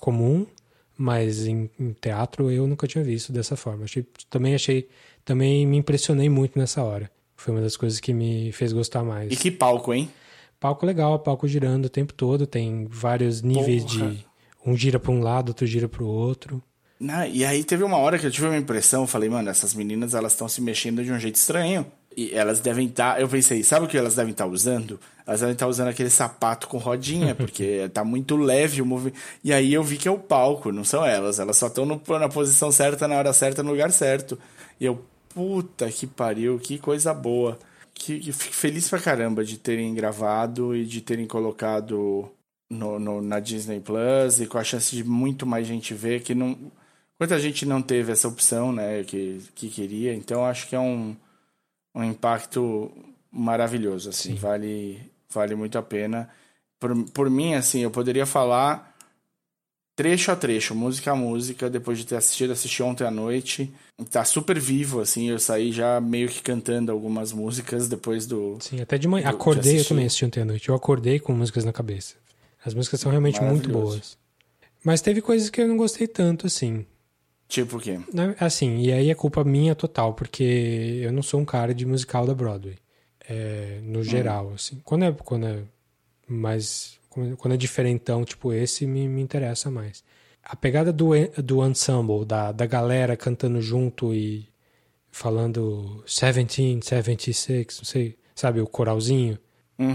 comum, 0.00 0.46
mas 0.96 1.46
em, 1.46 1.70
em 1.78 1.92
teatro 1.92 2.50
eu 2.50 2.66
nunca 2.66 2.86
tinha 2.86 3.04
visto 3.04 3.32
dessa 3.32 3.54
forma. 3.54 3.84
Achei, 3.84 4.06
também 4.30 4.54
achei, 4.54 4.88
também 5.24 5.66
me 5.66 5.76
impressionei 5.76 6.30
muito 6.30 6.58
nessa 6.58 6.82
hora. 6.82 7.10
Foi 7.36 7.54
uma 7.54 7.60
das 7.62 7.76
coisas 7.76 8.00
que 8.00 8.12
me 8.14 8.50
fez 8.52 8.72
gostar 8.72 9.04
mais. 9.04 9.30
E 9.30 9.36
que 9.36 9.50
palco, 9.50 9.92
hein? 9.92 10.10
Palco 10.58 10.84
legal, 10.84 11.18
palco 11.18 11.46
girando 11.46 11.86
o 11.86 11.90
tempo 11.90 12.12
todo, 12.12 12.46
tem 12.46 12.86
vários 12.86 13.42
níveis 13.42 13.84
Porra. 13.84 14.10
de. 14.10 14.26
Um 14.64 14.76
gira 14.76 15.00
para 15.00 15.10
um 15.10 15.20
lado, 15.20 15.48
outro 15.48 15.66
gira 15.66 15.88
para 15.88 16.02
o 16.02 16.06
outro. 16.06 16.62
Não, 17.00 17.24
e 17.26 17.44
aí 17.46 17.64
teve 17.64 17.82
uma 17.82 17.96
hora 17.96 18.18
que 18.18 18.26
eu 18.26 18.30
tive 18.30 18.46
uma 18.46 18.58
impressão, 18.58 19.06
falei, 19.06 19.30
mano, 19.30 19.48
essas 19.48 19.72
meninas 19.72 20.12
elas 20.12 20.32
estão 20.32 20.46
se 20.48 20.60
mexendo 20.60 21.02
de 21.02 21.10
um 21.10 21.18
jeito 21.18 21.36
estranho. 21.36 21.86
E 22.16 22.32
elas 22.34 22.60
devem 22.60 22.88
estar. 22.88 23.20
eu 23.20 23.28
pensei, 23.28 23.62
sabe 23.62 23.86
o 23.86 23.88
que 23.88 23.96
elas 23.96 24.16
devem 24.16 24.32
estar 24.32 24.44
usando? 24.44 25.00
Elas 25.26 25.40
devem 25.40 25.52
estar 25.54 25.68
usando 25.68 25.88
aquele 25.88 26.10
sapato 26.10 26.66
com 26.68 26.76
rodinha, 26.76 27.34
porque 27.36 27.88
tá 27.94 28.04
muito 28.04 28.36
leve 28.36 28.82
o 28.82 28.86
movimento. 28.86 29.16
E 29.44 29.52
aí 29.52 29.72
eu 29.72 29.82
vi 29.82 29.96
que 29.96 30.08
é 30.08 30.10
o 30.10 30.18
palco, 30.18 30.72
não 30.72 30.84
são 30.84 31.04
elas. 31.06 31.38
Elas 31.38 31.56
só 31.56 31.68
estão 31.68 31.86
na 31.86 32.28
posição 32.28 32.70
certa, 32.72 33.06
na 33.08 33.14
hora 33.16 33.32
certa, 33.32 33.62
no 33.62 33.70
lugar 33.70 33.92
certo. 33.92 34.38
E 34.78 34.84
eu, 34.84 35.02
puta 35.32 35.88
que 35.90 36.06
pariu, 36.06 36.58
que 36.58 36.78
coisa 36.78 37.14
boa. 37.14 37.58
Que, 37.94 38.18
que 38.18 38.32
fico 38.32 38.54
feliz 38.54 38.88
pra 38.90 38.98
caramba 38.98 39.44
de 39.44 39.56
terem 39.56 39.94
gravado 39.94 40.74
e 40.76 40.84
de 40.84 41.00
terem 41.00 41.26
colocado 41.26 42.28
no, 42.70 42.98
no- 42.98 43.22
na 43.22 43.38
Disney 43.40 43.78
Plus 43.80 44.40
e 44.40 44.46
com 44.46 44.58
a 44.58 44.64
chance 44.64 44.94
de 44.96 45.04
muito 45.04 45.46
mais 45.46 45.66
gente 45.66 45.94
ver 45.94 46.20
que 46.22 46.34
não. 46.34 46.58
Quanta 47.20 47.38
gente 47.38 47.66
não 47.66 47.82
teve 47.82 48.10
essa 48.12 48.26
opção, 48.26 48.72
né? 48.72 49.04
Que, 49.04 49.42
que 49.54 49.68
queria. 49.68 50.14
Então 50.14 50.42
acho 50.42 50.66
que 50.66 50.74
é 50.74 50.80
um, 50.80 51.14
um 51.94 52.02
impacto 52.02 52.90
maravilhoso, 53.30 54.08
assim. 54.08 54.34
Vale, 54.36 54.98
vale 55.28 55.54
muito 55.54 55.76
a 55.76 55.82
pena. 55.82 56.30
Por, 56.80 56.96
por 57.10 57.28
mim, 57.28 57.52
assim, 57.52 57.80
eu 57.80 57.90
poderia 57.90 58.24
falar 58.24 58.96
trecho 59.94 60.32
a 60.32 60.36
trecho, 60.36 60.74
música 60.74 61.12
a 61.12 61.14
música, 61.14 61.68
depois 61.68 61.98
de 61.98 62.06
ter 62.06 62.16
assistido, 62.16 62.52
assisti 62.54 62.82
ontem 62.82 63.04
à 63.04 63.10
noite. 63.10 63.70
Tá 64.10 64.24
super 64.24 64.58
vivo, 64.58 65.00
assim. 65.00 65.28
Eu 65.28 65.38
saí 65.38 65.72
já 65.72 66.00
meio 66.00 66.26
que 66.26 66.40
cantando 66.40 66.90
algumas 66.90 67.34
músicas 67.34 67.86
depois 67.86 68.26
do. 68.26 68.56
Sim, 68.60 68.80
até 68.80 68.96
de 68.96 69.06
manhã. 69.06 69.26
Eu- 69.26 69.32
de 69.32 69.36
Acordei, 69.36 69.72
eu 69.72 69.74
assistir. 69.76 69.88
também 69.90 70.06
assisti 70.06 70.24
ontem 70.24 70.40
à 70.40 70.44
noite. 70.46 70.70
Eu 70.70 70.74
acordei 70.74 71.20
com 71.20 71.34
músicas 71.34 71.66
na 71.66 71.72
cabeça. 71.72 72.14
As 72.64 72.72
músicas 72.72 72.98
são 72.98 73.10
realmente 73.10 73.42
muito 73.42 73.68
boas. 73.68 74.16
Mas 74.82 75.02
teve 75.02 75.20
coisas 75.20 75.50
que 75.50 75.60
eu 75.60 75.68
não 75.68 75.76
gostei 75.76 76.06
tanto, 76.08 76.46
assim. 76.46 76.86
Tipo 77.50 77.76
o 77.78 77.80
quê? 77.80 77.98
Na- 78.14 78.34
Assim, 78.38 78.78
e 78.78 78.92
aí 78.92 79.10
é 79.10 79.14
culpa 79.14 79.42
minha 79.44 79.74
total, 79.74 80.14
porque 80.14 81.00
eu 81.02 81.12
não 81.12 81.20
sou 81.22 81.40
um 81.40 81.44
cara 81.44 81.74
de 81.74 81.84
musical 81.84 82.24
da 82.24 82.32
Broadway. 82.32 82.78
É, 83.28 83.80
no 83.82 84.02
geral, 84.04 84.52
assim. 84.54 84.80
Quando 84.84 85.04
é, 85.04 85.12
quando 85.12 85.46
é 85.46 85.58
mais. 86.28 86.98
Quando 87.10 87.52
é 87.54 87.56
diferentão, 87.56 88.24
tipo 88.24 88.52
esse, 88.52 88.86
me, 88.86 89.08
me 89.08 89.20
interessa 89.20 89.68
mais. 89.68 90.04
A 90.44 90.54
pegada 90.54 90.92
do, 90.92 91.10
do 91.42 91.66
ensemble, 91.66 92.24
da, 92.24 92.52
da 92.52 92.66
galera 92.66 93.16
cantando 93.16 93.60
junto 93.60 94.14
e 94.14 94.48
falando 95.10 96.04
1776, 96.06 97.78
não 97.78 97.84
sei, 97.84 98.16
sabe, 98.34 98.60
o 98.60 98.66
coralzinho. 98.66 99.38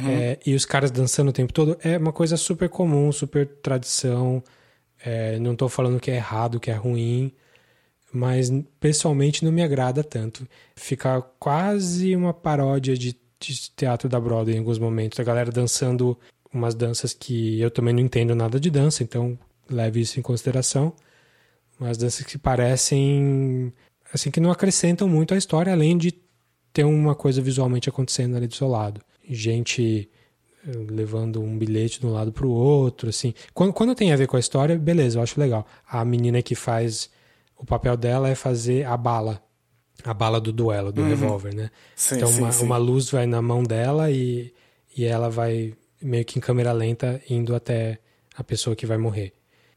É, 0.09 0.39
e 0.45 0.53
os 0.55 0.65
caras 0.65 0.91
dançando 0.91 1.29
o 1.29 1.33
tempo 1.33 1.53
todo 1.53 1.77
é 1.83 1.97
uma 1.97 2.11
coisa 2.11 2.35
super 2.37 2.67
comum, 2.69 3.11
super 3.11 3.45
tradição. 3.47 4.43
É, 5.03 5.37
não 5.39 5.55
tô 5.55 5.69
falando 5.69 5.99
que 5.99 6.09
é 6.11 6.15
errado, 6.15 6.59
que 6.59 6.71
é 6.71 6.73
ruim, 6.73 7.31
mas 8.15 8.49
pessoalmente 8.79 9.43
não 9.43 9.51
me 9.51 9.61
agrada 9.61 10.01
tanto. 10.01 10.47
Fica 10.73 11.21
quase 11.37 12.15
uma 12.15 12.33
paródia 12.33 12.97
de, 12.97 13.13
de 13.37 13.71
teatro 13.75 14.07
da 14.07 14.19
Broadway 14.19 14.55
em 14.55 14.59
alguns 14.59 14.79
momentos. 14.79 15.19
A 15.19 15.23
galera 15.23 15.51
dançando 15.51 16.17
umas 16.51 16.73
danças 16.73 17.13
que 17.13 17.59
eu 17.59 17.69
também 17.69 17.93
não 17.93 17.99
entendo 17.99 18.33
nada 18.33 18.57
de 18.57 18.69
dança, 18.69 19.03
então 19.03 19.37
leve 19.69 19.99
isso 19.99 20.17
em 20.17 20.23
consideração. 20.23 20.93
Umas 21.77 21.97
danças 21.97 22.25
que 22.25 22.37
parecem 22.37 23.73
assim 24.13 24.31
que 24.31 24.39
não 24.39 24.49
acrescentam 24.49 25.09
muito 25.09 25.33
à 25.33 25.37
história, 25.37 25.73
além 25.73 25.97
de 25.97 26.13
ter 26.71 26.85
uma 26.85 27.15
coisa 27.15 27.41
visualmente 27.41 27.89
acontecendo 27.89 28.37
ali 28.37 28.47
do 28.47 28.55
seu 28.55 28.69
lado. 28.69 29.01
Gente 29.27 30.09
eh, 30.65 30.71
levando 30.89 31.41
um 31.41 31.57
bilhete 31.57 31.99
de 31.99 32.05
um 32.05 32.13
lado 32.13 32.31
para 32.31 32.47
o 32.47 32.51
outro, 32.51 33.09
assim. 33.09 33.33
Quando, 33.53 33.73
quando 33.73 33.93
tem 33.93 34.13
a 34.13 34.15
ver 34.15 34.27
com 34.27 34.37
a 34.37 34.39
história, 34.39 34.77
beleza, 34.77 35.17
eu 35.19 35.23
acho 35.23 35.37
legal. 35.37 35.67
A 35.85 36.05
menina 36.05 36.41
que 36.41 36.55
faz 36.55 37.09
o 37.57 37.65
papel 37.65 37.95
dela 37.97 38.29
é 38.29 38.35
fazer 38.35 38.85
a 38.85 38.95
bala, 38.97 39.41
a 40.03 40.13
bala 40.13 40.39
do 40.41 40.51
duelo, 40.51 40.91
do 40.91 41.01
revólver, 41.03 41.53
né? 41.55 41.69
Sim, 41.95 42.15
então 42.15 42.31
sim, 42.31 42.39
uma, 42.41 42.51
sim. 42.51 42.65
uma 42.65 42.77
luz 42.77 43.09
vai 43.09 43.25
na 43.25 43.41
mão 43.41 43.63
dela 43.63 44.11
e, 44.11 44.53
e 44.95 45.05
ela 45.05 45.29
vai 45.29 45.73
meio 46.01 46.25
que 46.25 46.37
em 46.37 46.41
câmera 46.41 46.71
lenta 46.71 47.21
indo 47.29 47.55
até 47.55 47.99
a 48.35 48.43
pessoa 48.43 48.75
que 48.75 48.85
vai 48.85 48.97
morrer. 48.97 49.33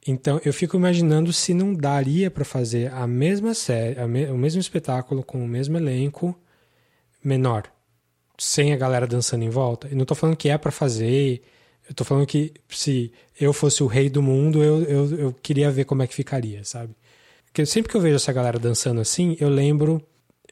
Então 0.07 0.41
eu 0.45 0.53
fico 0.53 0.77
imaginando 0.77 1.33
se 1.33 1.53
não 1.55 1.75
daria 1.75 2.31
para 2.31 2.45
fazer 2.45 2.93
a 2.93 3.07
mesma 3.07 3.55
série, 3.55 3.99
a 4.01 4.07
me- 4.09 4.27
o 4.27 4.37
mesmo 4.37 4.61
espetáculo 4.61 5.23
com 5.23 5.43
o 5.45 5.49
mesmo 5.49 5.77
elenco 5.77 6.39
menor, 7.23 7.65
sem 8.39 8.73
a 8.73 8.77
galera 8.77 9.07
dançando 9.07 9.45
em 9.45 9.51
volta. 9.51 9.89
E 9.91 9.95
não 9.95 10.05
tô 10.05 10.15
falando 10.15 10.37
que 10.37 10.49
é 10.49 10.57
para 10.59 10.71
fazer, 10.71 11.43
eu 11.89 11.95
tô 11.95 12.05
falando 12.05 12.27
que 12.27 12.53
se 12.69 13.13
eu 13.41 13.53
fosse 13.53 13.83
o 13.83 13.87
rei 13.87 14.09
do 14.09 14.23
mundo, 14.23 14.63
eu, 14.63 14.83
eu, 14.85 15.19
eu 15.19 15.33
queria 15.43 15.71
ver 15.71 15.85
como 15.85 16.03
é 16.03 16.07
que 16.07 16.15
ficaria, 16.15 16.65
sabe? 16.65 16.95
Porque 17.59 17.67
sempre 17.67 17.91
que 17.91 17.97
eu 17.97 18.01
vejo 18.01 18.15
essa 18.15 18.33
galera 18.33 18.57
dançando 18.57 19.01
assim, 19.01 19.37
eu 19.41 19.49
lembro 19.49 20.01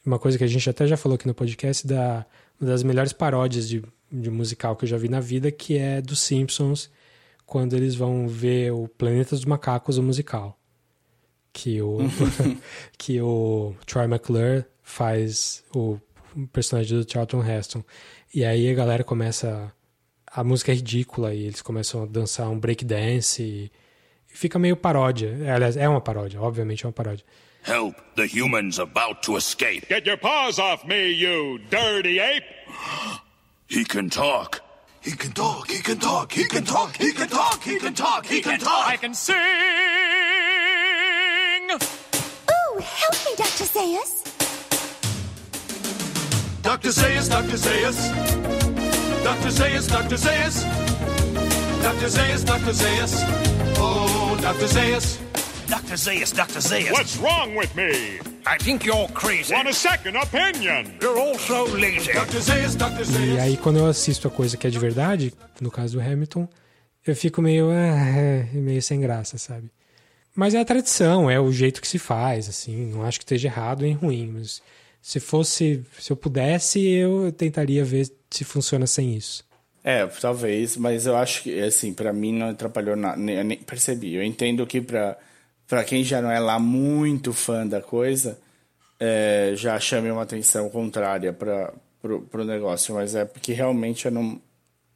uma 0.05 0.19
coisa 0.19 0.37
que 0.37 0.43
a 0.43 0.47
gente 0.49 0.69
até 0.69 0.89
já 0.89 0.97
falou 0.97 1.15
aqui 1.15 1.25
no 1.25 1.35
podcast 1.35 1.87
da 1.87 2.27
uma 2.61 2.69
das 2.69 2.83
melhores 2.83 3.13
paródias 3.13 3.69
de, 3.69 3.81
de 4.11 4.29
musical 4.29 4.75
que 4.75 4.87
eu 4.87 4.89
já 4.89 4.97
vi 4.97 5.09
na 5.09 5.21
vida, 5.21 5.53
que 5.53 5.79
é 5.79 6.01
dos 6.01 6.19
Simpsons, 6.19 6.91
quando 7.47 7.77
eles 7.77 7.95
vão 7.95 8.27
ver 8.27 8.73
o 8.73 8.89
Planeta 8.89 9.37
dos 9.37 9.45
Macacos, 9.45 9.99
o 9.99 10.03
musical. 10.03 10.59
Que 11.53 11.81
o, 11.81 11.99
que 12.99 13.21
o 13.21 13.73
Troy 13.87 14.07
McClure 14.07 14.65
faz 14.83 15.63
o 15.73 16.01
personagem 16.53 16.99
do 16.99 17.09
Charlton 17.09 17.41
Heston. 17.41 17.85
E 18.35 18.45
aí 18.45 18.69
a 18.69 18.75
galera 18.75 19.05
começa. 19.05 19.73
A 20.27 20.43
música 20.43 20.73
é 20.73 20.75
ridícula 20.75 21.33
e 21.33 21.45
eles 21.45 21.63
começam 21.63 22.03
a 22.03 22.07
dançar 22.07 22.51
um 22.51 22.59
breakdance 22.59 23.41
e 23.41 23.71
fica 24.37 24.59
meio 24.59 24.77
paródia. 24.77 25.37
É, 25.45 25.51
Aliás, 25.53 25.77
é 25.77 25.89
uma 25.89 26.01
paródia, 26.01 26.41
obviamente 26.41 26.85
é 26.85 26.87
uma 26.87 26.93
paródia. 26.93 27.25
Help! 27.67 27.97
The 28.15 28.27
human's 28.27 28.79
about 28.79 29.23
to 29.23 29.37
escape. 29.37 29.87
Get 29.89 30.07
your 30.07 30.19
paws 30.19 30.59
off 30.59 30.87
me, 30.87 31.09
you 31.09 31.59
dirty 31.71 32.21
ape! 32.21 32.45
He 33.69 33.85
can 33.85 34.09
talk. 34.09 34.61
He 35.03 35.13
can 35.17 35.33
talk, 35.33 35.69
he 35.71 35.81
can 35.83 35.99
talk, 35.99 36.33
he 36.33 36.45
can 36.49 36.65
talk, 36.65 36.97
he 36.97 37.13
can 37.13 37.29
talk, 37.29 37.63
he 37.63 37.79
can 37.79 37.95
talk, 37.95 38.27
he 38.27 38.41
can 38.41 38.59
talk. 38.59 38.89
I 38.89 38.97
can 38.97 39.15
sing! 39.15 39.37
Ooh, 41.71 42.81
help 42.81 43.17
me, 43.25 43.35
Dr. 43.37 43.67
Zayas. 43.67 44.23
Dr. 46.63 46.91
Zayas, 46.91 47.29
Dr. 47.29 47.57
Zayas. 47.57 47.99
Dr. 49.25 49.51
Zayas, 49.51 49.89
Dr. 49.89 50.17
Zayas. 50.17 51.16
Dr. 51.87 52.09
Zayas, 52.09 52.43
Dr. 52.43 52.73
Zayas. 52.73 53.13
Oh, 53.79 54.37
Dr. 54.41 54.67
Zayas. 54.67 55.19
Dr. 55.69 55.97
Zayas, 55.97 56.33
Dr. 56.33 56.61
Zayas. 56.61 56.91
What's 56.91 57.17
wrong 57.19 57.55
with 57.55 57.73
me? 57.77 58.19
I 58.45 58.59
think 58.59 58.85
you're 58.85 59.07
crazy. 59.15 59.55
Want 59.55 59.69
a 59.69 59.73
second 59.73 60.17
opinion? 60.17 60.99
You're 61.01 61.17
all 61.17 61.39
so 61.39 61.63
lazy. 61.67 62.13
Dr. 62.13 62.41
Zayas, 62.41 62.75
Dr. 62.75 63.03
E 63.03 63.05
Zayas. 63.05 63.39
aí, 63.39 63.57
quando 63.57 63.79
eu 63.79 63.87
assisto 63.87 64.27
a 64.27 64.31
coisa 64.33 64.57
que 64.57 64.67
é 64.67 64.71
de 64.71 64.81
verdade, 64.81 65.33
no 65.61 65.71
caso 65.71 65.97
do 65.97 66.03
Hamilton, 66.03 66.49
eu 67.07 67.15
fico 67.15 67.41
meio, 67.41 67.71
ah, 67.71 68.49
meio 68.53 68.83
sem 68.83 69.01
graça, 69.01 69.39
sabe? 69.39 69.71
Mas 70.35 70.55
é 70.55 70.61
a 70.61 70.65
tradição, 70.65 71.31
é 71.31 71.39
o 71.39 71.53
jeito 71.53 71.81
que 71.81 71.87
se 71.87 72.01
faz, 72.01 72.49
assim. 72.49 72.87
Não 72.87 73.05
acho 73.05 73.21
que 73.21 73.25
esteja 73.25 73.47
errado 73.47 73.83
nem 73.83 73.93
ruim, 73.93 74.27
mas 74.35 74.61
se 75.01 75.21
fosse, 75.21 75.85
se 76.01 76.11
eu 76.11 76.17
pudesse, 76.17 76.85
eu 76.85 77.31
tentaria 77.31 77.85
ver 77.85 78.11
se 78.29 78.43
funciona 78.43 78.89
sem 78.89 79.15
isso. 79.15 79.46
É, 79.89 80.05
talvez, 80.05 80.77
mas 80.77 81.07
eu 81.07 81.15
acho 81.15 81.45
que, 81.45 81.61
assim, 81.61 81.95
pra 81.95 82.13
mim 82.13 82.37
não 82.37 82.49
atrapalhou 82.49 82.97
nada. 82.97 83.21
Eu 83.31 83.45
nem 83.45 83.57
percebi. 83.57 84.15
Eu 84.15 84.25
entendo 84.25 84.67
que 84.67 84.81
pra, 84.81 85.17
pra 85.65 85.85
quem 85.85 86.03
já 86.03 86.21
não 86.21 86.29
é 86.29 86.41
lá 86.41 86.59
muito 86.59 87.33
fã 87.33 87.65
da 87.65 87.81
coisa, 87.81 88.37
é, 88.99 89.53
já 89.55 89.79
chame 89.79 90.11
uma 90.11 90.23
atenção 90.23 90.69
contrária 90.71 91.33
pra, 91.33 91.73
pro, 92.03 92.21
pro 92.23 92.45
negócio, 92.45 92.97
mas 92.97 93.15
é 93.15 93.25
porque 93.25 93.53
realmente 93.53 94.07
eu 94.07 94.11
não, 94.11 94.41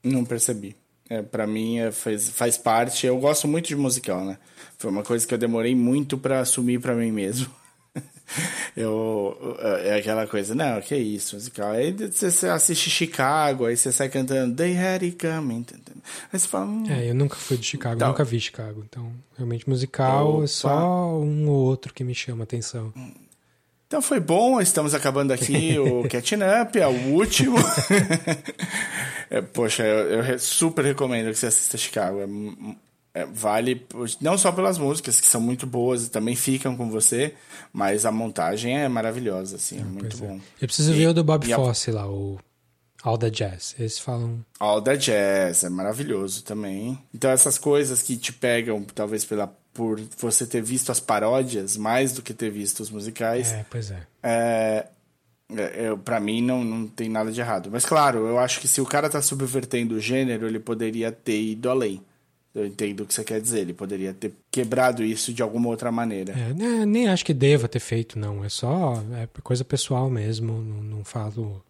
não 0.02 0.24
percebi. 0.24 0.74
É, 1.08 1.22
para 1.22 1.46
mim 1.46 1.78
é, 1.78 1.92
faz, 1.92 2.28
faz 2.30 2.58
parte. 2.58 3.06
Eu 3.06 3.16
gosto 3.20 3.46
muito 3.46 3.68
de 3.68 3.76
musical, 3.76 4.24
né? 4.24 4.38
Foi 4.76 4.90
uma 4.90 5.04
coisa 5.04 5.24
que 5.24 5.32
eu 5.32 5.38
demorei 5.38 5.74
muito 5.76 6.18
pra 6.18 6.40
assumir 6.40 6.80
pra 6.80 6.96
mim 6.96 7.12
mesmo. 7.12 7.48
Eu 8.77 9.57
é 9.82 9.94
aquela 9.98 10.27
coisa, 10.27 10.55
não, 10.55 10.81
que 10.81 10.94
isso, 10.97 11.35
musical. 11.36 11.73
Aí 11.73 11.93
você 11.93 12.48
assiste 12.48 12.89
Chicago, 12.90 13.66
aí 13.66 13.77
você 13.77 13.90
sai 13.93 14.09
cantando 14.09 14.55
They 14.57 14.77
Had 14.77 15.02
It 15.02 15.16
Coming. 15.16 15.66
Aí 16.32 16.39
você 16.39 16.47
fala, 16.48 16.66
hum, 16.66 16.85
É, 16.89 17.11
eu 17.11 17.15
nunca 17.15 17.36
fui 17.36 17.57
de 17.57 17.66
Chicago, 17.66 17.97
Então. 17.97 18.09
nunca 18.09 18.24
vi 18.24 18.40
Chicago. 18.40 18.85
Então, 18.89 19.12
realmente, 19.36 19.69
musical 19.69 20.35
Opa. 20.35 20.44
é 20.44 20.47
só 20.47 21.19
um 21.20 21.48
ou 21.48 21.57
outro 21.65 21.93
que 21.93 22.05
me 22.05 22.15
chama 22.15 22.44
atenção. 22.44 22.93
Então 23.86 24.01
foi 24.01 24.20
bom, 24.20 24.61
estamos 24.61 24.94
acabando 24.94 25.32
aqui 25.32 25.77
o 25.78 26.02
Catching 26.09 26.39
Up, 26.62 26.78
é 26.78 26.86
o 26.86 27.12
último. 27.12 27.57
É, 29.32 29.40
poxa, 29.40 29.85
eu, 29.85 30.24
eu 30.24 30.39
super 30.40 30.85
recomendo 30.85 31.31
que 31.31 31.39
você 31.39 31.47
assista 31.47 31.78
Chicago. 31.78 32.19
É 32.19 32.24
é, 32.24 32.77
vale, 33.32 33.86
não 34.20 34.38
só 34.38 34.52
pelas 34.52 34.78
músicas, 34.78 35.20
que 35.20 35.26
são 35.28 35.40
muito 35.40 35.66
boas 35.66 36.06
e 36.06 36.10
também 36.10 36.36
ficam 36.36 36.76
com 36.76 36.88
você, 36.90 37.34
mas 37.72 38.06
a 38.06 38.12
montagem 38.12 38.78
é 38.78 38.88
maravilhosa, 38.88 39.56
assim, 39.56 39.80
é 39.80 39.84
muito 39.84 40.16
Pois 40.16 40.22
é. 40.22 40.26
bom. 40.26 40.40
Eu 40.60 40.68
preciso 40.68 40.92
E- 40.92 40.96
ver 40.98 41.08
o 41.08 41.14
do 41.14 41.24
Bob 41.24 41.46
e 41.46 41.52
a- 41.52 41.56
Fosse 41.56 41.90
lá, 41.90 42.06
o 42.08 42.38
All 43.02 43.16
the 43.18 43.30
Jazz. 43.30 43.74
Eles 43.78 43.98
falam. 43.98 44.44
All 44.58 44.80
the 44.82 44.96
Jazz, 44.96 45.64
é 45.64 45.68
maravilhoso 45.70 46.42
também. 46.44 46.98
Então 47.14 47.30
essas 47.30 47.56
coisas 47.58 48.02
que 48.02 48.16
te 48.16 48.32
pegam, 48.32 48.82
talvez 48.94 49.24
pela 49.24 49.46
por 49.72 50.00
você 50.18 50.44
ter 50.46 50.60
visto 50.62 50.90
as 50.90 50.98
paródias 51.00 51.76
mais 51.76 52.12
do 52.12 52.22
que 52.22 52.34
ter 52.34 52.50
visto 52.50 52.80
os 52.80 52.90
musicais, 52.90 53.52
É, 53.52 53.64
pois 53.70 53.90
é. 53.92 54.02
é, 54.22 54.86
é, 55.56 55.88
eu, 55.88 55.96
pra 55.96 56.18
mim 56.20 56.42
não, 56.42 56.62
não 56.64 56.86
tem 56.88 57.08
nada 57.08 57.30
de 57.32 57.40
errado. 57.40 57.70
Mas 57.72 57.84
claro, 57.86 58.26
eu 58.26 58.38
acho 58.38 58.60
que 58.60 58.66
se 58.68 58.80
o 58.80 58.84
cara 58.86 59.08
tá 59.08 59.22
subvertendo 59.22 59.94
o 59.94 60.00
gênero, 60.00 60.46
ele 60.46 60.58
poderia 60.58 61.10
ter 61.12 61.40
ido 61.40 61.70
além. 61.70 62.02
Eu 62.55 62.66
entendo 62.66 63.01
o 63.01 63.06
que 63.06 63.14
você 63.14 63.22
quer 63.22 63.40
dizer. 63.40 63.60
Ele 63.60 63.72
poderia 63.72 64.12
ter 64.12 64.32
quebrado 64.51 65.05
isso 65.05 65.32
de 65.32 65.43
alguma 65.43 65.68
outra 65.68 65.93
maneira. 65.93 66.32
É, 66.32 66.52
né, 66.52 66.85
nem 66.85 67.09
acho 67.09 67.24
que 67.24 67.32
deva 67.32 67.68
ter 67.68 67.78
feito, 67.78 68.18
não. 68.18 68.44
É 68.44 68.48
só 68.48 69.02
é 69.14 69.28
coisa 69.43 69.64
pessoal 69.64 70.10
mesmo. 70.10 70.60
Não, 70.60 70.82
não 70.82 71.05
falo. 71.05 71.62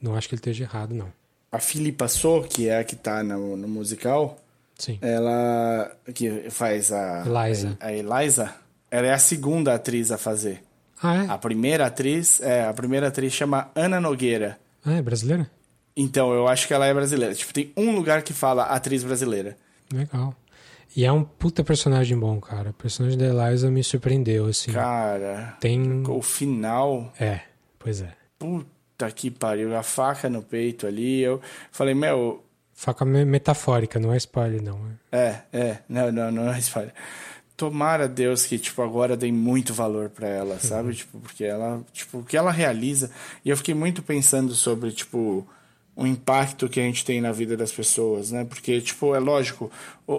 Não 0.00 0.14
acho 0.14 0.28
que 0.28 0.34
ele 0.34 0.40
esteja 0.40 0.64
errado, 0.64 0.94
não. 0.94 1.10
A 1.50 1.58
Philippa 1.58 2.06
So, 2.06 2.42
que 2.42 2.68
é 2.68 2.78
a 2.78 2.84
que 2.84 2.94
tá 2.94 3.22
no, 3.22 3.56
no 3.56 3.66
musical, 3.66 4.36
Sim. 4.78 4.98
ela 5.00 5.90
que 6.14 6.50
faz 6.50 6.92
a 6.92 7.24
Eliza. 7.24 7.78
a, 7.80 7.86
a 7.86 7.92
Eliza, 7.94 8.54
ela 8.90 9.06
é 9.06 9.12
a 9.12 9.18
segunda 9.18 9.74
atriz 9.74 10.10
a 10.10 10.18
fazer. 10.18 10.62
Ah, 11.02 11.24
é? 11.24 11.26
A 11.28 11.38
primeira 11.38 11.86
atriz, 11.86 12.40
é, 12.40 12.64
a 12.64 12.72
primeira 12.74 13.08
atriz 13.08 13.32
chama 13.32 13.70
Ana 13.74 14.00
Nogueira. 14.00 14.58
Ah, 14.84 14.94
é 14.94 15.02
brasileira? 15.02 15.50
Então, 15.96 16.32
eu 16.32 16.46
acho 16.46 16.66
que 16.66 16.74
ela 16.74 16.86
é 16.86 16.92
brasileira. 16.92 17.34
Tipo, 17.34 17.54
tem 17.54 17.72
um 17.76 17.94
lugar 17.94 18.22
que 18.22 18.32
fala 18.32 18.64
atriz 18.64 19.02
brasileira. 19.02 19.56
Legal. 19.92 20.34
E 20.96 21.04
é 21.04 21.12
um 21.12 21.22
puta 21.22 21.62
personagem 21.62 22.18
bom, 22.18 22.40
cara. 22.40 22.70
O 22.70 22.74
personagem 22.74 23.18
da 23.18 23.26
Eliza 23.26 23.70
me 23.70 23.84
surpreendeu, 23.84 24.46
assim. 24.46 24.72
Cara, 24.72 25.56
Tem. 25.60 26.02
o 26.06 26.22
final, 26.22 27.12
É, 27.20 27.40
pois 27.78 28.00
é. 28.00 28.12
puta 28.38 29.10
que 29.14 29.30
pariu, 29.30 29.76
a 29.76 29.82
faca 29.82 30.28
no 30.30 30.42
peito 30.42 30.86
ali. 30.86 31.20
Eu 31.20 31.40
falei, 31.70 31.94
meu, 31.94 32.42
Faca 32.72 33.04
me- 33.04 33.24
metafórica, 33.24 33.98
não 33.98 34.12
é 34.12 34.16
spoiler, 34.18 34.62
não. 34.62 34.78
é, 35.12 35.40
é, 35.52 35.78
não, 35.88 36.10
não, 36.12 36.30
não 36.30 36.52
é 36.52 36.58
spoiler. 36.58 36.92
Tomara 37.56 38.06
Deus 38.06 38.44
que, 38.44 38.58
tipo, 38.58 38.82
agora 38.82 39.16
dê 39.16 39.32
muito 39.32 39.72
valor 39.72 40.10
pra 40.10 40.28
ela, 40.28 40.58
sabe? 40.58 40.92
Tipo, 40.96 41.18
porque 41.20 41.42
ela, 41.44 41.82
tipo, 41.92 42.18
o 42.18 42.22
que 42.24 42.36
ela 42.36 42.50
realiza. 42.50 43.10
E 43.44 43.48
eu 43.48 43.56
fiquei 43.56 43.74
muito 43.74 44.02
pensando 44.02 44.54
sobre, 44.54 44.92
tipo, 44.92 45.46
o 45.96 46.06
impacto 46.06 46.68
que 46.68 46.78
a 46.78 46.82
gente 46.82 47.06
tem 47.06 47.22
na 47.22 47.32
vida 47.32 47.56
das 47.56 47.72
pessoas, 47.72 48.30
né? 48.30 48.44
Porque, 48.44 48.82
tipo, 48.82 49.14
é 49.14 49.18
lógico, 49.18 49.70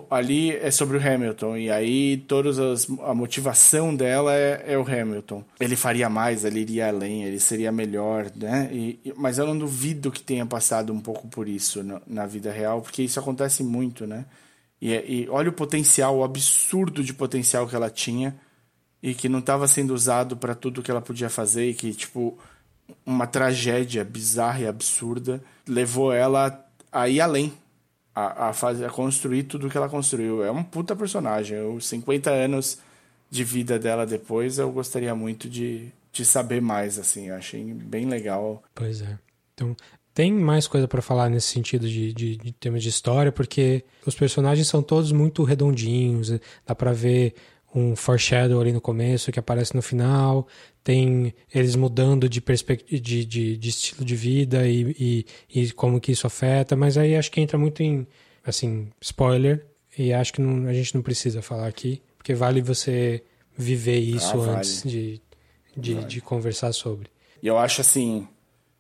ali 0.10 0.56
é 0.56 0.72
sobre 0.72 0.98
o 0.98 1.00
Hamilton, 1.00 1.56
e 1.56 1.70
aí 1.70 2.18
todas 2.28 2.58
as, 2.58 2.88
a 3.04 3.14
motivação 3.14 3.96
dela 3.96 4.34
é, 4.34 4.74
é 4.74 4.78
o 4.78 4.82
Hamilton. 4.82 5.44
Ele 5.60 5.76
faria 5.76 6.10
mais, 6.10 6.44
ele 6.44 6.62
iria 6.62 6.88
além, 6.88 7.26
ele 7.26 7.40
seria 7.40 7.72
melhor, 7.72 8.32
né? 8.36 8.68
E, 8.74 9.14
mas 9.16 9.38
eu 9.38 9.46
não 9.46 9.56
duvido 9.56 10.12
que 10.12 10.24
tenha 10.24 10.48
passado 10.48 10.92
um 10.92 11.00
pouco 11.00 11.28
por 11.28 11.48
isso 11.48 11.84
na, 11.84 12.02
na 12.08 12.26
vida 12.26 12.52
real, 12.52 12.82
porque 12.82 13.04
isso 13.04 13.20
acontece 13.20 13.64
muito, 13.64 14.08
né? 14.08 14.26
E, 14.82 14.94
e 14.94 15.30
olha 15.30 15.50
o 15.50 15.54
potencial, 15.54 16.18
o 16.18 16.24
absurdo 16.24 17.04
de 17.04 17.14
potencial 17.14 17.68
que 17.68 17.76
ela 17.76 17.92
tinha 17.92 18.36
e 19.02 19.14
que 19.14 19.30
não 19.30 19.40
estava 19.40 19.68
sendo 19.68 19.94
usado 19.94 20.36
para 20.36 20.56
tudo 20.56 20.82
que 20.82 20.90
ela 20.90 21.02
podia 21.02 21.30
fazer 21.30 21.70
e 21.70 21.74
que, 21.76 21.94
tipo, 21.94 22.36
uma 23.06 23.28
tragédia 23.28 24.04
bizarra 24.04 24.62
e 24.62 24.68
absurda 24.68 25.42
levou 25.68 26.12
ela 26.14 26.66
a 26.92 27.08
ir 27.10 27.22
além, 27.22 27.54
a, 28.14 28.50
a, 28.50 28.54
fazer, 28.54 28.86
a 28.86 28.90
construir 28.90 29.44
tudo 29.44 29.70
que 29.70 29.78
ela 29.78 29.90
construiu. 29.90 30.44
É 30.44 30.52
um 30.52 30.64
puta 30.64 30.96
personagem. 30.96 31.62
Os 31.62 31.86
50 31.88 32.30
anos 32.30 32.80
de 33.30 33.44
vida 33.44 33.78
dela 33.78 34.06
depois, 34.06 34.58
eu 34.58 34.72
gostaria 34.72 35.14
muito 35.14 35.50
de, 35.50 35.92
de 36.12 36.26
saber 36.26 36.62
mais, 36.62 36.98
assim. 36.98 37.28
Eu 37.28 37.36
achei 37.36 37.64
bem 37.64 38.08
legal. 38.08 38.64
Pois 38.74 39.02
é. 39.02 39.20
Então, 39.54 39.76
tem 40.14 40.32
mais 40.32 40.68
coisa 40.68 40.88
pra 40.88 41.02
falar 41.02 41.30
nesse 41.30 41.48
sentido 41.48 41.88
de, 41.88 42.12
de, 42.14 42.38
de 42.38 42.52
temas 42.54 42.82
de 42.82 42.90
história, 42.90 43.32
porque 43.32 43.84
os 44.06 44.16
personagens 44.16 44.68
são 44.68 44.82
todos 44.82 45.12
muito 45.12 45.44
redondinhos. 45.44 46.32
Dá 46.66 46.74
pra 46.74 46.92
ver 46.92 47.36
um 47.78 47.96
foreshadow 47.96 48.60
ali 48.60 48.72
no 48.72 48.82
começo 48.82 49.32
que 49.32 49.40
aparece 49.40 49.76
no 49.76 49.82
final. 49.82 50.48
Tem 50.84 51.34
eles 51.54 51.76
mudando 51.76 52.28
de, 52.30 52.40
perspectiva, 52.42 53.02
de, 53.02 53.26
de, 53.26 53.58
de 53.58 53.70
estilo 53.70 54.04
de 54.06 54.16
vida 54.16 54.68
e, 54.68 55.26
e, 55.54 55.62
e 55.62 55.72
como 55.74 56.00
que 56.00 56.12
isso 56.12 56.26
afeta. 56.26 56.76
Mas 56.76 56.98
aí 56.98 57.16
acho 57.16 57.30
que 57.32 57.42
entra 57.42 57.58
muito 57.58 57.84
em, 57.84 58.08
assim, 58.46 58.90
spoiler. 59.02 59.66
E 59.98 60.14
acho 60.14 60.34
que 60.34 60.42
não- 60.42 60.68
a 60.70 60.74
gente 60.74 60.94
não 60.96 61.02
precisa 61.02 61.42
falar 61.42 61.68
aqui, 61.68 62.02
porque 62.18 62.34
vale 62.34 62.62
você 62.62 63.24
viver 63.58 64.00
isso 64.00 64.34
Ah, 64.34 64.38
vale. 64.38 64.58
antes 64.60 64.84
de, 64.84 65.22
de, 65.76 66.04
de 66.06 66.22
conversar 66.22 66.72
sobre. 66.74 67.10
E 67.42 67.48
eu 67.48 67.58
acho 67.58 67.82
assim, 67.82 68.28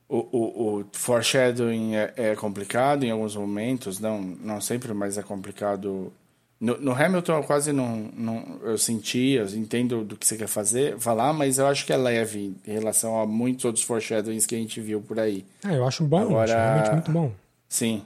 o, 0.07 0.17
o, 0.17 0.79
o 0.81 0.85
foreshadowing 0.93 1.95
é, 1.95 2.13
é 2.15 2.35
complicado 2.35 3.03
em 3.03 3.11
alguns 3.11 3.35
momentos, 3.35 3.99
não, 3.99 4.21
não 4.21 4.61
sempre, 4.61 4.93
mas 4.93 5.17
é 5.17 5.23
complicado. 5.23 6.13
No, 6.59 6.75
no 6.79 6.91
Hamilton 6.91 7.33
eu 7.37 7.43
quase 7.43 7.71
não, 7.71 8.09
não 8.15 8.59
eu 8.63 8.77
senti, 8.77 9.33
eu 9.33 9.45
entendo 9.49 10.03
do 10.03 10.15
que 10.17 10.25
você 10.25 10.35
quer 10.35 10.47
fazer, 10.47 10.97
falar, 10.97 11.31
mas 11.33 11.59
eu 11.59 11.67
acho 11.67 11.85
que 11.85 11.93
é 11.93 11.97
leve 11.97 12.55
em 12.65 12.71
relação 12.71 13.19
a 13.21 13.27
muitos 13.27 13.63
outros 13.65 13.83
foreshadowings 13.85 14.45
que 14.47 14.55
a 14.55 14.57
gente 14.57 14.81
viu 14.81 14.99
por 14.99 15.19
aí. 15.19 15.45
Ah, 15.63 15.73
eu 15.73 15.85
acho 15.85 16.03
bom, 16.03 16.21
Agora- 16.21 16.43
acho 16.45 16.55
realmente 16.55 16.91
muito 16.93 17.11
bom. 17.11 17.31
Sim, 17.69 18.01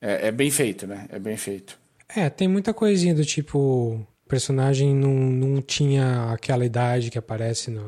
é, 0.00 0.28
é 0.28 0.32
bem 0.32 0.50
feito, 0.50 0.86
né? 0.86 1.06
É 1.10 1.18
bem 1.18 1.36
feito. 1.36 1.78
É, 2.14 2.28
tem 2.28 2.48
muita 2.48 2.74
coisinha 2.74 3.14
do 3.14 3.24
tipo, 3.24 3.58
o 3.58 4.06
personagem 4.28 4.94
não, 4.94 5.12
não 5.14 5.62
tinha 5.62 6.32
aquela 6.32 6.64
idade 6.66 7.10
que 7.10 7.18
aparece 7.18 7.70
na 7.70 7.82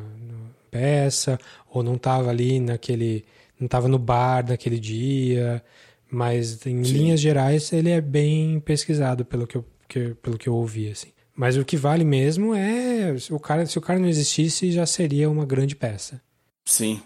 peça, 0.71 1.39
ou 1.71 1.83
não 1.83 1.97
tava 1.99 2.31
ali 2.31 2.61
naquele. 2.61 3.25
não 3.59 3.67
tava 3.67 3.89
no 3.89 3.99
bar 3.99 4.47
naquele 4.49 4.79
dia, 4.79 5.63
mas 6.11 6.65
em 6.67 6.83
linhas 6.83 7.21
gerais 7.21 7.73
ele 7.73 7.91
é 7.91 8.01
bem 8.01 8.61
pesquisado 8.61 9.25
pelo 9.25 9.47
que 9.47 9.57
eu, 9.57 9.65
que- 9.89 10.15
pelo 10.23 10.39
que 10.39 10.49
eu 10.49 10.55
ouvi, 10.55 10.91
assim. 10.91 11.09
Mas 11.35 11.57
o 11.57 11.65
que 11.65 11.77
vale 11.77 12.05
mesmo 12.05 12.55
é. 12.55 13.17
se 13.19 13.33
O 13.33 13.39
cara, 13.41 13.65
se 13.67 13.79
o 13.79 13.81
cara 13.81 13.99
não 13.99 14.09
existisse, 14.09 14.71
já 14.73 14.85
seria 14.87 15.31
uma 15.31 15.47
grande 15.47 15.75
peça. 15.77 16.21
Sim, 16.65 17.01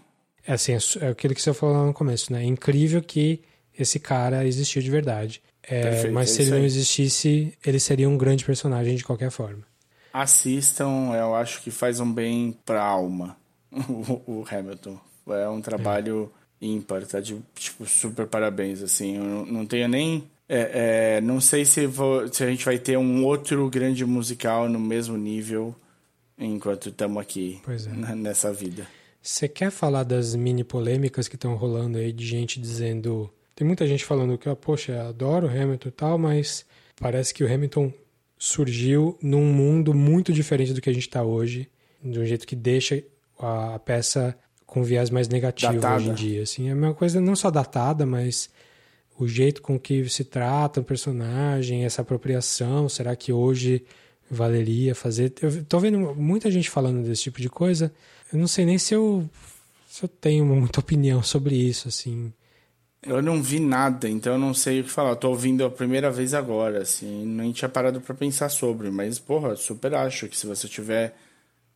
É 0.46 0.54
assim, 0.54 0.72
é 0.72 0.78
é 1.04 1.08
aquilo 1.10 1.34
que 1.34 1.40
você 1.42 1.54
falou 1.54 1.76
lá 1.76 1.86
no 1.86 1.92
começo, 1.94 2.32
né? 2.32 2.42
É 2.42 2.46
incrível 2.46 3.00
que 3.02 3.42
esse 3.78 4.00
cara 4.00 4.44
existiu 4.46 4.82
de 4.82 4.90
verdade. 4.90 5.40
É, 5.62 5.82
Perfeito, 5.82 6.14
mas 6.14 6.30
é 6.30 6.32
se 6.34 6.42
ele 6.42 6.50
não 6.50 6.64
existisse, 6.64 7.56
ele 7.64 7.78
seria 7.78 8.08
um 8.08 8.18
grande 8.18 8.44
personagem 8.44 8.96
de 8.96 9.04
qualquer 9.04 9.30
forma. 9.30 9.62
assistam, 10.12 11.12
eu 11.14 11.34
acho 11.34 11.62
que 11.62 11.70
faz 11.70 12.00
um 12.00 12.12
bem 12.12 12.56
pra 12.64 12.82
alma 12.82 13.36
o, 14.26 14.44
Hamilton. 14.50 14.98
É 15.28 15.48
um 15.48 15.60
trabalho 15.60 16.32
ímpar, 16.60 17.06
tá 17.06 17.20
de 17.20 17.36
tipo 17.54 17.86
super 17.86 18.26
parabéns 18.26 18.82
assim. 18.82 19.16
Eu 19.16 19.46
não 19.46 19.64
tenho 19.66 19.88
nem 19.88 20.24
é, 20.54 21.16
é, 21.16 21.20
não 21.22 21.40
sei 21.40 21.64
se, 21.64 21.86
vou, 21.86 22.28
se 22.30 22.44
a 22.44 22.46
gente 22.46 22.62
vai 22.62 22.78
ter 22.78 22.98
um 22.98 23.24
outro 23.24 23.70
grande 23.70 24.04
musical 24.04 24.68
no 24.68 24.78
mesmo 24.78 25.16
nível 25.16 25.74
enquanto 26.38 26.90
estamos 26.90 27.22
aqui 27.22 27.62
é. 27.66 28.14
nessa 28.14 28.52
vida. 28.52 28.86
Você 29.22 29.48
quer 29.48 29.70
falar 29.70 30.02
das 30.02 30.34
mini 30.34 30.62
polêmicas 30.62 31.26
que 31.26 31.36
estão 31.36 31.54
rolando 31.54 31.96
aí 31.96 32.12
de 32.12 32.26
gente 32.26 32.60
dizendo. 32.60 33.30
Tem 33.54 33.66
muita 33.66 33.86
gente 33.86 34.04
falando 34.04 34.36
que, 34.36 34.54
poxa, 34.56 35.08
adoro 35.08 35.46
o 35.46 35.50
Hamilton 35.50 35.88
e 35.88 35.92
tal, 35.92 36.18
mas 36.18 36.66
parece 37.00 37.32
que 37.32 37.42
o 37.42 37.50
Hamilton 37.50 37.90
surgiu 38.36 39.16
num 39.22 39.44
mundo 39.54 39.94
muito 39.94 40.34
diferente 40.34 40.74
do 40.74 40.82
que 40.82 40.90
a 40.90 40.92
gente 40.92 41.06
está 41.06 41.22
hoje, 41.22 41.66
de 42.04 42.18
um 42.18 42.26
jeito 42.26 42.46
que 42.46 42.56
deixa 42.56 43.02
a, 43.38 43.76
a 43.76 43.78
peça 43.78 44.36
com 44.66 44.82
viés 44.82 45.08
mais 45.08 45.28
negativo 45.28 45.74
Datada. 45.74 45.96
hoje 45.96 46.10
em 46.10 46.14
dia. 46.14 46.42
Assim, 46.42 46.68
é 46.68 46.74
uma 46.74 46.92
coisa 46.92 47.22
não 47.22 47.34
só 47.34 47.50
datada, 47.50 48.04
mas 48.04 48.50
o 49.18 49.26
jeito 49.26 49.62
com 49.62 49.78
que 49.78 50.08
se 50.08 50.24
trata 50.24 50.80
o 50.80 50.84
personagem, 50.84 51.84
essa 51.84 52.02
apropriação, 52.02 52.88
será 52.88 53.14
que 53.14 53.32
hoje 53.32 53.84
valeria 54.30 54.94
fazer? 54.94 55.32
Eu 55.40 55.64
tô 55.64 55.78
vendo 55.78 56.14
muita 56.14 56.50
gente 56.50 56.70
falando 56.70 57.02
desse 57.02 57.24
tipo 57.24 57.40
de 57.40 57.48
coisa. 57.48 57.92
Eu 58.32 58.38
não 58.38 58.46
sei 58.46 58.64
nem 58.64 58.78
se 58.78 58.94
eu, 58.94 59.28
se 59.88 60.04
eu 60.04 60.08
tenho 60.08 60.44
muita 60.44 60.80
opinião 60.80 61.22
sobre 61.22 61.54
isso, 61.54 61.88
assim. 61.88 62.32
Eu 63.02 63.20
não 63.20 63.42
vi 63.42 63.58
nada, 63.58 64.08
então 64.08 64.34
eu 64.34 64.38
não 64.38 64.54
sei 64.54 64.80
o 64.80 64.84
que 64.84 64.90
falar. 64.90 65.10
Eu 65.10 65.16
tô 65.16 65.28
ouvindo 65.28 65.64
a 65.64 65.70
primeira 65.70 66.10
vez 66.10 66.34
agora, 66.34 66.82
assim, 66.82 67.26
nem 67.26 67.52
tinha 67.52 67.68
parado 67.68 68.00
pra 68.00 68.14
pensar 68.14 68.48
sobre, 68.48 68.90
mas 68.90 69.18
porra, 69.18 69.56
super 69.56 69.94
acho 69.94 70.28
que 70.28 70.36
se 70.36 70.46
você 70.46 70.68
tiver 70.68 71.14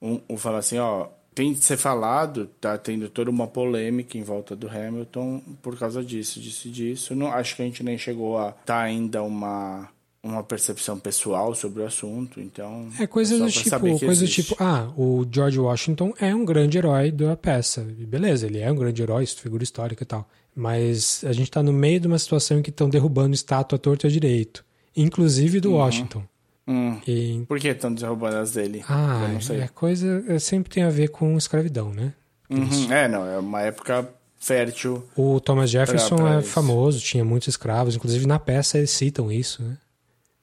um, 0.00 0.20
um 0.30 0.36
falar 0.36 0.58
assim, 0.58 0.78
ó, 0.78 1.08
tem 1.36 1.52
de 1.52 1.62
ser 1.62 1.76
falado, 1.76 2.48
tá 2.58 2.78
tendo 2.78 3.10
toda 3.10 3.30
uma 3.30 3.46
polêmica 3.46 4.16
em 4.16 4.22
volta 4.22 4.56
do 4.56 4.66
Hamilton 4.70 5.42
por 5.60 5.78
causa 5.78 6.02
disso, 6.02 6.40
disso 6.40 6.66
e 6.66 6.70
disso. 6.70 7.14
Não, 7.14 7.26
acho 7.28 7.54
que 7.54 7.60
a 7.60 7.64
gente 7.66 7.82
nem 7.82 7.98
chegou 7.98 8.38
a 8.38 8.52
tá 8.52 8.80
ainda 8.80 9.22
uma 9.22 9.88
uma 10.22 10.42
percepção 10.42 10.98
pessoal 10.98 11.54
sobre 11.54 11.82
o 11.82 11.86
assunto, 11.86 12.40
então 12.40 12.88
É 12.98 13.06
coisa 13.06 13.38
só 13.38 13.44
do 13.44 13.50
tipo, 13.52 13.78
coisa 14.00 14.24
do 14.24 14.28
tipo, 14.28 14.56
ah, 14.58 14.90
o 14.96 15.24
George 15.30 15.60
Washington 15.60 16.12
é 16.18 16.34
um 16.34 16.44
grande 16.44 16.78
herói 16.78 17.12
da 17.12 17.36
peça. 17.36 17.86
E 17.96 18.04
beleza, 18.04 18.46
ele 18.46 18.58
é 18.58 18.72
um 18.72 18.74
grande 18.74 19.00
herói, 19.02 19.24
figura 19.26 19.62
histórica 19.62 20.02
e 20.02 20.06
tal. 20.06 20.26
Mas 20.54 21.22
a 21.22 21.32
gente 21.32 21.50
tá 21.50 21.62
no 21.62 21.72
meio 21.72 22.00
de 22.00 22.06
uma 22.08 22.18
situação 22.18 22.58
em 22.58 22.62
que 22.62 22.70
estão 22.70 22.88
derrubando 22.88 23.34
estátua 23.34 23.76
à 23.76 23.78
torta 23.78 24.08
e 24.08 24.10
direito. 24.10 24.64
Inclusive 24.96 25.60
do 25.60 25.70
Uhum. 25.72 25.76
Washington. 25.76 26.24
Hum. 26.66 26.98
E 27.06 27.44
Por 27.47 27.60
que 27.60 27.68
estão 27.68 27.93
derrubando 27.93 28.36
as 28.36 28.52
dele? 28.52 28.84
Ah, 28.88 29.20
eu 29.28 29.34
não 29.34 29.40
sei. 29.40 29.60
é 29.60 29.68
coisa. 29.68 30.24
é, 30.28 30.38
sempre 30.38 30.72
tem 30.72 30.82
a 30.82 30.90
ver 30.90 31.09
com 31.09 31.36
escravidão, 31.36 31.93
né? 31.93 32.12
Uhum, 32.51 32.93
É, 32.93 33.06
não, 33.09 33.26
é 33.26 33.38
uma 33.38 33.62
época 33.62 34.09
fértil. 34.38 35.05
O 35.16 35.40
Thomas 35.40 35.70
Jefferson 35.70 36.16
Pra- 36.16 36.24
pra 36.26 36.34
é 36.36 36.40
isso. 36.40 36.48
famoso, 36.51 37.01
tinha 37.01 37.24
muitos 37.24 37.48
escravos, 37.48 37.97
inclusive 37.97 38.26
na 38.26 38.38
peça 38.38 38.78
eles 38.78 38.90
citam 38.90 39.30
isso, 39.32 39.62
né? 39.62 39.76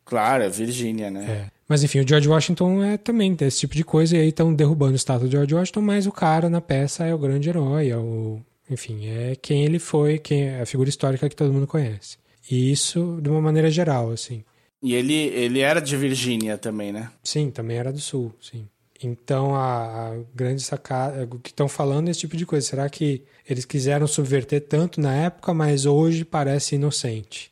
Claro, 0.06 0.44
é 0.44 0.50
Virgínia, 0.50 1.10
né? 1.10 1.26
É. 1.48 1.52
Mas 1.68 1.82
enfim, 1.84 2.00
o 2.02 2.08
George 2.08 2.28
Washington 2.28 2.84
é 2.84 2.98
também 2.98 3.34
desse 3.34 3.62
tipo 3.62 3.74
de 3.74 3.84
coisa, 3.86 4.18
e 4.18 4.20
aí 4.20 4.28
estão 4.30 4.54
derrubando 4.54 4.92
o 4.94 4.96
estátua 4.98 5.28
do 5.28 5.32
George 5.32 5.56
Washington, 5.56 5.82
mas 5.82 6.06
o 6.06 6.12
cara 6.12 6.50
na 6.50 6.60
peça 6.60 7.06
é 7.06 7.14
o 7.14 7.18
grande 7.18 7.48
herói, 7.50 7.90
é 7.90 7.98
o. 7.98 8.40
Enfim, 8.70 9.08
é 9.08 9.36
quem 9.42 9.64
ele 9.66 9.80
foi, 9.80 10.18
quem 10.20 10.44
é 10.50 10.62
a 10.62 10.66
figura 10.66 10.90
histórica 10.90 11.28
que 11.30 11.36
todo 11.36 11.54
mundo 11.54 11.68
conhece. 11.68 12.18
E 12.52 12.72
isso 12.72 13.20
de 13.22 13.30
uma 13.30 13.40
maneira 13.42 13.70
geral, 13.72 14.12
assim. 14.12 14.44
E 14.84 14.94
ele, 14.94 15.14
ele 15.14 15.62
era 15.62 15.80
de 15.80 15.96
Virgínia 15.96 16.58
também, 16.58 16.92
né? 16.92 17.10
Sim, 17.24 17.50
também 17.50 17.78
era 17.78 17.92
do 17.92 18.00
Sul, 18.00 18.34
sim. 18.42 18.68
Então, 19.02 19.56
a, 19.56 20.10
a 20.12 20.18
grande 20.36 20.62
sacada, 20.62 21.24
o 21.24 21.40
que 21.40 21.50
estão 21.52 21.68
falando 21.68 22.08
é 22.08 22.12
esse 22.12 22.20
tipo 22.22 22.36
de 22.38 22.46
coisa. 22.46 22.66
Será 22.68 22.90
que 22.90 23.24
eles 23.50 23.66
quiseram 23.66 24.08
subverter 24.08 24.62
tanto 24.62 25.00
na 25.02 25.14
época, 25.14 25.54
mas 25.54 25.86
hoje 25.86 26.24
parece 26.26 26.76
inocente? 26.76 27.52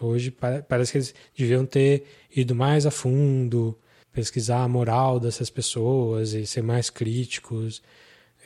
Hoje 0.00 0.30
pa- 0.30 0.62
parece 0.68 0.92
que 0.92 0.98
eles 0.98 1.14
deviam 1.36 1.64
ter 1.66 2.04
ido 2.34 2.54
mais 2.54 2.86
a 2.86 2.90
fundo, 2.90 3.76
pesquisar 4.12 4.62
a 4.62 4.68
moral 4.68 5.18
dessas 5.18 5.50
pessoas 5.50 6.32
e 6.32 6.46
ser 6.46 6.62
mais 6.62 6.90
críticos. 6.90 7.82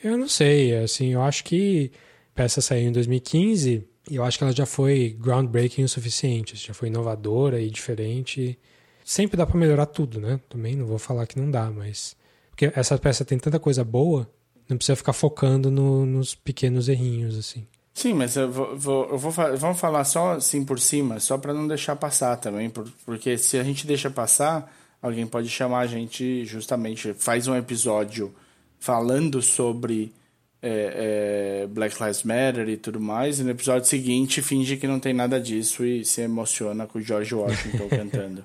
Eu 0.03 0.17
não 0.17 0.27
sei, 0.27 0.75
assim, 0.75 1.13
eu 1.13 1.21
acho 1.21 1.43
que 1.43 1.91
peça 2.33 2.61
saiu 2.61 2.87
em 2.87 2.91
2015 2.91 3.69
e 3.71 3.83
eu 4.09 4.23
acho 4.23 4.37
que 4.37 4.43
ela 4.43 4.53
já 4.53 4.65
foi 4.65 5.15
groundbreaking 5.19 5.83
o 5.83 5.89
suficiente, 5.89 6.55
já 6.55 6.73
foi 6.73 6.87
inovadora 6.87 7.61
e 7.61 7.69
diferente. 7.69 8.57
Sempre 9.03 9.37
dá 9.37 9.45
pra 9.45 9.57
melhorar 9.59 9.85
tudo, 9.87 10.19
né? 10.19 10.39
Também 10.49 10.75
não 10.75 10.85
vou 10.85 10.97
falar 10.99 11.25
que 11.27 11.39
não 11.39 11.49
dá, 11.49 11.69
mas 11.69 12.15
porque 12.49 12.71
essa 12.75 12.97
peça 12.97 13.25
tem 13.25 13.37
tanta 13.39 13.59
coisa 13.59 13.83
boa, 13.83 14.29
não 14.69 14.77
precisa 14.77 14.95
ficar 14.95 15.13
focando 15.13 15.69
no- 15.71 16.05
nos 16.05 16.35
pequenos 16.35 16.87
errinhos 16.87 17.37
assim. 17.37 17.65
Sim, 17.93 18.13
mas 18.13 18.35
eu 18.37 18.49
vou, 18.51 18.77
vou- 18.77 19.09
eu 19.09 19.17
vou 19.17 19.31
vamos 19.31 19.79
falar 19.79 20.03
só 20.05 20.33
assim 20.33 20.63
por 20.63 20.79
cima, 20.79 21.19
só 21.19 21.37
para 21.37 21.53
não 21.53 21.67
deixar 21.67 21.95
passar 21.95 22.37
também, 22.37 22.69
por- 22.69 22.89
porque 23.05 23.37
se 23.37 23.57
a 23.57 23.63
gente 23.63 23.85
deixa 23.85 24.09
passar, 24.09 24.71
alguém 25.01 25.25
pode 25.27 25.49
chamar 25.49 25.79
a 25.81 25.87
gente 25.87 26.45
justamente, 26.45 27.13
faz 27.13 27.47
um 27.47 27.55
episódio 27.55 28.33
falando 28.79 29.41
sobre 29.41 30.13
é, 30.61 31.63
é, 31.63 31.67
Black 31.67 32.01
Lives 32.01 32.23
Matter 32.23 32.69
e 32.69 32.77
tudo 32.77 32.99
mais, 32.99 33.39
e 33.39 33.43
no 33.43 33.49
episódio 33.49 33.87
seguinte 33.87 34.41
finge 34.41 34.77
que 34.77 34.87
não 34.87 34.99
tem 34.99 35.13
nada 35.13 35.39
disso 35.39 35.83
e 35.83 36.05
se 36.05 36.21
emociona 36.21 36.85
com 36.85 36.99
o 36.99 37.01
George 37.01 37.33
Washington 37.33 37.87
cantando. 37.89 38.43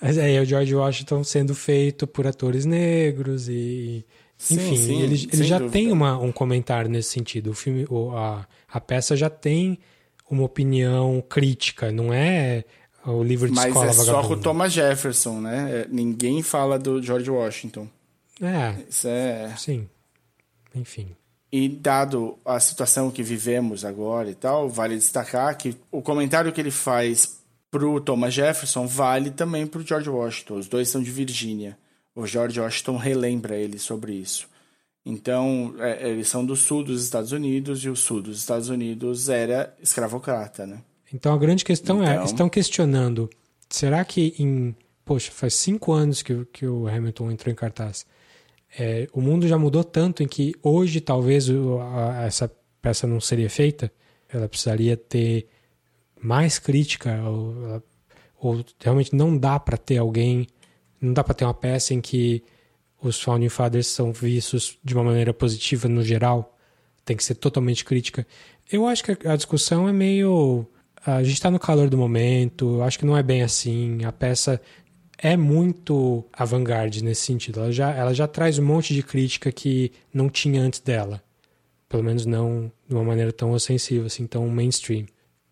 Mas 0.00 0.18
aí 0.18 0.34
é 0.36 0.40
o 0.40 0.44
George 0.44 0.74
Washington 0.74 1.22
sendo 1.22 1.54
feito 1.54 2.06
por 2.06 2.26
atores 2.26 2.64
negros 2.64 3.48
e. 3.48 4.04
Sim, 4.36 4.56
Enfim, 4.56 4.76
sim, 4.76 5.02
ele, 5.02 5.28
ele 5.32 5.44
já 5.44 5.58
dúvida. 5.58 5.72
tem 5.72 5.92
uma, 5.92 6.18
um 6.18 6.32
comentário 6.32 6.90
nesse 6.90 7.10
sentido. 7.10 7.50
O 7.50 7.54
filme, 7.54 7.86
a, 8.16 8.44
a 8.68 8.80
peça 8.80 9.16
já 9.16 9.30
tem 9.30 9.78
uma 10.28 10.42
opinião 10.42 11.22
crítica, 11.28 11.92
não 11.92 12.12
é 12.12 12.64
o 13.06 13.22
livro 13.22 13.48
de 13.48 13.54
Mas 13.54 13.66
escola 13.66 13.86
é 13.86 13.92
só 13.92 14.04
com 14.04 14.10
o 14.10 14.14
vagabundo. 14.14 14.42
Thomas 14.42 14.72
Jefferson, 14.72 15.40
né? 15.40 15.82
É, 15.82 15.88
ninguém 15.88 16.42
fala 16.42 16.78
do 16.78 17.00
George 17.00 17.30
Washington. 17.30 17.88
É, 18.42 18.74
Isso 18.88 19.06
é. 19.06 19.54
sim. 19.56 19.88
Enfim. 20.74 21.14
E 21.56 21.68
dado 21.68 22.36
a 22.44 22.58
situação 22.58 23.12
que 23.12 23.22
vivemos 23.22 23.84
agora 23.84 24.28
e 24.28 24.34
tal, 24.34 24.68
vale 24.68 24.96
destacar 24.96 25.56
que 25.56 25.76
o 25.92 26.02
comentário 26.02 26.52
que 26.52 26.60
ele 26.60 26.72
faz 26.72 27.38
pro 27.70 28.00
Thomas 28.00 28.34
Jefferson 28.34 28.88
vale 28.88 29.30
também 29.30 29.64
pro 29.64 29.80
George 29.86 30.10
Washington. 30.10 30.54
Os 30.56 30.66
dois 30.68 30.88
são 30.88 31.00
de 31.00 31.12
Virgínia. 31.12 31.78
O 32.12 32.26
George 32.26 32.58
Washington 32.58 32.96
relembra 32.96 33.56
ele 33.56 33.78
sobre 33.78 34.14
isso. 34.14 34.48
Então, 35.06 35.74
é, 35.78 36.08
eles 36.10 36.28
são 36.28 36.44
do 36.44 36.56
sul 36.56 36.82
dos 36.82 37.04
Estados 37.04 37.30
Unidos 37.30 37.84
e 37.84 37.88
o 37.88 37.94
sul 37.96 38.22
dos 38.22 38.38
Estados 38.38 38.68
Unidos 38.68 39.28
era 39.28 39.74
escravocrata, 39.82 40.66
né? 40.66 40.78
Então 41.12 41.32
a 41.34 41.38
grande 41.38 41.64
questão 41.64 42.02
é, 42.02 42.14
Então- 42.14 42.24
estão 42.24 42.48
questionando, 42.48 43.28
será 43.68 44.04
que 44.04 44.34
em, 44.38 44.74
poxa, 45.04 45.30
faz 45.30 45.54
cinco 45.54 45.92
anos 45.92 46.22
que, 46.22 46.32
o- 46.32 46.46
que 46.46 46.66
o 46.66 46.88
Hamilton 46.88 47.30
entrou 47.30 47.52
em 47.52 47.54
cartaz, 47.56 48.06
é, 48.78 49.06
o 49.12 49.20
mundo 49.20 49.46
já 49.46 49.56
mudou 49.58 49.84
tanto 49.84 50.22
em 50.22 50.28
que 50.28 50.54
hoje 50.62 51.00
talvez 51.00 51.48
o- 51.48 51.78
a- 51.80 52.24
essa 52.26 52.50
peça 52.82 53.06
não 53.06 53.20
seria 53.20 53.48
feita, 53.48 53.90
ela 54.28 54.48
precisaria 54.48 54.96
ter 54.96 55.46
mais 56.20 56.58
crítica, 56.58 57.22
ou, 57.24 57.82
ou 58.40 58.64
realmente 58.80 59.14
não 59.14 59.36
dá 59.36 59.58
para 59.60 59.76
ter 59.76 59.98
alguém, 59.98 60.46
não 61.00 61.12
dá 61.12 61.22
para 61.22 61.34
ter 61.34 61.44
uma 61.44 61.54
peça 61.54 61.94
em 61.94 62.00
que 62.00 62.42
os 63.02 63.20
Founding 63.20 63.48
Fathers 63.50 63.86
são 63.86 64.12
vistos 64.12 64.78
de 64.82 64.94
uma 64.94 65.04
maneira 65.04 65.32
positiva 65.34 65.88
no 65.88 66.02
geral, 66.02 66.56
tem 67.04 67.16
que 67.16 67.22
ser 67.24 67.34
totalmente 67.34 67.84
crítica. 67.84 68.26
Eu 68.70 68.86
acho 68.86 69.04
que 69.04 69.28
a 69.28 69.36
discussão 69.36 69.86
é 69.88 69.92
meio. 69.92 70.66
A 71.04 71.22
gente 71.22 71.34
está 71.34 71.50
no 71.50 71.58
calor 71.58 71.90
do 71.90 71.98
momento, 71.98 72.80
acho 72.82 72.98
que 72.98 73.04
não 73.04 73.14
é 73.14 73.22
bem 73.22 73.42
assim. 73.42 74.02
A 74.06 74.10
peça 74.12 74.58
é 75.18 75.36
muito 75.36 76.24
avant-garde 76.32 77.02
nesse 77.02 77.22
sentido. 77.22 77.60
Ela 77.60 77.72
já, 77.72 77.90
ela 77.92 78.14
já 78.14 78.26
traz 78.26 78.58
um 78.58 78.64
monte 78.64 78.94
de 78.94 79.02
crítica 79.02 79.52
que 79.52 79.92
não 80.12 80.28
tinha 80.28 80.60
antes 80.60 80.80
dela. 80.80 81.22
Pelo 81.88 82.02
menos 82.02 82.26
não 82.26 82.70
de 82.88 82.94
uma 82.94 83.04
maneira 83.04 83.32
tão 83.32 83.52
ofensiva, 83.52 84.06
assim, 84.06 84.26
tão 84.26 84.48
mainstream. 84.48 85.06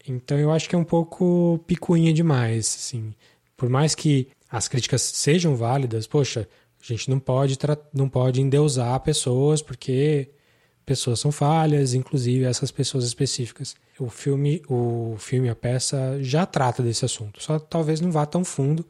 Então 0.06 0.38
eu 0.38 0.50
acho 0.50 0.68
que 0.68 0.74
é 0.74 0.78
um 0.78 0.84
pouco 0.84 1.60
picuinha 1.66 2.12
demais, 2.12 2.66
assim. 2.66 3.14
Por 3.56 3.68
mais 3.68 3.94
que 3.94 4.28
as 4.50 4.68
críticas 4.68 5.02
sejam 5.02 5.54
válidas, 5.54 6.06
poxa, 6.06 6.48
a 6.80 6.84
gente 6.84 7.08
não 7.08 7.20
pode, 7.20 7.56
não 7.94 8.08
pode 8.08 8.40
endeusar 8.40 8.98
pessoas 9.00 9.62
porque 9.62 10.30
pessoas 10.84 11.20
são 11.20 11.30
falhas, 11.30 11.94
inclusive 11.94 12.44
essas 12.44 12.70
pessoas 12.70 13.04
específicas. 13.04 13.76
O 13.98 14.08
filme, 14.08 14.62
o 14.68 15.14
filme, 15.18 15.48
a 15.48 15.54
peça 15.54 16.18
já 16.20 16.44
trata 16.44 16.82
desse 16.82 17.04
assunto, 17.04 17.40
só 17.42 17.58
talvez 17.58 18.00
não 18.00 18.10
vá 18.10 18.26
tão 18.26 18.44
fundo, 18.44 18.84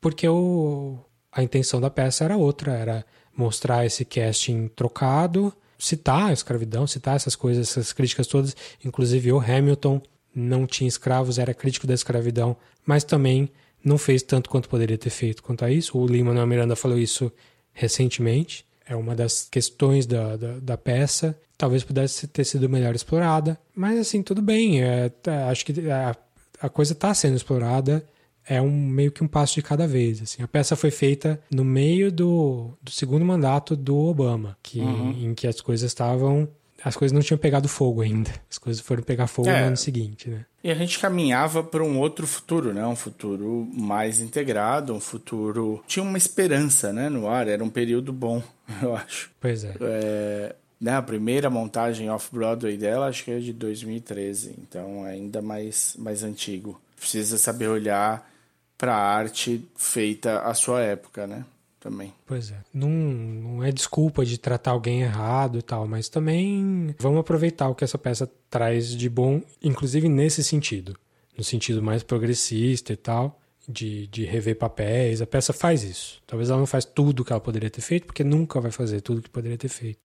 porque 0.00 0.28
o, 0.28 0.98
a 1.32 1.42
intenção 1.42 1.80
da 1.80 1.90
peça 1.90 2.24
era 2.24 2.36
outra, 2.36 2.72
era 2.72 3.04
mostrar 3.36 3.84
esse 3.84 4.04
casting 4.04 4.68
trocado, 4.68 5.52
citar 5.78 6.30
a 6.30 6.32
escravidão, 6.32 6.86
citar 6.86 7.16
essas 7.16 7.36
coisas, 7.36 7.68
essas 7.68 7.92
críticas 7.92 8.26
todas, 8.26 8.56
inclusive 8.84 9.32
o 9.32 9.38
Hamilton 9.38 10.00
não 10.34 10.66
tinha 10.66 10.88
escravos, 10.88 11.38
era 11.38 11.54
crítico 11.54 11.86
da 11.86 11.94
escravidão, 11.94 12.56
mas 12.84 13.04
também 13.04 13.50
não 13.82 13.96
fez 13.96 14.22
tanto 14.22 14.50
quanto 14.50 14.68
poderia 14.68 14.98
ter 14.98 15.10
feito 15.10 15.42
quanto 15.42 15.64
a 15.64 15.70
isso. 15.70 15.96
O 15.96 16.06
Lima 16.06 16.30
Manuel 16.30 16.46
Miranda 16.46 16.76
falou 16.76 16.98
isso 16.98 17.32
recentemente. 17.72 18.64
é 18.88 18.94
uma 18.94 19.14
das 19.14 19.48
questões 19.50 20.06
da, 20.06 20.36
da, 20.36 20.58
da 20.58 20.76
peça. 20.76 21.38
Talvez 21.58 21.82
pudesse 21.84 22.26
ter 22.26 22.44
sido 22.44 22.68
melhor 22.68 22.94
explorada, 22.94 23.58
mas 23.74 23.98
assim, 23.98 24.22
tudo 24.22 24.42
bem. 24.42 24.82
É, 24.82 25.08
tá, 25.08 25.48
acho 25.48 25.64
que 25.64 25.90
a, 25.90 26.14
a 26.60 26.68
coisa 26.68 26.92
está 26.92 27.14
sendo 27.14 27.36
explorada. 27.36 28.04
É 28.48 28.60
um 28.62 28.70
meio 28.70 29.10
que 29.10 29.24
um 29.24 29.28
passo 29.28 29.54
de 29.54 29.62
cada 29.62 29.86
vez. 29.86 30.22
Assim. 30.22 30.42
A 30.42 30.48
peça 30.48 30.76
foi 30.76 30.90
feita 30.90 31.40
no 31.50 31.64
meio 31.64 32.12
do, 32.12 32.70
do 32.80 32.90
segundo 32.90 33.24
mandato 33.24 33.74
do 33.74 33.96
Obama, 33.96 34.56
que, 34.62 34.80
Uhum. 34.80 35.10
em 35.30 35.34
que 35.34 35.46
as 35.46 35.60
coisas 35.60 35.90
estavam. 35.90 36.48
As 36.84 36.94
coisas 36.94 37.12
não 37.12 37.22
tinham 37.22 37.38
pegado 37.38 37.68
fogo 37.68 38.02
ainda. 38.02 38.30
As 38.48 38.58
coisas 38.58 38.80
foram 38.82 39.02
pegar 39.02 39.26
fogo 39.26 39.48
É. 39.48 39.60
no 39.62 39.66
ano 39.68 39.76
seguinte, 39.76 40.28
né? 40.30 40.44
E 40.62 40.70
a 40.70 40.74
gente 40.74 40.98
caminhava 40.98 41.64
para 41.64 41.82
um 41.82 41.98
outro 41.98 42.26
futuro, 42.26 42.72
né? 42.72 42.86
Um 42.86 42.94
futuro 42.94 43.66
mais 43.72 44.20
integrado, 44.20 44.92
um 44.94 45.00
futuro. 45.00 45.82
Tinha 45.86 46.02
uma 46.04 46.18
esperança, 46.18 46.92
né? 46.92 47.08
No 47.08 47.28
ar, 47.28 47.48
era 47.48 47.64
um 47.64 47.70
período 47.70 48.12
bom, 48.12 48.42
eu 48.82 48.94
acho. 48.94 49.30
Pois 49.40 49.64
é. 49.64 49.74
É, 49.80 50.54
né, 50.80 50.92
a 50.94 51.02
primeira 51.02 51.48
montagem 51.50 52.10
off-Broadway 52.10 52.76
dela 52.76 53.06
acho 53.08 53.24
que 53.24 53.30
é 53.32 53.38
de 53.38 53.52
2013, 53.52 54.54
então 54.62 55.04
é 55.06 55.12
ainda 55.12 55.40
mais, 55.42 55.96
mais 55.98 56.22
antigo. 56.22 56.80
Precisa 57.00 57.38
saber 57.38 57.68
olhar 57.68 58.28
para 58.76 58.94
a 58.94 59.16
arte 59.16 59.66
feita 59.74 60.40
à 60.40 60.54
sua 60.54 60.80
época, 60.82 61.26
né? 61.26 61.44
Também. 61.78 62.12
Pois 62.26 62.50
é. 62.50 62.58
Não, 62.74 62.88
não 62.88 63.64
é 63.64 63.70
desculpa 63.70 64.24
de 64.24 64.38
tratar 64.38 64.72
alguém 64.72 65.02
errado 65.02 65.58
e 65.58 65.62
tal, 65.62 65.86
mas 65.86 66.08
também 66.08 66.94
vamos 66.98 67.20
aproveitar 67.20 67.68
o 67.68 67.74
que 67.74 67.84
essa 67.84 67.98
peça 67.98 68.28
traz 68.50 68.88
de 68.88 69.08
bom, 69.08 69.40
inclusive 69.62 70.08
nesse 70.08 70.42
sentido. 70.42 70.96
No 71.38 71.44
sentido 71.44 71.82
mais 71.82 72.02
progressista 72.02 72.92
e 72.92 72.96
tal, 72.96 73.38
de, 73.68 74.06
de 74.08 74.24
rever 74.24 74.56
papéis. 74.56 75.20
A 75.20 75.26
peça 75.26 75.52
faz 75.52 75.82
isso. 75.82 76.22
Talvez 76.26 76.50
ela 76.50 76.58
não 76.58 76.66
faz 76.66 76.84
tudo 76.84 77.24
que 77.24 77.32
ela 77.32 77.40
poderia 77.40 77.70
ter 77.70 77.82
feito, 77.82 78.06
porque 78.06 78.24
nunca 78.24 78.60
vai 78.60 78.70
fazer 78.70 79.00
tudo 79.00 79.22
que 79.22 79.30
poderia 79.30 79.58
ter 79.58 79.68
feito. 79.68 79.98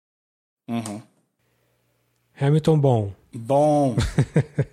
Uhum. 0.68 1.02
Hamilton, 2.40 2.78
bom. 2.78 3.12
Bom. 3.32 3.96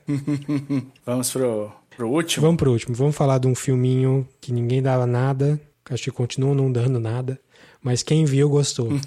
Vamos 1.05 1.31
pro, 1.31 1.71
pro 1.95 2.09
último? 2.09 2.45
Vamos 2.45 2.57
pro 2.57 2.71
último. 2.71 2.95
Vamos 2.95 3.15
falar 3.15 3.37
de 3.37 3.47
um 3.47 3.55
filminho 3.55 4.27
que 4.41 4.51
ninguém 4.51 4.81
dava 4.81 5.05
nada, 5.05 5.59
que 5.83 5.93
acho 5.93 6.03
que 6.03 6.11
continua 6.11 6.53
não 6.53 6.71
dando 6.71 6.99
nada, 6.99 7.39
mas 7.81 8.01
quem 8.01 8.25
viu 8.25 8.49
gostou. 8.49 8.89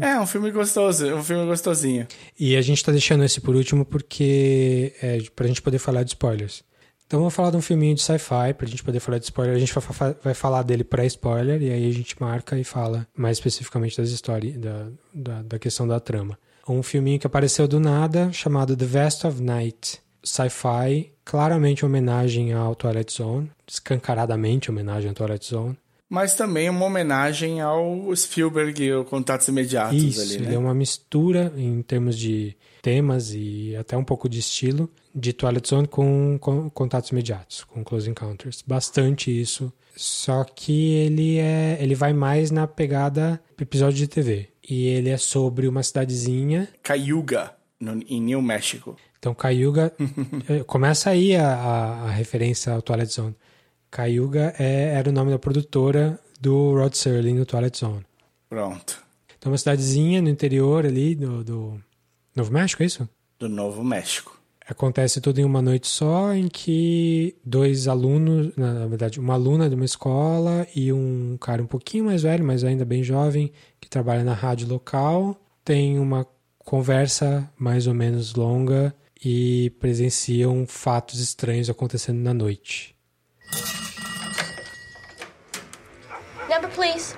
É, 0.00 0.18
um 0.20 0.26
filme 0.26 0.50
gostoso, 0.50 1.12
um 1.14 1.22
filme 1.24 1.44
gostosinho. 1.44 2.06
E 2.38 2.56
a 2.56 2.62
gente 2.62 2.84
tá 2.84 2.92
deixando 2.92 3.24
esse 3.24 3.40
por 3.40 3.56
último 3.56 3.84
porque 3.84 4.94
é 5.02 5.18
pra 5.34 5.46
gente 5.46 5.60
poder 5.60 5.78
falar 5.78 6.04
de 6.04 6.10
spoilers. 6.10 6.62
Então 7.08 7.20
vamos 7.20 7.34
falar 7.34 7.50
de 7.50 7.56
um 7.56 7.62
filminho 7.62 7.94
de 7.94 8.02
sci-fi 8.02 8.52
pra 8.56 8.66
gente 8.66 8.84
poder 8.84 9.00
falar 9.00 9.18
de 9.18 9.24
spoiler. 9.24 9.56
A 9.56 9.58
gente 9.58 9.72
vai, 9.72 10.14
vai 10.22 10.34
falar 10.34 10.62
dele 10.62 10.84
pré-spoiler 10.84 11.60
e 11.62 11.70
aí 11.70 11.88
a 11.88 11.92
gente 11.92 12.14
marca 12.20 12.58
e 12.58 12.62
fala 12.62 13.08
mais 13.16 13.38
especificamente 13.38 13.96
das 13.96 14.10
histórias, 14.10 14.56
da, 14.58 14.86
da, 15.12 15.42
da 15.42 15.58
questão 15.58 15.88
da 15.88 15.98
trama. 15.98 16.38
Um 16.68 16.82
filminho 16.82 17.18
que 17.18 17.26
apareceu 17.26 17.66
do 17.66 17.80
nada 17.80 18.30
chamado 18.30 18.76
The 18.76 18.84
Vest 18.84 19.24
of 19.24 19.42
Night. 19.42 20.00
Sci-fi, 20.22 21.12
claramente 21.24 21.84
homenagem 21.84 22.52
ao 22.52 22.74
Twilight 22.74 23.12
Zone, 23.12 23.50
escancaradamente 23.66 24.70
homenagem 24.70 25.08
ao 25.08 25.14
Twilight 25.14 25.46
Zone. 25.46 25.78
Mas 26.08 26.34
também 26.34 26.70
uma 26.70 26.86
homenagem 26.86 27.60
ao 27.60 28.14
Spielberg 28.16 28.82
e 28.82 28.94
o 28.94 29.04
Contatos 29.04 29.46
Imediatos 29.48 30.02
Isso, 30.02 30.20
ali, 30.22 30.34
ele 30.36 30.46
né? 30.46 30.54
é 30.54 30.58
uma 30.58 30.72
mistura 30.72 31.52
em 31.54 31.82
termos 31.82 32.16
de 32.16 32.56
temas 32.80 33.34
e 33.34 33.76
até 33.76 33.94
um 33.94 34.04
pouco 34.04 34.26
de 34.26 34.38
estilo 34.38 34.90
de 35.14 35.34
Twilight 35.34 35.68
Zone 35.68 35.86
com, 35.86 36.38
com 36.40 36.70
contatos 36.70 37.10
imediatos, 37.10 37.64
com 37.64 37.84
Close 37.84 38.08
Encounters. 38.08 38.62
Bastante 38.66 39.30
isso. 39.30 39.70
Só 39.94 40.44
que 40.44 40.92
ele 40.94 41.38
é, 41.38 41.76
ele 41.80 41.94
vai 41.94 42.12
mais 42.12 42.50
na 42.50 42.66
pegada 42.66 43.40
episódio 43.60 43.98
de 43.98 44.08
TV. 44.08 44.48
E 44.66 44.86
ele 44.86 45.10
é 45.10 45.16
sobre 45.16 45.66
uma 45.66 45.82
cidadezinha. 45.82 46.68
Cayuga, 46.82 47.54
no, 47.80 48.00
em 48.08 48.20
New 48.20 48.40
México. 48.40 48.96
Então, 49.18 49.34
Cayuga. 49.34 49.92
eh, 50.48 50.62
começa 50.66 51.10
aí 51.10 51.34
a, 51.34 51.54
a, 51.54 52.02
a 52.04 52.10
referência 52.10 52.72
ao 52.72 52.82
Twilight 52.82 53.12
Zone. 53.12 53.34
Cayuga 53.90 54.54
é, 54.58 54.94
era 54.94 55.08
o 55.08 55.12
nome 55.12 55.30
da 55.30 55.38
produtora 55.38 56.18
do 56.40 56.74
Rod 56.74 56.94
Serling 56.94 57.34
no 57.34 57.46
Twilight 57.46 57.78
Zone. 57.78 58.04
Pronto. 58.48 59.02
Então, 59.38 59.52
uma 59.52 59.58
cidadezinha 59.58 60.20
no 60.20 60.28
interior 60.28 60.84
ali 60.84 61.14
do, 61.14 61.44
do 61.44 61.80
Novo 62.34 62.52
México, 62.52 62.82
é 62.82 62.86
isso? 62.86 63.08
Do 63.38 63.48
Novo 63.48 63.84
México. 63.84 64.38
Acontece 64.68 65.20
tudo 65.20 65.40
em 65.40 65.44
uma 65.44 65.62
noite 65.62 65.86
só, 65.86 66.34
em 66.34 66.46
que 66.46 67.34
dois 67.42 67.88
alunos, 67.88 68.54
na 68.54 68.74
na 68.74 68.86
verdade, 68.86 69.18
uma 69.18 69.32
aluna 69.32 69.68
de 69.68 69.74
uma 69.74 69.84
escola 69.84 70.66
e 70.76 70.92
um 70.92 71.38
cara 71.40 71.62
um 71.62 71.66
pouquinho 71.66 72.04
mais 72.04 72.22
velho, 72.22 72.44
mas 72.44 72.64
ainda 72.64 72.84
bem 72.84 73.02
jovem, 73.02 73.50
que 73.80 73.88
trabalha 73.88 74.22
na 74.22 74.34
rádio 74.34 74.68
local, 74.68 75.40
tem 75.64 75.98
uma 75.98 76.26
conversa 76.58 77.50
mais 77.56 77.86
ou 77.86 77.94
menos 77.94 78.34
longa 78.34 78.94
e 79.24 79.70
presenciam 79.78 80.66
fatos 80.66 81.20
estranhos 81.20 81.68
acontecendo 81.68 82.18
na 82.18 82.32
noite. 82.32 82.96
Number, 86.48 86.70
please. 86.70 87.14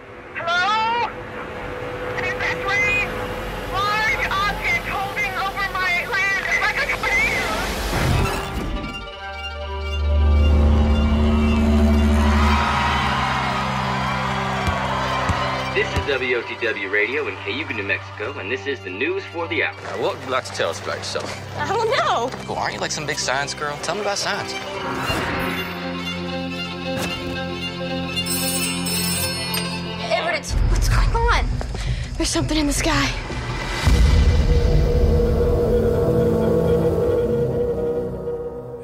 This 16.00 16.16
is 16.16 16.20
WOTW 16.22 16.90
Radio 16.90 17.28
in 17.28 17.36
Cayuga, 17.44 17.74
New 17.74 17.82
Mexico, 17.82 18.32
and 18.38 18.50
this 18.50 18.66
is 18.66 18.80
the 18.80 18.88
news 18.88 19.22
for 19.34 19.46
the 19.48 19.62
hour. 19.64 19.74
what 20.00 20.14
would 20.14 20.24
you 20.24 20.30
like 20.30 20.44
to 20.44 20.52
tell 20.52 20.70
us 20.70 20.80
about 20.80 20.96
yourself? 20.96 21.28
I 21.58 21.68
don't 21.68 21.90
know. 21.90 22.30
Cool, 22.46 22.56
aren't 22.56 22.74
you 22.74 22.80
like 22.80 22.90
some 22.90 23.04
big 23.04 23.18
science 23.18 23.52
girl? 23.52 23.76
Tell 23.82 23.96
me 23.96 24.00
about 24.00 24.16
science. 24.16 24.54
Everett, 30.10 30.46
what's 30.70 30.88
going 30.88 31.14
on? 31.14 31.44
There's 32.16 32.30
something 32.30 32.56
in 32.56 32.66
the 32.66 32.72
sky. 32.72 33.08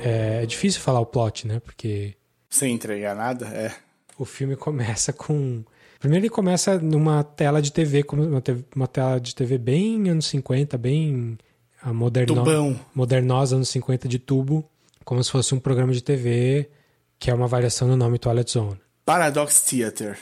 É, 0.00 0.42
é 0.42 0.46
difícil 0.46 0.82
falar 0.82 1.00
o 1.00 1.06
plot, 1.06 1.46
né? 1.46 1.60
Porque 1.60 2.14
Sem 2.50 2.74
entregar 2.74 3.16
nada, 3.16 3.46
é. 3.46 3.74
o 4.18 4.26
filme 4.26 4.54
começa 4.54 5.14
com. 5.14 5.64
Primeiro 5.98 6.24
ele 6.24 6.30
começa 6.30 6.78
numa 6.78 7.24
tela 7.24 7.60
de 7.60 7.72
TV, 7.72 8.02
como 8.02 8.22
uma, 8.24 8.40
te- 8.40 8.64
uma 8.74 8.86
tela 8.86 9.18
de 9.18 9.34
TV 9.34 9.58
bem 9.58 10.08
anos 10.08 10.26
50, 10.26 10.76
bem 10.76 11.38
a 11.82 11.92
moderno... 11.92 12.34
Tubão. 12.34 12.80
modernosa 12.94 13.56
anos 13.56 13.68
50 13.70 14.08
de 14.08 14.18
tubo, 14.18 14.68
como 15.04 15.22
se 15.22 15.30
fosse 15.30 15.54
um 15.54 15.58
programa 15.58 15.92
de 15.92 16.02
TV, 16.02 16.68
que 17.18 17.30
é 17.30 17.34
uma 17.34 17.46
variação 17.46 17.88
do 17.88 17.96
nome 17.96 18.18
Twilight 18.18 18.50
Zone. 18.50 18.78
Paradox 19.04 19.60
Theater. 19.62 20.18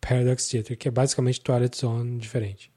Paradox 0.00 0.48
Theater, 0.48 0.76
que 0.76 0.88
é 0.88 0.90
basicamente 0.90 1.40
Twilight 1.40 1.76
Zone 1.78 2.18
diferente. 2.18 2.70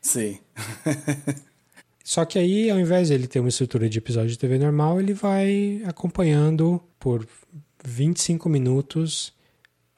Sim. 0.00 0.38
Só 2.02 2.24
que 2.24 2.38
aí, 2.38 2.70
ao 2.70 2.78
invés 2.78 3.08
de 3.08 3.14
ele 3.14 3.26
ter 3.26 3.38
uma 3.40 3.50
estrutura 3.50 3.88
de 3.88 3.98
episódio 3.98 4.30
de 4.30 4.38
TV 4.38 4.58
normal, 4.58 4.98
ele 4.98 5.12
vai 5.12 5.82
acompanhando 5.86 6.82
por 6.98 7.26
25 7.84 8.48
minutos 8.48 9.32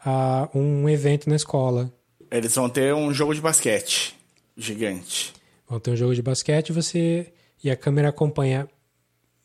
a 0.05 0.48
um 0.55 0.89
evento 0.89 1.28
na 1.28 1.36
escola. 1.36 1.93
Eles 2.31 2.55
vão 2.55 2.68
ter 2.68 2.94
um 2.94 3.12
jogo 3.12 3.35
de 3.35 3.40
basquete 3.40 4.16
gigante. 4.56 5.32
Vão 5.68 5.81
ter 5.81 5.90
um 5.90 5.97
jogo 5.97 6.14
de 6.14 6.22
basquete 6.22 6.72
você 6.72 7.32
e 7.62 7.70
a 7.70 7.77
câmera 7.77 8.09
acompanha 8.09 8.68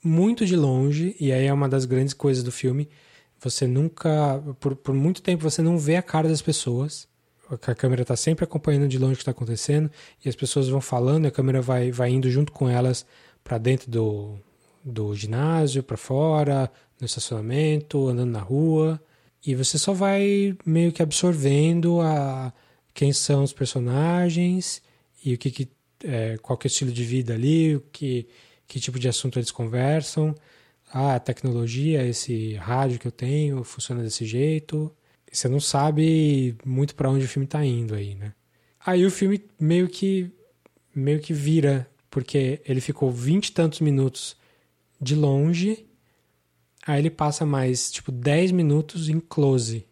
muito 0.04 0.46
de 0.46 0.56
longe, 0.56 1.16
e 1.20 1.32
aí 1.32 1.48
é 1.48 1.54
uma 1.54 1.68
das 1.68 1.86
grandes 1.86 2.14
coisas 2.14 2.44
do 2.44 2.52
filme. 2.52 2.88
Você 3.42 3.68
nunca, 3.68 4.42
por, 4.60 4.76
por 4.76 4.94
muito 4.94 5.22
tempo, 5.22 5.44
você 5.44 5.62
não 5.62 5.78
vê 5.78 5.96
a 5.96 6.02
cara 6.02 6.30
das 6.30 6.42
pessoas. 6.42 7.08
A 7.50 7.76
câmera 7.76 8.04
está 8.04 8.16
sempre 8.16 8.46
acompanhando 8.46 8.88
de 8.88 8.98
longe 8.98 9.14
o 9.14 9.16
que 9.18 9.22
está 9.24 9.32
acontecendo, 9.32 9.90
e 10.24 10.30
as 10.30 10.36
pessoas 10.36 10.68
vão 10.70 10.80
falando, 10.80 11.26
e 11.26 11.28
a 11.28 11.32
câmera 11.32 11.62
vai, 11.62 11.92
vai 11.92 12.12
indo 12.12 12.30
junto 12.30 12.52
com 12.52 12.70
elas 12.70 13.06
para 13.44 13.58
dentro 13.58 13.90
do, 13.90 14.36
do 14.84 15.16
ginásio, 15.16 15.84
para 15.84 15.98
fora, 15.98 16.72
no 17.00 17.06
estacionamento, 17.06 18.08
andando 18.08 18.32
na 18.32 18.42
rua. 18.42 19.02
E 19.46 19.54
você 19.54 19.78
só 19.78 19.94
vai 19.94 20.58
meio 20.66 20.92
que 20.92 21.04
absorvendo 21.04 22.02
a 22.02 22.52
quem 22.94 23.14
são 23.14 23.44
os 23.44 23.54
personagens 23.54 24.82
e 25.24 25.34
o 25.34 25.38
que, 25.38 25.52
que 25.52 25.70
é, 26.04 26.38
qual 26.38 26.58
que 26.58 26.68
é 26.68 26.70
o 26.70 26.72
estilo 26.72 26.92
de 26.92 27.04
vida 27.04 27.34
ali, 27.34 27.76
o 27.76 27.82
que, 27.92 28.28
que 28.68 28.80
tipo 28.80 28.98
de 28.98 29.08
assunto 29.08 29.38
eles 29.38 29.52
conversam. 29.52 30.34
Ah, 30.92 31.16
a 31.16 31.20
tecnologia, 31.20 32.06
esse 32.06 32.54
rádio 32.56 33.00
que 33.00 33.08
eu 33.08 33.12
tenho 33.12 33.64
funciona 33.64 34.02
desse 34.02 34.26
jeito. 34.26 34.92
Você 35.32 35.50
não 35.50 35.60
sabe 35.60 36.56
muito 36.66 36.96
para 36.96 37.10
onde 37.10 37.26
o 37.26 37.28
filme 37.28 37.48
tá 37.48 37.64
indo 37.64 37.94
aí, 37.94 38.16
né? 38.16 38.34
Aí 38.86 39.06
o 39.06 39.12
filme 39.12 39.44
meio 39.60 39.88
que 39.88 40.32
meio 40.94 41.20
que 41.20 41.34
vira, 41.34 41.90
porque 42.10 42.62
ele 42.66 42.80
ficou 42.80 43.12
vinte 43.12 43.48
e 43.48 43.52
tantos 43.52 43.82
minutos 43.82 44.38
de 45.02 45.14
longe, 45.14 45.85
aí 46.86 47.00
ele 47.00 47.10
passa 47.10 47.46
mais 47.46 47.92
tipo 47.92 48.12
10 48.12 48.52
minutos 48.52 49.10
em 49.10 49.20
close 49.20 49.86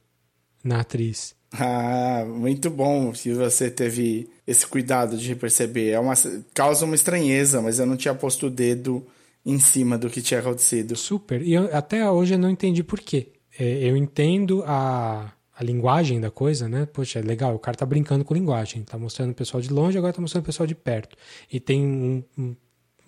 na 0.64 0.82
atriz. 0.82 1.36
Ah, 1.52 2.26
muito 2.28 2.70
bom 2.70 3.12
que 3.12 3.32
você 3.32 3.70
teve 3.70 4.28
esse 4.46 4.66
cuidado 4.66 5.18
de 5.18 5.36
perceber. 5.36 5.92
É 5.92 6.00
uma, 6.00 6.14
causa 6.54 6.86
uma 6.86 6.96
estranheza, 6.96 7.62
mas 7.62 7.78
eu 7.78 7.86
não 7.86 7.96
tinha 7.96 8.16
posto 8.16 8.48
o 8.48 8.50
dedo 8.50 9.06
em 9.46 9.60
cima 9.60 9.98
do 9.98 10.10
que 10.10 10.22
tinha 10.22 10.40
acontecido. 10.40 10.96
Super. 10.96 11.42
E 11.42 11.54
eu, 11.54 11.70
até 11.76 12.10
hoje 12.10 12.34
eu 12.34 12.40
não 12.40 12.50
entendi 12.50 12.84
por 12.84 13.00
quê. 13.00 13.28
É, 13.60 13.84
eu 13.84 13.96
entendo 13.96 14.64
a, 14.66 15.32
a 15.56 15.64
linguagem 15.64 16.20
da 16.20 16.32
coisa, 16.32 16.68
né? 16.68 16.88
Poxa, 16.92 17.20
é 17.20 17.22
legal, 17.22 17.54
o 17.54 17.60
cara 17.60 17.78
tá 17.78 17.86
brincando 17.86 18.26
com 18.26 18.34
linguagem. 18.34 18.84
Tá 18.84 18.98
mostrando 18.98 19.32
o 19.32 19.36
pessoal 19.36 19.62
de 19.62 19.72
longe, 19.72 19.98
agora 19.98 20.14
tá 20.14 20.22
mostrando 20.22 20.44
o 20.44 20.46
pessoal 20.46 20.66
de 20.66 20.74
perto. 20.74 21.16
E 21.52 21.60
tem 21.60 21.86
um, 21.86 22.24
um, 22.36 22.56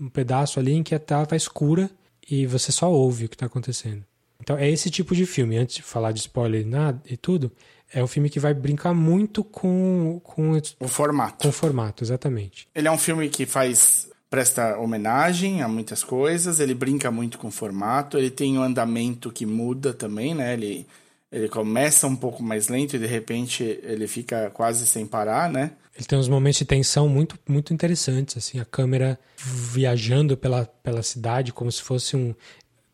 um 0.02 0.10
pedaço 0.10 0.60
ali 0.60 0.74
em 0.74 0.84
que 0.84 0.94
a 0.94 1.00
tela 1.00 1.26
tá 1.26 1.36
escura 1.36 1.90
e 2.30 2.46
você 2.46 2.72
só 2.72 2.92
ouve 2.92 3.26
o 3.26 3.30
que 3.30 3.38
tá 3.38 3.46
acontecendo. 3.46 4.04
Então 4.42 4.58
é 4.58 4.70
esse 4.70 4.90
tipo 4.90 5.16
de 5.16 5.26
filme, 5.26 5.58
antes 5.58 5.78
de 5.78 5.82
falar 5.82 6.12
de 6.12 6.20
spoiler 6.20 6.62
e 6.62 6.66
nada 6.66 7.02
e 7.10 7.18
tudo, 7.18 7.52
é 7.94 8.04
um 8.04 8.08
filme 8.08 8.30
que 8.30 8.40
vai 8.40 8.54
brincar 8.54 8.94
muito 8.94 9.44
com, 9.44 10.20
com 10.24 10.60
O 10.80 10.88
formato. 10.88 11.44
com 11.44 11.50
o 11.50 11.52
formato, 11.52 12.04
exatamente. 12.04 12.68
Ele 12.76 12.88
é 12.88 12.92
um 12.92 12.98
filme 12.98 13.30
que 13.30 13.46
faz 13.46 14.10
presta 14.30 14.78
homenagem 14.78 15.62
a 15.62 15.68
muitas 15.68 16.04
coisas, 16.04 16.60
ele 16.60 16.74
brinca 16.74 17.10
muito 17.10 17.38
com 17.38 17.48
o 17.48 17.52
formato, 17.52 18.18
ele 18.18 18.30
tem 18.30 18.58
um 18.58 18.64
andamento 18.64 19.32
que 19.32 19.46
muda 19.46 19.94
também, 19.94 20.34
né? 20.36 20.54
Ele, 20.54 20.86
ele 21.32 21.48
começa 21.48 22.06
um 22.06 22.16
pouco 22.16 22.44
mais 22.44 22.68
lento 22.68 22.96
e 22.96 23.00
de 23.00 23.06
repente 23.06 23.64
ele 23.84 24.08
fica 24.08 24.50
quase 24.50 24.86
sem 24.88 25.06
parar, 25.06 25.50
né? 25.50 25.72
Ele 25.96 26.06
tem 26.06 26.20
uns 26.20 26.28
momentos 26.28 26.60
de 26.60 26.66
tensão 26.66 27.08
muito, 27.08 27.40
muito 27.48 27.74
interessantes, 27.74 28.36
assim, 28.36 28.60
a 28.60 28.66
câmera 28.66 29.18
viajando 29.38 30.36
pela, 30.36 30.66
pela 30.84 31.02
cidade 31.02 31.54
como 31.54 31.72
se 31.72 31.82
fosse 31.82 32.18
um... 32.18 32.36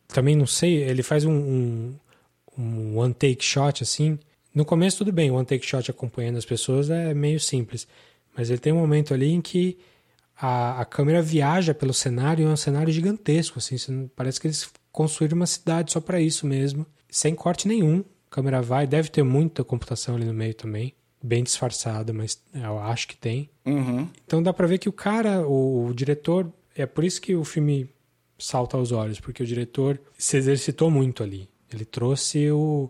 Também 0.07 0.35
não 0.35 0.45
sei, 0.45 0.83
ele 0.83 1.01
faz 1.01 1.25
um, 1.25 1.31
um, 1.31 1.95
um 2.57 2.97
one 2.97 3.13
take 3.13 3.43
shot, 3.43 3.81
assim. 3.81 4.19
No 4.53 4.63
começo 4.65 4.99
tudo 4.99 5.11
bem, 5.11 5.31
o 5.31 5.35
one 5.35 5.45
take 5.45 5.65
shot 5.65 5.89
acompanhando 5.89 6.37
as 6.37 6.45
pessoas 6.45 6.89
é 6.89 7.13
meio 7.13 7.39
simples. 7.39 7.87
Mas 8.37 8.49
ele 8.49 8.59
tem 8.59 8.71
um 8.71 8.79
momento 8.79 9.13
ali 9.13 9.31
em 9.31 9.41
que 9.41 9.79
a, 10.37 10.81
a 10.81 10.85
câmera 10.85 11.21
viaja 11.21 11.73
pelo 11.73 11.93
cenário, 11.93 12.43
e 12.43 12.45
é 12.45 12.49
um 12.49 12.57
cenário 12.57 12.91
gigantesco, 12.91 13.59
assim, 13.59 14.09
parece 14.15 14.39
que 14.39 14.47
eles 14.47 14.69
construíram 14.91 15.37
uma 15.37 15.47
cidade 15.47 15.91
só 15.91 16.01
para 16.01 16.19
isso 16.19 16.45
mesmo, 16.45 16.85
sem 17.09 17.33
corte 17.33 17.67
nenhum. 17.67 18.03
A 18.29 18.35
câmera 18.35 18.61
vai, 18.61 18.85
deve 18.85 19.09
ter 19.09 19.23
muita 19.23 19.63
computação 19.63 20.15
ali 20.15 20.25
no 20.25 20.33
meio 20.33 20.53
também, 20.53 20.93
bem 21.21 21.43
disfarçada, 21.43 22.11
mas 22.13 22.41
eu 22.53 22.79
acho 22.79 23.07
que 23.07 23.15
tem. 23.15 23.49
Uhum. 23.65 24.07
Então 24.25 24.41
dá 24.41 24.51
pra 24.53 24.67
ver 24.67 24.77
que 24.77 24.89
o 24.89 24.93
cara, 24.93 25.47
o, 25.47 25.87
o 25.87 25.93
diretor, 25.93 26.51
é 26.75 26.85
por 26.85 27.03
isso 27.03 27.21
que 27.21 27.35
o 27.35 27.43
filme 27.43 27.89
salta 28.39 28.75
aos 28.77 28.91
olhos, 28.91 29.19
porque 29.19 29.43
o 29.43 29.45
diretor 29.45 29.99
se 30.17 30.37
exercitou 30.37 30.89
muito 30.89 31.21
ali. 31.23 31.47
Ele 31.71 31.85
trouxe 31.85 32.49
o. 32.51 32.89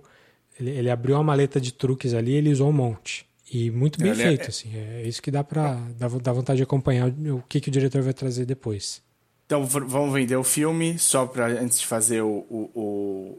Ele, 0.59 0.69
ele 0.71 0.89
abriu 0.89 1.15
a 1.17 1.23
maleta 1.23 1.59
de 1.59 1.73
truques 1.73 2.13
ali, 2.13 2.33
ele 2.33 2.51
usou 2.51 2.69
um 2.69 2.73
monte. 2.73 3.25
E 3.53 3.69
muito 3.69 3.99
bem 3.99 4.11
é- 4.11 4.15
feito, 4.15 4.47
assim. 4.49 4.69
É 4.75 5.03
isso 5.05 5.21
que 5.21 5.29
dá 5.29 5.43
pra. 5.43 5.73
dá, 5.99 6.07
dá 6.07 6.31
vontade 6.33 6.57
de 6.57 6.63
acompanhar 6.63 7.09
o, 7.09 7.37
o 7.37 7.43
que, 7.49 7.59
que 7.59 7.67
o 7.69 7.71
diretor 7.71 8.01
vai 8.01 8.13
trazer 8.13 8.45
depois. 8.45 9.01
Então 9.45 9.65
vamos 9.65 10.13
vender 10.13 10.37
o 10.37 10.43
filme, 10.45 10.97
só 10.97 11.25
para 11.25 11.47
antes 11.47 11.81
de 11.81 11.85
fazer 11.85 12.21
o, 12.21 12.45
o- 12.49 12.71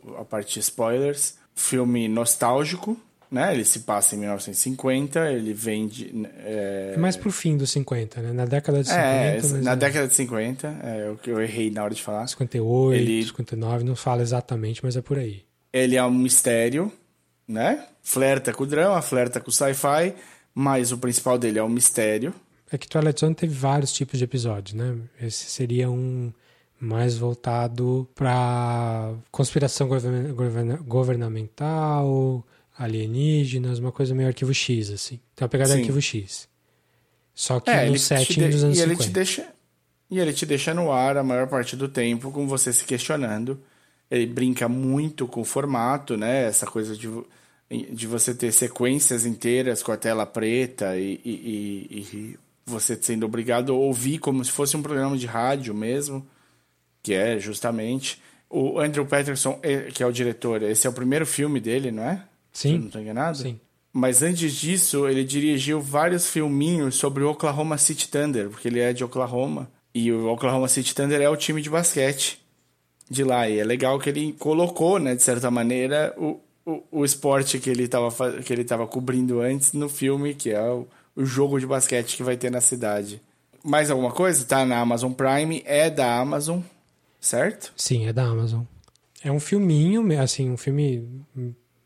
o- 0.05 0.17
a 0.19 0.25
parte 0.27 0.55
de 0.55 0.61
spoilers. 0.61 1.37
Filme 1.55 2.07
nostálgico, 2.09 2.99
né? 3.33 3.53
Ele 3.55 3.65
se 3.65 3.81
passa 3.81 4.15
em 4.15 4.19
1950, 4.19 5.33
ele 5.33 5.53
vende. 5.55 6.13
É, 6.45 6.93
É 6.95 6.99
mais 6.99 7.17
pro 7.17 7.33
fim 7.33 7.57
dos 7.57 7.71
50, 7.71 8.21
né? 8.21 8.33
Na 8.33 8.45
década 8.45 8.83
de 8.83 8.89
50. 8.89 9.03
é, 9.05 9.35
mas 9.37 9.53
na 9.65 9.73
é 9.73 9.77
década 9.77 10.07
de 10.07 10.15
50, 10.15 10.69
é 10.83 11.11
o 11.11 11.17
que 11.17 11.31
eu 11.31 11.41
errei 11.41 11.71
na 11.71 11.83
hora 11.83 11.95
de 11.95 12.03
falar. 12.03 12.27
58, 12.27 13.01
Ele- 13.01 13.25
59, 13.25 13.83
não 13.85 13.97
fala 13.97 14.23
exatamente, 14.23 14.85
mas 14.85 14.97
é 14.97 15.01
por 15.01 15.19
aí. 15.19 15.43
Ele 15.73 15.97
é 15.97 16.05
um 16.05 16.11
mistério, 16.11 16.93
né? 17.49 17.87
Flerta 18.03 18.53
com 18.53 18.65
o 18.65 18.67
drama, 18.67 19.01
flerta 19.01 19.41
com 19.41 19.49
o 19.49 19.53
sci-fi, 19.53 20.15
mas 20.55 20.93
o 20.93 20.99
principal 20.99 21.39
dele 21.39 21.59
é 21.59 21.65
um 21.65 21.69
mistério. 21.69 22.35
É 22.71 22.77
que 22.79 22.89
Twilight 22.89 23.21
Zone 23.21 23.35
teve 23.35 23.55
vários 23.55 23.93
tipos 23.93 24.19
de 24.19 24.25
episódios, 24.25 24.75
né? 24.75 24.95
Esse 25.21 25.47
seria 25.51 25.91
um 25.91 26.33
mais 26.81 27.17
voltado 27.17 28.09
para 28.15 29.13
conspiração 29.31 29.87
governa- 29.89 30.33
governa- 30.33 30.77
governamental, 30.85 32.45
alienígenas, 32.83 33.79
uma 33.79 33.93
coisa 33.93 34.15
meio 34.15 34.29
arquivo 34.29 34.53
X, 34.53 34.91
assim. 34.91 35.19
Tem 35.35 35.45
uma 35.45 35.49
pegada 35.49 35.73
Sim. 35.73 35.81
arquivo 35.81 36.01
X. 36.01 36.49
Só 37.35 37.61
que 37.61 37.71
É, 37.71 37.89
no 37.89 37.99
setting 37.99 38.41
de- 38.41 38.49
dos 38.49 38.65
anos 38.65 38.79
e 38.79 38.83
ele 38.83 38.91
50. 38.97 39.05
te 39.05 39.11
deixa 39.15 39.47
e 40.11 40.19
ele 40.19 40.33
te 40.33 40.45
deixa 40.45 40.75
no 40.75 40.93
ar 40.93 41.17
a 41.17 41.23
maior 41.23 41.47
parte 41.49 41.75
do 41.75 41.89
tempo 41.89 42.31
com 42.31 42.47
você 42.47 42.73
se 42.73 42.85
questionando. 42.85 43.59
Ele 44.11 44.27
brinca 44.27 44.69
muito 44.69 45.27
com 45.27 45.41
o 45.41 45.45
formato, 45.45 46.17
né? 46.19 46.45
Essa 46.45 46.67
coisa 46.67 46.95
de, 46.95 47.09
de 47.91 48.07
você 48.07 48.35
ter 48.35 48.53
sequências 48.53 49.25
inteiras 49.25 49.83
com 49.83 49.91
a 49.91 49.97
tela 49.97 50.27
preta 50.27 50.99
e, 50.99 51.19
e, 51.25 51.31
e- 51.31 51.99
e 52.17 52.39
você 52.67 52.95
sendo 53.01 53.25
obrigado 53.25 53.73
a 53.73 53.75
ouvir 53.77 54.19
como 54.19 54.45
se 54.45 54.51
fosse 54.53 54.77
um 54.77 54.83
programa 54.83 55.17
de 55.17 55.25
rádio 55.27 55.75
mesmo, 55.75 56.27
que 57.03 57.15
é 57.15 57.39
justamente 57.41 58.21
o 58.51 58.79
Andrew 58.79 59.07
Patterson, 59.07 59.59
eh, 59.63 59.89
que 59.95 60.03
é 60.03 60.07
o 60.07 60.13
diretor. 60.13 60.63
Esse 60.63 60.87
é 60.87 60.91
o 60.91 60.93
primeiro 60.93 61.25
filme 61.25 61.59
dele, 61.59 61.91
não 61.91 62.03
é? 62.03 62.23
Se 62.53 62.69
eu 62.69 62.73
Sim. 62.73 62.79
não 62.79 62.87
estou 62.87 63.01
enganado. 63.01 63.39
Sim. 63.39 63.61
Mas 63.93 64.23
antes 64.23 64.55
disso, 64.55 65.07
ele 65.07 65.23
dirigiu 65.23 65.81
vários 65.81 66.29
filminhos 66.29 66.95
sobre 66.95 67.23
o 67.23 67.31
Oklahoma 67.31 67.77
City 67.77 68.09
Thunder, 68.09 68.49
porque 68.49 68.69
ele 68.69 68.81
é 68.81 68.93
de 68.93 69.05
Oklahoma. 69.05 69.71
E 69.95 70.11
o 70.11 70.29
Oklahoma 70.29 70.69
City 70.69 70.95
Thunder 70.95 71.21
é 71.21 71.29
o 71.29 71.37
time 71.37 71.61
de 71.61 71.69
basquete 71.69 72.41
de 73.11 73.23
lá. 73.23 73.49
E 73.49 73.59
é 73.59 73.65
legal 73.65 73.99
que 73.99 74.09
ele 74.09 74.33
colocou, 74.39 74.99
né, 74.99 75.15
de 75.15 75.23
certa 75.23 75.51
maneira, 75.51 76.15
o, 76.17 76.41
o, 76.65 76.83
o 76.91 77.05
esporte 77.05 77.59
que 77.59 77.69
ele 77.69 77.85
estava 77.85 78.11
que 78.41 78.53
ele 78.53 78.65
tava 78.65 78.87
cobrindo 78.87 79.41
antes 79.41 79.75
no 79.75 79.89
filme, 79.89 80.35
que 80.35 80.51
é 80.51 80.63
o, 80.63 80.87
o 81.15 81.25
jogo 81.25 81.61
de 81.61 81.67
basquete 81.67 82.17
que 82.17 82.23
vai 82.23 82.37
ter 82.37 82.51
na 82.51 82.63
cidade. 82.63 83.21
Mais 83.63 83.91
alguma 83.91 84.11
coisa? 84.11 84.45
Tá 84.45 84.65
na 84.65 84.81
Amazon 84.81 85.13
Prime, 85.13 85.63
é 85.67 85.91
da 85.91 86.19
Amazon, 86.19 86.61
certo? 87.21 87.73
Sim, 87.77 88.07
é 88.07 88.13
da 88.13 88.25
Amazon. 88.25 88.63
É 89.23 89.31
um 89.31 89.39
filminho, 89.39 90.03
assim, 90.21 90.51
um 90.51 90.57
filme. 90.57 91.07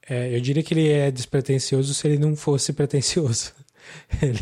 É, 0.08 0.34
eu 0.34 0.40
diria 0.40 0.62
que 0.62 0.72
ele 0.72 0.88
é 0.88 1.10
despretensioso 1.10 1.92
se 1.92 2.06
ele 2.06 2.18
não 2.18 2.36
fosse 2.36 2.72
pretensioso. 2.72 3.52
ele, 4.22 4.40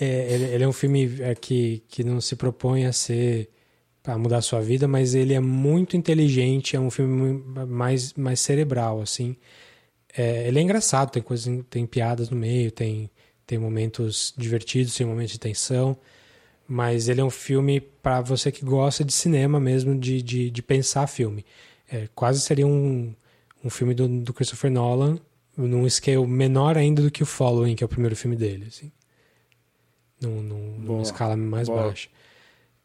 é, 0.00 0.32
ele, 0.32 0.44
ele 0.44 0.64
é 0.64 0.68
um 0.68 0.72
filme 0.72 1.20
é, 1.20 1.34
que, 1.34 1.82
que 1.88 2.02
não 2.02 2.20
se 2.20 2.36
propõe 2.36 2.86
a 2.86 2.92
ser. 2.92 3.50
a 4.04 4.16
mudar 4.16 4.38
a 4.38 4.42
sua 4.42 4.60
vida, 4.60 4.88
mas 4.88 5.14
ele 5.14 5.34
é 5.34 5.40
muito 5.40 5.96
inteligente, 5.96 6.74
é 6.76 6.80
um 6.80 6.90
filme 6.90 7.42
mais, 7.66 8.14
mais 8.14 8.40
cerebral, 8.40 9.02
assim. 9.02 9.36
É, 10.16 10.48
ele 10.48 10.58
é 10.58 10.62
engraçado, 10.62 11.10
tem 11.10 11.22
coisas, 11.22 11.64
tem 11.70 11.86
piadas 11.86 12.30
no 12.30 12.36
meio, 12.36 12.70
tem, 12.70 13.10
tem 13.46 13.58
momentos 13.58 14.34
divertidos, 14.36 14.94
tem 14.96 15.06
momentos 15.06 15.32
de 15.32 15.40
tensão. 15.40 15.96
Mas 16.66 17.08
ele 17.08 17.20
é 17.20 17.24
um 17.24 17.30
filme 17.30 17.80
para 17.80 18.20
você 18.22 18.50
que 18.50 18.64
gosta 18.64 19.04
de 19.04 19.12
cinema 19.12 19.60
mesmo, 19.60 19.98
de, 19.98 20.22
de, 20.22 20.50
de 20.50 20.62
pensar 20.62 21.06
filme. 21.06 21.44
É, 21.90 22.08
quase 22.14 22.40
seria 22.40 22.66
um, 22.66 23.14
um 23.64 23.70
filme 23.70 23.94
do, 23.94 24.08
do 24.08 24.32
Christopher 24.32 24.70
Nolan, 24.70 25.18
num 25.56 25.88
scale 25.88 26.26
menor 26.26 26.76
ainda 26.76 27.02
do 27.02 27.10
que 27.10 27.22
o 27.22 27.26
Following, 27.26 27.76
que 27.76 27.84
é 27.84 27.86
o 27.86 27.88
primeiro 27.88 28.16
filme 28.16 28.36
dele. 28.36 28.66
Assim. 28.68 28.90
Num, 30.20 30.42
num- 30.42 30.78
numa 30.78 31.02
escala 31.02 31.36
mais 31.36 31.68
boa. 31.68 31.84
baixa. 31.84 32.08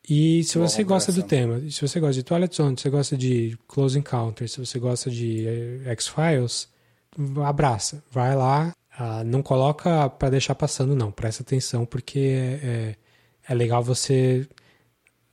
E 0.09 0.43
se 0.43 0.57
Boa 0.57 0.69
você 0.69 0.83
gosta 0.83 1.11
do 1.11 1.21
tema, 1.21 1.59
se 1.69 1.81
você 1.81 1.99
gosta 1.99 2.13
de 2.13 2.23
Twilight 2.23 2.55
Zone, 2.55 2.77
se 2.77 2.83
você 2.83 2.89
gosta 2.89 3.17
de 3.17 3.57
Close 3.67 3.99
Encounters, 3.99 4.53
se 4.53 4.59
você 4.65 4.79
gosta 4.79 5.11
de 5.11 5.45
eh, 5.45 5.81
X-Files, 5.91 6.69
abraça, 7.45 8.01
vai 8.09 8.33
lá. 8.35 8.73
Ah, 8.97 9.23
não 9.23 9.43
coloca 9.43 10.09
para 10.09 10.29
deixar 10.29 10.55
passando, 10.55 10.95
não. 10.95 11.11
Presta 11.11 11.43
atenção, 11.43 11.85
porque 11.85 12.19
é, 12.19 12.59
é, 12.63 12.95
é 13.49 13.53
legal 13.53 13.83
você 13.83 14.47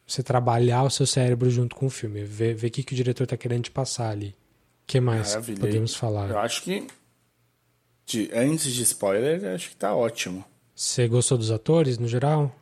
você 0.06 0.22
trabalhar 0.22 0.82
o 0.82 0.90
seu 0.90 1.06
cérebro 1.06 1.48
junto 1.48 1.74
com 1.74 1.86
o 1.86 1.90
filme, 1.90 2.24
ver, 2.24 2.54
ver 2.54 2.66
o 2.66 2.70
que, 2.70 2.82
que 2.82 2.92
o 2.92 2.96
diretor 2.96 3.26
tá 3.26 3.36
querendo 3.38 3.62
te 3.64 3.70
passar 3.70 4.10
ali. 4.10 4.34
O 4.85 4.86
que 4.86 5.01
mais 5.01 5.31
Maravilha. 5.31 5.61
podemos 5.61 5.94
falar? 5.94 6.31
Eu 6.31 6.39
acho 6.39 6.62
que 6.62 6.86
de- 8.06 8.31
antes 8.35 8.73
de 8.73 8.82
spoiler, 8.82 9.44
acho 9.55 9.70
que 9.70 9.77
tá 9.77 9.94
ótimo. 9.94 10.44
Você 10.74 11.09
gostou 11.09 11.39
dos 11.39 11.51
atores, 11.51 11.98
no 11.98 12.06
geral? 12.06 12.55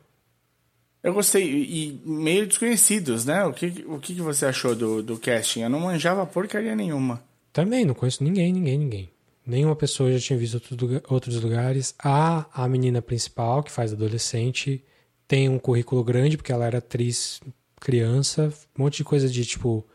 Eu 1.03 1.13
gostei, 1.13 1.43
e 1.45 2.01
meio 2.05 2.47
desconhecidos, 2.47 3.25
né? 3.25 3.43
O 3.43 3.51
que, 3.51 3.83
o 3.87 3.99
que 3.99 4.13
você 4.21 4.45
achou 4.45 4.73
do, 4.73 5.03
do 5.03 5.17
casting? 5.19 5.61
Eu 5.61 5.69
não 5.69 5.81
manjava 5.81 6.25
porcaria 6.25 6.75
nenhuma. 6.75 7.21
Também, 7.51 7.83
não 7.83 7.93
conheço 7.93 8.23
ninguém, 8.23 8.53
ninguém, 8.53 8.77
ninguém. 8.77 9.09
Nenhuma 9.45 9.75
pessoa 9.75 10.11
já 10.13 10.19
tinha 10.19 10.39
visto 10.39 10.61
outros 11.09 11.41
lugares. 11.41 11.93
A, 11.99 12.45
a 12.53 12.67
menina 12.69 13.01
principal, 13.01 13.61
que 13.61 13.69
faz 13.71 13.91
adolescente, 13.91 14.81
tem 15.27 15.49
um 15.49 15.59
currículo 15.59 16.01
grande, 16.05 16.37
porque 16.37 16.53
ela 16.53 16.65
era 16.65 16.77
atriz 16.77 17.41
criança, 17.81 18.53
um 18.79 18.83
monte 18.83 18.97
de 18.97 19.03
coisa 19.03 19.27
de 19.27 19.43
tipo 19.45 19.85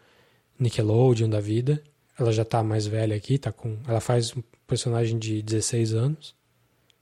Nickelodeon 0.58 1.30
da 1.30 1.40
vida. 1.40 1.82
Ela 2.18 2.32
já 2.32 2.44
tá 2.44 2.62
mais 2.62 2.86
velha 2.86 3.16
aqui, 3.16 3.38
tá 3.38 3.52
com. 3.52 3.76
Ela 3.86 4.00
faz 4.00 4.36
um 4.36 4.42
personagem 4.66 5.18
de 5.18 5.40
16 5.42 5.94
anos, 5.94 6.34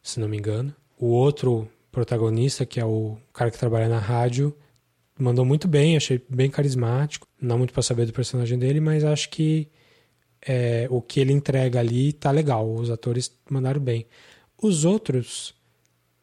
se 0.02 0.20
não 0.20 0.28
me 0.28 0.36
engano. 0.36 0.74
O 0.98 1.06
outro 1.06 1.68
protagonista, 1.90 2.66
que 2.66 2.78
é 2.78 2.84
o 2.84 3.16
cara 3.32 3.51
que 3.51 3.59
trabalha 3.59 3.88
na 3.88 3.98
rádio, 3.98 4.55
mandou 5.18 5.44
muito 5.44 5.66
bem, 5.66 5.97
achei 5.97 6.22
bem 6.28 6.51
carismático. 6.51 7.26
Não 7.40 7.59
muito 7.59 7.72
pra 7.72 7.82
saber 7.82 8.06
do 8.06 8.12
personagem 8.12 8.59
dele, 8.59 8.80
mas 8.80 9.05
acho 9.05 9.30
que 9.30 9.68
é, 10.47 10.86
o 10.90 11.01
que 11.01 11.20
ele 11.20 11.32
entrega 11.32 11.80
ali 11.80 12.12
tá 12.12 12.30
legal. 12.30 12.70
Os 12.70 12.90
atores 12.90 13.32
mandaram 13.51 13.80
bem. 13.80 14.06
Os 14.60 14.84
outros, 14.84 15.55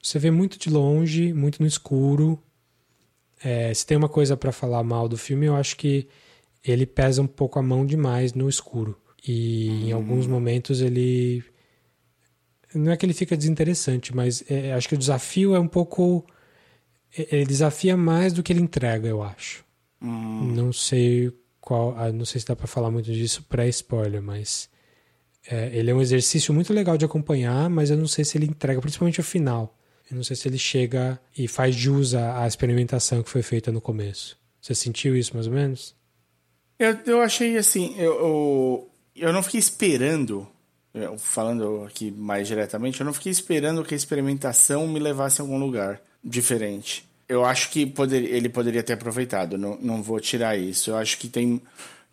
você 0.01 0.19
vê 0.19 0.31
muito 0.31 0.57
de 0.59 0.69
longe, 0.69 1.33
muito 1.33 1.61
no 1.61 1.67
escuro. 1.67 2.41
É, 3.43 3.73
se 3.73 3.85
tem 3.85 3.97
uma 3.97 4.09
coisa 4.09 4.37
para 4.37 4.51
falar 4.51 4.83
mal 4.83 5.09
do 5.09 5.17
filme, 5.17 5.47
eu 5.47 5.55
acho 5.55 5.75
que 5.75 6.07
ele 6.63 6.85
pesa 6.85 7.21
um 7.21 7.27
pouco 7.27 7.59
a 7.59 7.61
mão 7.61 7.85
demais 7.85 8.33
no 8.33 8.47
escuro. 8.49 8.97
E 9.27 9.87
em 9.89 9.91
alguns 9.91 10.25
momentos 10.27 10.81
ele. 10.81 11.43
Não 12.73 12.91
é 12.91 12.97
que 12.97 13.05
ele 13.05 13.13
fica 13.13 13.37
desinteressante, 13.37 14.15
mas 14.15 14.43
é, 14.49 14.73
acho 14.73 14.89
que 14.89 14.95
o 14.95 14.97
desafio 14.97 15.55
é 15.55 15.59
um 15.59 15.67
pouco. 15.67 16.25
é- 17.17 17.27
Ele 17.35 17.45
desafia 17.45 17.95
mais 17.95 18.33
do 18.33 18.41
que 18.41 18.51
ele 18.51 18.61
entrega, 18.61 19.07
eu 19.07 19.21
acho. 19.21 19.63
Não 20.01 20.73
sei 20.73 21.31
qual. 21.61 21.95
ah, 21.97 22.11
Não 22.11 22.25
sei 22.25 22.41
se 22.41 22.47
dá 22.47 22.55
pra 22.55 22.67
falar 22.67 22.89
muito 22.91 23.11
disso 23.11 23.43
pré-spoiler, 23.47 24.21
mas. 24.21 24.69
é, 25.47 25.69
ele 25.77 25.91
é 25.91 25.93
um 25.93 26.01
exercício 26.01 26.53
muito 26.53 26.73
legal 26.73 26.97
de 26.97 27.05
acompanhar, 27.05 27.69
mas 27.69 27.89
eu 27.89 27.97
não 27.97 28.07
sei 28.07 28.23
se 28.25 28.37
ele 28.37 28.45
entrega, 28.47 28.79
principalmente 28.81 29.19
o 29.19 29.23
final. 29.23 29.77
Eu 30.09 30.15
não 30.17 30.23
sei 30.23 30.35
se 30.35 30.47
ele 30.47 30.57
chega 30.57 31.19
e 31.37 31.47
faz 31.47 31.75
jus 31.75 32.13
à 32.15 32.45
experimentação 32.47 33.21
que 33.23 33.29
foi 33.29 33.41
feita 33.41 33.71
no 33.71 33.79
começo. 33.81 34.37
Você 34.61 34.73
sentiu 34.75 35.15
isso 35.17 35.33
mais 35.33 35.45
ou 35.47 35.53
menos? 35.53 35.95
Eu, 36.77 36.97
eu 37.05 37.21
achei 37.21 37.57
assim, 37.57 37.95
eu, 37.97 38.13
eu, 38.13 38.89
eu 39.15 39.33
não 39.33 39.43
fiquei 39.43 39.59
esperando, 39.59 40.47
falando 41.17 41.83
aqui 41.85 42.11
mais 42.11 42.47
diretamente, 42.47 42.99
eu 42.99 43.05
não 43.05 43.13
fiquei 43.13 43.31
esperando 43.31 43.83
que 43.83 43.93
a 43.93 43.97
experimentação 43.97 44.87
me 44.87 44.99
levasse 44.99 45.41
a 45.41 45.43
algum 45.43 45.57
lugar 45.57 46.01
diferente. 46.23 47.07
Eu 47.27 47.45
acho 47.45 47.69
que 47.69 47.85
poder, 47.85 48.23
ele 48.23 48.49
poderia 48.49 48.83
ter 48.83 48.93
aproveitado, 48.93 49.57
não, 49.57 49.77
não 49.81 50.03
vou 50.03 50.19
tirar 50.19 50.57
isso. 50.57 50.89
Eu 50.91 50.97
acho 50.97 51.17
que 51.17 51.27
tem. 51.27 51.61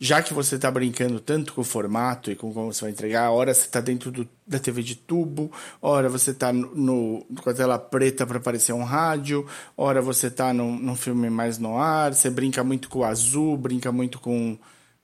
Já 0.03 0.23
que 0.23 0.33
você 0.33 0.55
está 0.57 0.71
brincando 0.71 1.21
tanto 1.21 1.53
com 1.53 1.61
o 1.61 1.65
formato 1.65 2.31
e 2.31 2.35
com 2.35 2.51
como 2.55 2.73
você 2.73 2.81
vai 2.81 2.91
entregar, 2.91 3.31
hora 3.33 3.53
você 3.53 3.67
está 3.67 3.83
dentro 3.83 4.11
do, 4.11 4.27
da 4.47 4.59
TV 4.59 4.83
de 4.83 4.95
tubo, 4.97 5.53
hora 5.81 6.09
você 6.09 6.31
está 6.31 6.51
no, 6.55 6.75
no- 6.75 7.27
com 7.43 7.51
a 7.51 7.53
tela 7.53 7.79
preta 7.79 8.27
para 8.27 8.39
aparecer 8.39 8.73
um 8.73 8.83
rádio, 8.83 9.47
hora 9.77 10.01
você 10.01 10.29
está 10.29 10.55
num, 10.55 10.75
num 10.75 10.97
filme 10.97 11.29
mais 11.29 11.59
no 11.59 11.77
ar, 11.77 12.15
você 12.15 12.31
brinca 12.31 12.65
muito 12.65 12.89
com 12.89 13.01
o 13.01 13.05
azul, 13.05 13.59
brinca 13.59 13.93
muito 13.93 14.19
com, 14.19 14.57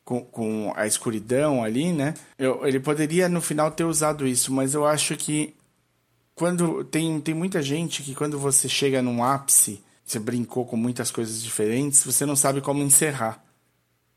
com, 0.03 0.23
com 0.23 0.73
a 0.75 0.87
escuridão 0.87 1.63
ali, 1.63 1.93
né? 1.93 2.15
Eu, 2.39 2.67
ele 2.67 2.81
poderia 2.81 3.29
no 3.29 3.43
final 3.43 3.71
ter 3.71 3.85
usado 3.85 4.27
isso, 4.27 4.51
mas 4.51 4.73
eu 4.73 4.87
acho 4.87 5.15
que 5.15 5.55
quando 6.35 6.85
tem, 6.85 7.21
tem 7.21 7.35
muita 7.35 7.61
gente 7.63 8.03
que 8.03 8.15
quando 8.15 8.39
você 8.39 8.67
chega 8.67 9.03
num 9.03 9.23
ápice, 9.23 9.83
você 10.05 10.19
brincou 10.19 10.65
com 10.65 10.77
muitas 10.77 11.11
coisas 11.11 11.43
diferentes, 11.43 12.03
você 12.03 12.25
não 12.25 12.35
sabe 12.37 12.63
como 12.63 12.83
encerrar 12.83 13.45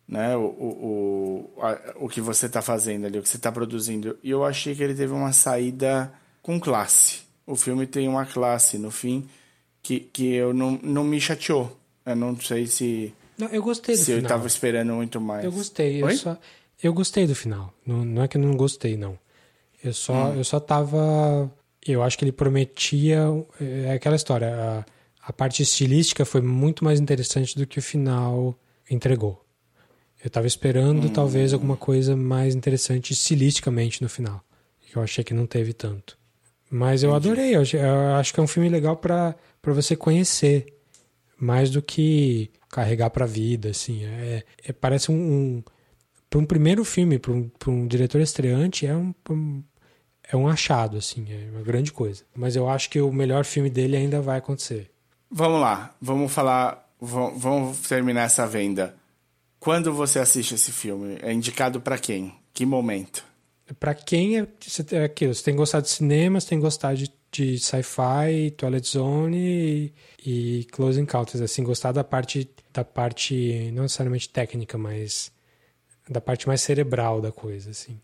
né, 0.10 0.36
o, 0.36 0.42
o, 0.42 1.52
o, 1.58 1.62
a- 1.64 1.80
o 1.98 2.10
que 2.10 2.20
você 2.20 2.48
está 2.48 2.62
fazendo 2.64 3.06
ali, 3.06 3.20
o 3.20 3.22
que 3.22 3.30
você 3.30 3.38
está 3.38 3.52
produzindo. 3.52 4.18
E 4.24 4.32
eu 4.32 4.44
achei 4.44 4.74
que 4.76 4.82
ele 4.84 4.96
teve 4.96 5.14
uma 5.14 5.32
saída 5.32 6.12
com 6.42 6.60
classe. 6.60 7.20
O 7.46 7.56
filme 7.56 7.86
tem 7.86 8.08
uma 8.08 8.26
classe 8.26 8.78
no 8.80 8.90
fim 8.92 9.30
que, 9.84 10.00
que 10.00 10.34
eu 10.34 10.54
não, 10.54 10.80
não 10.84 11.04
me 11.04 11.22
chateou. 11.22 11.78
Eu 12.06 12.16
não 12.16 12.36
sei 12.42 12.66
se, 12.66 13.14
Não, 13.38 13.48
eu 13.50 13.62
gostei 13.62 13.96
do 13.96 14.02
se 14.02 14.12
eu 14.12 14.16
final. 14.18 14.30
estava 14.32 14.48
esperando 14.48 14.94
muito 14.94 15.22
mais. 15.22 15.46
Eu 15.46 15.52
gostei. 15.52 16.02
Eu, 16.04 16.10
só, 16.18 16.38
eu 16.82 16.92
gostei 16.94 17.28
do 17.28 17.36
final. 17.36 17.72
Não, 17.86 18.04
não 18.04 18.24
é 18.24 18.28
que 18.28 18.36
eu 18.38 18.42
não 18.42 18.58
gostei, 18.58 18.98
não. 18.98 19.18
Eu 19.84 19.94
só, 19.94 20.14
Hum. 20.32 20.36
eu 20.38 20.44
só 20.44 20.60
tava. 20.60 21.52
Eu 21.86 22.02
acho 22.04 22.18
que 22.18 22.24
ele 22.26 22.32
prometia. 22.32 23.26
É 23.60 23.94
aquela 23.94 24.16
história. 24.16 24.50
A, 24.54 24.86
a 25.30 25.34
parte 25.34 25.62
estilística 25.62 26.26
foi 26.26 26.42
muito 26.42 26.84
mais 26.84 27.00
interessante 27.00 27.56
do 27.56 27.66
que 27.68 27.78
o 27.80 27.82
final 27.82 28.56
entregou. 28.90 29.44
Eu 30.24 30.30
tava 30.30 30.48
esperando 30.48 31.06
Hum. 31.08 31.10
talvez 31.10 31.54
alguma 31.54 31.78
coisa 31.78 32.16
mais 32.16 32.54
interessante 32.56 33.14
estilisticamente 33.14 34.02
no 34.02 34.10
final. 34.10 34.44
Que 34.82 34.98
eu 34.98 35.02
achei 35.02 35.24
que 35.24 35.34
não 35.34 35.46
teve 35.46 35.72
tanto. 35.74 36.18
Mas 36.70 37.04
eu 37.04 37.14
adorei. 37.16 37.56
Eu, 37.56 37.62
acho 38.16 38.34
que 38.34 38.40
é 38.40 38.44
um 38.44 38.48
filme 38.48 38.70
legal 38.70 38.98
pra 38.98 39.36
você 39.64 39.96
conhecer. 39.96 40.66
Mais 41.42 41.70
do 41.70 41.82
que 41.82 42.52
carregar 42.70 43.10
pra 43.12 43.26
vida, 43.26 43.70
assim. 43.70 44.04
É, 44.04 44.44
é- 44.66 44.74
parece 44.74 45.10
um, 45.10 45.16
um 45.16 45.64
para 46.30 46.40
um 46.40 46.46
primeiro 46.46 46.84
filme, 46.84 47.18
para 47.18 47.32
um, 47.32 47.50
um 47.68 47.88
diretor 47.88 48.20
estreante, 48.22 48.86
é 48.86 48.96
um, 48.96 49.16
um- 49.30 49.64
é 50.32 50.36
um 50.36 50.48
achado, 50.48 50.98
assim, 50.98 51.26
é 51.32 51.50
uma 51.50 51.62
grande 51.64 51.92
coisa. 51.94 52.24
Mas 52.36 52.56
eu 52.56 52.70
acho 52.70 52.90
que 52.90 53.00
o 53.02 53.12
melhor 53.12 53.46
filme 53.46 53.70
dele 53.70 53.96
ainda 53.98 54.22
vai 54.22 54.38
acontecer. 54.38 54.92
Vamos 55.32 55.60
lá, 55.62 55.96
vamos 56.02 56.32
falar, 56.32 56.88
va- 57.02 57.32
vamos 57.36 57.80
terminar 57.88 58.24
essa 58.26 58.46
venda. 58.46 58.96
Quando 59.60 59.94
você 59.94 60.20
assiste 60.20 60.56
esse 60.56 60.72
filme, 60.72 61.18
é 61.22 61.34
indicado 61.34 61.82
pra 61.82 61.98
quem? 61.98 62.34
Que 62.54 62.66
momento? 62.66 63.26
Pra 63.80 63.94
quem 63.94 64.40
é, 64.40 64.48
é 64.94 65.04
aquilo, 65.04 65.36
você 65.36 65.44
tem 65.44 65.54
que 65.54 65.60
gostar 65.60 65.82
de 65.82 65.90
cinema, 65.90 66.40
você 66.40 66.48
tem 66.48 66.58
que 66.58 66.64
gostar 66.64 66.96
de, 66.96 67.12
de 67.32 67.60
sci-fi, 67.60 68.52
Twilight 68.58 68.88
Zone 68.88 69.38
e, 69.38 69.94
e 70.26 70.64
Close 70.72 71.00
Encounters, 71.00 71.42
assim, 71.42 71.64
gostar 71.64 71.92
da 71.92 72.04
parte, 72.04 72.50
da 72.74 72.84
parte, 72.84 73.70
não 73.74 73.84
necessariamente 73.84 74.30
técnica, 74.30 74.78
mas 74.78 75.32
da 76.10 76.22
parte 76.22 76.48
mais 76.48 76.62
cerebral 76.62 77.22
da 77.22 77.32
coisa, 77.32 77.72
assim. 77.72 78.00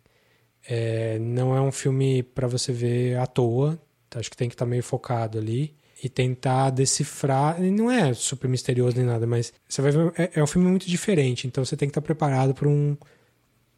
É, 0.68 1.18
não 1.20 1.56
é 1.56 1.62
um 1.62 1.72
filme 1.72 2.22
pra 2.22 2.48
você 2.48 2.72
ver 2.72 3.18
à 3.18 3.26
toa, 3.26 3.80
acho 4.14 4.30
que 4.30 4.38
tem 4.38 4.50
que 4.50 4.56
estar 4.56 4.66
meio 4.66 4.84
focado 4.84 5.38
ali 5.38 5.76
e 6.02 6.10
tentar 6.10 6.70
decifrar. 6.70 7.62
Não 7.62 7.90
é 7.90 8.14
super 8.14 8.48
misterioso 8.48 8.98
nem 8.98 9.06
nada, 9.06 9.26
mas 9.26 9.54
você 9.68 9.82
vai 9.82 9.92
ver, 9.92 10.14
é, 10.18 10.32
é 10.36 10.44
um 10.44 10.48
filme 10.48 10.68
muito 10.68 10.88
diferente, 10.88 11.48
então 11.48 11.64
você 11.64 11.78
tem 11.78 11.88
que 11.88 11.92
estar 11.92 12.02
preparado 12.02 12.54
para 12.54 12.68
um, 12.68 12.98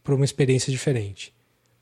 uma 0.07 0.25
experiência 0.25 0.71
diferente. 0.71 1.33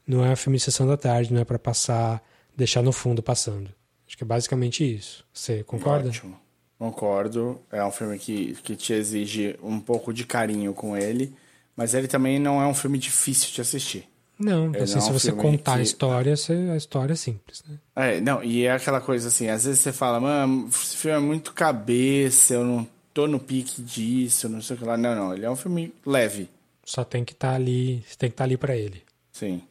Não 0.07 0.23
é 0.23 0.31
um 0.31 0.35
filme 0.35 0.57
de 0.57 0.63
sessão 0.63 0.87
da 0.87 0.97
tarde, 0.97 1.33
não 1.33 1.41
é 1.41 1.45
pra 1.45 1.57
passar, 1.57 2.23
deixar 2.55 2.81
no 2.81 2.91
fundo 2.91 3.23
passando. 3.23 3.69
Acho 4.07 4.17
que 4.17 4.23
é 4.23 4.27
basicamente 4.27 4.83
isso. 4.83 5.25
Você 5.33 5.63
concorda? 5.63 6.09
Ótimo. 6.09 6.39
Concordo. 6.77 7.59
É 7.71 7.83
um 7.83 7.91
filme 7.91 8.19
que, 8.19 8.53
que 8.55 8.75
te 8.75 8.93
exige 8.93 9.57
um 9.63 9.79
pouco 9.79 10.13
de 10.13 10.25
carinho 10.25 10.73
com 10.73 10.95
ele, 10.95 11.33
mas 11.75 11.93
ele 11.93 12.07
também 12.07 12.37
não 12.37 12.61
é 12.61 12.67
um 12.67 12.73
filme 12.73 12.97
difícil 12.97 13.51
de 13.53 13.61
assistir. 13.61 14.07
Não, 14.37 14.67
Ele 14.73 14.79
assim, 14.83 14.93
não 14.95 14.99
é 14.99 15.01
se 15.05 15.09
um 15.09 15.13
você 15.13 15.27
filme 15.27 15.41
contar 15.41 15.73
a 15.73 15.77
que- 15.77 15.83
história, 15.83 16.35
você- 16.35 16.69
a 16.73 16.75
história 16.75 17.13
é 17.13 17.15
simples, 17.15 17.63
né? 17.67 17.77
É, 17.95 18.19
não, 18.21 18.43
e 18.43 18.65
é 18.65 18.71
aquela 18.73 18.99
coisa 18.99 19.29
assim, 19.29 19.47
às 19.47 19.63
vezes 19.65 19.79
você 19.81 19.91
fala, 19.93 20.19
mano, 20.19 20.67
esse 20.69 20.97
filme 20.97 21.17
é 21.17 21.19
muito 21.21 21.53
cabeça, 21.53 22.53
eu 22.55 22.65
não 22.65 22.87
tô 23.13 23.27
no 23.27 23.39
pique 23.39 23.81
disso, 23.81 24.49
não 24.49 24.61
sei 24.61 24.75
o 24.75 24.79
que 24.79 24.85
lá. 24.85 24.97
Não, 24.97 25.15
não, 25.15 25.33
ele 25.33 25.45
é 25.45 25.49
um 25.49 25.55
filme 25.55 25.93
leve. 26.05 26.49
Só 26.83 27.03
tem 27.03 27.23
que 27.23 27.31
estar 27.33 27.53
ali, 27.55 28.03
você 28.07 28.15
tem 28.17 28.29
que 28.29 28.33
estar 28.33 28.43
ali 28.43 28.57
pra 28.57 28.75
ele. 28.75 29.01
Sim. 29.31 29.61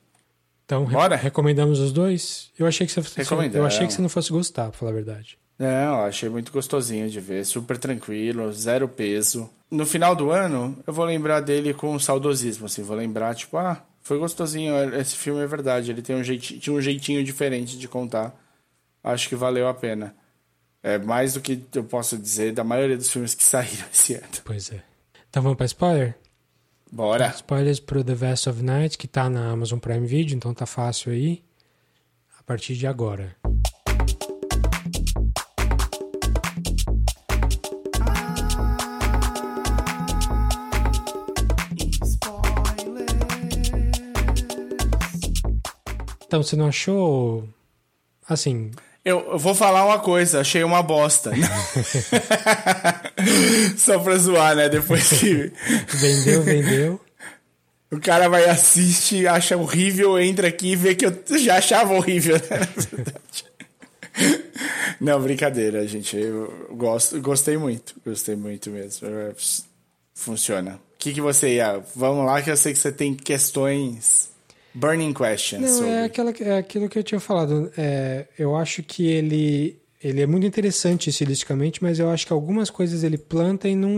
Então, 0.64 0.84
re- 0.86 0.94
Bora? 0.94 1.14
recomendamos 1.14 1.78
os 1.78 1.92
dois? 1.92 2.50
Eu 2.58 2.66
achei 2.66 2.86
que 2.86 2.92
você, 2.92 3.00
eu 3.52 3.66
achei 3.66 3.86
que 3.86 3.92
você 3.92 4.00
não 4.00 4.08
fosse 4.08 4.30
gostar, 4.32 4.70
pra 4.70 4.78
falar 4.78 4.92
a 4.92 4.94
verdade. 4.94 5.38
Não, 5.58 6.00
achei 6.04 6.28
muito 6.28 6.50
gostosinho 6.50 7.08
de 7.08 7.20
ver, 7.20 7.44
super 7.44 7.76
tranquilo, 7.78 8.50
zero 8.52 8.88
peso. 8.88 9.48
No 9.70 9.84
final 9.86 10.16
do 10.16 10.30
ano, 10.30 10.76
eu 10.86 10.92
vou 10.92 11.04
lembrar 11.04 11.40
dele 11.40 11.72
com 11.74 11.96
saudosismo, 11.98 12.66
assim, 12.66 12.82
vou 12.82 12.96
lembrar, 12.96 13.34
tipo, 13.34 13.56
ah, 13.58 13.80
foi 14.04 14.18
gostosinho, 14.18 14.94
esse 14.94 15.16
filme 15.16 15.42
é 15.42 15.46
verdade, 15.46 15.90
ele 15.90 16.02
tem 16.02 16.14
um 16.14 16.22
jeitinho, 16.22 16.60
tinha 16.60 16.76
um 16.76 16.80
jeitinho 16.80 17.24
diferente 17.24 17.78
de 17.78 17.88
contar. 17.88 18.38
Acho 19.02 19.30
que 19.30 19.34
valeu 19.34 19.66
a 19.66 19.72
pena. 19.72 20.14
É 20.82 20.98
mais 20.98 21.32
do 21.32 21.40
que 21.40 21.64
eu 21.74 21.84
posso 21.84 22.18
dizer 22.18 22.52
da 22.52 22.62
maioria 22.62 22.98
dos 22.98 23.10
filmes 23.10 23.34
que 23.34 23.42
saíram 23.42 23.86
esse 23.90 24.14
ano. 24.14 24.28
Pois 24.44 24.70
é. 24.70 24.82
Então 25.30 25.42
vamos 25.42 25.56
pra 25.56 25.64
spoiler? 25.64 26.14
Bora. 26.92 27.28
Spoilers 27.34 27.80
pro 27.80 28.04
The 28.04 28.14
Vest 28.14 28.46
of 28.46 28.62
Night, 28.62 28.98
que 28.98 29.08
tá 29.08 29.30
na 29.30 29.50
Amazon 29.50 29.78
Prime 29.78 30.06
Video, 30.06 30.36
então 30.36 30.52
tá 30.52 30.66
fácil 30.66 31.10
aí. 31.10 31.42
A 32.38 32.42
partir 32.42 32.76
de 32.76 32.86
agora. 32.86 33.34
Então, 46.26 46.42
você 46.42 46.56
não 46.56 46.68
achou. 46.68 47.48
Assim. 48.28 48.70
Eu, 49.04 49.20
eu 49.32 49.38
vou 49.38 49.54
falar 49.54 49.84
uma 49.84 49.98
coisa, 49.98 50.40
achei 50.40 50.64
uma 50.64 50.82
bosta. 50.82 51.30
Só 53.76 53.98
pra 53.98 54.16
zoar, 54.16 54.56
né? 54.56 54.68
Depois 54.68 55.08
que. 55.10 55.52
Vendeu, 55.88 56.42
vendeu. 56.42 57.00
O 57.92 58.00
cara 58.00 58.28
vai 58.28 58.46
assistir, 58.46 59.28
acha 59.28 59.56
horrível, 59.56 60.18
entra 60.18 60.48
aqui 60.48 60.72
e 60.72 60.76
vê 60.76 60.94
que 60.94 61.06
eu 61.06 61.14
já 61.38 61.58
achava 61.58 61.94
horrível, 61.94 62.36
né? 62.36 62.58
Na 62.58 62.66
verdade. 62.96 63.44
Não, 65.00 65.20
brincadeira, 65.20 65.86
gente. 65.86 66.16
Eu 66.16 66.68
gosto, 66.72 67.20
gostei 67.20 67.56
muito. 67.56 67.94
Gostei 68.04 68.34
muito 68.34 68.70
mesmo. 68.70 69.06
Funciona. 70.14 70.74
O 70.74 70.98
que, 70.98 71.12
que 71.12 71.20
você 71.20 71.56
ia. 71.56 71.82
Vamos 71.94 72.24
lá, 72.24 72.40
que 72.40 72.50
eu 72.50 72.56
sei 72.56 72.72
que 72.72 72.78
você 72.78 72.90
tem 72.90 73.14
questões. 73.14 74.30
Burning 74.74 75.12
questions. 75.12 75.62
Não, 75.62 75.78
sobre. 75.78 75.90
é, 75.90 76.04
aquela, 76.04 76.30
é 76.40 76.58
aquilo 76.58 76.88
que 76.88 76.98
eu 76.98 77.04
tinha 77.04 77.20
falado. 77.20 77.70
É, 77.76 78.26
eu 78.38 78.56
acho 78.56 78.82
que 78.82 79.06
ele, 79.06 79.78
ele 80.02 80.20
é 80.20 80.26
muito 80.26 80.46
interessante 80.46 81.10
estilisticamente, 81.10 81.82
mas 81.82 81.98
eu 81.98 82.10
acho 82.10 82.26
que 82.26 82.32
algumas 82.32 82.70
coisas 82.70 83.04
ele 83.04 83.16
planta 83.16 83.68
e 83.68 83.76
não, 83.76 83.90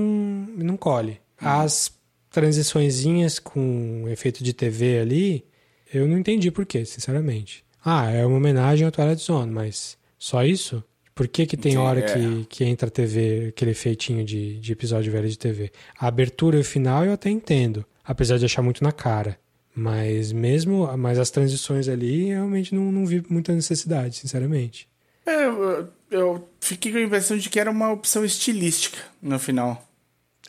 não 0.57 0.77
colhe. 0.77 1.19
As, 1.41 1.91
transiçõezinhas 2.37 3.39
com 3.39 4.05
efeito 4.09 4.45
de 4.45 4.53
TV 4.53 4.99
ali, 4.99 5.45
eu 5.93 6.07
não 6.07 6.19
entendi 6.19 6.51
por 6.51 6.67
quê, 6.67 6.85
sinceramente. 6.85 7.65
Ah, 7.83 8.11
é 8.11 8.27
uma 8.27 8.37
homenagem 8.37 8.85
ao 8.85 8.93
Twilight 8.93 9.23
Zone, 9.23 9.51
mas 9.51 9.97
só 10.19 10.45
isso? 10.45 10.85
Por 11.15 11.27
que, 11.29 11.47
que 11.47 11.57
tem 11.57 11.73
Sim, 11.73 11.79
hora 11.79 12.01
é. 12.01 12.03
que, 12.03 12.45
que 12.45 12.65
entra 12.65 12.89
a 12.89 12.91
TV, 12.91 13.47
aquele 13.49 13.71
efeitinho 13.71 14.23
de, 14.23 14.59
de 14.59 14.71
episódio 14.71 15.11
velho 15.11 15.27
de 15.31 15.39
TV? 15.39 15.73
A 15.99 16.09
abertura 16.09 16.59
e 16.59 16.61
o 16.61 16.65
final 16.65 17.07
eu 17.07 17.15
até 17.15 17.31
entendo, 17.31 17.87
apesar 18.05 18.37
de 18.37 18.45
achar 18.45 18.61
muito 18.61 18.85
na 18.85 18.93
cara. 18.93 19.39
Mas 19.79 20.33
mesmo, 20.33 20.91
mas 20.97 21.19
as 21.19 21.31
transições 21.31 21.87
ali, 21.87 22.27
realmente 22.29 22.75
não, 22.75 22.91
não 22.91 23.05
vi 23.05 23.23
muita 23.29 23.53
necessidade, 23.53 24.17
sinceramente. 24.17 24.89
É, 25.27 25.45
eu, 25.45 25.89
eu 26.11 26.49
fiquei 26.61 26.91
com 26.93 26.99
a 26.99 27.03
impressão 27.03 27.37
de 27.37 27.51
que 27.51 27.61
era 27.61 27.71
uma 27.71 27.93
opção 27.93 28.25
estilística 28.25 28.97
no 29.21 29.39
final. 29.39 29.87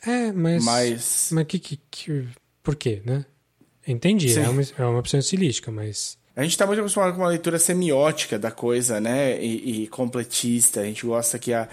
É, 0.06 0.32
mas. 0.32 0.64
Mas- 0.64 1.28
Mas 1.32 1.46
que, 1.46 1.58
que, 1.58 1.78
que- 1.90 2.28
Por 2.62 2.74
quê, 2.74 3.02
né? 3.04 3.26
Entendi, 3.86 4.30
Sim. 4.32 4.40
é 4.40 4.48
uma, 4.48 4.62
é 4.78 4.84
uma 4.84 4.98
opção 5.00 5.20
estilística, 5.20 5.70
mas. 5.70 6.16
A 6.34 6.42
gente 6.42 6.56
tá 6.56 6.66
muito 6.66 6.78
acostumado 6.78 7.12
com 7.14 7.20
uma 7.20 7.28
leitura 7.28 7.58
semiótica 7.58 8.38
da 8.38 8.50
coisa, 8.50 9.00
né? 9.00 9.42
E, 9.44 9.82
e 9.82 9.86
completista. 9.88 10.80
A 10.80 10.84
gente 10.84 11.04
gosta 11.04 11.38
que, 11.38 11.52
a, 11.52 11.68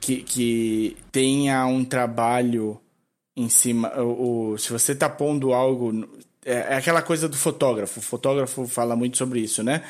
que, 0.00 0.22
que 0.22 0.96
tenha 1.12 1.66
um 1.66 1.84
trabalho 1.84 2.80
em 3.36 3.48
cima. 3.50 3.92
O, 4.00 4.52
o- 4.54 4.58
se 4.58 4.72
você 4.72 4.94
tá 4.94 5.08
pondo 5.08 5.52
algo. 5.52 6.08
É, 6.46 6.74
é 6.74 6.76
aquela 6.76 7.02
coisa 7.02 7.28
do 7.28 7.36
fotógrafo. 7.36 7.98
O 7.98 8.02
fotógrafo 8.02 8.68
fala 8.68 8.94
muito 8.94 9.18
sobre 9.18 9.40
isso, 9.40 9.64
né? 9.64 9.82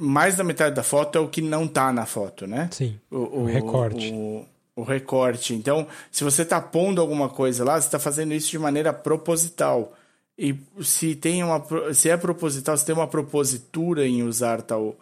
Mais 0.00 0.34
da 0.34 0.42
metade 0.42 0.74
da 0.74 0.82
foto 0.82 1.18
é 1.18 1.20
o 1.20 1.28
que 1.28 1.42
não 1.42 1.68
tá 1.68 1.92
na 1.92 2.06
foto, 2.06 2.46
né? 2.46 2.70
Sim. 2.72 2.98
O, 3.10 3.42
O 3.42 3.44
recorte. 3.44 4.10
O, 4.10 4.46
o 4.74 4.82
recorte. 4.82 5.54
Então, 5.54 5.86
se 6.10 6.24
você 6.24 6.42
tá 6.42 6.58
pondo 6.58 7.02
alguma 7.02 7.28
coisa 7.28 7.62
lá, 7.62 7.78
você 7.78 7.90
tá 7.90 7.98
fazendo 7.98 8.32
isso 8.32 8.50
de 8.50 8.58
maneira 8.58 8.94
proposital. 8.94 9.92
E 10.38 10.56
se 10.80 11.14
tem 11.14 11.44
uma 11.44 11.62
se 11.92 12.08
é 12.08 12.16
proposital, 12.16 12.76
se 12.76 12.86
tem 12.86 12.94
uma 12.94 13.06
propositura 13.06 14.06
em 14.06 14.22
usar 14.22 14.62
tal 14.62 14.96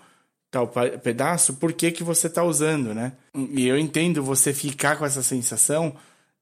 tal 0.50 0.68
pedaço, 0.68 1.54
por 1.54 1.72
que 1.72 1.90
que 1.90 2.04
você 2.04 2.28
tá 2.28 2.44
usando, 2.44 2.92
né? 2.92 3.12
E 3.34 3.66
eu 3.66 3.78
entendo 3.78 4.22
você 4.22 4.52
ficar 4.52 4.96
com 4.96 5.06
essa 5.06 5.22
sensação 5.22 5.94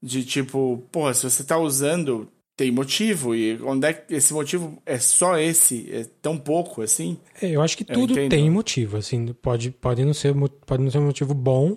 de 0.03 0.25
tipo, 0.25 0.83
porra, 0.91 1.15
se 1.15 1.23
você 1.23 1.45
tá 1.45 1.57
usando, 1.59 2.27
tem 2.61 2.71
motivo 2.71 3.35
e 3.35 3.59
onde 3.63 3.87
é 3.87 3.93
que 3.95 4.15
esse 4.15 4.35
motivo 4.35 4.83
é 4.85 4.99
só 4.99 5.39
esse, 5.39 5.89
é 5.91 6.05
tão 6.21 6.37
pouco 6.37 6.83
assim? 6.83 7.19
É, 7.41 7.49
Eu 7.49 7.63
acho 7.63 7.77
que 7.77 7.85
tudo 7.85 8.15
tem 8.29 8.51
motivo, 8.51 8.99
assim, 8.99 9.27
pode, 9.41 9.71
pode, 9.71 10.05
não 10.05 10.13
ser, 10.13 10.35
pode 10.67 10.83
não 10.83 10.91
ser 10.91 10.99
um 10.99 11.07
motivo 11.07 11.33
bom, 11.33 11.77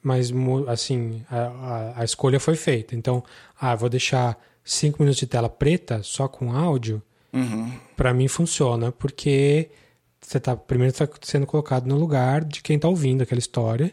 mas, 0.00 0.32
assim, 0.68 1.24
a, 1.28 1.38
a, 1.38 2.00
a 2.00 2.04
escolha 2.04 2.38
foi 2.38 2.54
feita. 2.54 2.94
Então, 2.94 3.22
ah, 3.60 3.74
vou 3.74 3.88
deixar 3.88 4.40
cinco 4.64 5.02
minutos 5.02 5.18
de 5.18 5.26
tela 5.26 5.48
preta 5.48 6.02
só 6.02 6.28
com 6.28 6.52
áudio, 6.52 7.02
Uhum. 7.32 7.72
Pra 7.96 8.12
mim 8.12 8.28
funciona, 8.28 8.92
porque 8.92 9.70
você 10.20 10.38
tá, 10.38 10.54
primeiro 10.54 10.92
tá 10.92 11.08
sendo 11.22 11.46
colocado 11.46 11.86
no 11.86 11.96
lugar 11.96 12.44
de 12.44 12.62
quem 12.62 12.78
tá 12.78 12.88
ouvindo 12.88 13.22
aquela 13.22 13.38
história, 13.38 13.92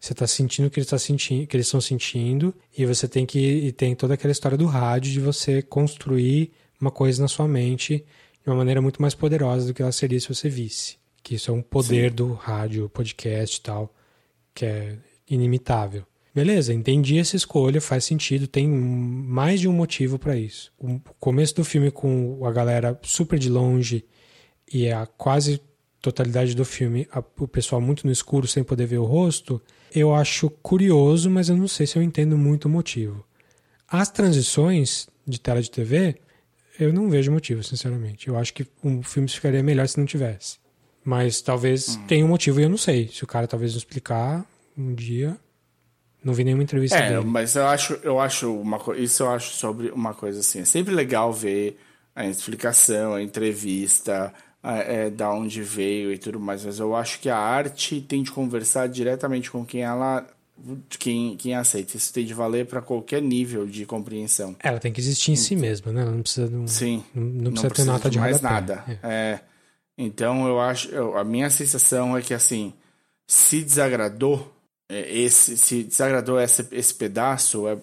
você 0.00 0.14
tá 0.14 0.26
sentindo 0.26 0.66
o 0.66 0.70
que 0.70 0.78
eles, 0.80 0.88
tá 0.88 0.96
eles 0.96 1.66
estão 1.66 1.80
sentindo, 1.80 2.54
e 2.76 2.84
você 2.84 3.08
tem 3.08 3.24
que, 3.26 3.38
e 3.38 3.72
tem 3.72 3.94
toda 3.94 4.14
aquela 4.14 4.32
história 4.32 4.56
do 4.58 4.66
rádio 4.66 5.12
de 5.12 5.20
você 5.20 5.62
construir 5.62 6.52
uma 6.80 6.90
coisa 6.90 7.22
na 7.22 7.28
sua 7.28 7.48
mente 7.48 8.04
de 8.42 8.50
uma 8.50 8.56
maneira 8.56 8.80
muito 8.82 9.00
mais 9.02 9.14
poderosa 9.14 9.66
do 9.66 9.74
que 9.74 9.82
ela 9.82 9.92
seria 9.92 10.20
se 10.20 10.28
você 10.28 10.48
visse. 10.48 10.96
Que 11.22 11.34
isso 11.34 11.50
é 11.50 11.54
um 11.54 11.62
poder 11.62 12.10
do 12.12 12.32
rádio, 12.34 12.88
podcast 12.88 13.58
e 13.58 13.60
tal, 13.62 13.92
que 14.54 14.64
é 14.64 14.96
inimitável. 15.28 16.04
Beleza, 16.34 16.72
entendi 16.72 17.18
essa 17.18 17.34
escolha, 17.34 17.80
faz 17.80 18.04
sentido, 18.04 18.46
tem 18.46 18.68
mais 18.68 19.58
de 19.58 19.66
um 19.66 19.72
motivo 19.72 20.18
pra 20.18 20.36
isso. 20.36 20.70
O 20.78 21.00
começo 21.18 21.56
do 21.56 21.64
filme 21.64 21.90
com 21.90 22.44
a 22.44 22.52
galera 22.52 22.96
super 23.02 23.38
de 23.38 23.48
longe 23.48 24.04
e 24.70 24.90
a 24.90 25.06
quase 25.06 25.60
totalidade 26.00 26.54
do 26.54 26.64
filme, 26.64 27.08
a- 27.10 27.24
o 27.40 27.48
pessoal 27.48 27.80
muito 27.80 28.06
no 28.06 28.12
escuro 28.12 28.46
sem 28.46 28.62
poder 28.62 28.86
ver 28.86 28.98
o 28.98 29.04
rosto, 29.04 29.60
eu 29.98 30.14
acho 30.14 30.50
curioso, 30.50 31.30
mas 31.30 31.48
eu 31.48 31.56
não 31.56 31.68
sei 31.68 31.86
se 31.86 31.96
eu 31.96 32.02
entendo 32.02 32.36
muito 32.36 32.66
o 32.66 32.68
motivo. 32.68 33.24
As 33.88 34.10
transições 34.10 35.08
de 35.26 35.40
tela 35.40 35.60
de 35.62 35.70
TV, 35.70 36.16
eu 36.78 36.92
não 36.92 37.08
vejo 37.08 37.30
motivo, 37.32 37.62
sinceramente. 37.62 38.28
Eu 38.28 38.36
acho 38.36 38.52
que 38.52 38.66
um 38.82 39.02
filme 39.02 39.28
ficaria 39.28 39.62
melhor 39.62 39.86
se 39.88 39.98
não 39.98 40.06
tivesse. 40.06 40.58
Mas 41.04 41.40
talvez 41.40 41.98
tenha 42.08 42.24
um 42.24 42.28
motivo 42.28 42.60
e 42.60 42.64
eu 42.64 42.68
não 42.68 42.76
sei. 42.76 43.08
Se 43.08 43.22
o 43.22 43.26
cara 43.26 43.46
talvez 43.46 43.72
não 43.72 43.78
explicar 43.78 44.44
um 44.76 44.92
dia. 44.94 45.36
Não 46.24 46.34
vi 46.34 46.42
nenhuma 46.42 46.64
entrevista 46.64 46.98
É, 46.98 47.10
dele. 47.10 47.24
mas 47.24 47.54
eu 47.54 47.66
acho, 47.68 47.92
eu 48.02 48.18
acho 48.18 48.52
uma 48.52 48.80
isso 48.96 49.22
eu 49.22 49.30
acho 49.30 49.52
sobre 49.54 49.90
uma 49.90 50.12
coisa 50.12 50.40
assim, 50.40 50.58
é 50.58 50.64
sempre 50.64 50.92
legal 50.92 51.32
ver 51.32 51.78
a 52.16 52.26
explicação, 52.26 53.14
a 53.14 53.22
entrevista, 53.22 54.34
é, 54.74 55.10
da 55.10 55.30
onde 55.30 55.62
veio 55.62 56.12
e 56.12 56.18
tudo 56.18 56.40
mais, 56.40 56.64
mas 56.64 56.78
eu 56.78 56.94
acho 56.96 57.20
que 57.20 57.28
a 57.28 57.36
arte 57.38 58.00
tem 58.00 58.22
de 58.22 58.30
conversar 58.30 58.88
diretamente 58.88 59.50
com 59.50 59.64
quem 59.64 59.82
ela, 59.82 60.26
quem, 60.98 61.36
quem 61.36 61.54
aceita. 61.54 61.96
Isso 61.96 62.12
tem 62.12 62.24
de 62.26 62.34
valer 62.34 62.66
para 62.66 62.80
qualquer 62.82 63.22
nível 63.22 63.66
de 63.66 63.84
compreensão. 63.86 64.56
Ela 64.60 64.78
tem 64.80 64.92
que 64.92 65.00
existir 65.00 65.32
em 65.32 65.36
si 65.36 65.54
mesma, 65.56 65.92
né? 65.92 66.02
Ela 66.02 66.10
não 66.12 66.22
precisa, 66.22 66.48
não, 66.50 66.66
Sim. 66.66 67.04
não, 67.14 67.24
não 67.24 67.52
precisa 67.52 67.70
ter 67.70 67.84
nota 67.84 68.10
de 68.10 68.18
mais 68.18 68.40
nada. 68.40 68.84
É. 69.02 69.40
Então 69.98 70.46
eu 70.46 70.60
acho, 70.60 70.88
eu- 70.90 71.16
a 71.16 71.24
minha 71.24 71.48
sensação 71.48 72.16
é 72.16 72.20
que 72.22 72.34
assim, 72.34 72.72
se 73.26 73.62
desagradou 73.62 74.52
é, 74.88 75.16
esse, 75.18 75.56
se 75.56 75.82
desagradou 75.82 76.40
esse, 76.40 76.66
esse 76.70 76.94
pedaço, 76.94 77.66
é, 77.68 77.76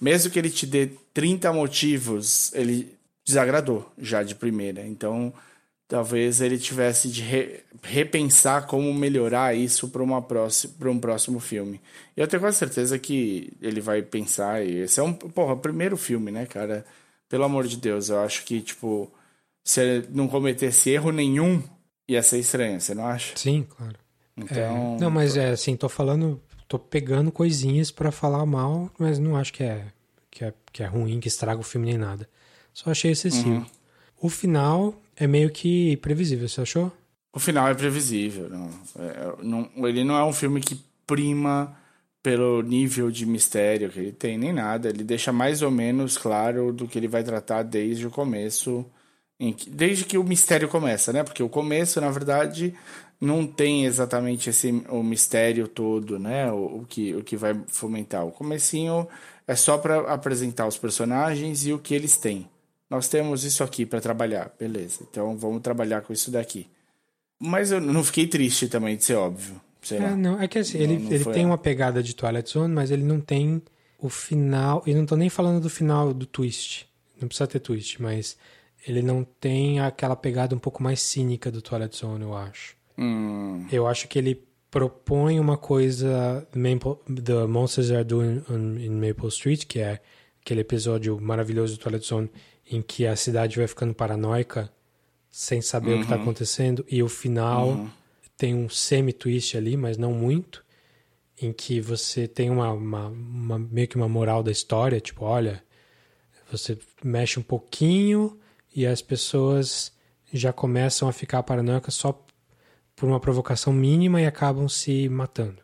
mesmo 0.00 0.30
que 0.30 0.38
ele 0.38 0.48
te 0.50 0.66
dê 0.66 0.90
30 1.12 1.52
motivos, 1.52 2.50
ele 2.54 2.94
desagradou 3.26 3.90
já 3.98 4.22
de 4.22 4.34
primeira. 4.34 4.86
Então 4.86 5.32
talvez 5.88 6.40
ele 6.40 6.58
tivesse 6.58 7.08
de 7.08 7.22
re- 7.22 7.60
repensar 7.82 8.66
como 8.66 8.92
melhorar 8.92 9.54
isso 9.56 9.88
para 9.88 10.02
uma 10.02 10.20
próxima 10.20 10.74
para 10.78 10.90
um 10.90 10.98
próximo 10.98 11.38
filme. 11.40 11.80
E 12.16 12.20
eu 12.20 12.26
tenho 12.26 12.40
quase 12.42 12.56
certeza 12.58 12.98
que 12.98 13.52
ele 13.62 13.80
vai 13.80 14.02
pensar 14.02 14.64
e 14.64 14.78
esse 14.78 14.98
é 14.98 15.02
um, 15.02 15.12
porra, 15.12 15.54
o 15.54 15.58
primeiro 15.58 15.96
filme, 15.96 16.30
né, 16.30 16.46
cara? 16.46 16.84
Pelo 17.28 17.44
amor 17.44 17.66
de 17.66 17.76
Deus, 17.76 18.08
eu 18.08 18.18
acho 18.20 18.44
que 18.44 18.60
tipo 18.60 19.10
se 19.64 19.80
ele 19.80 20.08
não 20.10 20.28
cometesse 20.28 20.90
erro 20.90 21.10
nenhum, 21.10 21.62
ia 22.08 22.22
ser 22.22 22.38
estranho, 22.38 22.80
você 22.80 22.94
não 22.94 23.06
acha? 23.06 23.32
Sim, 23.36 23.66
claro. 23.76 23.96
Então, 24.36 24.96
É, 24.96 25.00
não, 25.00 25.10
mas 25.10 25.36
é 25.36 25.50
assim, 25.50 25.76
tô 25.76 25.88
falando, 25.88 26.40
tô 26.68 26.78
pegando 26.78 27.32
coisinhas 27.32 27.90
pra 27.90 28.12
falar 28.12 28.44
mal, 28.46 28.90
mas 28.98 29.18
não 29.18 29.34
acho 29.36 29.52
que 29.52 29.64
é, 29.64 29.86
que 30.30 30.44
é 30.44 30.52
que 30.72 30.82
é 30.82 30.86
ruim, 30.86 31.18
que 31.20 31.26
estraga 31.28 31.58
o 31.60 31.64
filme 31.64 31.86
nem 31.88 31.96
nada. 31.98 32.28
Só 32.74 32.90
achei 32.90 33.10
excessivo. 33.12 33.48
Uhum. 33.50 33.66
O 34.20 34.28
final 34.28 34.94
é 35.16 35.26
meio 35.26 35.50
que 35.50 35.96
previsível, 35.98 36.48
você 36.48 36.60
achou? 36.60 36.92
o 37.32 37.38
final 37.38 37.68
é 37.68 37.74
previsível, 37.74 38.48
não, 38.48 38.70
É, 38.98 39.34
não- 39.42 39.70
ele 39.86 40.02
não 40.04 40.16
é 40.16 40.24
um 40.24 40.32
filme 40.32 40.58
que 40.60 40.80
prima 41.06 41.76
pelo 42.22 42.62
nível 42.62 43.10
de 43.10 43.26
mistério 43.26 43.90
que 43.90 43.98
ele 44.00 44.12
tem, 44.12 44.38
nem 44.38 44.52
nada. 44.54 44.88
Ele 44.88 45.04
deixa 45.04 45.32
mais 45.32 45.60
ou 45.62 45.70
menos 45.70 46.16
claro 46.16 46.72
do 46.72 46.88
que 46.88 46.98
ele 46.98 47.06
vai 47.06 47.22
tratar 47.22 47.62
desde 47.62 48.06
o 48.06 48.10
começo, 48.10 48.84
que- 49.56 49.68
desde 49.70 50.04
que 50.04 50.16
o 50.18 50.24
mistério 50.24 50.66
começa, 50.68 51.12
né? 51.12 51.22
Porque 51.22 51.42
o 51.42 51.48
começo, 51.48 52.00
na 52.00 52.10
verdade, 52.10 52.74
não 53.20 53.46
tem 53.46 53.84
exatamente 53.84 54.48
esse 54.50 54.82
o 54.88 55.02
mistério 55.02 55.68
todo, 55.68 56.18
né? 56.18 56.50
O, 56.50 56.78
o 56.80 56.86
que 56.88 57.14
o 57.14 57.22
que 57.22 57.36
vai 57.36 57.54
fomentar. 57.68 58.24
O 58.26 58.32
comecinho 58.32 59.06
é 59.46 59.54
só 59.54 59.76
para 59.78 60.10
apresentar 60.12 60.66
os 60.66 60.78
personagens 60.78 61.66
e 61.66 61.72
o 61.72 61.78
que 61.78 61.94
eles 61.94 62.16
têm. 62.16 62.48
Nós 62.88 63.08
temos 63.08 63.44
isso 63.44 63.64
aqui 63.64 63.84
para 63.84 64.00
trabalhar, 64.00 64.52
beleza? 64.58 64.98
Então 65.10 65.36
vamos 65.36 65.60
trabalhar 65.62 66.02
com 66.02 66.12
isso 66.12 66.30
daqui. 66.30 66.68
Mas 67.38 67.70
eu 67.72 67.80
não 67.80 68.02
fiquei 68.04 68.26
triste 68.26 68.68
também 68.68 68.96
de 68.96 69.04
ser 69.04 69.14
óbvio. 69.14 69.60
Sei. 69.82 69.98
É, 69.98 70.14
não, 70.16 70.40
é 70.40 70.48
que 70.48 70.58
assim, 70.58 70.78
Não- 70.78 70.84
ele, 70.84 70.98
não 70.98 71.12
ele 71.12 71.24
tem 71.26 71.44
uma 71.46 71.58
pegada 71.58 72.02
de 72.02 72.14
Twilight 72.14 72.50
Zone, 72.50 72.72
mas 72.72 72.90
ele 72.90 73.02
não 73.04 73.20
tem 73.20 73.60
o 73.98 74.08
final. 74.08 74.82
E 74.86 74.94
não 74.94 75.04
tô 75.06 75.16
nem 75.16 75.28
falando 75.28 75.60
do 75.60 75.68
final 75.70 76.12
do 76.14 76.26
twist. 76.26 76.88
Não 77.20 77.28
precisa 77.28 77.46
ter 77.46 77.60
twist, 77.60 78.00
mas 78.00 78.36
ele 78.86 79.02
não 79.02 79.24
tem 79.24 79.80
aquela 79.80 80.16
pegada 80.16 80.54
um 80.54 80.58
pouco 80.58 80.82
mais 80.82 81.00
cínica 81.02 81.50
do 81.50 81.60
Twilight 81.62 81.96
Zone, 81.96 82.22
eu 82.22 82.34
acho. 82.34 82.74
Hum, 82.98 83.66
Eu 83.70 83.86
acho 83.86 84.08
que 84.08 84.18
ele 84.18 84.42
propõe 84.70 85.38
uma 85.40 85.56
coisa 85.56 86.46
Maple, 86.54 86.96
The 87.22 87.46
Monsters 87.46 87.90
Are 87.90 88.04
Doing 88.04 88.42
on- 88.50 88.78
in 88.78 88.90
Maple 88.90 89.28
Street, 89.28 89.64
que 89.66 89.78
é 89.80 90.00
aquele 90.40 90.60
episódio 90.62 91.18
maravilhoso 91.20 91.76
do 91.76 91.80
Twilight 91.80 92.06
Zone 92.06 92.30
em 92.70 92.82
que 92.82 93.06
a 93.06 93.14
cidade 93.16 93.56
vai 93.56 93.66
ficando 93.66 93.94
paranoica 93.94 94.70
sem 95.30 95.60
saber 95.60 95.94
o 95.94 95.98
que 95.98 96.04
está 96.04 96.16
Uhum. 96.16 96.22
acontecendo 96.22 96.84
e 96.88 97.02
o 97.02 97.08
final 97.08 97.68
Uhum. 97.68 97.90
tem 98.36 98.54
um 98.54 98.68
semi-twist 98.68 99.56
ali, 99.56 99.76
mas 99.76 99.96
não 99.96 100.12
muito, 100.12 100.64
em 101.40 101.52
que 101.52 101.80
você 101.80 102.26
tem 102.26 102.50
uma, 102.50 102.72
uma- 102.72 103.08
uma- 103.08 103.58
meio 103.58 103.86
que 103.86 103.96
uma 103.96 104.08
moral 104.08 104.42
da 104.42 104.50
história, 104.50 105.00
tipo, 105.00 105.24
olha, 105.24 105.62
você 106.50 106.78
mexe 107.04 107.38
um 107.38 107.42
pouquinho 107.42 108.38
e 108.74 108.86
as 108.86 109.02
pessoas 109.02 109.92
já 110.32 110.52
começam 110.52 111.08
a 111.08 111.12
ficar 111.12 111.42
paranoicas 111.42 111.94
só 111.94 112.18
por 112.94 113.06
uma 113.08 113.20
provocação 113.20 113.72
mínima 113.72 114.20
e 114.20 114.26
acabam 114.26 114.68
se 114.68 115.08
matando. 115.08 115.62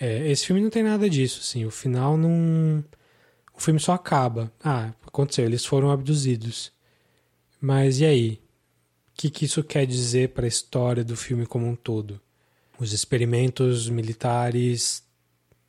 É, 0.00 0.28
esse 0.30 0.46
filme 0.46 0.60
não 0.62 0.70
tem 0.70 0.82
nada 0.82 1.08
disso, 1.08 1.40
assim. 1.40 1.64
O 1.64 1.70
final 1.70 2.16
não, 2.16 2.84
o 3.58 3.62
filme 3.62 3.80
só 3.80 3.92
acaba. 3.92 4.52
Ah, 4.62 4.92
aconteceu, 5.06 5.44
eles 5.44 5.64
foram 5.66 5.90
abduzidos. 5.90 6.72
Mas 7.60 8.00
e 8.00 8.04
aí? 8.06 8.40
O 9.14 9.20
que, 9.20 9.30
que 9.30 9.44
isso 9.46 9.62
quer 9.64 9.84
dizer 9.86 10.28
para 10.30 10.44
a 10.44 10.48
história 10.48 11.02
do 11.04 11.16
filme 11.16 11.44
como 11.44 11.66
um 11.66 11.74
todo? 11.74 12.20
Os 12.78 12.92
experimentos 12.92 13.88
militares 13.88 15.02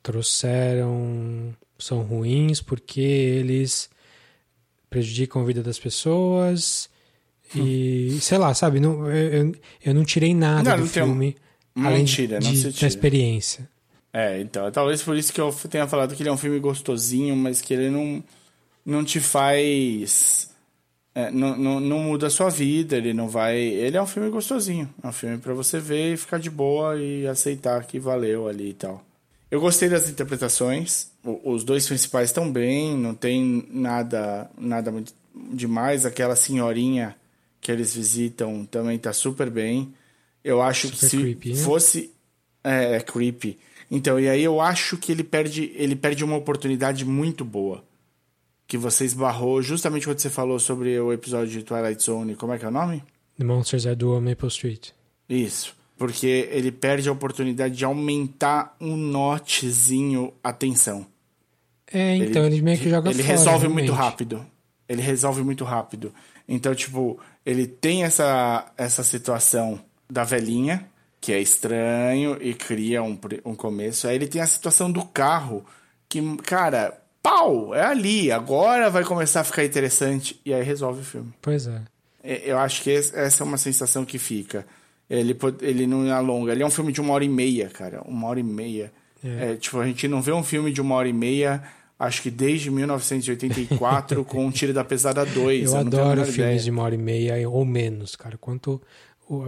trouxeram. 0.02 1.54
são 1.78 2.02
ruins 2.02 2.60
porque 2.60 3.00
eles 3.00 3.88
prejudicam 4.90 5.40
a 5.42 5.44
vida 5.46 5.62
das 5.62 5.78
pessoas. 5.78 6.90
E, 7.56 8.18
sei 8.20 8.36
lá, 8.38 8.52
sabe? 8.54 8.78
Não, 8.80 9.10
eu, 9.10 9.52
eu- 9.82 9.94
não 9.94 10.04
tirei 10.04 10.34
nada 10.34 10.70
Não, 10.70 10.76
do 10.76 10.82
não 10.82 10.88
tem- 10.88 11.02
filme 11.02 11.36
não 11.74 11.86
além 11.88 12.04
tira, 12.04 12.38
não 12.38 12.52
de- 12.52 12.58
se 12.58 12.64
da 12.66 12.72
tira. 12.72 12.86
experiência. 12.86 13.68
É, 14.12 14.40
então, 14.40 14.70
talvez 14.72 15.02
por 15.02 15.16
isso 15.16 15.32
que 15.32 15.40
eu 15.40 15.52
tenha 15.70 15.86
falado 15.86 16.14
que 16.16 16.22
ele 16.22 16.28
é 16.28 16.32
um 16.32 16.36
filme 16.36 16.58
gostosinho, 16.58 17.36
mas 17.36 17.60
que 17.60 17.72
ele 17.74 17.90
não, 17.90 18.22
não 18.84 19.04
te 19.04 19.20
faz. 19.20 20.50
é, 21.14 21.30
não, 21.30 21.56
não, 21.56 21.80
não 21.80 21.98
muda 22.00 22.26
a 22.26 22.30
sua 22.30 22.50
vida, 22.50 22.96
ele 22.96 23.12
não 23.14 23.28
vai. 23.28 23.56
Ele 23.58 23.96
é 23.96 24.02
um 24.02 24.06
filme 24.06 24.28
gostosinho. 24.30 24.92
É 25.02 25.06
um 25.08 25.12
filme 25.12 25.38
pra 25.38 25.54
você 25.54 25.78
ver 25.78 26.14
e 26.14 26.16
ficar 26.16 26.38
de 26.38 26.50
boa 26.50 26.96
e 27.00 27.26
aceitar 27.26 27.84
que 27.84 27.98
valeu 28.00 28.48
ali 28.48 28.70
e 28.70 28.74
tal. 28.74 29.04
Eu 29.50 29.60
gostei 29.60 29.88
das 29.88 30.08
interpretações. 30.08 31.10
o- 31.24 31.52
Os 31.52 31.64
dois 31.64 31.86
principais 31.86 32.30
estão 32.30 32.50
bem, 32.50 32.96
não 32.96 33.14
tem 33.14 33.66
nada, 33.70 34.50
nada 34.58 34.90
muito 34.90 35.12
demais. 35.52 36.04
Aquela 36.06 36.34
senhorinha 36.36 37.16
que 37.60 37.70
eles 37.70 37.94
visitam 37.94 38.64
também 38.64 38.98
tá 38.98 39.12
super 39.12 39.50
bem. 39.50 39.92
Eu 40.42 40.62
acho 40.62 40.88
que 40.88 40.96
Super 40.96 41.08
se 41.10 41.16
creepy, 41.18 41.48
né? 41.50 41.56
fosse 41.62 42.10
é, 42.64 42.96
é 42.96 43.00
creepy. 43.00 43.58
Então, 43.90 44.20
e 44.20 44.28
aí 44.28 44.42
eu 44.42 44.60
acho 44.60 44.96
que 44.96 45.10
ele 45.10 45.24
perde, 45.24 45.72
ele 45.74 45.96
perde 45.96 46.22
uma 46.22 46.36
oportunidade 46.36 47.04
muito 47.04 47.44
boa. 47.44 47.82
Que 48.66 48.78
você 48.78 49.04
esbarrou 49.04 49.60
justamente 49.60 50.06
quando 50.06 50.20
você 50.20 50.30
falou 50.30 50.60
sobre 50.60 50.98
o 51.00 51.12
episódio 51.12 51.50
de 51.50 51.64
Twilight 51.64 52.00
Zone. 52.02 52.36
Como 52.36 52.52
é 52.52 52.58
que 52.58 52.64
é 52.64 52.68
o 52.68 52.70
nome? 52.70 53.02
The 53.36 53.44
Monsters 53.44 53.86
Are 53.86 53.96
do 53.96 54.20
Maple 54.20 54.48
Street. 54.48 54.90
Isso. 55.28 55.74
Porque 55.96 56.48
ele 56.52 56.70
perde 56.70 57.08
a 57.08 57.12
oportunidade 57.12 57.76
de 57.76 57.84
aumentar 57.84 58.76
um 58.80 58.96
notezinho 58.96 60.32
a 60.42 60.52
tensão. 60.52 61.04
É, 61.92 62.16
então 62.16 62.44
ele, 62.44 62.62
meio 62.62 62.78
que 62.78 62.88
joga 62.88 63.10
Ele 63.10 63.22
fora. 63.22 63.36
resolve 63.36 63.66
realmente. 63.66 63.88
muito 63.88 63.92
rápido. 63.92 64.46
Ele 64.88 65.02
resolve 65.02 65.42
muito 65.42 65.64
rápido. 65.64 66.14
Então, 66.48 66.74
tipo, 66.74 67.18
ele 67.44 67.66
tem 67.66 68.04
essa, 68.04 68.72
essa 68.76 69.02
situação 69.02 69.80
da 70.08 70.24
velhinha, 70.24 70.86
que 71.20 71.32
é 71.32 71.40
estranho 71.40 72.38
e 72.40 72.54
cria 72.54 73.02
um, 73.02 73.18
um 73.44 73.54
começo. 73.54 74.08
Aí 74.08 74.14
ele 74.14 74.26
tem 74.26 74.40
a 74.40 74.46
situação 74.46 74.90
do 74.90 75.04
carro, 75.04 75.64
que, 76.08 76.20
cara, 76.38 76.98
pau, 77.22 77.74
é 77.74 77.82
ali. 77.84 78.32
Agora 78.32 78.88
vai 78.88 79.04
começar 79.04 79.40
a 79.40 79.44
ficar 79.44 79.64
interessante. 79.64 80.40
E 80.44 80.54
aí 80.54 80.62
resolve 80.62 81.00
o 81.00 81.04
filme. 81.04 81.32
Pois 81.42 81.66
é. 81.66 81.82
É, 82.22 82.50
Eu 82.50 82.58
acho 82.58 82.82
que 82.82 82.90
essa 82.90 83.42
é 83.42 83.46
uma 83.46 83.58
sensação 83.58 84.04
que 84.04 84.18
fica. 84.18 84.66
Ele, 85.08 85.36
ele 85.60 85.86
não 85.86 86.10
alonga. 86.12 86.52
Ele 86.52 86.62
é 86.62 86.66
um 86.66 86.70
filme 86.70 86.92
de 86.92 87.00
uma 87.00 87.12
hora 87.12 87.24
e 87.24 87.28
meia, 87.28 87.68
cara. 87.68 88.00
Uma 88.06 88.28
hora 88.28 88.40
e 88.40 88.44
meia. 88.44 88.92
É. 89.22 89.52
É, 89.52 89.56
tipo, 89.56 89.78
a 89.78 89.86
gente 89.86 90.08
não 90.08 90.22
vê 90.22 90.32
um 90.32 90.42
filme 90.42 90.72
de 90.72 90.80
uma 90.80 90.94
hora 90.94 91.08
e 91.08 91.12
meia, 91.12 91.62
acho 91.98 92.22
que 92.22 92.30
desde 92.30 92.70
1984, 92.70 94.24
com 94.24 94.46
um 94.46 94.50
Tiro 94.50 94.72
da 94.72 94.84
Pesada 94.84 95.26
2. 95.26 95.70
Eu 95.70 95.76
a 95.76 95.80
adoro 95.80 96.20
filmes 96.24 96.34
ideia. 96.36 96.58
de 96.58 96.70
uma 96.70 96.82
hora 96.82 96.94
e 96.94 96.98
meia 96.98 97.48
ou 97.48 97.64
menos, 97.64 98.16
cara. 98.16 98.38
Quanto. 98.38 98.80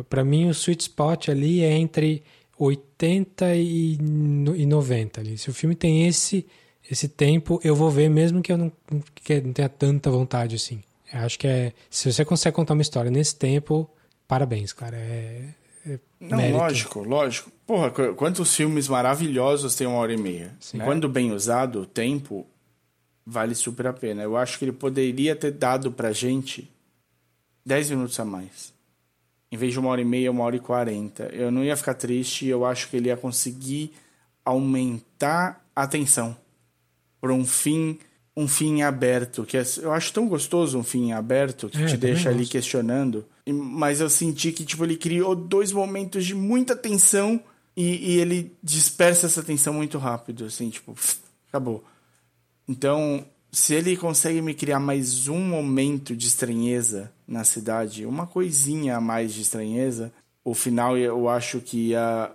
Pra 0.08 0.24
mim, 0.24 0.46
o 0.48 0.50
sweet 0.52 0.82
spot 0.82 1.28
ali 1.28 1.62
é 1.62 1.72
entre 1.72 2.22
80 2.58 3.54
e 3.56 3.98
no- 4.00 4.54
e 4.54 4.64
90 4.66 5.20
ali. 5.20 5.36
Se 5.36 5.50
o 5.50 5.54
filme 5.54 5.74
tem 5.74 6.06
esse 6.06 6.46
esse 6.90 7.08
tempo, 7.08 7.60
eu 7.64 7.74
vou 7.76 7.90
ver, 7.90 8.10
mesmo 8.10 8.42
que 8.42 8.52
eu 8.52 8.58
não, 8.58 8.70
que 9.14 9.40
não 9.40 9.52
tenha 9.52 9.68
tanta 9.68 10.10
vontade 10.10 10.56
assim. 10.56 10.82
Eu 11.12 11.20
acho 11.20 11.38
que 11.38 11.46
é. 11.46 11.72
Se 11.88 12.12
você 12.12 12.24
consegue 12.24 12.54
contar 12.56 12.74
uma 12.74 12.82
história 12.82 13.10
nesse 13.10 13.34
tempo, 13.36 13.88
parabéns, 14.28 14.72
cara. 14.72 14.96
É. 14.96 15.48
é 15.86 15.98
Não, 16.20 16.36
mérito. 16.38 16.58
lógico, 16.58 17.00
lógico. 17.04 17.50
Porra, 17.66 17.90
qu- 17.90 18.14
quantos 18.14 18.54
filmes 18.54 18.88
maravilhosos 18.88 19.74
tem 19.74 19.86
uma 19.86 19.96
hora 19.98 20.12
e 20.12 20.16
meia? 20.16 20.54
Sim. 20.60 20.78
Quando 20.78 21.08
bem 21.08 21.32
usado, 21.32 21.82
o 21.82 21.86
tempo 21.86 22.46
vale 23.24 23.54
super 23.54 23.86
a 23.86 23.92
pena. 23.92 24.22
Eu 24.22 24.36
acho 24.36 24.58
que 24.58 24.64
ele 24.64 24.72
poderia 24.72 25.34
ter 25.36 25.52
dado 25.52 25.92
pra 25.92 26.12
gente 26.12 26.68
10 27.64 27.90
minutos 27.90 28.18
a 28.20 28.24
mais. 28.24 28.71
Em 29.52 29.56
vez 29.58 29.72
de 29.74 29.78
uma 29.78 29.90
hora 29.90 30.00
e 30.00 30.04
meia, 30.04 30.30
uma 30.30 30.42
hora 30.44 30.56
e 30.56 30.60
quarenta. 30.60 31.24
Eu 31.24 31.50
não 31.52 31.62
ia 31.62 31.76
ficar 31.76 31.92
triste, 31.94 32.46
eu 32.46 32.64
acho 32.64 32.88
que 32.88 32.96
ele 32.96 33.08
ia 33.08 33.16
conseguir 33.18 33.92
aumentar 34.44 35.64
a 35.74 35.86
tensão 35.86 36.36
para 37.20 37.32
um 37.32 37.44
fim 37.44 37.98
um 38.34 38.48
fim 38.48 38.80
aberto 38.80 39.44
que 39.44 39.58
é- 39.58 39.64
eu 39.82 39.92
acho 39.92 40.10
tão 40.12 40.26
gostoso 40.26 40.78
um 40.78 40.82
fim 40.82 41.12
aberto 41.12 41.68
que 41.68 41.82
É, 41.82 41.86
te 41.86 41.98
deixa 41.98 42.30
ali 42.30 42.38
gosto. 42.38 42.52
questionando 42.52 43.26
mas 43.46 44.00
eu 44.00 44.08
senti 44.08 44.52
que 44.52 44.64
tipo 44.64 44.82
ele 44.84 44.96
criou 44.96 45.34
dois 45.36 45.70
momentos 45.70 46.24
de 46.24 46.34
muita 46.34 46.74
tensão 46.74 47.38
e, 47.76 48.14
e 48.14 48.18
ele 48.20 48.56
dispersa 48.62 49.26
essa 49.26 49.42
tensão 49.42 49.74
muito 49.74 49.98
rápido 49.98 50.46
assim 50.46 50.70
tipo 50.70 50.94
acabou 51.48 51.84
então 52.66 53.22
se 53.50 53.74
ele 53.74 53.98
consegue 53.98 54.40
me 54.40 54.54
criar 54.54 54.80
mais 54.80 55.28
um 55.28 55.38
momento 55.38 56.16
de 56.16 56.26
estranheza 56.26 57.12
na 57.32 57.44
cidade 57.44 58.04
uma 58.06 58.26
coisinha 58.26 58.96
a 58.96 59.00
mais 59.00 59.32
de 59.32 59.40
estranheza 59.42 60.12
o 60.44 60.54
final 60.54 60.96
eu 60.98 61.28
acho 61.28 61.60
que 61.60 61.88
ia 61.90 62.30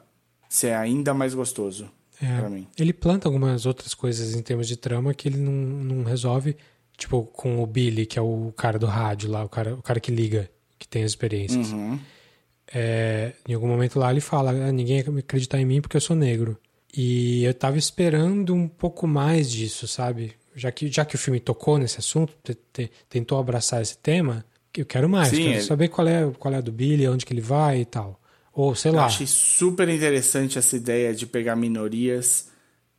ser 0.50 0.74
ainda 0.74 1.14
mais 1.14 1.34
gostoso 1.34 1.90
É, 2.22 2.40
pra 2.40 2.50
mim 2.50 2.66
Ele 2.78 2.92
planta 2.94 3.28
algumas 3.28 3.66
outras 3.66 3.94
coisas 3.94 4.34
em 4.34 4.42
termos 4.42 4.68
de 4.68 4.76
trama 4.76 5.14
que 5.14 5.28
ele 5.30 5.38
não, 5.38 5.52
não 5.52 6.04
resolve. 6.04 6.56
Tipo, 6.98 7.24
com 7.26 7.62
o 7.62 7.68
Billy, 7.68 8.08
que 8.08 8.18
é 8.18 8.22
o 8.24 8.52
cara 8.58 8.80
do 8.80 8.88
rádio 8.88 9.30
lá, 9.30 9.44
o 9.44 9.50
cara, 9.50 9.76
o 9.76 9.84
cara 9.84 10.00
que 10.00 10.10
liga, 10.12 10.50
que 10.80 10.88
tem 10.88 11.04
as 11.04 11.12
experiências. 11.12 11.72
Uhum. 11.72 12.00
É, 12.74 13.34
em 13.48 13.54
algum 13.54 13.68
momento 13.68 14.00
lá 14.00 14.10
ele 14.12 14.20
fala: 14.20 14.50
"Ah, 14.52 14.72
ninguém 14.72 15.04
vai 15.04 15.20
acreditar 15.20 15.60
em 15.60 15.66
mim 15.66 15.80
porque 15.80 15.96
eu 15.98 16.02
sou 16.02 16.16
negro. 16.16 16.58
E 16.96 17.44
eu 17.44 17.54
tava 17.54 17.78
esperando 17.78 18.54
um 18.56 18.68
pouco 18.68 19.06
mais 19.06 19.52
disso, 19.52 19.88
sabe? 19.88 20.34
Já 20.56 20.72
que, 20.72 20.88
já 20.88 21.06
que 21.06 21.14
o 21.14 21.20
filme 21.20 21.40
tocou 21.40 21.78
nesse 21.78 22.00
assunto, 22.00 22.34
te- 22.44 22.58
te- 22.74 22.92
tentou 23.08 23.38
abraçar 23.38 23.80
esse 23.82 23.96
tema, 24.00 24.44
eu 24.76 24.86
quero 24.86 25.08
mais. 25.10 25.30
Sim, 25.30 25.38
quero 25.38 25.50
ele- 25.50 25.62
saber 25.62 25.88
qual 25.90 26.08
é, 26.08 26.32
qual 26.38 26.54
é 26.54 26.58
a 26.58 26.62
do 26.62 26.72
Billy, 26.72 27.08
onde 27.08 27.26
que 27.26 27.34
ele 27.34 27.42
vai 27.42 27.82
e 27.82 27.86
tal. 27.86 28.20
Ou 28.54 28.74
sei 28.76 28.92
Eu 28.92 28.96
lá. 28.96 29.06
achei 29.06 29.28
super 29.28 29.88
interessante 29.90 30.58
essa 30.58 30.76
ideia 30.76 31.14
de 31.14 31.26
pegar 31.26 31.56
minorias 31.56 32.48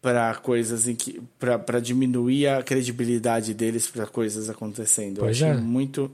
para 0.00 0.32
coisas 0.36 0.86
em 0.86 0.94
que 0.94 1.20
para 1.38 1.80
diminuir 1.80 2.46
a 2.46 2.62
credibilidade 2.62 3.52
deles 3.54 3.88
para 3.88 4.06
coisas 4.06 4.48
acontecendo. 4.48 5.18
Pois 5.20 5.40
Eu 5.40 5.48
achei 5.48 5.58
é. 5.58 5.60
muito 5.62 6.10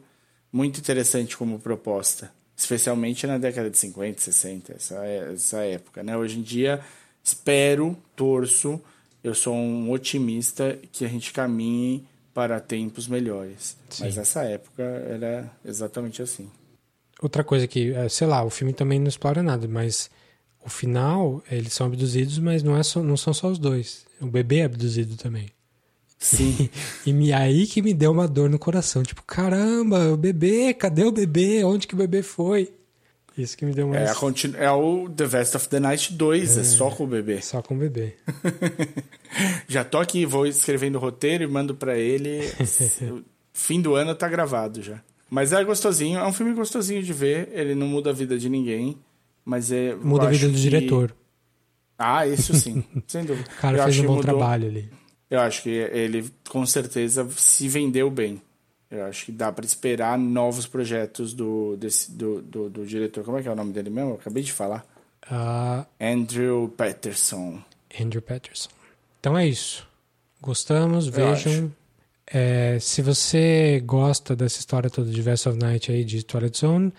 muito 0.50 0.78
interessante 0.80 1.36
como 1.36 1.58
proposta, 1.58 2.30
especialmente 2.56 3.26
na 3.26 3.36
década 3.38 3.68
de 3.68 3.76
50, 3.76 4.20
60, 4.20 4.72
essa 4.74 5.04
essa 5.04 5.58
época, 5.64 6.02
né? 6.02 6.16
Hoje 6.16 6.38
em 6.38 6.42
dia 6.42 6.80
espero, 7.22 7.96
torço, 8.16 8.80
eu 9.22 9.34
sou 9.34 9.54
um 9.54 9.90
otimista 9.90 10.78
que 10.92 11.04
a 11.04 11.08
gente 11.08 11.32
caminhe 11.32 12.06
para 12.34 12.60
tempos 12.60 13.06
melhores. 13.06 13.76
Mas 14.00 14.16
nessa 14.16 14.42
época 14.42 14.82
era 14.82 15.50
exatamente 15.64 16.20
assim. 16.20 16.50
Outra 17.22 17.44
coisa 17.44 17.66
que, 17.68 17.94
é, 17.94 18.08
sei 18.08 18.26
lá, 18.26 18.42
o 18.42 18.50
filme 18.50 18.72
também 18.72 18.98
não 18.98 19.06
explora 19.06 19.42
nada, 19.42 19.68
mas 19.68 20.10
o 20.64 20.68
final, 20.68 21.42
eles 21.48 21.72
são 21.72 21.86
abduzidos, 21.86 22.38
mas 22.38 22.62
não, 22.62 22.76
é 22.76 22.82
só, 22.82 23.02
não 23.02 23.16
são 23.16 23.32
só 23.32 23.48
os 23.48 23.58
dois. 23.58 24.04
O 24.20 24.26
bebê 24.26 24.58
é 24.58 24.64
abduzido 24.64 25.16
também. 25.16 25.48
Sim. 26.18 26.68
e 27.06 27.12
me, 27.12 27.32
aí 27.32 27.66
que 27.66 27.80
me 27.80 27.94
deu 27.94 28.10
uma 28.10 28.26
dor 28.26 28.50
no 28.50 28.58
coração. 28.58 29.02
Tipo, 29.02 29.22
caramba, 29.22 30.12
o 30.12 30.16
bebê, 30.16 30.74
cadê 30.74 31.04
o 31.04 31.12
bebê? 31.12 31.62
Onde 31.62 31.86
que 31.86 31.94
o 31.94 31.98
bebê 31.98 32.22
foi? 32.22 32.72
Isso 33.36 33.56
que 33.56 33.64
me 33.64 33.72
deu 33.72 33.88
mais... 33.88 34.02
É, 34.08 34.12
a 34.12 34.14
continu- 34.14 34.56
é 34.56 34.70
o 34.70 35.08
The 35.08 35.26
Vest 35.26 35.54
of 35.56 35.68
the 35.68 35.80
Night 35.80 36.12
2, 36.12 36.58
é, 36.58 36.64
só 36.64 36.90
com 36.90 37.04
o 37.04 37.06
bebê. 37.06 37.40
Só 37.42 37.60
com 37.62 37.74
o 37.74 37.78
bebê. 37.78 38.14
Já 39.68 39.84
tô 39.84 39.98
aqui, 39.98 40.24
vou 40.24 40.46
escrevendo 40.46 40.96
o 40.96 41.00
roteiro 41.00 41.42
e 41.44 41.46
mando 41.46 41.74
pra 41.74 41.96
ele. 41.98 42.40
Fim 43.52 43.80
do 43.80 43.94
ano 43.94 44.14
tá 44.14 44.28
gravado 44.28 44.82
já. 44.82 45.00
Mas 45.30 45.52
é 45.52 45.62
gostosinho, 45.64 46.18
é 46.18 46.26
um 46.26 46.32
filme 46.32 46.52
gostosinho 46.54 47.02
de 47.02 47.12
ver. 47.12 47.48
Ele 47.52 47.74
não 47.74 47.86
muda 47.86 48.10
a 48.10 48.12
vida 48.12 48.38
de 48.38 48.48
ninguém, 48.48 48.96
mas 49.44 49.72
é. 49.72 49.94
Muda 49.94 50.26
a 50.28 50.30
vida 50.30 50.46
do 50.48 50.54
que- 50.54 50.60
diretor. 50.60 51.14
Ah, 51.98 52.26
isso 52.26 52.54
sim, 52.54 52.84
sem 53.06 53.24
dúvida. 53.24 53.48
O 53.56 53.60
cara 53.60 53.78
Eu 53.78 53.84
fez 53.84 53.98
um 54.00 54.02
bom 54.02 54.16
mudou- 54.16 54.22
trabalho 54.22 54.68
ali. 54.68 54.88
Eu 55.30 55.40
acho 55.40 55.62
que 55.62 55.70
ele 55.70 56.28
com 56.48 56.64
certeza 56.66 57.26
se 57.36 57.68
vendeu 57.68 58.10
bem. 58.10 58.40
Eu 58.96 59.06
acho 59.06 59.26
que 59.26 59.32
dá 59.32 59.50
pra 59.52 59.64
esperar 59.64 60.18
novos 60.18 60.66
projetos 60.66 61.32
do, 61.34 61.76
desse, 61.76 62.10
do, 62.10 62.40
do, 62.42 62.70
do 62.70 62.86
diretor. 62.86 63.24
Como 63.24 63.38
é 63.38 63.42
que 63.42 63.48
é 63.48 63.52
o 63.52 63.56
nome 63.56 63.72
dele 63.72 63.90
mesmo? 63.90 64.10
Eu 64.10 64.14
acabei 64.16 64.42
de 64.42 64.52
falar. 64.52 64.84
Ah, 65.30 65.86
Andrew 66.00 66.72
Patterson. 66.76 67.62
Andrew 68.00 68.22
Patterson. 68.22 68.70
Então 69.20 69.36
é 69.38 69.46
isso. 69.46 69.86
Gostamos, 70.40 71.06
vejam. 71.06 71.72
É, 72.26 72.78
se 72.80 73.02
você 73.02 73.82
gosta 73.84 74.34
dessa 74.34 74.58
história 74.58 74.88
toda 74.90 75.10
de 75.10 75.22
Vest 75.22 75.46
of 75.46 75.58
Night 75.58 75.90
aí 75.92 76.04
de 76.04 76.22
Twilight 76.22 76.58
Zone, 76.58 76.92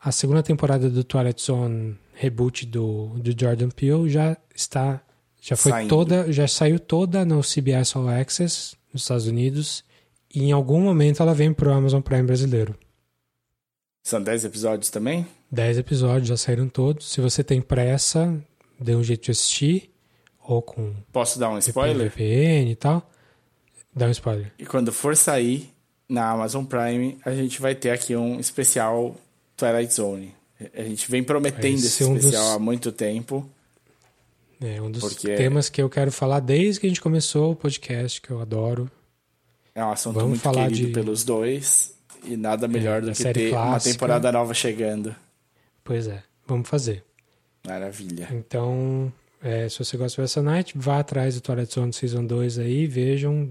a 0.00 0.12
segunda 0.12 0.42
temporada 0.42 0.88
do 0.88 1.02
Twilight 1.02 1.42
Zone 1.42 1.98
reboot 2.14 2.66
do, 2.66 3.08
do 3.18 3.38
Jordan 3.38 3.68
Peele 3.70 4.08
já 4.08 4.36
está 4.54 5.00
Já 5.40 5.56
foi 5.56 5.72
Saindo. 5.72 5.88
toda, 5.88 6.32
já 6.32 6.48
saiu 6.48 6.78
toda 6.78 7.24
no 7.24 7.42
CBS 7.42 7.94
All 7.96 8.08
Access 8.08 8.76
nos 8.92 9.02
Estados 9.02 9.26
Unidos 9.26 9.84
e 10.36 10.44
em 10.44 10.52
algum 10.52 10.80
momento 10.80 11.22
ela 11.22 11.34
vem 11.34 11.52
pro 11.52 11.72
Amazon 11.72 12.00
Prime 12.00 12.22
brasileiro. 12.22 12.76
São 14.04 14.22
10 14.22 14.44
episódios 14.44 14.90
também? 14.90 15.26
10 15.50 15.78
episódios 15.78 16.28
já 16.28 16.36
saíram 16.36 16.68
todos. 16.68 17.10
Se 17.10 17.20
você 17.20 17.42
tem 17.42 17.60
pressa, 17.60 18.38
dê 18.78 18.94
um 18.94 19.02
jeito 19.02 19.24
de 19.24 19.30
assistir 19.32 19.90
ou 20.46 20.62
com 20.62 20.94
Posso 21.12 21.38
dar 21.40 21.50
um 21.50 21.58
spoiler? 21.58 22.08
VPN 22.10 22.70
e 22.70 22.76
tal. 22.76 23.10
Dá 23.94 24.06
um 24.06 24.10
spoiler. 24.10 24.52
E 24.58 24.66
quando 24.66 24.92
for 24.92 25.16
sair 25.16 25.70
na 26.08 26.30
Amazon 26.30 26.64
Prime, 26.64 27.18
a 27.24 27.32
gente 27.34 27.60
vai 27.60 27.74
ter 27.74 27.90
aqui 27.90 28.14
um 28.14 28.38
especial 28.38 29.16
Twilight 29.56 29.92
Zone. 29.92 30.34
A 30.74 30.82
gente 30.82 31.10
vem 31.10 31.24
prometendo 31.24 31.74
esse 31.78 31.90
ser 31.90 32.04
um 32.04 32.14
dos- 32.14 32.24
especial 32.26 32.52
há 32.52 32.58
muito 32.58 32.92
tempo. 32.92 33.48
É 34.60 34.80
um 34.80 34.90
dos 34.90 35.00
Porque- 35.02 35.34
temas 35.34 35.68
que 35.68 35.82
eu 35.82 35.88
quero 35.90 36.12
falar 36.12 36.40
desde 36.40 36.80
que 36.80 36.86
a 36.86 36.88
gente 36.90 37.00
começou 37.00 37.52
o 37.52 37.56
podcast, 37.56 38.20
que 38.20 38.30
eu 38.30 38.40
adoro. 38.40 38.90
É 39.76 39.84
um 39.84 39.90
assunto 39.92 40.14
Vamos 40.14 40.42
muito 40.42 40.50
querido 40.58 40.86
de- 40.88 40.92
pelos 40.92 41.22
dois. 41.22 41.94
E 42.24 42.34
nada 42.36 42.66
melhor 42.66 43.02
da 43.02 43.10
do 43.12 43.14
que 43.16 43.22
ter 43.32 43.52
uma 43.52 43.60
clássica. 43.68 43.92
temporada 43.94 44.32
nova 44.32 44.54
chegando. 44.54 45.14
Pois 45.84 46.08
é, 46.08 46.22
vamos 46.46 46.68
fazer. 46.68 47.04
Maravilha. 47.64 48.28
Então, 48.32 49.12
é, 49.42 49.68
se 49.68 49.78
você 49.78 49.96
gosta 49.96 50.22
dessa 50.22 50.40
night, 50.42 50.72
vá 50.76 50.98
atrás 51.00 51.34
do 51.34 51.40
Twilight 51.40 51.72
Zone 51.72 51.92
Season 51.92 52.24
2 52.24 52.58
aí, 52.58 52.86
vejam 52.86 53.50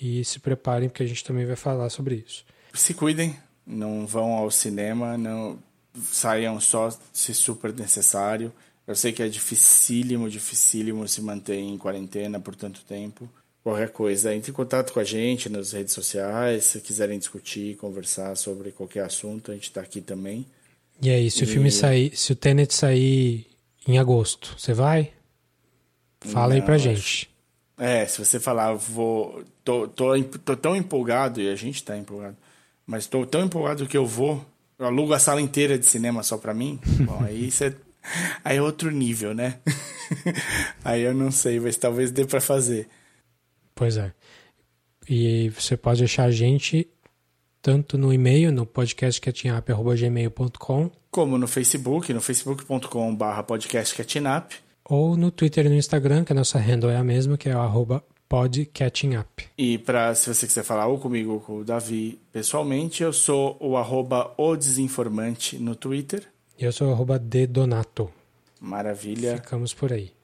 e 0.00 0.24
se 0.24 0.38
preparem, 0.38 0.88
porque 0.88 1.02
a 1.02 1.06
gente 1.06 1.24
também 1.24 1.44
vai 1.44 1.56
falar 1.56 1.90
sobre 1.90 2.24
isso. 2.26 2.44
Se 2.72 2.94
cuidem, 2.94 3.36
não 3.66 4.06
vão 4.06 4.32
ao 4.34 4.50
cinema, 4.50 5.18
não 5.18 5.58
saiam 6.04 6.60
só 6.60 6.96
se 7.12 7.34
super 7.34 7.74
necessário. 7.74 8.52
Eu 8.86 8.94
sei 8.94 9.12
que 9.12 9.22
é 9.22 9.28
dificílimo, 9.28 10.30
dificílimo 10.30 11.06
se 11.08 11.20
manter 11.20 11.56
em 11.58 11.76
quarentena 11.76 12.38
por 12.40 12.54
tanto 12.54 12.80
tempo. 12.84 13.28
Qualquer 13.68 13.90
coisa, 13.90 14.34
entre 14.34 14.50
em 14.50 14.54
contato 14.54 14.94
com 14.94 14.98
a 15.00 15.04
gente 15.04 15.50
nas 15.50 15.72
redes 15.72 15.92
sociais, 15.92 16.64
se 16.64 16.80
quiserem 16.80 17.18
discutir, 17.18 17.76
conversar 17.76 18.34
sobre 18.34 18.72
qualquer 18.72 19.04
assunto, 19.04 19.50
a 19.50 19.54
gente 19.54 19.64
está 19.64 19.82
aqui 19.82 20.00
também. 20.00 20.46
E 21.02 21.10
aí, 21.10 21.30
se 21.30 21.42
o 21.42 21.44
E- 21.44 21.46
filme 21.46 21.70
sair, 21.70 22.16
se 22.16 22.32
o 22.32 22.34
Tenet 22.34 22.72
sair 22.72 23.46
em 23.86 23.98
agosto, 23.98 24.54
você 24.56 24.72
vai? 24.72 25.12
Fala 26.20 26.54
aí 26.54 26.60
Não, 26.60 26.64
pra 26.66 26.76
acho- 26.76 26.84
gente. 26.84 27.30
É, 27.76 28.06
se 28.06 28.18
você 28.24 28.40
falar, 28.40 28.72
vou. 28.72 29.44
Tô, 29.62 29.86
tô, 29.86 30.18
tô 30.22 30.56
tão 30.56 30.74
empolgado, 30.74 31.38
e 31.38 31.50
a 31.50 31.54
gente 31.54 31.82
tá 31.84 31.94
empolgado, 31.94 32.38
mas 32.86 33.06
tô 33.06 33.26
tão 33.26 33.44
empolgado 33.44 33.86
que 33.86 33.98
eu 33.98 34.06
vou. 34.06 34.42
Eu 34.78 34.86
alugo 34.86 35.12
a 35.12 35.18
sala 35.18 35.42
inteira 35.42 35.78
de 35.78 35.84
cinema 35.84 36.22
só 36.22 36.38
pra 36.38 36.54
mim. 36.54 36.80
Bom, 37.04 37.22
aí 37.22 37.50
você. 37.50 37.76
Aí 38.42 38.56
é 38.56 38.62
outro 38.62 38.90
nível, 38.90 39.34
né? 39.34 39.58
aí 40.82 41.02
eu 41.02 41.12
não 41.12 41.30
sei, 41.30 41.60
mas 41.60 41.76
talvez 41.76 42.10
dê 42.10 42.24
pra 42.24 42.40
fazer. 42.40 42.88
Pois 43.78 43.96
é. 43.96 44.12
E 45.08 45.48
você 45.50 45.76
pode 45.76 46.02
achar 46.02 46.24
a 46.24 46.32
gente 46.32 46.88
tanto 47.62 47.96
no 47.96 48.12
e-mail, 48.12 48.50
no 48.50 48.66
podcastcatchingup.gmail.com 48.66 50.90
Como 51.12 51.38
no 51.38 51.46
Facebook, 51.46 52.12
no 52.12 52.20
facebook.com/barra 52.20 53.44
podcastcatchingup. 53.44 54.54
ou 54.84 55.16
no 55.16 55.30
Twitter 55.30 55.66
e 55.66 55.68
no 55.68 55.76
Instagram, 55.76 56.24
que 56.24 56.32
a 56.32 56.34
nossa 56.34 56.58
handle 56.58 56.90
é 56.90 56.96
a 56.96 57.04
mesma, 57.04 57.38
que 57.38 57.48
é 57.48 57.54
o 57.54 57.60
arroba 57.60 58.02
podcatchingup. 58.28 59.44
E 59.56 59.78
pra, 59.78 60.12
se 60.14 60.34
você 60.34 60.44
quiser 60.46 60.64
falar 60.64 60.88
ou 60.88 60.98
comigo 60.98 61.34
ou 61.34 61.40
com 61.40 61.58
o 61.58 61.64
Davi 61.64 62.18
pessoalmente, 62.32 63.04
eu 63.04 63.12
sou 63.12 63.56
o 63.60 63.76
arroba 63.76 64.34
o 64.36 64.56
desinformante 64.56 65.56
no 65.56 65.76
Twitter. 65.76 66.26
E 66.58 66.64
eu 66.64 66.72
sou 66.72 66.88
o 66.88 66.92
arroba 66.92 67.16
dedonato. 67.16 68.10
Maravilha. 68.60 69.36
Ficamos 69.36 69.72
por 69.72 69.92
aí. 69.92 70.17